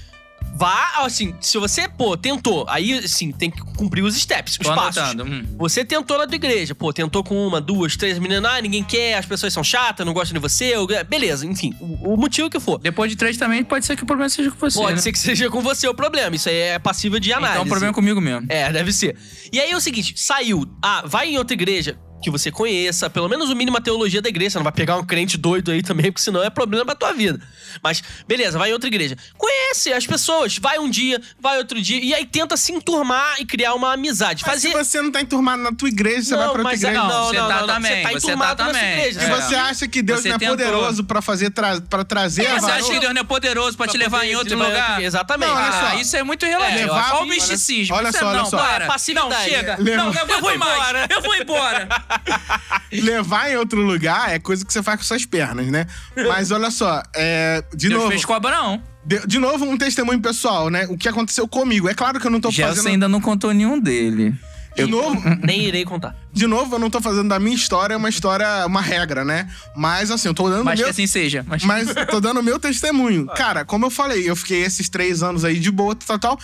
Vá, 0.56 1.04
assim, 1.04 1.34
se 1.40 1.58
você, 1.58 1.88
pô, 1.88 2.16
tentou, 2.16 2.64
aí, 2.68 2.94
assim, 2.98 3.32
tem 3.32 3.50
que 3.50 3.60
cumprir 3.76 4.04
os 4.04 4.14
steps, 4.14 4.52
os 4.52 4.58
Tô 4.58 4.74
passos. 4.74 5.14
Hum. 5.14 5.42
Você 5.58 5.84
tentou 5.84 6.16
na 6.16 6.26
tua 6.26 6.36
igreja, 6.36 6.74
pô, 6.74 6.92
tentou 6.92 7.24
com 7.24 7.46
uma, 7.46 7.60
duas, 7.60 7.96
três 7.96 8.20
meninas, 8.20 8.44
ah, 8.52 8.60
ninguém 8.60 8.84
quer, 8.84 9.14
as 9.18 9.26
pessoas 9.26 9.52
são 9.52 9.64
chatas, 9.64 10.06
não 10.06 10.12
gostam 10.12 10.32
de 10.34 10.38
você, 10.38 10.76
ou- 10.76 10.86
beleza, 11.08 11.44
enfim, 11.44 11.74
o, 11.80 12.14
o 12.14 12.16
motivo 12.16 12.48
que 12.48 12.60
for. 12.60 12.78
Depois 12.78 13.10
de 13.10 13.16
três 13.16 13.36
também, 13.36 13.64
pode 13.64 13.84
ser 13.84 13.96
que 13.96 14.04
o 14.04 14.06
problema 14.06 14.28
seja 14.28 14.50
com 14.50 14.58
você. 14.58 14.78
Pode 14.78 14.94
né? 14.94 15.00
ser 15.00 15.10
que 15.10 15.18
seja 15.18 15.50
com 15.50 15.60
você 15.60 15.88
o 15.88 15.94
problema, 15.94 16.36
isso 16.36 16.48
aí 16.48 16.56
é 16.56 16.78
passível 16.78 17.18
de 17.18 17.32
análise. 17.32 17.54
Então 17.54 17.64
o 17.64 17.68
problema 17.68 17.90
é 17.90 17.94
comigo 17.94 18.20
mesmo. 18.20 18.46
É, 18.48 18.70
deve 18.70 18.92
ser. 18.92 19.16
E 19.52 19.58
aí 19.58 19.72
é 19.72 19.76
o 19.76 19.80
seguinte, 19.80 20.14
saiu, 20.16 20.64
ah, 20.80 21.02
vai 21.04 21.30
em 21.30 21.38
outra 21.38 21.54
igreja 21.54 21.98
que 22.24 22.30
você 22.30 22.50
conheça, 22.50 23.10
pelo 23.10 23.28
menos 23.28 23.50
o 23.50 23.54
mínimo 23.54 23.76
a 23.76 23.80
teologia 23.82 24.22
da 24.22 24.28
igreja, 24.30 24.50
você 24.52 24.58
não 24.58 24.64
vai 24.64 24.72
pegar 24.72 24.96
um 24.96 25.04
crente 25.04 25.36
doido 25.36 25.70
aí 25.70 25.82
também, 25.82 26.10
porque 26.10 26.22
senão 26.22 26.42
é 26.42 26.48
problema 26.48 26.84
pra 26.86 26.94
tua 26.94 27.12
vida. 27.12 27.38
Mas, 27.82 28.02
beleza, 28.26 28.58
vai 28.58 28.70
em 28.70 28.72
outra 28.72 28.88
igreja. 28.88 29.16
Conhece 29.36 29.92
as 29.92 30.06
pessoas, 30.06 30.56
vai 30.58 30.78
um 30.78 30.88
dia, 30.88 31.20
vai 31.38 31.58
outro 31.58 31.80
dia, 31.82 32.02
e 32.02 32.14
aí 32.14 32.24
tenta 32.24 32.56
se 32.56 32.72
enturmar 32.72 33.34
e 33.40 33.44
criar 33.44 33.74
uma 33.74 33.92
amizade. 33.92 34.42
Mas 34.46 34.54
Fazer... 34.54 34.68
se 34.70 34.74
você 34.74 35.02
não 35.02 35.12
tá 35.12 35.20
enturmado 35.20 35.62
na 35.62 35.72
tua 35.72 35.88
igreja, 35.88 36.22
você 36.22 36.36
vai 36.36 36.38
pra 36.44 36.48
outra 36.48 36.62
mas 36.64 36.82
é- 36.82 36.86
igreja. 36.88 37.06
não, 37.08 37.24
Você 37.26 37.36
não, 37.38 37.48
tá 37.48 37.54
não, 37.54 37.66
não, 37.66 37.74
também, 37.74 37.90
Você 37.96 38.02
tá 38.02 38.08
você 38.08 38.16
enturmado 38.26 38.56
tá 38.56 38.64
na 38.64 38.70
sua 38.70 38.80
também. 38.80 38.98
igreja. 38.98 39.20
E 39.20 39.24
É. 39.24 39.28
você 39.36 39.54
acha 39.54 39.88
que 39.88 40.02
Deus 40.02 40.20
Você 40.22 40.28
não 40.28 40.36
é 40.36 40.38
tentou. 40.38 40.56
poderoso 40.56 41.04
pra 41.04 41.20
fazer 41.20 41.50
tra 41.50 41.80
pra 41.82 42.04
trazer 42.04 42.46
a 42.46 42.58
Você 42.58 42.70
acha 42.70 42.90
que 42.90 43.00
Deus 43.00 43.12
não 43.14 43.20
é 43.20 43.24
poderoso 43.24 43.76
pra, 43.76 43.86
te 43.86 43.98
levar 43.98 44.24
em 44.24 44.34
outro 44.36 44.56
lugar? 44.56 45.02
Exatamente. 45.02 45.48
Não, 45.50 45.56
olha 45.56 45.68
Ah, 45.68 45.90
só. 45.90 45.96
isso 45.98 46.16
é 46.16 46.22
muito 46.22 46.46
relativo. 46.46 46.78
É, 46.78 46.82
levar- 46.86 47.14
olha 47.16 47.24
o 47.24 47.26
misticismo. 47.26 47.94
olha 47.94 48.08
é- 48.08 48.12
só, 48.12 48.26
olha 48.28 48.38
não, 48.38 48.46
só. 48.46 48.58
É. 48.64 48.86
Não, 49.14 49.30
chega. 49.44 49.76
Não, 49.78 50.12
eu, 50.12 50.40
vou 50.40 50.52
embora. 50.54 51.06
Eu 51.10 51.20
vou 51.20 51.34
embora. 51.34 51.88
Levar 52.92 53.50
em 53.50 53.56
outro 53.56 53.80
lugar 53.80 54.32
é 54.32 54.38
coisa 54.38 54.64
que 54.64 54.72
você 54.72 54.82
faz 54.82 54.98
com 54.98 55.04
suas 55.04 55.24
pernas, 55.24 55.66
né? 55.66 55.86
Mas 56.28 56.50
olha 56.50 56.70
só, 56.70 57.02
é, 57.14 57.62
de 57.74 57.88
Deus 57.88 58.00
novo, 58.00 58.10
fez 58.12 58.24
cobra, 58.24 58.50
não. 58.50 58.82
de, 59.04 59.26
de 59.26 59.38
novo 59.38 59.64
um 59.64 59.76
testemunho 59.76 60.20
pessoal, 60.20 60.70
né? 60.70 60.86
O 60.88 60.96
que 60.96 61.08
aconteceu 61.08 61.48
comigo. 61.48 61.88
É 61.88 61.94
claro 61.94 62.20
que 62.20 62.26
eu 62.26 62.30
não 62.30 62.40
tô 62.40 62.50
Jessa 62.50 62.76
fazendo 62.76 62.88
ainda 62.88 63.08
não 63.08 63.20
contou 63.20 63.52
nenhum 63.52 63.78
dele. 63.78 64.34
De 64.74 64.86
novo, 64.86 65.20
Nem 65.44 65.62
irei 65.62 65.84
contar. 65.84 66.16
de 66.32 66.46
novo 66.46 66.74
eu 66.74 66.78
não 66.78 66.90
tô 66.90 67.00
fazendo 67.00 67.28
da 67.28 67.38
minha 67.38 67.54
história 67.56 67.96
uma 67.96 68.08
história, 68.08 68.66
uma 68.66 68.80
regra, 68.80 69.24
né? 69.24 69.48
Mas 69.76 70.10
assim, 70.10 70.28
eu 70.28 70.34
tô 70.34 70.48
dando 70.48 70.64
Mas 70.64 70.78
meu 70.78 70.86
que 70.86 70.90
assim 70.90 71.06
seja. 71.06 71.44
Mas... 71.48 71.62
Mas 71.64 71.88
tô 72.10 72.20
dando 72.20 72.42
meu 72.42 72.58
testemunho. 72.58 73.26
Cara, 73.36 73.64
como 73.64 73.86
eu 73.86 73.90
falei, 73.90 74.28
eu 74.28 74.34
fiquei 74.36 74.62
esses 74.62 74.88
três 74.88 75.22
anos 75.22 75.44
aí 75.44 75.58
de 75.58 75.70
boa, 75.70 75.94
tal, 75.94 76.18
tal. 76.18 76.38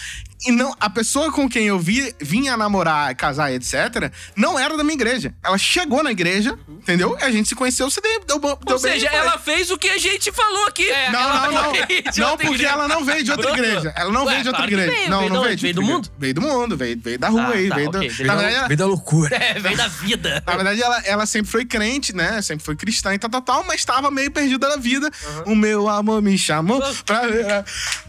E 0.46 0.50
não, 0.52 0.74
a 0.80 0.88
pessoa 0.88 1.30
com 1.30 1.46
quem 1.46 1.66
eu 1.66 1.78
vi, 1.78 2.14
vinha 2.18 2.56
namorar, 2.56 3.14
casar, 3.14 3.52
etc., 3.52 4.10
não 4.34 4.58
era 4.58 4.74
da 4.74 4.82
minha 4.82 4.94
igreja. 4.94 5.34
Ela 5.44 5.58
chegou 5.58 6.02
na 6.02 6.10
igreja, 6.12 6.58
entendeu? 6.66 7.14
E 7.20 7.24
a 7.24 7.30
gente 7.30 7.46
se 7.50 7.54
conheceu, 7.54 7.90
se 7.90 8.00
deu, 8.00 8.24
deu, 8.26 8.38
deu 8.40 8.58
Ou 8.66 8.78
seja, 8.78 9.06
ela 9.08 9.36
fez 9.36 9.70
o 9.70 9.76
que 9.76 9.90
a 9.90 9.98
gente 9.98 10.32
falou 10.32 10.66
aqui. 10.66 10.86
Não, 11.12 11.20
ela 11.20 11.34
não, 11.46 11.52
não. 11.52 11.62
Não, 11.62 12.30
outra 12.30 12.46
porque 12.46 12.46
igreja. 12.54 12.68
ela 12.70 12.88
não 12.88 13.04
veio 13.04 13.22
de 13.22 13.30
outra 13.32 13.52
Bruno. 13.52 13.66
igreja. 13.66 13.92
Ela 13.94 14.10
não 14.12 14.24
Ué, 14.24 14.30
veio 14.32 14.42
de 14.44 14.48
outra 14.48 14.66
claro 14.66 14.72
igreja. 14.72 14.92
veio. 14.98 15.10
Não, 15.10 15.18
Veio 15.20 15.32
não 15.34 15.40
de 15.42 15.46
veio 15.46 15.58
Veio 15.60 15.74
do 15.74 15.82
mundo? 15.82 16.08
Veio 16.18 16.34
do 16.34 16.40
mundo, 16.40 16.76
veio, 16.76 17.00
veio 17.02 17.18
da 17.18 17.28
rua 17.28 17.42
Ah, 17.42 17.50
aí. 17.50 17.68
tá, 17.68 17.74
veio 17.76 17.88
ok, 17.90 18.08
do... 18.08 18.19
veio 18.22 18.26
Na 18.28 18.34
da- 18.34 18.40
verdade, 18.42 18.56
ela- 18.58 18.68
Veio 18.68 18.78
da 18.78 18.86
loucura. 18.86 19.36
É, 19.36 19.58
vem 19.58 19.76
da 19.76 19.88
vida. 19.88 20.42
na 20.46 20.54
verdade, 20.56 20.82
ela, 20.82 20.98
ela 21.04 21.26
sempre 21.26 21.50
foi 21.50 21.64
crente, 21.64 22.14
né? 22.14 22.40
Sempre 22.42 22.64
foi 22.64 22.76
cristã 22.76 23.14
e 23.14 23.18
tal, 23.18 23.30
tal, 23.30 23.42
tal, 23.42 23.64
mas 23.64 23.84
tava 23.84 24.10
meio 24.10 24.30
perdida 24.30 24.68
da 24.68 24.76
vida. 24.76 25.10
O 25.46 25.54
meu 25.54 25.88
amor 25.88 26.20
me 26.22 26.36
chamou 26.38 26.80
pra. 27.04 27.22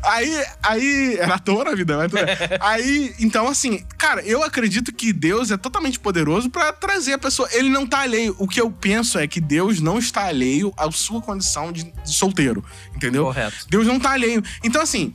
Aí, 0.03 0.43
aí. 0.64 1.18
Era 1.20 1.36
à 1.36 1.39
toa 1.39 1.64
na 1.66 1.76
vida, 1.76 1.97
mas 1.97 2.12
tudo 2.12 2.26
bem. 2.26 2.36
Aí, 2.62 3.14
então, 3.20 3.47
assim, 3.47 3.84
cara, 3.97 4.22
eu 4.22 4.43
acredito 4.43 4.93
que 4.93 5.12
Deus 5.14 5.51
é 5.51 5.57
totalmente 5.57 5.99
poderoso 5.99 6.49
pra 6.49 6.72
trazer 6.74 7.14
a 7.14 7.18
pessoa. 7.18 7.47
Ele 7.51 7.70
não 7.70 7.86
tá 7.86 7.99
alheio. 7.99 8.36
O 8.39 8.47
que 8.47 8.59
eu 8.62 8.70
penso 8.72 9.18
é 9.20 9.28
que 9.28 9.39
Deus 9.41 9.80
não 9.80 9.97
está 9.99 10.26
alheio 10.26 10.74
à 10.78 10.89
sua 10.91 11.22
condição 11.22 11.72
de, 11.72 11.84
de 11.84 12.14
solteiro, 12.14 12.64
entendeu? 12.95 13.26
Correto. 13.26 13.66
Deus 13.70 13.86
não 13.88 13.99
tá 13.99 14.12
alheio. 14.12 14.43
Então, 14.64 14.82
assim. 14.82 15.14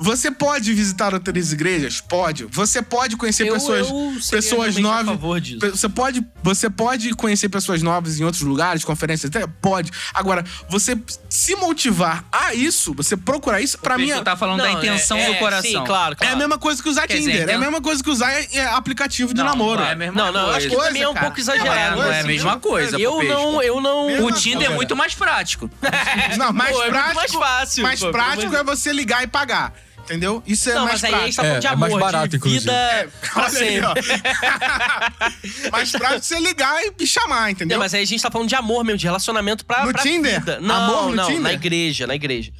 Você 0.00 0.30
pode 0.30 0.72
visitar 0.74 1.12
outras 1.12 1.52
igrejas? 1.52 2.00
Pode. 2.00 2.44
Você 2.44 2.80
pode 2.80 3.16
conhecer 3.16 3.46
Eu- 3.48 3.54
pessoas, 3.54 3.88
eu 3.88 3.94
seria 4.20 4.42
pessoas 4.42 4.76
realmente 4.76 4.78
a 4.78 4.82
novas. 4.82 5.06
favor 5.06 5.40
disso. 5.40 5.70
Você 5.70 5.88
pode, 5.88 6.26
você 6.42 6.70
pode 6.70 7.10
conhecer 7.14 7.48
pessoas 7.48 7.82
novas 7.82 8.20
em 8.20 8.24
outros 8.24 8.42
lugares, 8.42 8.84
conferências, 8.84 9.28
até 9.34 9.44
pode. 9.60 9.90
Agora, 10.14 10.44
você 10.68 10.96
se 11.28 11.56
motivar 11.56 12.24
a 12.30 12.54
isso, 12.54 12.94
você 12.94 13.16
procurar 13.16 13.60
isso, 13.60 13.76
pra 13.78 13.98
mim 13.98 14.06
Você 14.06 14.12
é, 14.12 14.22
tá 14.22 14.36
falando 14.36 14.62
da 14.62 14.70
Não, 14.70 14.78
intenção 14.78 15.18
é- 15.18 15.26
do 15.26 15.32
é, 15.32 15.38
coração. 15.38 15.70
Sim, 15.70 15.84
claro, 15.84 16.12
é 16.14 16.16
claro. 16.16 16.34
a 16.34 16.36
mesma 16.38 16.58
coisa 16.58 16.80
que 16.82 16.88
usar 16.88 17.06
Quer 17.08 17.18
dizer, 17.18 17.30
Tinder. 17.32 17.40
é 17.40 17.42
a 17.42 17.46
então- 17.56 17.60
mesma 17.60 17.80
coisa 17.80 18.02
que 18.02 18.10
usar 18.10 18.30
é, 18.32 18.64
aplicativo 18.66 19.34
de 19.34 19.38
Não, 19.40 19.46
namoro. 19.46 19.80
não 19.80 19.86
é 19.88 19.92
a 19.92 19.96
mesma 19.96 20.14
Não, 20.24 20.32
não, 20.32 20.40
eu 20.48 20.54
acho 20.54 20.68
que 20.68 20.74
coisa, 20.74 20.86
também 20.88 21.02
é 21.02 21.08
um 21.08 21.14
cara. 21.14 21.26
pouco 21.26 21.38
é, 21.38 21.42
exagerado. 21.42 21.96
não 21.96 22.12
é 22.12 22.20
a 22.20 22.24
mesma 22.24 22.60
coisa. 22.60 22.98
Eu 23.00 23.22
não, 23.24 23.62
eu 23.62 23.80
não. 23.80 24.24
O 24.26 24.30
Tinder 24.32 24.58
coisa. 24.58 24.72
é 24.72 24.76
muito 24.76 24.94
mais 24.94 25.14
prático. 25.14 25.68
Não, 26.38 26.52
mais 26.52 26.76
é 26.78 26.88
prático. 26.88 27.14
mais 27.16 27.32
fácil, 27.32 27.82
Mais 27.82 28.00
pô, 28.00 28.10
prático 28.12 28.54
é 28.54 28.62
você 28.62 28.92
ligar 28.92 29.24
e 29.24 29.26
pagar. 29.26 29.72
Entendeu? 30.08 30.42
Isso 30.46 30.70
é 30.70 30.74
Não, 30.74 30.84
mais 30.86 31.02
mas 31.02 31.12
aí 31.12 31.20
a 31.20 31.24
gente 31.26 31.36
tá 31.36 31.42
falando 31.42 31.56
É, 31.56 31.60
de 31.60 31.66
é 31.66 31.76
mais 31.76 31.92
amor, 31.92 32.00
barato, 32.00 32.28
de 32.28 32.36
inclusive. 32.36 32.60
vida 32.60 33.08
pra 33.34 33.44
aí, 33.58 33.80
ó. 33.82 33.94
sempre. 33.94 34.22
mais 35.70 35.90
prático 35.92 36.22
você 36.24 36.40
ligar 36.40 36.82
e 36.82 36.92
me 36.98 37.06
chamar, 37.06 37.50
entendeu? 37.50 37.76
Não, 37.76 37.84
mas 37.84 37.92
aí 37.94 38.02
a 38.02 38.06
gente 38.06 38.22
tá 38.22 38.30
falando 38.30 38.48
de 38.48 38.54
amor 38.54 38.84
mesmo, 38.84 38.98
de 38.98 39.04
relacionamento 39.04 39.66
pra, 39.66 39.84
No 39.84 39.92
pra 39.92 40.02
Tinder? 40.02 40.38
vida. 40.40 40.58
Não, 40.60 40.74
Amor 40.74 41.10
no 41.10 41.16
não, 41.16 41.26
Tinder? 41.26 41.40
na 41.42 41.52
igreja, 41.52 42.06
na 42.06 42.14
igreja. 42.14 42.50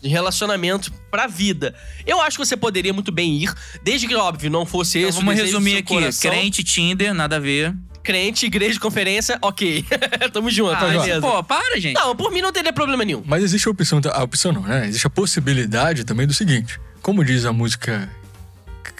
De 0.00 0.08
relacionamento 0.08 0.92
pra 1.10 1.26
vida. 1.26 1.74
Eu 2.06 2.20
acho 2.20 2.38
que 2.38 2.44
você 2.46 2.56
poderia 2.56 2.92
muito 2.92 3.12
bem 3.12 3.36
ir, 3.36 3.52
desde 3.82 4.06
que, 4.06 4.14
óbvio, 4.14 4.50
não 4.50 4.64
fosse 4.66 4.98
Então, 4.98 5.08
esse 5.10 5.18
o 5.18 5.20
vamos 5.20 5.40
resumir 5.40 5.76
aqui. 5.78 5.94
coração. 5.94 6.30
Crente, 6.30 6.62
Tinder, 6.64 7.12
nada 7.14 7.36
a 7.36 7.40
ver. 7.40 7.74
Crente, 8.02 8.46
igreja, 8.46 8.80
conferência, 8.80 9.38
ok. 9.40 9.84
Tamo 10.32 10.50
junto, 10.50 10.74
Ah, 10.74 10.88
beleza. 10.88 11.20
pô, 11.20 11.40
para, 11.44 11.78
gente. 11.78 11.94
Não, 11.94 12.16
por 12.16 12.32
mim 12.32 12.40
não 12.42 12.50
teria 12.52 12.72
problema 12.72 13.04
nenhum. 13.04 13.22
Mas 13.24 13.44
existe 13.44 13.68
a 13.68 13.70
opção, 13.70 14.00
a 14.12 14.22
opção 14.24 14.50
não, 14.52 14.62
né? 14.62 14.88
Existe 14.88 15.06
a 15.06 15.10
possibilidade 15.10 16.02
também 16.04 16.26
do 16.26 16.34
seguinte. 16.34 16.80
Como 17.02 17.24
diz 17.24 17.44
a 17.44 17.52
música 17.52 18.08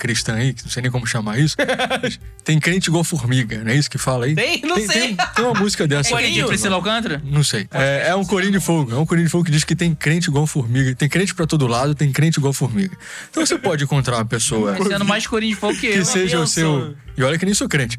cristã 0.02 0.34
aí, 0.34 0.52
que 0.52 0.64
não 0.64 0.70
sei 0.70 0.82
nem 0.82 0.90
como 0.90 1.06
chamar 1.06 1.38
isso. 1.38 1.56
tem 2.42 2.58
crente 2.58 2.90
igual 2.90 3.04
formiga, 3.04 3.62
não 3.62 3.70
é 3.70 3.76
isso 3.76 3.88
que 3.88 3.98
fala 3.98 4.26
aí? 4.26 4.34
Tem? 4.34 4.60
Não 4.62 4.74
sei. 4.76 4.86
Tem, 4.86 5.16
tem 5.16 5.44
uma 5.44 5.54
música 5.54 5.86
dessa. 5.86 6.08
É 6.08 6.12
Corinho? 6.12 6.42
de 6.42 6.48
Priscila 6.48 6.74
Alcântara? 6.74 7.22
Não 7.24 7.44
sei. 7.44 7.68
É, 7.70 8.08
é 8.08 8.14
um 8.16 8.24
corinho 8.24 8.50
de 8.50 8.58
fogo. 8.58 8.92
É 8.92 8.98
um 8.98 9.06
corinho 9.06 9.26
de 9.26 9.30
fogo 9.30 9.44
que 9.44 9.52
diz 9.52 9.62
que 9.62 9.76
tem 9.76 9.94
crente 9.94 10.28
igual 10.28 10.44
formiga. 10.44 10.92
Tem 10.96 11.08
crente 11.08 11.32
pra 11.34 11.46
todo 11.46 11.68
lado, 11.68 11.94
tem 11.94 12.10
crente 12.10 12.40
igual 12.40 12.52
formiga. 12.52 12.96
Então 13.30 13.46
você 13.46 13.56
pode 13.56 13.84
encontrar 13.84 14.16
uma 14.16 14.24
pessoa 14.24 14.76
Sendo 14.76 15.04
mais 15.04 15.24
corinho 15.24 15.54
de 15.54 15.60
fogo 15.60 15.78
que 15.78 15.86
eu. 15.86 15.92
que 15.92 16.04
seja 16.04 16.40
o 16.40 16.46
seu. 16.48 16.96
E 17.16 17.22
olha 17.22 17.38
que 17.38 17.44
nem 17.44 17.54
sou 17.54 17.68
crente. 17.68 17.96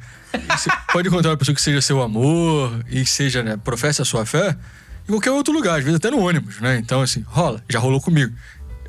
Você 0.50 0.70
pode 0.92 1.08
encontrar 1.08 1.32
uma 1.32 1.38
pessoa 1.38 1.56
que 1.56 1.62
seja 1.62 1.82
seu 1.82 2.02
amor 2.02 2.84
e 2.90 3.06
seja, 3.06 3.42
né, 3.44 3.56
professe 3.56 4.02
a 4.02 4.06
sua 4.06 4.26
fé 4.26 4.58
em 5.08 5.12
qualquer 5.12 5.32
outro 5.32 5.54
lugar, 5.54 5.80
às 5.80 5.84
vezes 5.84 5.98
até 5.98 6.10
no 6.10 6.20
ônibus, 6.20 6.60
né? 6.62 6.78
Então, 6.78 7.02
assim, 7.02 7.24
rola, 7.28 7.62
já 7.70 7.78
rolou 7.78 8.00
comigo. 8.00 8.34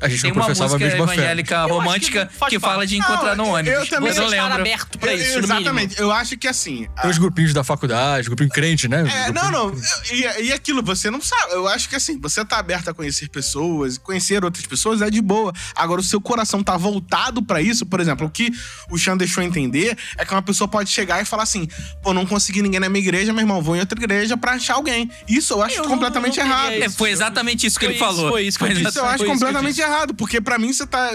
A 0.05 0.09
gente 0.09 0.21
Tem 0.21 0.31
não 0.31 0.37
uma 0.37 0.45
professava 0.45 0.73
música 0.73 0.85
a 0.85 0.89
mesma 0.91 1.07
fé. 1.07 1.13
evangélica 1.15 1.63
que 1.65 1.71
romântica 1.71 2.29
faz 2.37 2.49
que, 2.49 2.59
fala 2.59 2.85
de 2.87 2.97
encontrar 2.97 3.35
Não, 3.35 3.45
no 3.45 3.51
ônibus. 3.55 3.79
eu 3.79 3.87
também 3.87 4.09
Mas 4.09 4.17
eu 4.17 4.25
estar 4.25 4.43
lembro. 4.43 4.61
aberto 4.61 4.97
pra 4.99 5.13
isso. 5.13 5.39
Exatamente. 5.39 5.99
Eu 5.99 6.11
acho 6.11 6.37
que 6.37 6.47
assim. 6.47 6.87
a- 6.95 7.01
Tem 7.03 7.11
os 7.11 7.17
grupinhos 7.17 7.53
da 7.53 7.63
faculdade, 7.63 8.27
grupinho 8.27 8.49
crente, 8.49 8.87
né? 8.87 9.03
É, 9.27 9.31
não, 9.31 9.51
não. 9.51 9.75
E, 10.11 10.45
e 10.47 10.53
aquilo, 10.53 10.81
você 10.83 11.09
não 11.11 11.21
sabe. 11.21 11.53
Eu 11.53 11.67
acho 11.67 11.89
que 11.89 11.95
assim, 11.95 12.19
você 12.19 12.43
tá 12.45 12.57
aberto 12.57 12.89
a 12.89 12.93
conhecer 12.93 13.29
pessoas, 13.29 13.97
conhecer 13.97 14.43
outras 14.43 14.65
pessoas 14.65 15.01
é 15.01 15.09
de 15.09 15.21
boa. 15.21 15.53
Agora, 15.75 16.01
o 16.01 16.03
seu 16.03 16.19
coração 16.21 16.63
tá 16.63 16.75
voltado 16.77 17.41
pra 17.41 17.61
isso, 17.61 17.85
por 17.85 17.99
exemplo, 17.99 18.27
o 18.27 18.29
que 18.29 18.51
o 18.89 18.97
Chan 18.97 19.17
deixou 19.17 19.43
entender 19.43 19.97
é 20.17 20.25
que 20.25 20.31
uma 20.33 20.41
pessoa 20.41 20.67
pode 20.67 20.89
chegar 20.89 21.21
e 21.21 21.25
falar 21.25 21.43
assim: 21.43 21.67
pô, 22.01 22.13
não 22.13 22.25
consegui 22.25 22.61
ninguém 22.61 22.79
na 22.79 22.89
minha 22.89 23.01
igreja, 23.01 23.31
meu 23.33 23.41
irmão, 23.41 23.61
vou 23.61 23.75
em 23.75 23.79
outra 23.79 23.97
igreja 23.99 24.35
pra 24.37 24.53
achar 24.53 24.75
alguém. 24.75 25.09
Isso 25.27 25.53
eu 25.53 25.61
acho 25.63 25.75
Eu 25.77 25.83
não- 25.83 25.89
completamente 25.89 26.37
não 26.39 26.45
queria 26.45 26.57
errado. 26.73 26.83
É, 26.83 26.89
foi 26.89 27.09
exatamente 27.11 27.65
isso 27.65 27.79
que 27.79 27.85
Foi 27.85 27.93
ele 27.95 28.03
isso, 28.03 28.05
falou. 28.15 28.31
foi 28.31 28.43
isso 28.43 28.57
que 28.57 28.63
eu 28.63 28.69
disse. 28.69 28.87
Isso 28.89 28.99
eu 28.99 29.05
acho 29.05 29.23
que 29.23 29.29
completamente 29.29 29.79
errado, 29.81 29.94
porque 30.17 30.39
pra 30.41 30.57
mim 30.57 30.71
você 30.73 30.85
tá. 30.85 31.09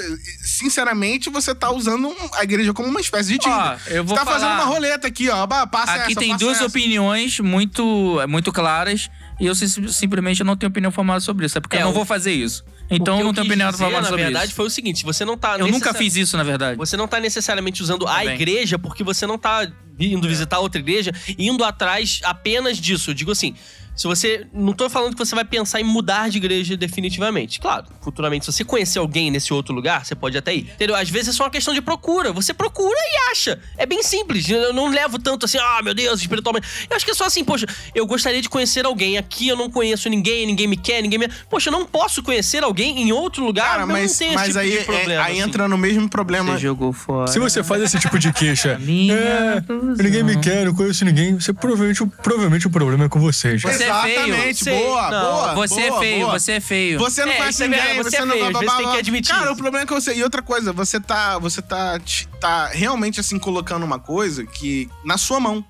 Sinceramente, 0.44 1.28
você 1.30 1.54
tá 1.54 1.70
usando 1.70 2.14
a 2.34 2.42
igreja 2.44 2.72
como 2.72 2.88
uma 2.88 3.00
espécie 3.00 3.30
de 3.32 3.38
Tinder. 3.38 3.56
Ó, 3.56 3.76
eu 3.88 4.04
vou 4.04 4.16
você 4.16 4.24
tá 4.24 4.30
fazendo 4.30 4.48
falar- 4.50 4.62
uma 4.64 4.74
roleta 4.74 5.06
aqui, 5.08 5.28
ó. 5.28 5.46
Passa 5.46 5.92
Aqui 5.92 6.12
essa, 6.12 6.20
tem 6.20 6.30
passa 6.30 6.44
duas 6.44 6.56
essa. 6.56 6.66
opiniões 6.66 7.38
muito, 7.40 8.20
muito 8.28 8.52
claras 8.52 9.10
e 9.38 9.46
eu 9.46 9.54
sim- 9.54 9.88
simplesmente 9.88 10.42
não 10.42 10.56
tenho 10.56 10.70
opinião 10.70 10.90
formada 10.90 11.20
sobre 11.20 11.46
isso. 11.46 11.58
É 11.58 11.60
porque 11.60 11.76
É, 11.76 11.80
eu 11.82 11.86
não 11.86 11.92
vou 11.92 12.04
fazer 12.04 12.32
isso. 12.32 12.64
Então 12.90 13.18
eu 13.18 13.24
não 13.24 13.32
tenho 13.32 13.46
opinião 13.46 13.70
dizer, 13.70 13.84
formada 13.84 14.02
na 14.02 14.08
sobre 14.08 14.24
verdade, 14.24 14.46
isso. 14.46 14.54
foi 14.54 14.66
o 14.66 14.70
seguinte: 14.70 15.04
você 15.04 15.24
não 15.24 15.36
tá. 15.36 15.52
Eu 15.52 15.66
nunca 15.66 15.70
necessari- 15.92 15.98
fiz 15.98 16.16
isso, 16.16 16.36
na 16.36 16.42
verdade. 16.42 16.76
Você 16.76 16.96
não 16.96 17.06
tá 17.06 17.20
necessariamente 17.20 17.82
usando 17.82 18.06
a 18.08 18.18
bem. 18.18 18.30
igreja 18.34 18.78
porque 18.78 19.04
você 19.04 19.26
não 19.26 19.38
tá 19.38 19.66
indo 19.98 20.26
visitar 20.28 20.58
outra 20.58 20.80
igreja, 20.80 21.12
indo 21.38 21.62
atrás 21.62 22.20
apenas 22.24 22.78
disso. 22.78 23.10
Eu 23.10 23.14
digo 23.14 23.30
assim, 23.30 23.54
se 24.00 24.06
você. 24.06 24.46
Não 24.50 24.72
tô 24.72 24.88
falando 24.88 25.12
que 25.12 25.18
você 25.18 25.34
vai 25.34 25.44
pensar 25.44 25.78
em 25.78 25.84
mudar 25.84 26.30
de 26.30 26.38
igreja 26.38 26.74
definitivamente. 26.74 27.60
Claro, 27.60 27.84
futuramente, 28.00 28.46
se 28.46 28.52
você 28.52 28.64
conhecer 28.64 28.98
alguém 28.98 29.30
nesse 29.30 29.52
outro 29.52 29.74
lugar, 29.74 30.06
você 30.06 30.14
pode 30.14 30.38
até 30.38 30.54
ir. 30.54 30.70
Entendeu? 30.74 30.96
Às 30.96 31.10
vezes 31.10 31.28
é 31.28 31.32
só 31.32 31.44
uma 31.44 31.50
questão 31.50 31.74
de 31.74 31.82
procura. 31.82 32.32
Você 32.32 32.54
procura 32.54 32.96
e 32.98 33.30
acha. 33.30 33.60
É 33.76 33.84
bem 33.84 34.02
simples. 34.02 34.48
Eu 34.48 34.72
não 34.72 34.88
levo 34.88 35.18
tanto 35.18 35.44
assim, 35.44 35.58
ah, 35.58 35.82
meu 35.82 35.92
Deus, 35.92 36.18
espiritualmente. 36.22 36.66
Eu 36.88 36.96
acho 36.96 37.04
que 37.04 37.10
é 37.10 37.14
só 37.14 37.24
assim, 37.26 37.44
poxa, 37.44 37.66
eu 37.94 38.06
gostaria 38.06 38.40
de 38.40 38.48
conhecer 38.48 38.86
alguém. 38.86 39.18
Aqui 39.18 39.48
eu 39.48 39.56
não 39.56 39.68
conheço 39.68 40.08
ninguém, 40.08 40.46
ninguém 40.46 40.66
me 40.66 40.78
quer, 40.78 41.02
ninguém 41.02 41.18
me. 41.18 41.28
Poxa, 41.50 41.68
eu 41.68 41.72
não 41.72 41.84
posso 41.84 42.22
conhecer 42.22 42.64
alguém 42.64 43.02
em 43.02 43.12
outro 43.12 43.44
lugar, 43.44 43.70
Cara, 43.72 43.86
mas 43.86 44.18
mas, 44.18 44.20
não 44.20 44.34
mas 44.34 44.56
esse 44.56 44.58
tipo 44.58 44.58
aí, 44.60 44.70
de 44.70 44.78
é- 44.78 44.84
problema. 44.84 45.22
aí 45.24 45.32
assim. 45.32 45.42
entra 45.42 45.68
no 45.68 45.76
mesmo 45.76 46.08
problema. 46.08 46.54
Você 46.54 46.62
jogou 46.62 46.90
fora. 46.94 47.30
Se 47.30 47.38
você 47.38 47.62
faz 47.62 47.82
esse 47.82 47.98
tipo 47.98 48.18
de 48.18 48.32
queixa, 48.32 48.80
é, 48.80 50.02
ninguém 50.02 50.22
me 50.22 50.38
quer, 50.40 50.64
não 50.64 50.74
conheço 50.74 51.04
ninguém, 51.04 51.34
você 51.38 51.52
provavelmente, 51.52 52.06
provavelmente 52.22 52.66
o 52.66 52.70
problema 52.70 53.04
é 53.04 53.08
com 53.10 53.20
vocês. 53.20 53.60
Você 53.60 53.89
é 53.90 54.02
feio. 54.02 54.18
Exatamente, 54.34 54.64
boa, 54.70 55.10
Não, 55.10 55.22
boa. 55.32 55.54
Você 55.54 55.74
boa, 55.90 55.96
é 55.96 56.00
feio, 56.00 56.26
boa. 56.26 56.38
você 56.38 56.52
é 56.52 56.60
feio. 56.60 56.98
Você 56.98 57.24
não 57.24 57.32
É, 57.32 57.36
conhece 57.36 57.62
é 57.64 57.68
ninguém, 57.68 57.96
você, 57.96 58.10
você 58.10 58.16
é 58.16 58.24
não 58.24 58.32
feio, 58.32 58.50
blá, 58.50 58.60
vezes 58.60 58.64
blá, 58.66 58.76
tem 58.76 58.84
blá. 58.86 58.92
que 58.94 58.98
admitir 59.00 59.34
Cara, 59.34 59.52
o 59.52 59.56
problema 59.56 59.82
é 59.84 59.86
que 59.86 59.94
você. 59.94 60.14
E 60.14 60.22
outra 60.22 60.42
coisa, 60.42 60.72
você 60.72 60.98
tá. 61.00 61.38
Você 61.38 61.60
tá, 61.62 62.00
tá 62.40 62.66
realmente 62.72 63.20
assim 63.20 63.38
colocando 63.38 63.84
uma 63.84 63.98
coisa 63.98 64.44
que. 64.46 64.88
na 65.04 65.16
sua 65.18 65.40
mão. 65.40 65.64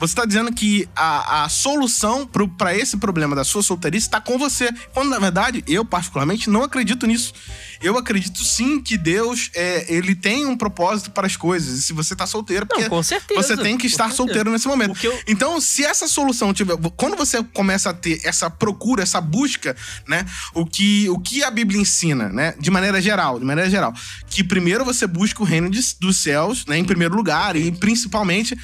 Você 0.00 0.14
tá 0.14 0.24
dizendo 0.26 0.52
que 0.52 0.86
a, 0.94 1.44
a 1.44 1.48
solução 1.48 2.26
pro, 2.26 2.46
pra 2.48 2.76
esse 2.76 2.96
problema 2.96 3.34
da 3.34 3.44
sua 3.44 3.62
solteirice 3.62 4.10
tá 4.10 4.20
com 4.20 4.36
você. 4.38 4.68
Quando, 4.92 5.08
na 5.08 5.18
verdade, 5.18 5.64
eu, 5.66 5.84
particularmente, 5.84 6.50
não 6.50 6.62
acredito 6.62 7.06
nisso. 7.06 7.32
Eu 7.80 7.96
acredito 7.96 8.42
sim 8.44 8.80
que 8.82 8.98
Deus, 8.98 9.50
é, 9.54 9.86
ele 9.94 10.14
tem 10.14 10.46
um 10.46 10.56
propósito 10.56 11.10
para 11.10 11.26
as 11.26 11.36
coisas. 11.36 11.78
E 11.78 11.82
se 11.82 11.92
você 11.92 12.14
tá 12.16 12.26
solteiro, 12.26 12.66
porque 12.66 12.88
com 12.88 13.02
certeza, 13.02 13.40
você 13.42 13.56
tem 13.56 13.78
que 13.78 13.86
estar 13.86 14.10
solteiro 14.12 14.50
nesse 14.50 14.66
momento. 14.68 14.96
Eu- 15.04 15.18
Então, 15.26 15.60
se 15.60 15.84
essa 15.84 16.06
solução 16.08 16.52
tiver. 16.52 16.76
Quando 16.96 17.16
você 17.16 17.42
começa 17.42 17.90
a 17.90 17.94
ter 17.94 18.20
essa 18.24 18.50
procura, 18.50 19.02
essa 19.02 19.20
busca, 19.20 19.76
né? 20.08 20.24
O 20.54 20.66
que, 20.66 21.08
o 21.08 21.18
que 21.18 21.42
a 21.44 21.50
Bíblia 21.50 21.80
ensina, 21.80 22.28
né? 22.28 22.54
De 22.58 22.70
maneira 22.70 23.00
geral, 23.00 23.38
de 23.38 23.44
maneira 23.44 23.70
geral. 23.70 23.92
Que 24.28 24.42
primeiro 24.44 24.84
você 24.84 25.06
busca 25.06 25.42
o 25.42 25.46
reino 25.46 25.70
de- 25.70 25.94
dos 26.00 26.16
céus, 26.18 26.66
né? 26.66 26.76
Em 26.78 26.84
primeiro 26.84 27.14
lugar, 27.14 27.56
e 27.56 27.70
principalmente. 27.72 28.56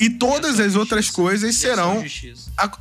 E 0.00 0.08
todas 0.10 0.60
as 0.60 0.74
outras 0.76 1.10
coisas 1.10 1.54
serão 1.56 2.04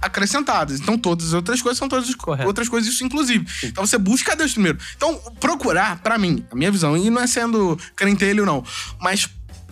acrescentadas. 0.01 0.79
Então, 0.79 0.97
todas 0.97 1.27
as 1.27 1.33
outras 1.33 1.61
coisas 1.61 1.77
são 1.77 1.87
todas 1.89 2.07
as 2.09 2.15
co- 2.15 2.25
Correto. 2.27 2.47
outras 2.47 2.69
coisas, 2.69 2.91
isso 2.93 3.03
inclusive. 3.03 3.45
Então, 3.63 3.85
você 3.85 3.97
busca 3.97 4.35
Deus 4.35 4.53
primeiro. 4.53 4.77
Então, 4.95 5.15
procurar, 5.39 5.99
pra 5.99 6.17
mim, 6.17 6.45
a 6.51 6.55
minha 6.55 6.71
visão, 6.71 6.95
e 6.97 7.09
não 7.09 7.21
é 7.21 7.27
sendo 7.27 7.77
crentelho, 7.95 8.45
não, 8.45 8.63
mas 8.99 9.29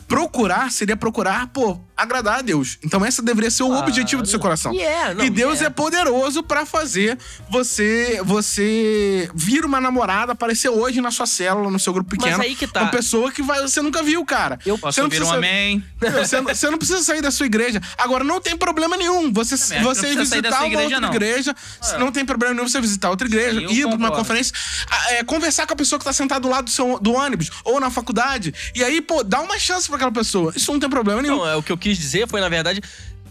procurar 0.08 0.72
seria 0.72 0.96
procurar, 0.96 1.48
pô, 1.48 1.80
agradar 1.98 2.40
a 2.40 2.42
Deus. 2.42 2.78
Então, 2.84 3.06
esse 3.06 3.22
deveria 3.22 3.50
ser 3.50 3.64
o 3.64 3.68
Claro. 3.68 3.84
objetivo 3.88 4.22
do 4.22 4.28
seu 4.28 4.40
coração. 4.40 4.74
E 4.74 4.82
é, 4.82 5.14
não, 5.14 5.24
e 5.26 5.30
Deus 5.30 5.62
e 5.62 5.64
é. 5.64 5.68
é 5.68 5.70
poderoso 5.70 6.44
pra 6.44 6.66
fazer 6.66 7.18
você 7.50 8.20
você 8.24 9.30
vir 9.34 9.66
uma 9.66 9.80
namorada 9.82 10.34
aparecer 10.34 10.70
hoje 10.70 11.00
na 11.02 11.10
sua 11.12 11.26
célula, 11.26 11.72
no 11.72 11.80
seu 11.80 11.94
grupo 11.94 12.10
Mas 12.16 12.24
pequeno. 12.26 12.44
aí 12.44 12.56
que 12.56 12.68
tá. 12.68 12.82
Uma 12.82 12.92
pessoa 12.92 13.32
que 13.32 13.42
vai, 13.42 13.62
você 13.62 13.82
nunca 13.82 14.04
viu, 14.04 14.24
cara. 14.26 14.60
Eu 14.66 14.78
Posso 14.78 15.02
Você 15.02 15.20
não 15.20 15.28
um 15.28 15.34
amém? 15.34 15.84
você, 16.00 16.42
não- 16.42 16.54
você 16.54 16.70
não 16.70 16.78
precisa 16.78 17.02
sair 17.02 17.22
da 17.22 17.32
sua 17.32 17.46
igreja. 17.46 17.82
Agora, 17.98 18.24
não 18.24 18.40
tem 18.42 18.56
problema 18.58 18.96
nenhum. 18.98 19.32
Você, 19.34 19.58
Também 19.58 19.84
você 19.84 20.08
não 20.08 20.16
precisa 20.16 20.26
sair 20.26 20.42
da 20.42 20.50
visitar 20.50 20.58
sua 20.58 20.60
uma 20.60 20.68
igreja, 20.68 20.84
outra 20.96 21.00
não. 21.02 21.10
igreja. 21.16 21.56
Não 22.00 22.12
tem 22.12 22.26
problema 22.26 22.54
nenhum 22.54 22.68
você 22.68 22.82
visitar 22.82 23.10
outra 23.10 23.28
igreja, 23.28 23.62
ir 23.62 23.88
pra 23.88 23.96
uma 23.96 24.12
conferência, 24.12 24.54
ah, 24.90 25.14
é, 25.14 25.24
conversar 25.24 25.66
com 25.66 25.74
a 25.74 25.76
pessoa 25.76 25.98
que 25.98 26.06
tá 26.06 26.14
sentada 26.14 26.42
do 26.42 26.50
lado 26.50 26.66
do, 26.66 26.72
seu, 26.72 27.00
do 27.00 27.14
ônibus 27.14 27.50
ou 27.64 27.80
na 27.80 27.90
faculdade. 27.90 28.54
E 28.76 28.84
aí, 28.84 29.02
pô, 29.02 29.24
dá 29.24 29.40
uma 29.42 29.58
chance 29.58 29.88
pra 29.88 29.95
aquela 29.96 30.12
pessoa. 30.12 30.54
Isso 30.56 30.72
não 30.72 30.80
tem 30.80 30.90
problema 30.90 31.22
nenhum. 31.22 31.38
Não, 31.38 31.48
é, 31.48 31.56
o 31.56 31.64
que 31.64 31.72
eu 31.72 31.78
quis 31.78 31.98
dizer 31.98 32.28
foi, 32.28 32.42
na 32.42 32.50
verdade, 32.50 32.82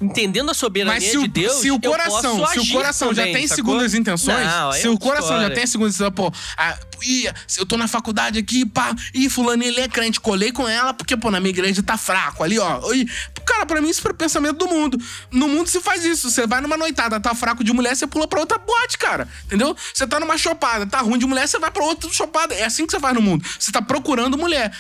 entendendo 0.00 0.50
a 0.50 0.54
soberania 0.54 0.94
Mas 1.00 1.10
se 1.10 1.16
o, 1.18 1.22
de 1.22 1.28
Deus. 1.28 1.54
se 1.54 1.70
o 1.70 1.78
eu 1.82 1.90
coração, 1.90 2.38
posso 2.38 2.52
se 2.52 2.58
o 2.60 2.72
coração 2.72 3.08
já 3.14 3.22
também, 3.22 3.34
tem 3.34 3.48
sacou? 3.48 3.64
segundas 3.64 3.94
intenções, 3.94 4.46
Não, 4.46 4.72
se 4.72 4.86
é 4.86 4.90
o 4.90 4.98
coração 4.98 5.40
já 5.40 5.50
tem 5.50 5.66
segundas 5.66 5.94
intenções, 5.94 6.14
pô, 6.14 6.32
ah, 6.58 6.76
ia, 7.02 7.34
se 7.46 7.60
eu 7.60 7.66
tô 7.66 7.76
na 7.76 7.86
faculdade 7.86 8.38
aqui, 8.38 8.64
pá, 8.66 8.94
ih, 9.14 9.28
fulano 9.28 9.62
ele 9.62 9.80
é 9.80 9.88
crente, 9.88 10.20
colei 10.20 10.50
com 10.52 10.68
ela 10.68 10.92
porque, 10.94 11.16
pô, 11.16 11.30
na 11.30 11.38
minha 11.40 11.50
igreja 11.50 11.82
tá 11.82 11.96
fraco 11.96 12.42
ali, 12.42 12.58
ó. 12.58 12.80
E, 12.92 13.06
cara, 13.44 13.66
pra 13.66 13.80
mim 13.80 13.88
isso 13.90 14.06
é 14.06 14.10
o 14.10 14.14
pensamento 14.14 14.56
do 14.58 14.68
mundo. 14.68 14.98
No 15.30 15.48
mundo 15.48 15.68
se 15.68 15.80
faz 15.80 16.04
isso, 16.04 16.30
você 16.30 16.46
vai 16.46 16.60
numa 16.60 16.76
noitada, 16.76 17.20
tá 17.20 17.34
fraco 17.34 17.62
de 17.62 17.72
mulher, 17.72 17.94
você 17.96 18.06
pula 18.06 18.26
pra 18.26 18.40
outra 18.40 18.58
boate, 18.58 18.98
cara, 18.98 19.28
entendeu? 19.44 19.76
Você 19.92 20.06
tá 20.06 20.18
numa 20.18 20.36
chopada, 20.38 20.86
tá 20.86 21.00
ruim 21.00 21.18
de 21.18 21.26
mulher, 21.26 21.46
você 21.46 21.58
vai 21.58 21.70
pra 21.70 21.84
outra 21.84 22.10
chopada. 22.12 22.54
É 22.54 22.64
assim 22.64 22.86
que 22.86 22.92
você 22.92 23.00
faz 23.00 23.14
no 23.14 23.22
mundo. 23.22 23.44
Você 23.58 23.70
tá 23.70 23.80
procurando 23.82 24.36
mulher. 24.38 24.72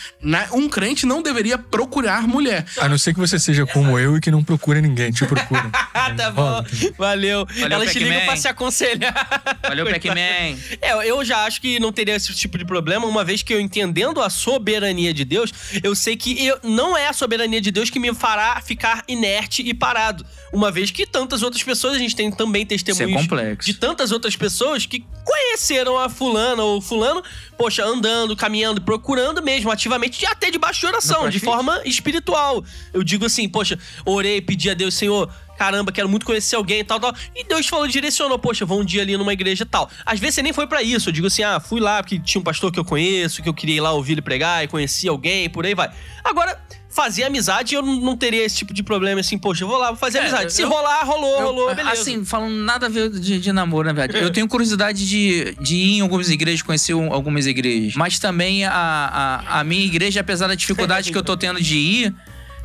Um 0.52 0.68
crente 0.68 1.06
não 1.06 1.22
deveria 1.22 1.58
procurar 1.58 2.26
mulher. 2.26 2.66
A 2.78 2.88
não 2.88 2.98
ser 2.98 3.12
que 3.14 3.20
você 3.20 3.38
seja 3.38 3.66
como 3.66 3.98
eu 3.98 4.16
e 4.16 4.20
que 4.20 4.30
não 4.30 4.42
procure 4.42 4.80
ninguém, 4.80 5.03
te 5.12 5.26
procura. 5.26 5.70
Ah, 5.92 6.12
tá 6.14 6.30
bom. 6.30 6.64
Valeu. 6.96 7.46
Elas 7.56 7.92
te 7.92 7.98
ligam 7.98 8.24
pra 8.24 8.36
se 8.36 8.48
aconselhar. 8.48 9.14
Valeu. 9.62 9.86
Pac-Man. 9.86 10.58
É, 10.80 10.92
eu 11.04 11.24
já 11.24 11.44
acho 11.44 11.60
que 11.60 11.78
não 11.78 11.92
teria 11.92 12.14
esse 12.14 12.32
tipo 12.34 12.58
de 12.58 12.64
problema, 12.64 13.06
uma 13.06 13.24
vez 13.24 13.42
que 13.42 13.52
eu 13.52 13.60
entendendo 13.60 14.20
a 14.20 14.30
soberania 14.30 15.12
de 15.12 15.24
Deus, 15.24 15.52
eu 15.82 15.94
sei 15.94 16.16
que 16.16 16.46
eu, 16.46 16.58
não 16.62 16.96
é 16.96 17.08
a 17.08 17.12
soberania 17.12 17.60
de 17.60 17.70
Deus 17.70 17.90
que 17.90 17.98
me 17.98 18.12
fará 18.14 18.60
ficar 18.60 19.04
inerte 19.08 19.62
e 19.62 19.74
parado. 19.74 20.24
Uma 20.52 20.70
vez 20.70 20.90
que 20.90 21.06
tantas 21.06 21.42
outras 21.42 21.62
pessoas, 21.62 21.94
a 21.94 21.98
gente 21.98 22.14
tem 22.14 22.30
também 22.30 22.64
testemunhos 22.64 23.22
complexo. 23.22 23.66
de 23.66 23.74
tantas 23.74 24.12
outras 24.12 24.36
pessoas 24.36 24.86
que 24.86 25.04
conheceram 25.24 25.98
a 25.98 26.08
fulana 26.08 26.62
ou 26.62 26.80
fulano, 26.80 27.22
poxa, 27.56 27.84
andando, 27.84 28.36
caminhando, 28.36 28.80
procurando 28.80 29.42
mesmo, 29.42 29.70
ativamente, 29.70 30.24
até 30.26 30.50
debaixo 30.50 30.80
de 30.80 30.86
oração, 30.86 31.28
de 31.28 31.40
forma 31.40 31.80
espiritual. 31.84 32.64
Eu 32.92 33.02
digo 33.02 33.24
assim, 33.24 33.48
poxa, 33.48 33.78
orei, 34.04 34.40
pedi 34.40 34.70
a 34.70 34.74
Deus, 34.74 34.93
Senhor, 34.94 35.30
caramba, 35.58 35.92
quero 35.92 36.08
muito 36.08 36.24
conhecer 36.24 36.56
alguém 36.56 36.80
e 36.80 36.84
tal, 36.84 36.98
tal. 36.98 37.14
E 37.34 37.44
Deus 37.44 37.66
falou, 37.66 37.86
direcionou, 37.86 38.38
poxa, 38.38 38.64
vou 38.64 38.80
um 38.80 38.84
dia 38.84 39.02
ali 39.02 39.16
numa 39.16 39.32
igreja 39.32 39.62
e 39.64 39.66
tal. 39.66 39.90
Às 40.06 40.18
vezes 40.18 40.36
você 40.36 40.42
nem 40.42 40.52
foi 40.52 40.66
pra 40.66 40.82
isso. 40.82 41.08
Eu 41.08 41.12
digo 41.12 41.26
assim, 41.26 41.42
ah, 41.42 41.60
fui 41.60 41.80
lá 41.80 42.02
porque 42.02 42.18
tinha 42.18 42.40
um 42.40 42.44
pastor 42.44 42.72
que 42.72 42.78
eu 42.78 42.84
conheço, 42.84 43.42
que 43.42 43.48
eu 43.48 43.54
queria 43.54 43.76
ir 43.76 43.80
lá 43.80 43.92
ouvir 43.92 44.12
ele 44.12 44.22
pregar 44.22 44.64
e 44.64 44.68
conheci 44.68 45.06
alguém, 45.08 45.48
por 45.50 45.64
aí 45.66 45.74
vai. 45.74 45.90
Agora, 46.22 46.58
fazer 46.88 47.24
amizade, 47.24 47.74
eu 47.74 47.82
não 47.82 48.16
teria 48.16 48.44
esse 48.44 48.54
tipo 48.56 48.72
de 48.72 48.80
problema 48.80 49.20
assim, 49.20 49.36
poxa, 49.36 49.64
eu 49.64 49.68
vou 49.68 49.76
lá, 49.76 49.88
vou 49.88 49.96
fazer 49.96 50.18
É, 50.18 50.20
amizade. 50.22 50.52
Se 50.52 50.62
eu- 50.62 50.68
rolar, 50.68 51.02
rolou, 51.04 51.40
Eu- 51.40 51.46
rolou, 51.46 51.74
beleza. 51.74 52.00
Assim, 52.00 52.24
falando 52.24 52.54
nada 52.54 52.86
a 52.86 52.88
ver 52.88 53.10
de, 53.10 53.40
de 53.40 53.52
namoro, 53.52 53.88
na 53.88 53.92
verdade. 53.92 54.24
Eu 54.24 54.30
tenho 54.30 54.46
curiosidade 54.46 55.04
de, 55.08 55.56
de 55.60 55.74
ir 55.74 55.96
em 55.96 56.00
algumas 56.02 56.30
igrejas, 56.30 56.62
conhecer 56.62 56.94
um- 56.94 57.12
algumas 57.12 57.46
igrejas. 57.46 57.94
Mas 57.96 58.20
também 58.20 58.64
a, 58.64 58.72
a, 58.72 59.60
a 59.60 59.64
minha 59.64 59.84
igreja, 59.84 60.20
apesar 60.20 60.46
da 60.46 60.54
dificuldade 60.54 61.10
que 61.10 61.18
eu 61.18 61.22
tô 61.24 61.36
tendo 61.36 61.60
de 61.60 61.76
ir, 61.76 62.14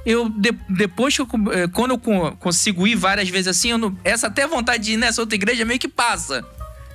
eu 0.05 0.29
de- 0.29 0.57
depois 0.69 1.15
que 1.15 1.21
eu, 1.21 1.27
eh, 1.51 1.67
quando 1.67 1.91
eu 1.91 1.97
co- 1.97 2.31
consigo 2.37 2.87
ir 2.87 2.95
várias 2.95 3.29
vezes 3.29 3.47
assim, 3.47 3.75
não- 3.77 3.95
essa 4.03 4.27
até 4.27 4.47
vontade 4.47 4.83
de 4.83 4.93
ir 4.93 4.97
nessa 4.97 5.21
outra 5.21 5.35
igreja 5.35 5.65
meio 5.65 5.79
que 5.79 5.87
passa. 5.87 6.45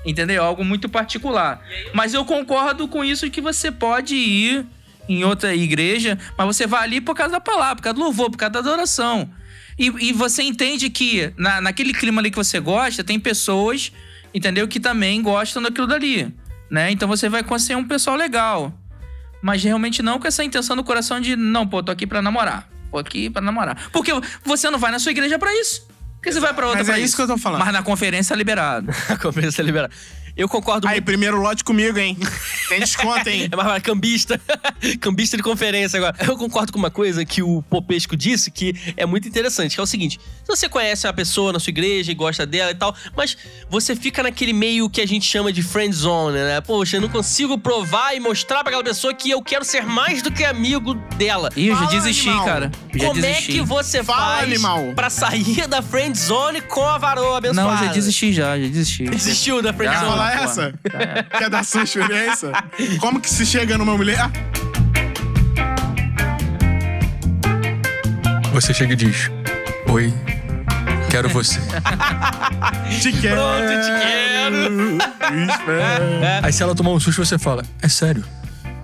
Entendeu? 0.06 0.42
Algo 0.44 0.64
muito 0.64 0.88
particular. 0.88 1.62
Mas 1.94 2.12
eu 2.12 2.24
concordo 2.26 2.86
com 2.86 3.02
isso 3.04 3.30
que 3.30 3.40
você 3.40 3.70
pode 3.72 4.14
ir 4.14 4.66
em 5.08 5.24
outra 5.24 5.54
igreja, 5.54 6.18
mas 6.36 6.46
você 6.46 6.66
vai 6.66 6.82
ali 6.84 7.00
por 7.00 7.14
causa 7.14 7.32
da 7.32 7.40
palavra, 7.40 7.76
por 7.76 7.82
causa 7.82 7.94
do 7.94 8.02
louvor, 8.04 8.30
por 8.30 8.36
causa 8.36 8.52
da 8.52 8.58
adoração. 8.60 9.30
E, 9.78 9.86
e 10.08 10.12
você 10.12 10.42
entende 10.42 10.88
que 10.90 11.32
na, 11.38 11.60
naquele 11.60 11.92
clima 11.94 12.20
ali 12.20 12.30
que 12.30 12.36
você 12.36 12.60
gosta, 12.60 13.02
tem 13.02 13.18
pessoas, 13.18 13.92
entendeu, 14.34 14.68
que 14.68 14.78
também 14.78 15.22
gostam 15.22 15.62
daquilo 15.62 15.86
dali, 15.86 16.32
né? 16.70 16.90
Então 16.90 17.08
você 17.08 17.28
vai 17.28 17.42
conhecer 17.42 17.74
um 17.76 17.84
pessoal 17.84 18.14
legal. 18.16 18.72
Mas 19.42 19.62
realmente 19.64 20.02
não 20.02 20.18
com 20.18 20.26
essa 20.26 20.44
intenção 20.44 20.76
no 20.76 20.84
coração 20.84 21.18
de, 21.20 21.34
não, 21.34 21.66
pô, 21.66 21.82
tô 21.82 21.90
aqui 21.92 22.06
pra 22.06 22.20
namorar. 22.22 22.68
Tô 22.94 22.98
aqui 22.98 23.28
pra 23.28 23.42
namorar. 23.42 23.90
Porque 23.90 24.12
você 24.44 24.70
não 24.70 24.78
vai 24.78 24.92
na 24.92 25.00
sua 25.00 25.10
igreja 25.10 25.36
pra 25.36 25.52
isso. 25.60 25.84
Porque 26.14 26.32
você 26.32 26.38
vai 26.38 26.54
pra 26.54 26.66
outra 26.66 26.78
Mas 26.78 26.86
pra 26.86 26.96
é 26.96 27.02
isso 27.02 27.16
que 27.16 27.22
eu 27.22 27.26
tô 27.26 27.36
falando. 27.36 27.58
Mas 27.58 27.72
na 27.72 27.82
conferência 27.82 28.34
é 28.34 28.36
liberado. 28.36 28.88
A 29.10 29.16
conferência 29.16 29.62
liberada. 29.62 29.92
Eu 30.36 30.48
concordo 30.48 30.86
Aí, 30.86 30.94
muito. 30.94 31.04
primeiro 31.04 31.40
lote 31.40 31.64
comigo, 31.64 31.98
hein? 31.98 32.16
Tem 32.68 32.80
desconto, 32.80 33.28
hein? 33.28 33.48
É 33.52 33.56
mais 33.56 33.82
cambista. 33.82 34.40
cambista 35.00 35.36
de 35.36 35.42
conferência 35.42 35.96
agora. 35.98 36.16
Eu 36.26 36.36
concordo 36.36 36.72
com 36.72 36.78
uma 36.78 36.90
coisa 36.90 37.24
que 37.24 37.42
o 37.42 37.62
Popesco 37.62 38.16
disse 38.16 38.50
que 38.50 38.74
é 38.96 39.04
muito 39.06 39.28
interessante, 39.28 39.74
que 39.74 39.80
é 39.80 39.82
o 39.82 39.86
seguinte: 39.86 40.18
se 40.18 40.46
você 40.48 40.68
conhece 40.68 41.06
uma 41.06 41.12
pessoa 41.12 41.52
na 41.52 41.60
sua 41.60 41.70
igreja 41.70 42.10
e 42.10 42.14
gosta 42.14 42.46
dela 42.46 42.70
e 42.70 42.74
tal, 42.74 42.94
mas 43.16 43.36
você 43.68 43.94
fica 43.94 44.22
naquele 44.22 44.52
meio 44.52 44.88
que 44.88 45.00
a 45.00 45.06
gente 45.06 45.26
chama 45.26 45.52
de 45.52 45.62
friend 45.62 45.94
zone, 45.94 46.38
né? 46.38 46.60
Poxa, 46.60 46.96
eu 46.96 47.00
não 47.00 47.08
consigo 47.08 47.58
provar 47.58 48.14
e 48.16 48.20
mostrar 48.20 48.60
pra 48.62 48.70
aquela 48.70 48.84
pessoa 48.84 49.12
que 49.14 49.30
eu 49.30 49.42
quero 49.42 49.64
ser 49.64 49.84
mais 49.84 50.22
do 50.22 50.30
que 50.30 50.44
amigo 50.44 50.94
dela. 51.16 51.50
Ih, 51.56 51.68
eu 51.68 51.76
já 51.76 51.86
desisti, 51.86 52.28
animal. 52.28 52.44
cara. 52.46 52.70
Já 52.94 53.06
Como 53.08 53.20
desisti. 53.20 53.50
é 53.50 53.54
que 53.54 53.60
você 53.62 54.02
Fala, 54.04 54.36
faz 54.38 54.44
animal. 54.44 54.92
pra 54.94 55.10
sair 55.10 55.66
da 55.66 55.82
friend 55.82 56.18
zone 56.18 56.60
com 56.60 56.84
a 56.86 56.98
varoa 56.98 57.38
abençoada? 57.38 57.70
Não, 57.70 57.76
já 57.86 57.92
desisti 57.92 58.32
já, 58.32 58.58
já 58.58 58.66
desisti. 58.68 59.04
Desistiu 59.04 59.60
da 59.62 59.72
friend 59.72 59.92
Já. 59.92 60.00
Quer 60.00 60.06
zone? 60.06 60.16
falar 60.18 60.42
essa? 60.42 60.74
Quer 61.38 61.50
dar 61.50 61.64
sua 61.64 61.82
experiência? 61.82 62.52
Como 63.00 63.20
que 63.20 63.28
se 63.28 63.44
chega 63.44 63.76
numa 63.78 63.96
mulher? 63.96 64.30
Você 68.52 68.72
chega 68.72 68.92
e 68.92 68.96
diz: 68.96 69.30
Oi, 69.88 70.12
quero 71.10 71.28
você. 71.28 71.60
Te 73.00 73.12
quero. 73.12 73.36
Pronto, 73.36 73.68
te 73.82 73.90
quero. 74.00 74.98
Aí 76.44 76.52
se 76.52 76.62
ela 76.62 76.74
tomar 76.74 76.90
um 76.90 77.00
susto, 77.00 77.24
você 77.24 77.38
fala: 77.38 77.64
É 77.82 77.88
sério, 77.88 78.24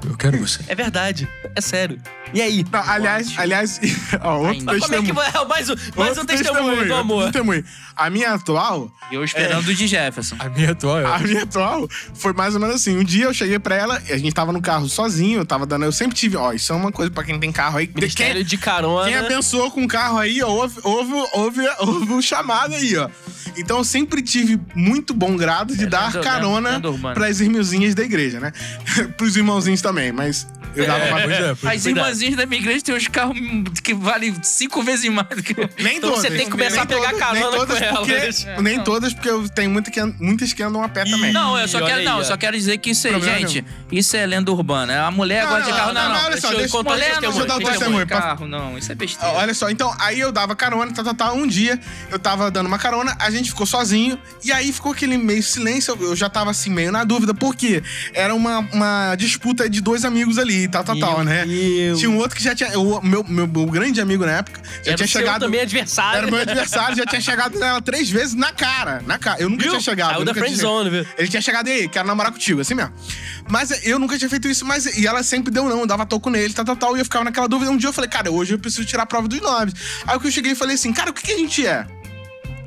eu 0.09 0.17
quero 0.17 0.39
você. 0.39 0.61
É 0.69 0.75
verdade, 0.75 1.29
é 1.55 1.61
sério. 1.61 2.01
E 2.33 2.41
aí? 2.41 2.65
Não, 2.71 2.81
aliás, 2.89 3.33
aliás, 3.37 3.81
ó, 4.23 4.39
outro 4.39 4.53
Ainda. 4.53 4.65
Como 4.65 4.77
é 4.77 4.81
que 4.81 5.13
testemunho. 5.13 5.15
vai? 5.15 5.45
Mais 5.47 5.69
um, 5.71 5.75
mais 5.97 6.19
um 6.19 6.25
testemunho 6.25 6.87
do 6.87 6.95
amor. 6.95 7.17
outro 7.17 7.33
testemunho. 7.33 7.65
A 7.97 8.09
minha 8.09 8.31
atual, 8.35 8.91
Eu 9.13 9.23
esperando 9.25 9.67
o 9.69 9.75
de 9.75 9.87
Jefferson. 9.87 10.37
A 10.39 10.49
minha 10.49 10.71
atual 10.71 11.01
é. 11.01 11.05
a 11.05 11.19
minha 11.19 11.43
atual 11.43 11.89
foi 12.15 12.33
mais 12.33 12.55
ou 12.55 12.61
menos 12.61 12.77
assim. 12.77 12.97
Um 12.97 13.05
dia 13.05 13.25
eu 13.25 13.35
cheguei 13.35 13.59
pra 13.59 13.75
ela, 13.75 14.01
e 14.09 14.13
a 14.13 14.17
gente 14.17 14.33
tava 14.33 14.53
no 14.53 14.63
carro 14.63 14.89
sozinho, 14.89 15.41
eu 15.41 15.45
tava 15.45 15.67
dando. 15.67 15.85
Eu 15.85 15.93
sempre 15.93 16.17
tive, 16.17 16.37
ó, 16.37 16.53
isso 16.53 16.73
é 16.73 16.77
uma 16.77 16.93
coisa 16.93 17.11
pra 17.11 17.25
quem 17.25 17.39
tem 17.39 17.51
carro 17.53 17.79
aí. 17.79 17.91
Ministério 17.95 18.37
Quem, 18.37 18.45
de 18.45 18.57
carona. 18.57 19.07
quem 19.07 19.17
abençoou 19.17 19.71
com 19.71 19.83
o 19.85 19.89
carro 19.89 20.19
aí, 20.19 20.43
ouve, 20.43 20.79
ouve, 20.85 21.13
ouve, 21.35 21.61
ouve 21.81 22.13
o 22.15 22.23
chamado 22.23 22.75
aí, 22.75 22.97
ó. 22.97 23.09
Então 23.57 23.79
eu 23.79 23.85
sempre 23.85 24.23
tive 24.23 24.61
muito 24.75 25.13
bom 25.13 25.37
grado 25.37 25.77
de 25.77 25.83
É, 25.85 25.87
dar 25.89 26.13
carona 26.21 26.71
lenda 26.71 26.89
urbana. 26.91 27.15
pras 27.15 27.41
irmãozinhas 27.41 27.95
da 27.97 28.05
igreja, 28.05 28.39
né? 28.39 28.53
Pros 29.19 29.37
irmãozinhos 29.37 29.83
também, 29.91 30.13
mas 30.13 30.47
eu 30.75 30.87
dava 30.87 31.05
uma 31.05 31.21
Pois 31.21 31.41
é, 31.41 31.55
pois 31.55 31.75
As 31.75 31.87
irmãzinhas 31.87 32.37
da 32.37 32.47
minha 32.47 32.61
igreja 32.61 32.83
têm 32.83 32.95
uns 32.95 33.09
carros 33.09 33.37
que 33.83 33.93
valem 33.93 34.35
cinco 34.43 34.83
vezes 34.83 35.11
mais 35.11 35.29
do 35.29 35.43
que. 35.43 35.55
Nem 35.83 35.97
Então 35.97 36.11
todas. 36.11 36.25
você 36.25 36.31
tem 36.31 36.45
que 36.45 36.51
começar 36.51 36.85
nem 36.87 36.97
a 36.99 37.01
pegar 37.01 37.11
todas, 37.11 37.19
carona 37.19 37.51
nem 37.51 37.59
todas 37.59 37.79
com 37.81 37.97
porque, 37.97 38.13
elas. 38.13 38.47
É, 38.47 38.63
Nem 38.63 38.77
não. 38.77 38.85
todas, 38.85 39.13
porque 39.13 39.29
eu 39.29 39.49
tenho 39.49 39.71
muita 39.71 39.91
que, 39.91 40.01
muitas 40.21 40.53
que 40.53 40.63
andam 40.63 40.83
a 40.83 40.89
pé 40.89 41.05
também. 41.05 41.33
Não, 41.33 41.59
eu 41.59 41.67
só 41.67 41.85
quero, 41.85 41.99
aí, 41.99 42.05
não, 42.05 42.19
eu 42.19 42.25
só 42.25 42.37
quero 42.37 42.57
dizer 42.57 42.79
que 42.79 42.91
isso 42.91 43.07
é, 43.07 43.11
Problema 43.11 43.39
gente, 43.39 43.65
isso 43.91 44.17
é 44.17 44.25
lenda 44.25 44.53
urbana. 44.53 45.07
A 45.07 45.11
mulher 45.11 45.43
Não, 45.45 45.51
gosta 45.51 45.65
de 45.65 45.71
não, 45.71 45.77
carro, 45.77 45.93
não, 45.93 46.03
não, 46.03 46.15
não. 46.15 46.25
olha 46.27 46.41
só, 46.41 46.49
Deixa 46.51 46.65
eu 46.65 46.71
contar 46.71 46.97
deixa 46.97 47.21
dar 47.21 47.57
o 47.57 47.59
de 47.59 47.65
testemunho, 47.65 48.07
carro, 48.07 48.47
não. 48.47 48.79
Isso 48.79 48.93
é 48.93 48.95
besteira. 48.95 49.35
Olha 49.35 49.55
só, 49.55 49.71
então, 49.71 49.95
aí 49.99 50.21
eu 50.21 50.31
dava 50.31 50.55
carona, 50.55 50.93
tá, 50.93 51.03
tá, 51.03 51.15
tá. 51.15 51.33
Um 51.33 51.47
dia 51.47 51.81
eu 52.11 52.19
tava 52.19 52.51
dando 52.51 52.67
uma 52.67 52.79
carona, 52.79 53.17
a 53.19 53.31
gente 53.31 53.51
ficou 53.51 53.67
sozinho, 53.67 54.19
e 54.45 54.53
aí 54.53 54.73
ficou 54.73 54.93
aquele 54.93 55.19
meio 55.19 55.43
silêncio. 55.43 55.97
Eu 56.01 56.15
já 56.15 56.29
tava 56.29 56.51
assim, 56.51 56.71
meio 56.71 56.93
na 56.93 57.03
dúvida, 57.03 57.35
porque 57.35 57.83
era 58.15 58.35
uma, 58.35 58.61
uma 58.73 59.15
disputa 59.17 59.69
de 59.69 59.80
dois 59.81 60.05
amigos 60.05 60.39
ali, 60.39 60.69
tal, 60.69 60.85
tal, 60.85 60.99
tal, 60.99 61.25
né? 61.25 61.45
Deus. 61.47 61.99
Tinha 61.99 62.11
um 62.11 62.17
outro 62.19 62.37
que 62.37 62.43
já 62.43 62.55
tinha. 62.55 62.79
O 62.79 63.01
meu, 63.05 63.25
meu, 63.25 63.47
meu 63.47 63.67
grande 63.67 64.01
amigo 64.01 64.25
na 64.25 64.33
época 64.33 64.61
já 64.85 64.93
Era 64.93 64.97
tinha 64.97 65.07
chegado. 65.07 65.41
também 65.43 65.61
adversário. 65.61 66.19
Era 66.19 66.27
meu 66.31 66.41
adversário, 66.41 66.97
já 66.97 67.07
tinha 67.07 67.21
chegado 67.21 67.59
nela 67.59 67.81
três 67.81 68.11
vezes 68.11 68.35
na 68.35 68.53
cara. 68.53 69.03
Na 69.07 69.19
cara. 69.19 69.41
Eu 69.41 69.49
nunca 69.49 69.63
Viu? 69.63 69.73
tinha 69.73 69.81
chegado. 69.83 70.11
Saiu 70.15 70.25
da 70.25 70.33
nunca 70.33 70.47
tinha- 70.47 70.57
friendzone, 70.57 70.91
viu? 70.91 71.07
Ele 71.19 71.29
tinha 71.29 71.43
chegado 71.43 71.69
aí, 71.69 71.89
quero 71.89 72.07
namorar 72.07 72.33
contigo, 72.33 72.61
assim 72.61 72.75
mesmo. 72.75 72.93
Mas 73.49 73.85
eu 73.85 73.99
nunca 73.99 74.17
tinha 74.19 74.29
feito 74.31 74.47
isso, 74.49 74.65
mas. 74.65 74.87
E 74.99 75.07
ela 75.07 75.23
sempre 75.23 75.53
deu 75.53 75.69
não, 75.69 75.87
dava 75.87 76.05
toco 76.07 76.31
nele, 76.31 76.53
tal, 76.55 76.65
tal, 76.65 76.77
tal. 76.77 76.97
E 76.97 77.01
eu 77.01 77.05
ficava 77.05 77.25
naquela 77.25 77.49
dúvida. 77.49 77.71
Um 77.71 77.77
dia 77.77 77.89
eu 77.89 77.93
falei, 77.93 78.09
cara, 78.11 78.31
hoje 78.31 78.55
eu 78.55 78.59
preciso 78.59 78.85
tirar 78.85 79.03
a 79.05 79.07
prova 79.07 79.27
dos 79.29 79.41
nomes. 79.41 79.75
Aí 80.07 80.19
eu 80.23 80.31
cheguei 80.31 80.53
e 80.53 80.55
falei 80.55 80.75
assim, 80.75 80.93
cara, 80.93 81.11
o 81.11 81.13
que, 81.13 81.23
que 81.23 81.33
a 81.33 81.37
gente 81.39 81.67
é? 81.67 81.87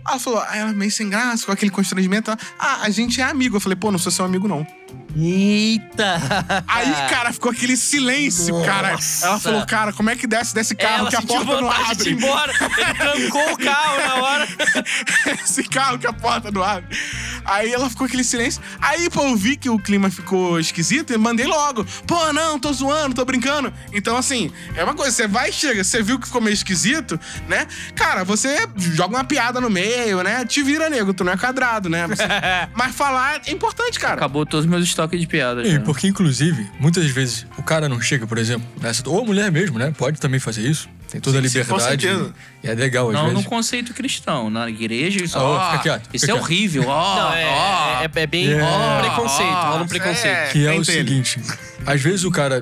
Ela 0.05 0.19
falou, 0.19 0.41
aí 0.49 0.59
ela 0.59 0.73
meio 0.73 0.91
sem 0.91 1.09
graça, 1.09 1.45
com 1.45 1.51
aquele 1.53 1.71
constrangimento. 1.71 2.29
ah, 2.59 2.79
a 2.81 2.89
gente 2.89 3.21
é 3.21 3.23
amigo. 3.23 3.55
Eu 3.55 3.61
falei, 3.61 3.75
pô, 3.77 3.89
não 3.91 3.97
sou 3.97 4.11
seu 4.11 4.25
amigo, 4.25 4.47
não. 4.47 4.67
Eita! 5.15 6.19
Aí, 6.67 6.91
cara, 7.09 7.31
ficou 7.31 7.51
aquele 7.51 7.77
silêncio, 7.77 8.63
cara. 8.65 8.93
Nossa. 8.93 9.27
Ela 9.27 9.39
falou, 9.39 9.65
cara, 9.65 9.93
como 9.93 10.09
é 10.09 10.15
que 10.15 10.25
desce 10.25 10.55
desse 10.55 10.75
carro 10.75 11.01
Ela 11.01 11.09
que 11.11 11.15
a 11.15 11.21
porta 11.21 11.45
não 11.45 11.61
vontade 11.61 11.83
de 11.83 11.91
abre? 11.91 12.09
ir 12.09 12.13
embora. 12.13 12.53
Ele 12.77 12.93
trancou 12.95 13.53
o 13.53 13.57
carro 13.57 13.97
na 14.07 14.15
hora. 14.23 14.47
esse 15.43 15.63
carro 15.63 15.99
que 15.99 16.07
a 16.07 16.13
porta 16.13 16.49
não 16.51 16.63
abre. 16.63 16.97
Aí 17.45 17.73
ela 17.73 17.89
ficou 17.89 18.05
aquele 18.05 18.23
silêncio. 18.23 18.61
Aí, 18.81 19.09
pô, 19.09 19.21
eu 19.23 19.35
vi 19.35 19.55
que 19.57 19.69
o 19.69 19.77
clima 19.79 20.09
ficou 20.09 20.59
esquisito 20.59 21.13
e 21.13 21.17
mandei 21.17 21.45
logo. 21.45 21.85
Pô, 22.07 22.31
não, 22.33 22.59
tô 22.59 22.71
zoando, 22.73 23.15
tô 23.15 23.25
brincando. 23.25 23.73
Então, 23.93 24.15
assim, 24.17 24.51
é 24.75 24.83
uma 24.83 24.93
coisa, 24.93 25.11
você 25.11 25.27
vai 25.27 25.49
e 25.49 25.53
chega, 25.53 25.83
você 25.83 26.01
viu 26.01 26.19
que 26.19 26.27
ficou 26.27 26.41
meio 26.41 26.53
esquisito, 26.53 27.19
né? 27.47 27.67
Cara, 27.95 28.23
você 28.23 28.67
joga 28.77 29.15
uma 29.15 29.23
piada 29.23 29.59
no 29.61 29.69
meio, 29.69 30.21
né? 30.23 30.45
Te 30.45 30.61
vira, 30.63 30.89
nego, 30.89 31.13
tu 31.13 31.23
não 31.23 31.33
é 31.33 31.37
quadrado, 31.37 31.89
né? 31.89 32.07
Você- 32.07 32.23
Mas 32.75 32.95
falar 32.95 33.41
é 33.45 33.51
importante, 33.51 33.99
cara. 33.99 34.15
Acabou 34.15 34.45
todos 34.45 34.65
os 34.65 34.69
meus 34.71 34.83
estoques 34.83 35.19
de 35.19 35.27
piadas. 35.27 35.67
E 35.67 35.79
porque, 35.79 36.07
inclusive, 36.07 36.69
muitas 36.79 37.05
vezes 37.05 37.45
o 37.57 37.63
cara 37.63 37.87
não 37.89 37.99
chega, 38.01 38.25
por 38.27 38.37
exemplo, 38.37 38.67
nessa, 38.81 39.07
ou 39.09 39.21
a 39.21 39.25
mulher 39.25 39.51
mesmo, 39.51 39.77
né? 39.77 39.91
Pode 39.97 40.19
também 40.19 40.39
fazer 40.39 40.61
isso. 40.69 40.87
Tem 41.13 41.21
toda 41.21 41.37
a 41.37 41.41
Sim, 41.43 41.47
sim, 41.47 41.59
com 41.65 41.75
liberdade. 41.75 42.01
certeza. 42.07 42.33
e 42.63 42.67
é 42.67 42.73
legal, 42.73 43.07
às 43.09 43.13
Não 43.13 43.27
vezes. 43.29 43.43
no 43.43 43.49
conceito 43.49 43.93
cristão, 43.93 44.49
na 44.49 44.67
igreja, 44.67 45.23
isso, 45.23 45.37
ó, 45.37 45.71
fica 45.71 45.83
quieto, 45.83 46.09
isso 46.11 46.25
fica 46.25 46.31
é 46.31 46.35
quieto. 46.35 46.43
horrível, 46.43 46.83
ó, 46.87 47.15
Não, 47.15 47.33
é, 47.35 47.45
ó. 47.45 48.01
é, 48.01 48.09
é 48.23 48.27
bem 48.27 48.51
É. 48.51 48.99
preconceito. 48.99 49.51
Rola 49.51 49.83
um 49.83 49.87
preconceito. 49.87 50.25
é. 50.35 50.47
Que 50.47 50.65
é 50.65 50.73
o 50.73 50.83
seguinte: 50.83 51.39
às 51.85 52.01
vezes 52.01 52.23
o 52.23 52.31
cara. 52.31 52.61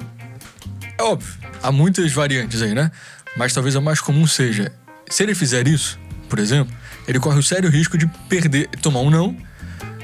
É 0.97 1.01
óbvio, 1.03 1.33
há 1.63 1.71
muitas 1.71 2.11
variantes 2.11 2.61
aí, 2.61 2.73
né? 2.75 2.91
Mas 3.37 3.53
talvez 3.53 3.73
a 3.77 3.79
mais 3.79 4.01
comum 4.01 4.27
seja: 4.27 4.69
se 5.09 5.23
ele 5.23 5.33
fizer 5.33 5.65
isso, 5.65 5.97
por 6.29 6.37
exemplo, 6.37 6.75
ele 7.07 7.19
corre 7.21 7.39
o 7.39 7.43
sério 7.43 7.69
risco 7.69 7.97
de 7.97 8.05
perder, 8.27 8.67
tomar 8.81 8.99
um 8.99 9.09
não, 9.09 9.33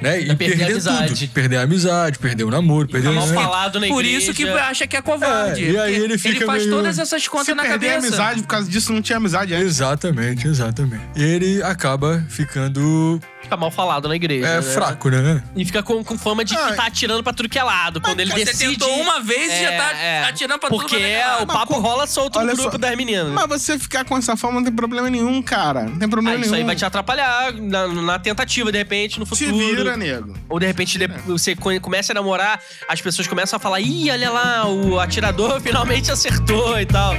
né? 0.01 0.19
E 0.21 0.25
perder 0.25 0.33
a 0.33 0.37
perder, 0.57 0.71
amizade. 0.71 1.19
tudo. 1.27 1.33
Perder 1.33 1.57
a 1.57 1.61
amizade, 1.61 2.19
perder 2.19 2.43
o 2.43 2.49
namoro, 2.51 2.87
perder 2.87 3.11
mal 3.11 3.27
né? 3.27 3.33
falado 3.33 3.79
na 3.79 3.87
Por 3.87 4.01
igreja. 4.03 4.17
isso 4.17 4.33
que 4.33 4.47
acha 4.47 4.87
que 4.87 4.95
é 4.97 5.01
covarde. 5.01 5.65
É, 5.65 5.71
e 5.71 5.77
aí 5.77 5.95
ele 5.95 6.17
fica 6.17 6.45
faz 6.45 6.63
meio- 6.63 6.75
todas 6.75 6.99
essas 6.99 7.27
contas 7.27 7.47
Se 7.47 7.53
na 7.53 7.63
perder 7.63 7.89
a 7.89 7.93
cabeça. 7.95 8.07
amizade, 8.07 8.41
por 8.41 8.47
causa 8.47 8.69
disso 8.69 8.93
não 8.93 9.01
tinha 9.01 9.17
amizade 9.17 9.53
antes. 9.53 9.67
Exatamente, 9.67 10.47
exatamente. 10.47 11.03
E 11.15 11.23
ele 11.23 11.63
acaba 11.63 12.23
ficando 12.29 13.19
Fica 13.41 13.55
mal 13.55 13.71
falado 13.71 14.09
na 14.09 14.15
igreja. 14.15 14.45
é, 14.45 14.55
né? 14.57 14.61
fraco, 14.61 15.09
né? 15.09 15.41
E 15.55 15.63
fica 15.63 15.81
com, 15.81 16.03
com 16.03 16.17
fama 16.17 16.43
de 16.43 16.53
Ah, 16.55 16.67
que 16.71 16.75
tá 16.75 16.85
atirando 16.87 17.23
pra 17.23 17.31
tudo 17.31 17.47
que 17.47 17.57
é 17.57 17.63
lado. 17.63 18.01
Quando 18.01 18.19
ele 18.19 18.31
Você 18.31 18.43
decide. 18.45 18.71
tentou 18.77 18.99
uma 18.99 19.21
vez 19.21 19.53
e 19.53 19.61
já 19.63 19.71
tá 19.77 19.97
É, 19.97 20.05
é. 20.05 20.23
atirando 20.25 20.59
pra 20.59 20.69
tudo 20.69 20.79
Porque 20.81 20.95
quanto 20.95 21.05
é 21.05 21.11
é, 21.13 21.25
lado. 21.27 21.43
o 21.43 21.47
papo 21.47 21.79
rola 21.79 22.05
solto 22.07 22.39
no 22.39 22.45
grupo 22.47 22.71
só. 22.71 22.77
das 22.77 22.95
meninas. 22.97 23.27
Mas 23.31 23.47
você 23.47 23.79
ficar 23.79 24.03
com 24.03 24.17
essa 24.17 24.35
forma 24.35 24.59
não 24.59 24.65
tem 24.65 24.73
problema 24.75 25.09
nenhum, 25.09 25.41
cara. 25.41 25.83
Não 25.83 25.97
tem 25.97 26.09
problema 26.09 26.31
Ah, 26.35 26.39
nenhum. 26.39 26.45
isso 26.45 26.55
aí 26.55 26.63
vai 26.63 26.75
te 26.75 26.83
atrapalhar 26.83 27.53
na, 27.53 27.87
na 27.87 28.19
tentativa, 28.19 28.71
de 28.71 28.77
repente, 28.79 29.17
no 29.19 29.25
Te 29.25 29.29
futuro. 29.29 29.55
vira, 29.57 29.95
nego. 29.95 30.35
Ou 30.49 30.59
de 30.59 30.65
repente 30.65 30.97
de- 30.97 31.07
você 31.25 31.55
co- 31.55 31.79
começa 31.79 32.11
a 32.11 32.15
namorar, 32.15 32.59
as 32.89 32.99
pessoas 32.99 33.27
começam 33.27 33.55
a 33.55 33.59
falar: 33.59 33.79
ih, 33.79 34.09
olha 34.11 34.29
lá, 34.29 34.67
o 34.67 34.99
atirador 34.99 35.61
finalmente 35.61 36.11
acertou 36.11 36.77
e 36.79 36.85
tal. 36.85 37.13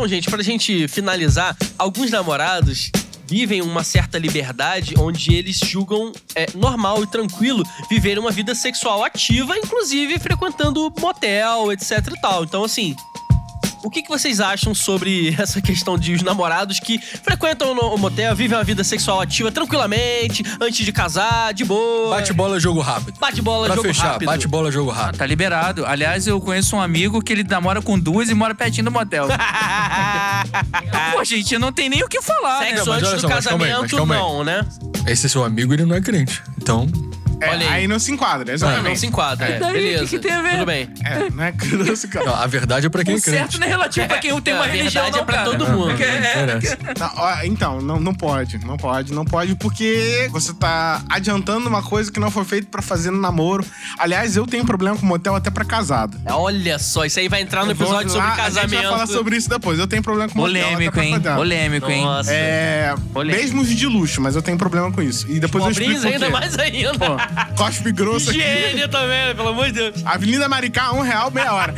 Então, 0.00 0.08
gente, 0.08 0.30
pra 0.30 0.42
gente 0.42 0.88
finalizar, 0.88 1.54
alguns 1.76 2.10
namorados 2.10 2.90
vivem 3.26 3.60
uma 3.60 3.84
certa 3.84 4.18
liberdade 4.18 4.94
onde 4.96 5.34
eles 5.34 5.58
julgam 5.58 6.10
é, 6.34 6.46
normal 6.54 7.02
e 7.02 7.06
tranquilo 7.06 7.62
viver 7.90 8.18
uma 8.18 8.30
vida 8.30 8.54
sexual 8.54 9.04
ativa, 9.04 9.58
inclusive 9.58 10.18
frequentando 10.18 10.90
motel, 10.98 11.70
etc 11.70 11.98
e 12.16 12.20
tal. 12.22 12.44
Então, 12.44 12.64
assim, 12.64 12.96
o 13.82 13.90
que, 13.90 14.02
que 14.02 14.08
vocês 14.08 14.40
acham 14.40 14.74
sobre 14.74 15.34
essa 15.40 15.60
questão 15.60 15.98
de 15.98 16.12
os 16.14 16.22
namorados 16.22 16.78
que 16.80 16.98
frequentam 16.98 17.72
o 17.72 17.98
motel, 17.98 18.34
vivem 18.36 18.56
uma 18.56 18.64
vida 18.64 18.84
sexual 18.84 19.20
ativa 19.20 19.50
tranquilamente, 19.50 20.42
antes 20.60 20.84
de 20.84 20.92
casar, 20.92 21.52
de 21.54 21.64
boa. 21.64 22.16
Bate 22.16 22.32
bola, 22.32 22.58
jogo 22.60 22.80
rápido. 22.80 23.18
Bate 23.18 23.40
bola, 23.42 23.66
Pra 23.66 23.76
jogo 23.76 23.88
fechar, 23.88 24.12
rápido. 24.12 24.26
bate 24.26 24.48
bola, 24.48 24.70
jogo 24.70 24.90
Ah, 24.90 24.94
rápido. 24.94 25.18
tá 25.18 25.26
liberado. 25.26 25.84
Aliás, 25.86 26.26
eu 26.26 26.40
conheço 26.40 26.76
um 26.76 26.80
amigo 26.80 27.22
que 27.22 27.32
ele 27.32 27.44
namora 27.44 27.80
com 27.82 27.98
duas 27.98 28.28
e 28.28 28.34
mora 28.34 28.54
pertinho 28.54 28.84
do 28.86 28.90
motel. 28.90 29.28
Pô, 31.12 31.24
gente, 31.24 31.58
não 31.58 31.72
tem 31.72 31.88
nem 31.88 32.02
o 32.02 32.08
que 32.08 32.20
falar, 32.22 32.60
né? 32.60 32.68
Sexo 32.70 32.90
mas 32.90 33.02
antes 33.02 33.12
do 33.14 33.20
só, 33.20 33.26
aí, 33.28 33.32
casamento, 33.34 33.96
calma 33.96 34.14
aí. 34.14 34.20
não, 34.20 34.44
né? 34.44 34.66
Esse 35.06 35.28
seu 35.28 35.44
amigo, 35.44 35.72
ele 35.72 35.84
não 35.84 35.96
é 35.96 36.00
crente. 36.00 36.42
Então, 36.60 36.86
É, 37.40 37.48
Olha 37.48 37.66
aí. 37.68 37.74
aí. 37.82 37.88
não 37.88 37.98
se 37.98 38.12
enquadra, 38.12 38.44
Não, 38.46 38.54
exatamente. 38.54 38.88
não 38.88 38.96
se 38.96 39.06
enquadra. 39.06 39.46
É, 39.48 39.58
daí, 39.58 39.72
beleza. 39.72 40.04
o 40.04 40.08
que 40.08 40.18
que 40.18 40.28
tem 40.28 40.32
a 40.36 40.42
ver? 40.42 40.50
Tudo 40.52 40.66
bem. 40.66 40.88
É, 41.04 41.30
não 41.30 41.44
é 41.44 41.52
que 41.52 41.74
não 41.74 41.96
se 41.96 42.06
enquadra. 42.06 42.30
não, 42.30 42.36
a 42.36 42.46
verdade 42.46 42.86
é 42.86 42.90
pra 42.90 43.04
quem 43.04 43.14
O 43.14 43.18
é 43.18 43.20
crente. 43.20 43.38
certo 43.38 43.58
não 43.60 43.66
é 43.66 43.70
relativo 43.70 44.06
pra 44.06 44.18
quem 44.18 44.40
tem 44.40 44.54
uma 44.54 44.66
É, 44.66 44.68
a 44.68 44.72
religião, 44.72 45.02
verdade 45.04 45.16
não, 45.16 45.22
é 45.22 45.24
pra 45.26 45.34
cara. 45.36 45.50
todo 45.50 45.68
mundo. 45.68 45.88
Porque 45.88 46.02
é- 46.04 46.18
Interessa. 46.42 46.78
Não, 46.98 47.10
ó, 47.16 47.34
então, 47.44 47.80
não, 47.80 48.00
não 48.00 48.14
pode, 48.14 48.58
não 48.64 48.76
pode, 48.76 49.12
não 49.12 49.24
pode, 49.24 49.54
porque 49.54 50.28
você 50.30 50.52
tá 50.54 51.02
adiantando 51.08 51.68
uma 51.68 51.82
coisa 51.82 52.10
que 52.12 52.20
não 52.20 52.30
foi 52.30 52.44
feita 52.44 52.68
pra 52.70 52.82
fazer 52.82 53.10
no 53.10 53.20
namoro. 53.20 53.64
Aliás, 53.98 54.36
eu 54.36 54.46
tenho 54.46 54.64
problema 54.64 54.96
com 54.96 55.06
motel 55.06 55.34
até 55.34 55.50
pra 55.50 55.64
casado. 55.64 56.18
Olha 56.28 56.78
só, 56.78 57.04
isso 57.04 57.18
aí 57.20 57.28
vai 57.28 57.40
entrar 57.42 57.64
no 57.64 57.72
episódio 57.72 57.96
Vamos 58.08 58.12
sobre 58.12 58.26
lá, 58.28 58.34
A 58.34 58.36
casamento. 58.36 58.70
gente 58.70 58.82
vai 58.82 58.90
falar 58.92 59.06
sobre 59.06 59.36
isso 59.36 59.48
depois. 59.48 59.78
Eu 59.78 59.86
tenho 59.86 60.02
problema 60.02 60.28
com 60.30 60.38
motel 60.38 60.52
Polêmico, 60.62 60.82
até 60.82 60.90
pra 60.90 61.04
hein? 61.04 61.12
casado. 61.20 61.36
Polêmico, 61.38 61.90
hein? 61.90 62.04
Nossa. 62.04 62.30
É, 62.32 62.94
Polêmico. 63.12 63.42
mesmo 63.42 63.62
os 63.62 63.68
de 63.70 63.86
luxo, 63.86 64.20
mas 64.20 64.36
eu 64.36 64.42
tenho 64.42 64.58
problema 64.58 64.90
com 64.92 65.02
isso. 65.02 65.26
E 65.30 65.40
depois 65.40 65.64
eu 65.64 65.70
explico 65.70 66.06
ainda 66.06 66.30
mais 66.30 66.58
ainda. 66.58 67.29
Cospe 67.56 67.92
grosso 67.92 68.30
aqui. 68.30 68.38
Higiene 68.40 68.88
também, 68.88 69.34
pelo 69.34 69.48
amor 69.48 69.66
de 69.66 69.72
Deus. 69.72 70.02
Avenida 70.04 70.48
Maricá, 70.48 70.92
um 70.92 71.00
real, 71.02 71.30
meia 71.30 71.52
hora. 71.52 71.74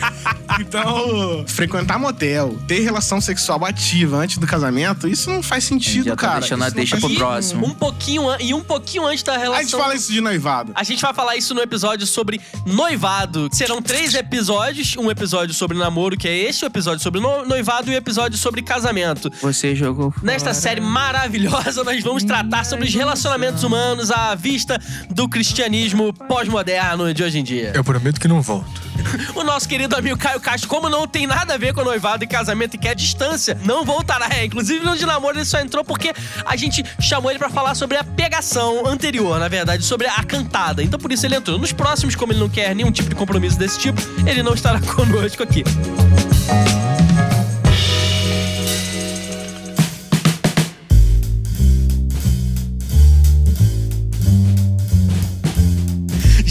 Então, 0.61 1.45
frequentar 1.47 1.99
motel, 1.99 2.57
ter 2.67 2.81
relação 2.81 3.21
sexual 3.21 3.65
ativa 3.65 4.17
antes 4.17 4.39
do 4.39 4.47
casamento, 4.47 5.09
isso 5.09 5.31
não 5.31 5.43
faz 5.43 5.65
sentido, 5.65 6.05
Já 6.05 6.17
tá 6.17 6.27
cara. 6.27 6.41
deixando 6.41 6.63
a 6.65 6.67
Isso 6.69 6.77
deixa 6.77 6.97
pro 6.99 7.15
próximo. 7.15 7.67
Um 7.67 7.71
pouquinho, 7.75 8.29
an- 8.29 8.37
e 8.41 8.53
um 8.55 8.61
pouquinho 8.63 9.07
antes 9.07 9.23
da 9.23 9.33
relação... 9.37 9.55
A 9.59 9.63
gente 9.63 9.77
fala 9.77 9.95
isso 9.95 10.13
de 10.13 10.21
noivado. 10.21 10.73
A 10.75 10.83
gente 10.83 11.01
vai 11.03 11.15
falar 11.15 11.37
isso 11.37 11.55
no 11.55 11.61
episódio 11.61 12.07
sobre 12.07 12.41
noivado. 12.67 13.49
Serão 13.53 13.81
três 13.83 14.15
episódios. 14.15 14.97
Um 14.97 15.11
episódio 15.11 15.55
sobre 15.55 15.77
namoro, 15.79 16.17
que 16.17 16.29
é 16.29 16.37
este, 16.37 16.65
o 16.65 16.67
episódio 16.67 17.03
sobre 17.03 17.21
no- 17.21 17.45
noivado 17.45 17.91
e 17.91 17.95
o 17.95 17.97
episódio 17.97 18.37
sobre 18.39 18.63
casamento. 18.63 19.31
Você 19.41 19.75
jogou 19.75 20.13
Nesta 20.23 20.53
série 20.55 20.81
maravilhosa, 20.81 21.83
nós 21.85 22.03
vamos 22.03 22.25
tratar 22.25 22.65
sobre 22.65 22.87
os 22.87 22.95
relacionamentos 22.95 23.63
humanos 23.65 24.11
à 24.11 24.35
vista 24.35 24.81
do 25.11 25.29
cristianismo 25.43 26.13
pós-moderno 26.13 27.13
de 27.13 27.21
hoje 27.21 27.41
em 27.41 27.43
dia. 27.43 27.73
Eu 27.75 27.83
prometo 27.83 28.21
que 28.21 28.29
não 28.29 28.41
volto. 28.41 28.71
O 29.35 29.43
nosso 29.43 29.69
querido 29.69 29.97
amigo 29.97 30.17
Caio 30.17 30.39
Castro, 30.41 30.69
como 30.69 30.89
não 30.89 31.07
tem 31.07 31.27
nada 31.27 31.55
a 31.55 31.59
ver 31.59 31.75
com 31.75 31.83
noivado 31.83 32.23
e 32.23 32.27
casamento 32.29 32.75
e 32.75 32.79
quer 32.79 32.95
distância, 32.95 33.59
não 33.65 33.85
voltará. 33.85 34.29
É, 34.31 34.45
inclusive 34.45 34.85
no 34.85 34.97
de 34.97 35.05
namoro 35.05 35.37
ele 35.37 35.45
só 35.45 35.59
entrou 35.59 35.85
porque 35.85 36.15
a 36.47 36.55
gente 36.55 36.85
chamou 37.01 37.29
ele 37.31 37.41
pra 37.41 37.51
falar 37.51 37.75
sobre 37.75 37.97
a 37.97 38.05
pegação 38.05 38.87
anterior, 38.87 39.41
na 39.41 39.49
verdade, 39.49 39.85
sobre 39.85 40.07
a 40.07 40.23
cantada. 40.23 40.81
Então 40.81 41.01
por 41.01 41.11
isso 41.11 41.27
ele 41.27 41.35
entrou. 41.35 41.59
Nos 41.59 41.73
próximos, 41.73 42.15
como 42.15 42.33
ele 42.33 42.39
não 42.39 42.49
quer 42.49 42.73
nenhum 42.75 42.93
tipo 42.93 43.09
de 43.09 43.17
compromisso 43.17 43.59
desse 43.59 43.81
tipo, 43.81 44.01
ele 44.25 44.45
não 44.45 44.55
estará 44.55 44.79
conosco 44.95 45.43
aqui. 45.43 45.65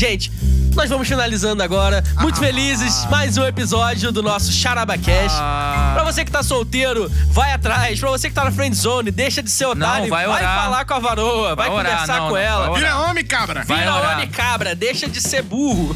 Gente, 0.02 0.32
nós 0.74 0.90
vamos 0.90 1.08
finalizando 1.08 1.62
agora. 1.62 2.04
Muito 2.20 2.40
felizes, 2.40 3.06
mais 3.06 3.38
um 3.38 3.46
episódio 3.46 4.12
do 4.12 4.24
nosso 4.24 4.52
Charabacast. 4.52 5.38
Ah. 5.40 5.92
Pra 5.94 6.04
você 6.04 6.26
que 6.26 6.32
tá 6.32 6.42
solteiro, 6.42 7.08
vai 7.28 7.54
atrás. 7.54 8.00
Pra 8.00 8.10
você 8.10 8.28
que 8.28 8.34
tá 8.34 8.44
na 8.44 8.52
friend 8.52 8.76
zone, 8.76 9.12
deixa 9.12 9.44
de 9.44 9.52
ser 9.52 9.68
otário. 9.68 10.10
vai 10.10 10.26
orar. 10.26 10.64
falar 10.64 10.86
com 10.86 10.94
a 10.96 11.00
varoa, 11.00 11.56
vai, 11.56 11.68
Vai 11.68 11.70
orar, 11.70 11.92
conversar 11.92 12.20
não, 12.20 12.30
com 12.30 12.34
não, 12.34 12.38
ela. 12.42 12.60
vai 12.62 12.70
orar. 12.70 12.80
Vira 12.80 12.98
homem, 13.12 13.24
cabra! 13.24 13.64
Vai 13.64 13.78
Vira 13.78 13.96
orar. 13.96 14.14
homem 14.16 14.28
cabra, 14.28 14.74
deixa 14.74 15.08
de 15.08 15.22
ser 15.22 15.44
burro. 15.44 15.96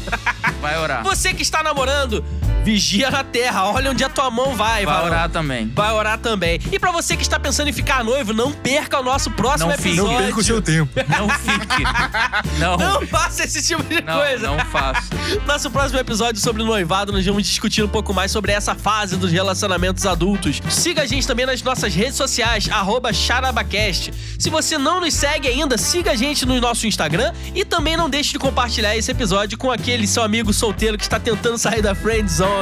Vai 0.62 0.78
orar. 0.78 1.02
Você 1.02 1.34
que 1.34 1.42
está 1.42 1.64
namorando, 1.64 2.24
vigia 2.70 3.12
na 3.12 3.22
terra, 3.22 3.66
olha 3.66 3.92
onde 3.92 4.02
a 4.02 4.08
tua 4.08 4.28
mão 4.28 4.56
vai, 4.56 4.84
Vai 4.84 4.94
varão. 4.94 5.06
orar 5.06 5.28
também. 5.30 5.70
Vai 5.72 5.92
orar 5.92 6.18
também. 6.18 6.60
E 6.72 6.80
pra 6.80 6.90
você 6.90 7.16
que 7.16 7.22
está 7.22 7.38
pensando 7.38 7.68
em 7.68 7.72
ficar 7.72 8.02
noivo, 8.02 8.32
não 8.32 8.50
perca 8.50 8.98
o 8.98 9.04
nosso 9.04 9.30
próximo 9.30 9.70
Não 9.70 9.76
fique. 9.76 9.90
episódio. 9.90 10.12
Não 10.14 10.18
perca 10.24 10.40
o 10.40 10.42
seu 10.42 10.60
tempo. 10.60 10.90
Não 11.08 11.28
fique. 11.28 12.58
Não. 12.58 12.76
Não 12.76 13.06
faça 13.06 13.44
esse 13.44 13.64
tipo 13.64 13.84
de 13.84 14.00
Não, 14.02 14.18
coisa. 14.18 14.48
não 14.50 14.58
faço. 14.66 15.10
Nosso 15.46 15.70
próximo 15.70 16.00
episódio 16.00 16.40
sobre 16.40 16.64
noivado, 16.64 17.12
nós 17.12 17.24
vamos 17.24 17.44
discutir 17.44 17.84
um 17.84 17.88
pouco 17.88 18.12
mais 18.12 18.32
sobre 18.32 18.50
essa 18.50 18.74
fase 18.74 19.16
dos 19.16 19.30
relacionamentos 19.30 20.04
adultos. 20.04 20.60
Siga 20.68 21.02
a 21.02 21.06
gente 21.06 21.24
também 21.24 21.46
nas 21.46 21.62
nossas 21.62 21.94
redes 21.94 22.16
sociais, 22.16 22.68
arroba 22.68 23.12
charabacast. 23.12 24.12
Se 24.40 24.50
você 24.50 24.76
não 24.76 25.00
nos 25.00 25.14
segue 25.14 25.46
ainda, 25.46 25.78
siga 25.78 26.10
a 26.10 26.16
gente 26.16 26.44
no 26.44 26.60
nosso 26.60 26.84
Instagram 26.84 27.32
e 27.54 27.64
também 27.64 27.96
não 27.96 28.10
deixe 28.10 28.32
de 28.32 28.40
compartilhar 28.40 28.96
esse 28.96 29.08
episódio 29.12 29.56
com 29.56 29.70
aquele 29.70 30.04
seu 30.04 30.24
amigo 30.24 30.52
solteiro 30.52 30.98
que 30.98 31.04
está 31.04 31.20
tentando 31.20 31.58
sair 31.58 31.80
da 31.80 31.94
friend 31.94 32.28
zone. 32.28 32.55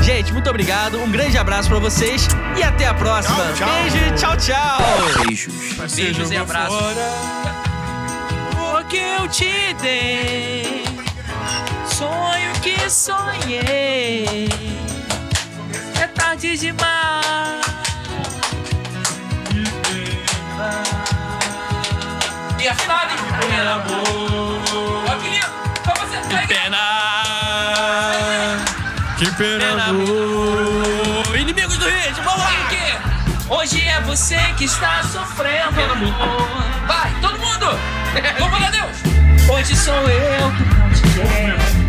Gente, 0.00 0.32
muito 0.32 0.48
obrigado, 0.48 1.00
um 1.02 1.10
grande 1.10 1.36
abraço 1.36 1.68
pra 1.68 1.78
vocês 1.78 2.28
e 2.56 2.62
até 2.62 2.86
a 2.86 2.94
próxima. 2.94 3.36
Tchau, 3.36 3.54
tchau. 3.54 3.68
Beijo 3.82 3.96
e 3.96 4.12
tchau, 4.12 4.36
tchau. 4.36 5.24
Beijos. 5.26 5.94
Beijos 5.94 6.30
e 6.30 6.36
abraços. 6.36 6.76
O 8.80 8.84
que 8.84 8.96
eu 8.96 9.28
te 9.28 9.74
dei, 9.80 10.84
sonho 11.86 12.52
que 12.62 12.90
sonhei, 12.90 14.48
é 16.00 16.06
tarde 16.08 16.56
demais. 16.56 17.62
E 22.60 22.68
afinal? 22.68 23.06
Primeiro 23.40 23.70
amor. 23.70 24.51
Que 29.22 29.80
amor. 29.88 31.38
Inimigos 31.38 31.78
do 31.78 31.84
ritmo, 31.84 32.24
vamos 32.24 32.40
lá. 32.40 32.52
Hoje 33.48 33.80
é 33.86 34.00
você 34.00 34.36
que 34.58 34.64
está 34.64 35.04
sofrendo. 35.04 35.76
Vai, 36.88 37.14
todo 37.20 37.38
mundo! 37.38 37.66
Vamos 38.40 38.60
lá, 38.60 38.70
Deus! 38.70 39.48
Hoje 39.48 39.76
sou 39.76 39.94
eu 39.94 40.50
que 40.50 40.74
não 40.74 40.90
te 40.90 41.02
quero. 41.14 41.81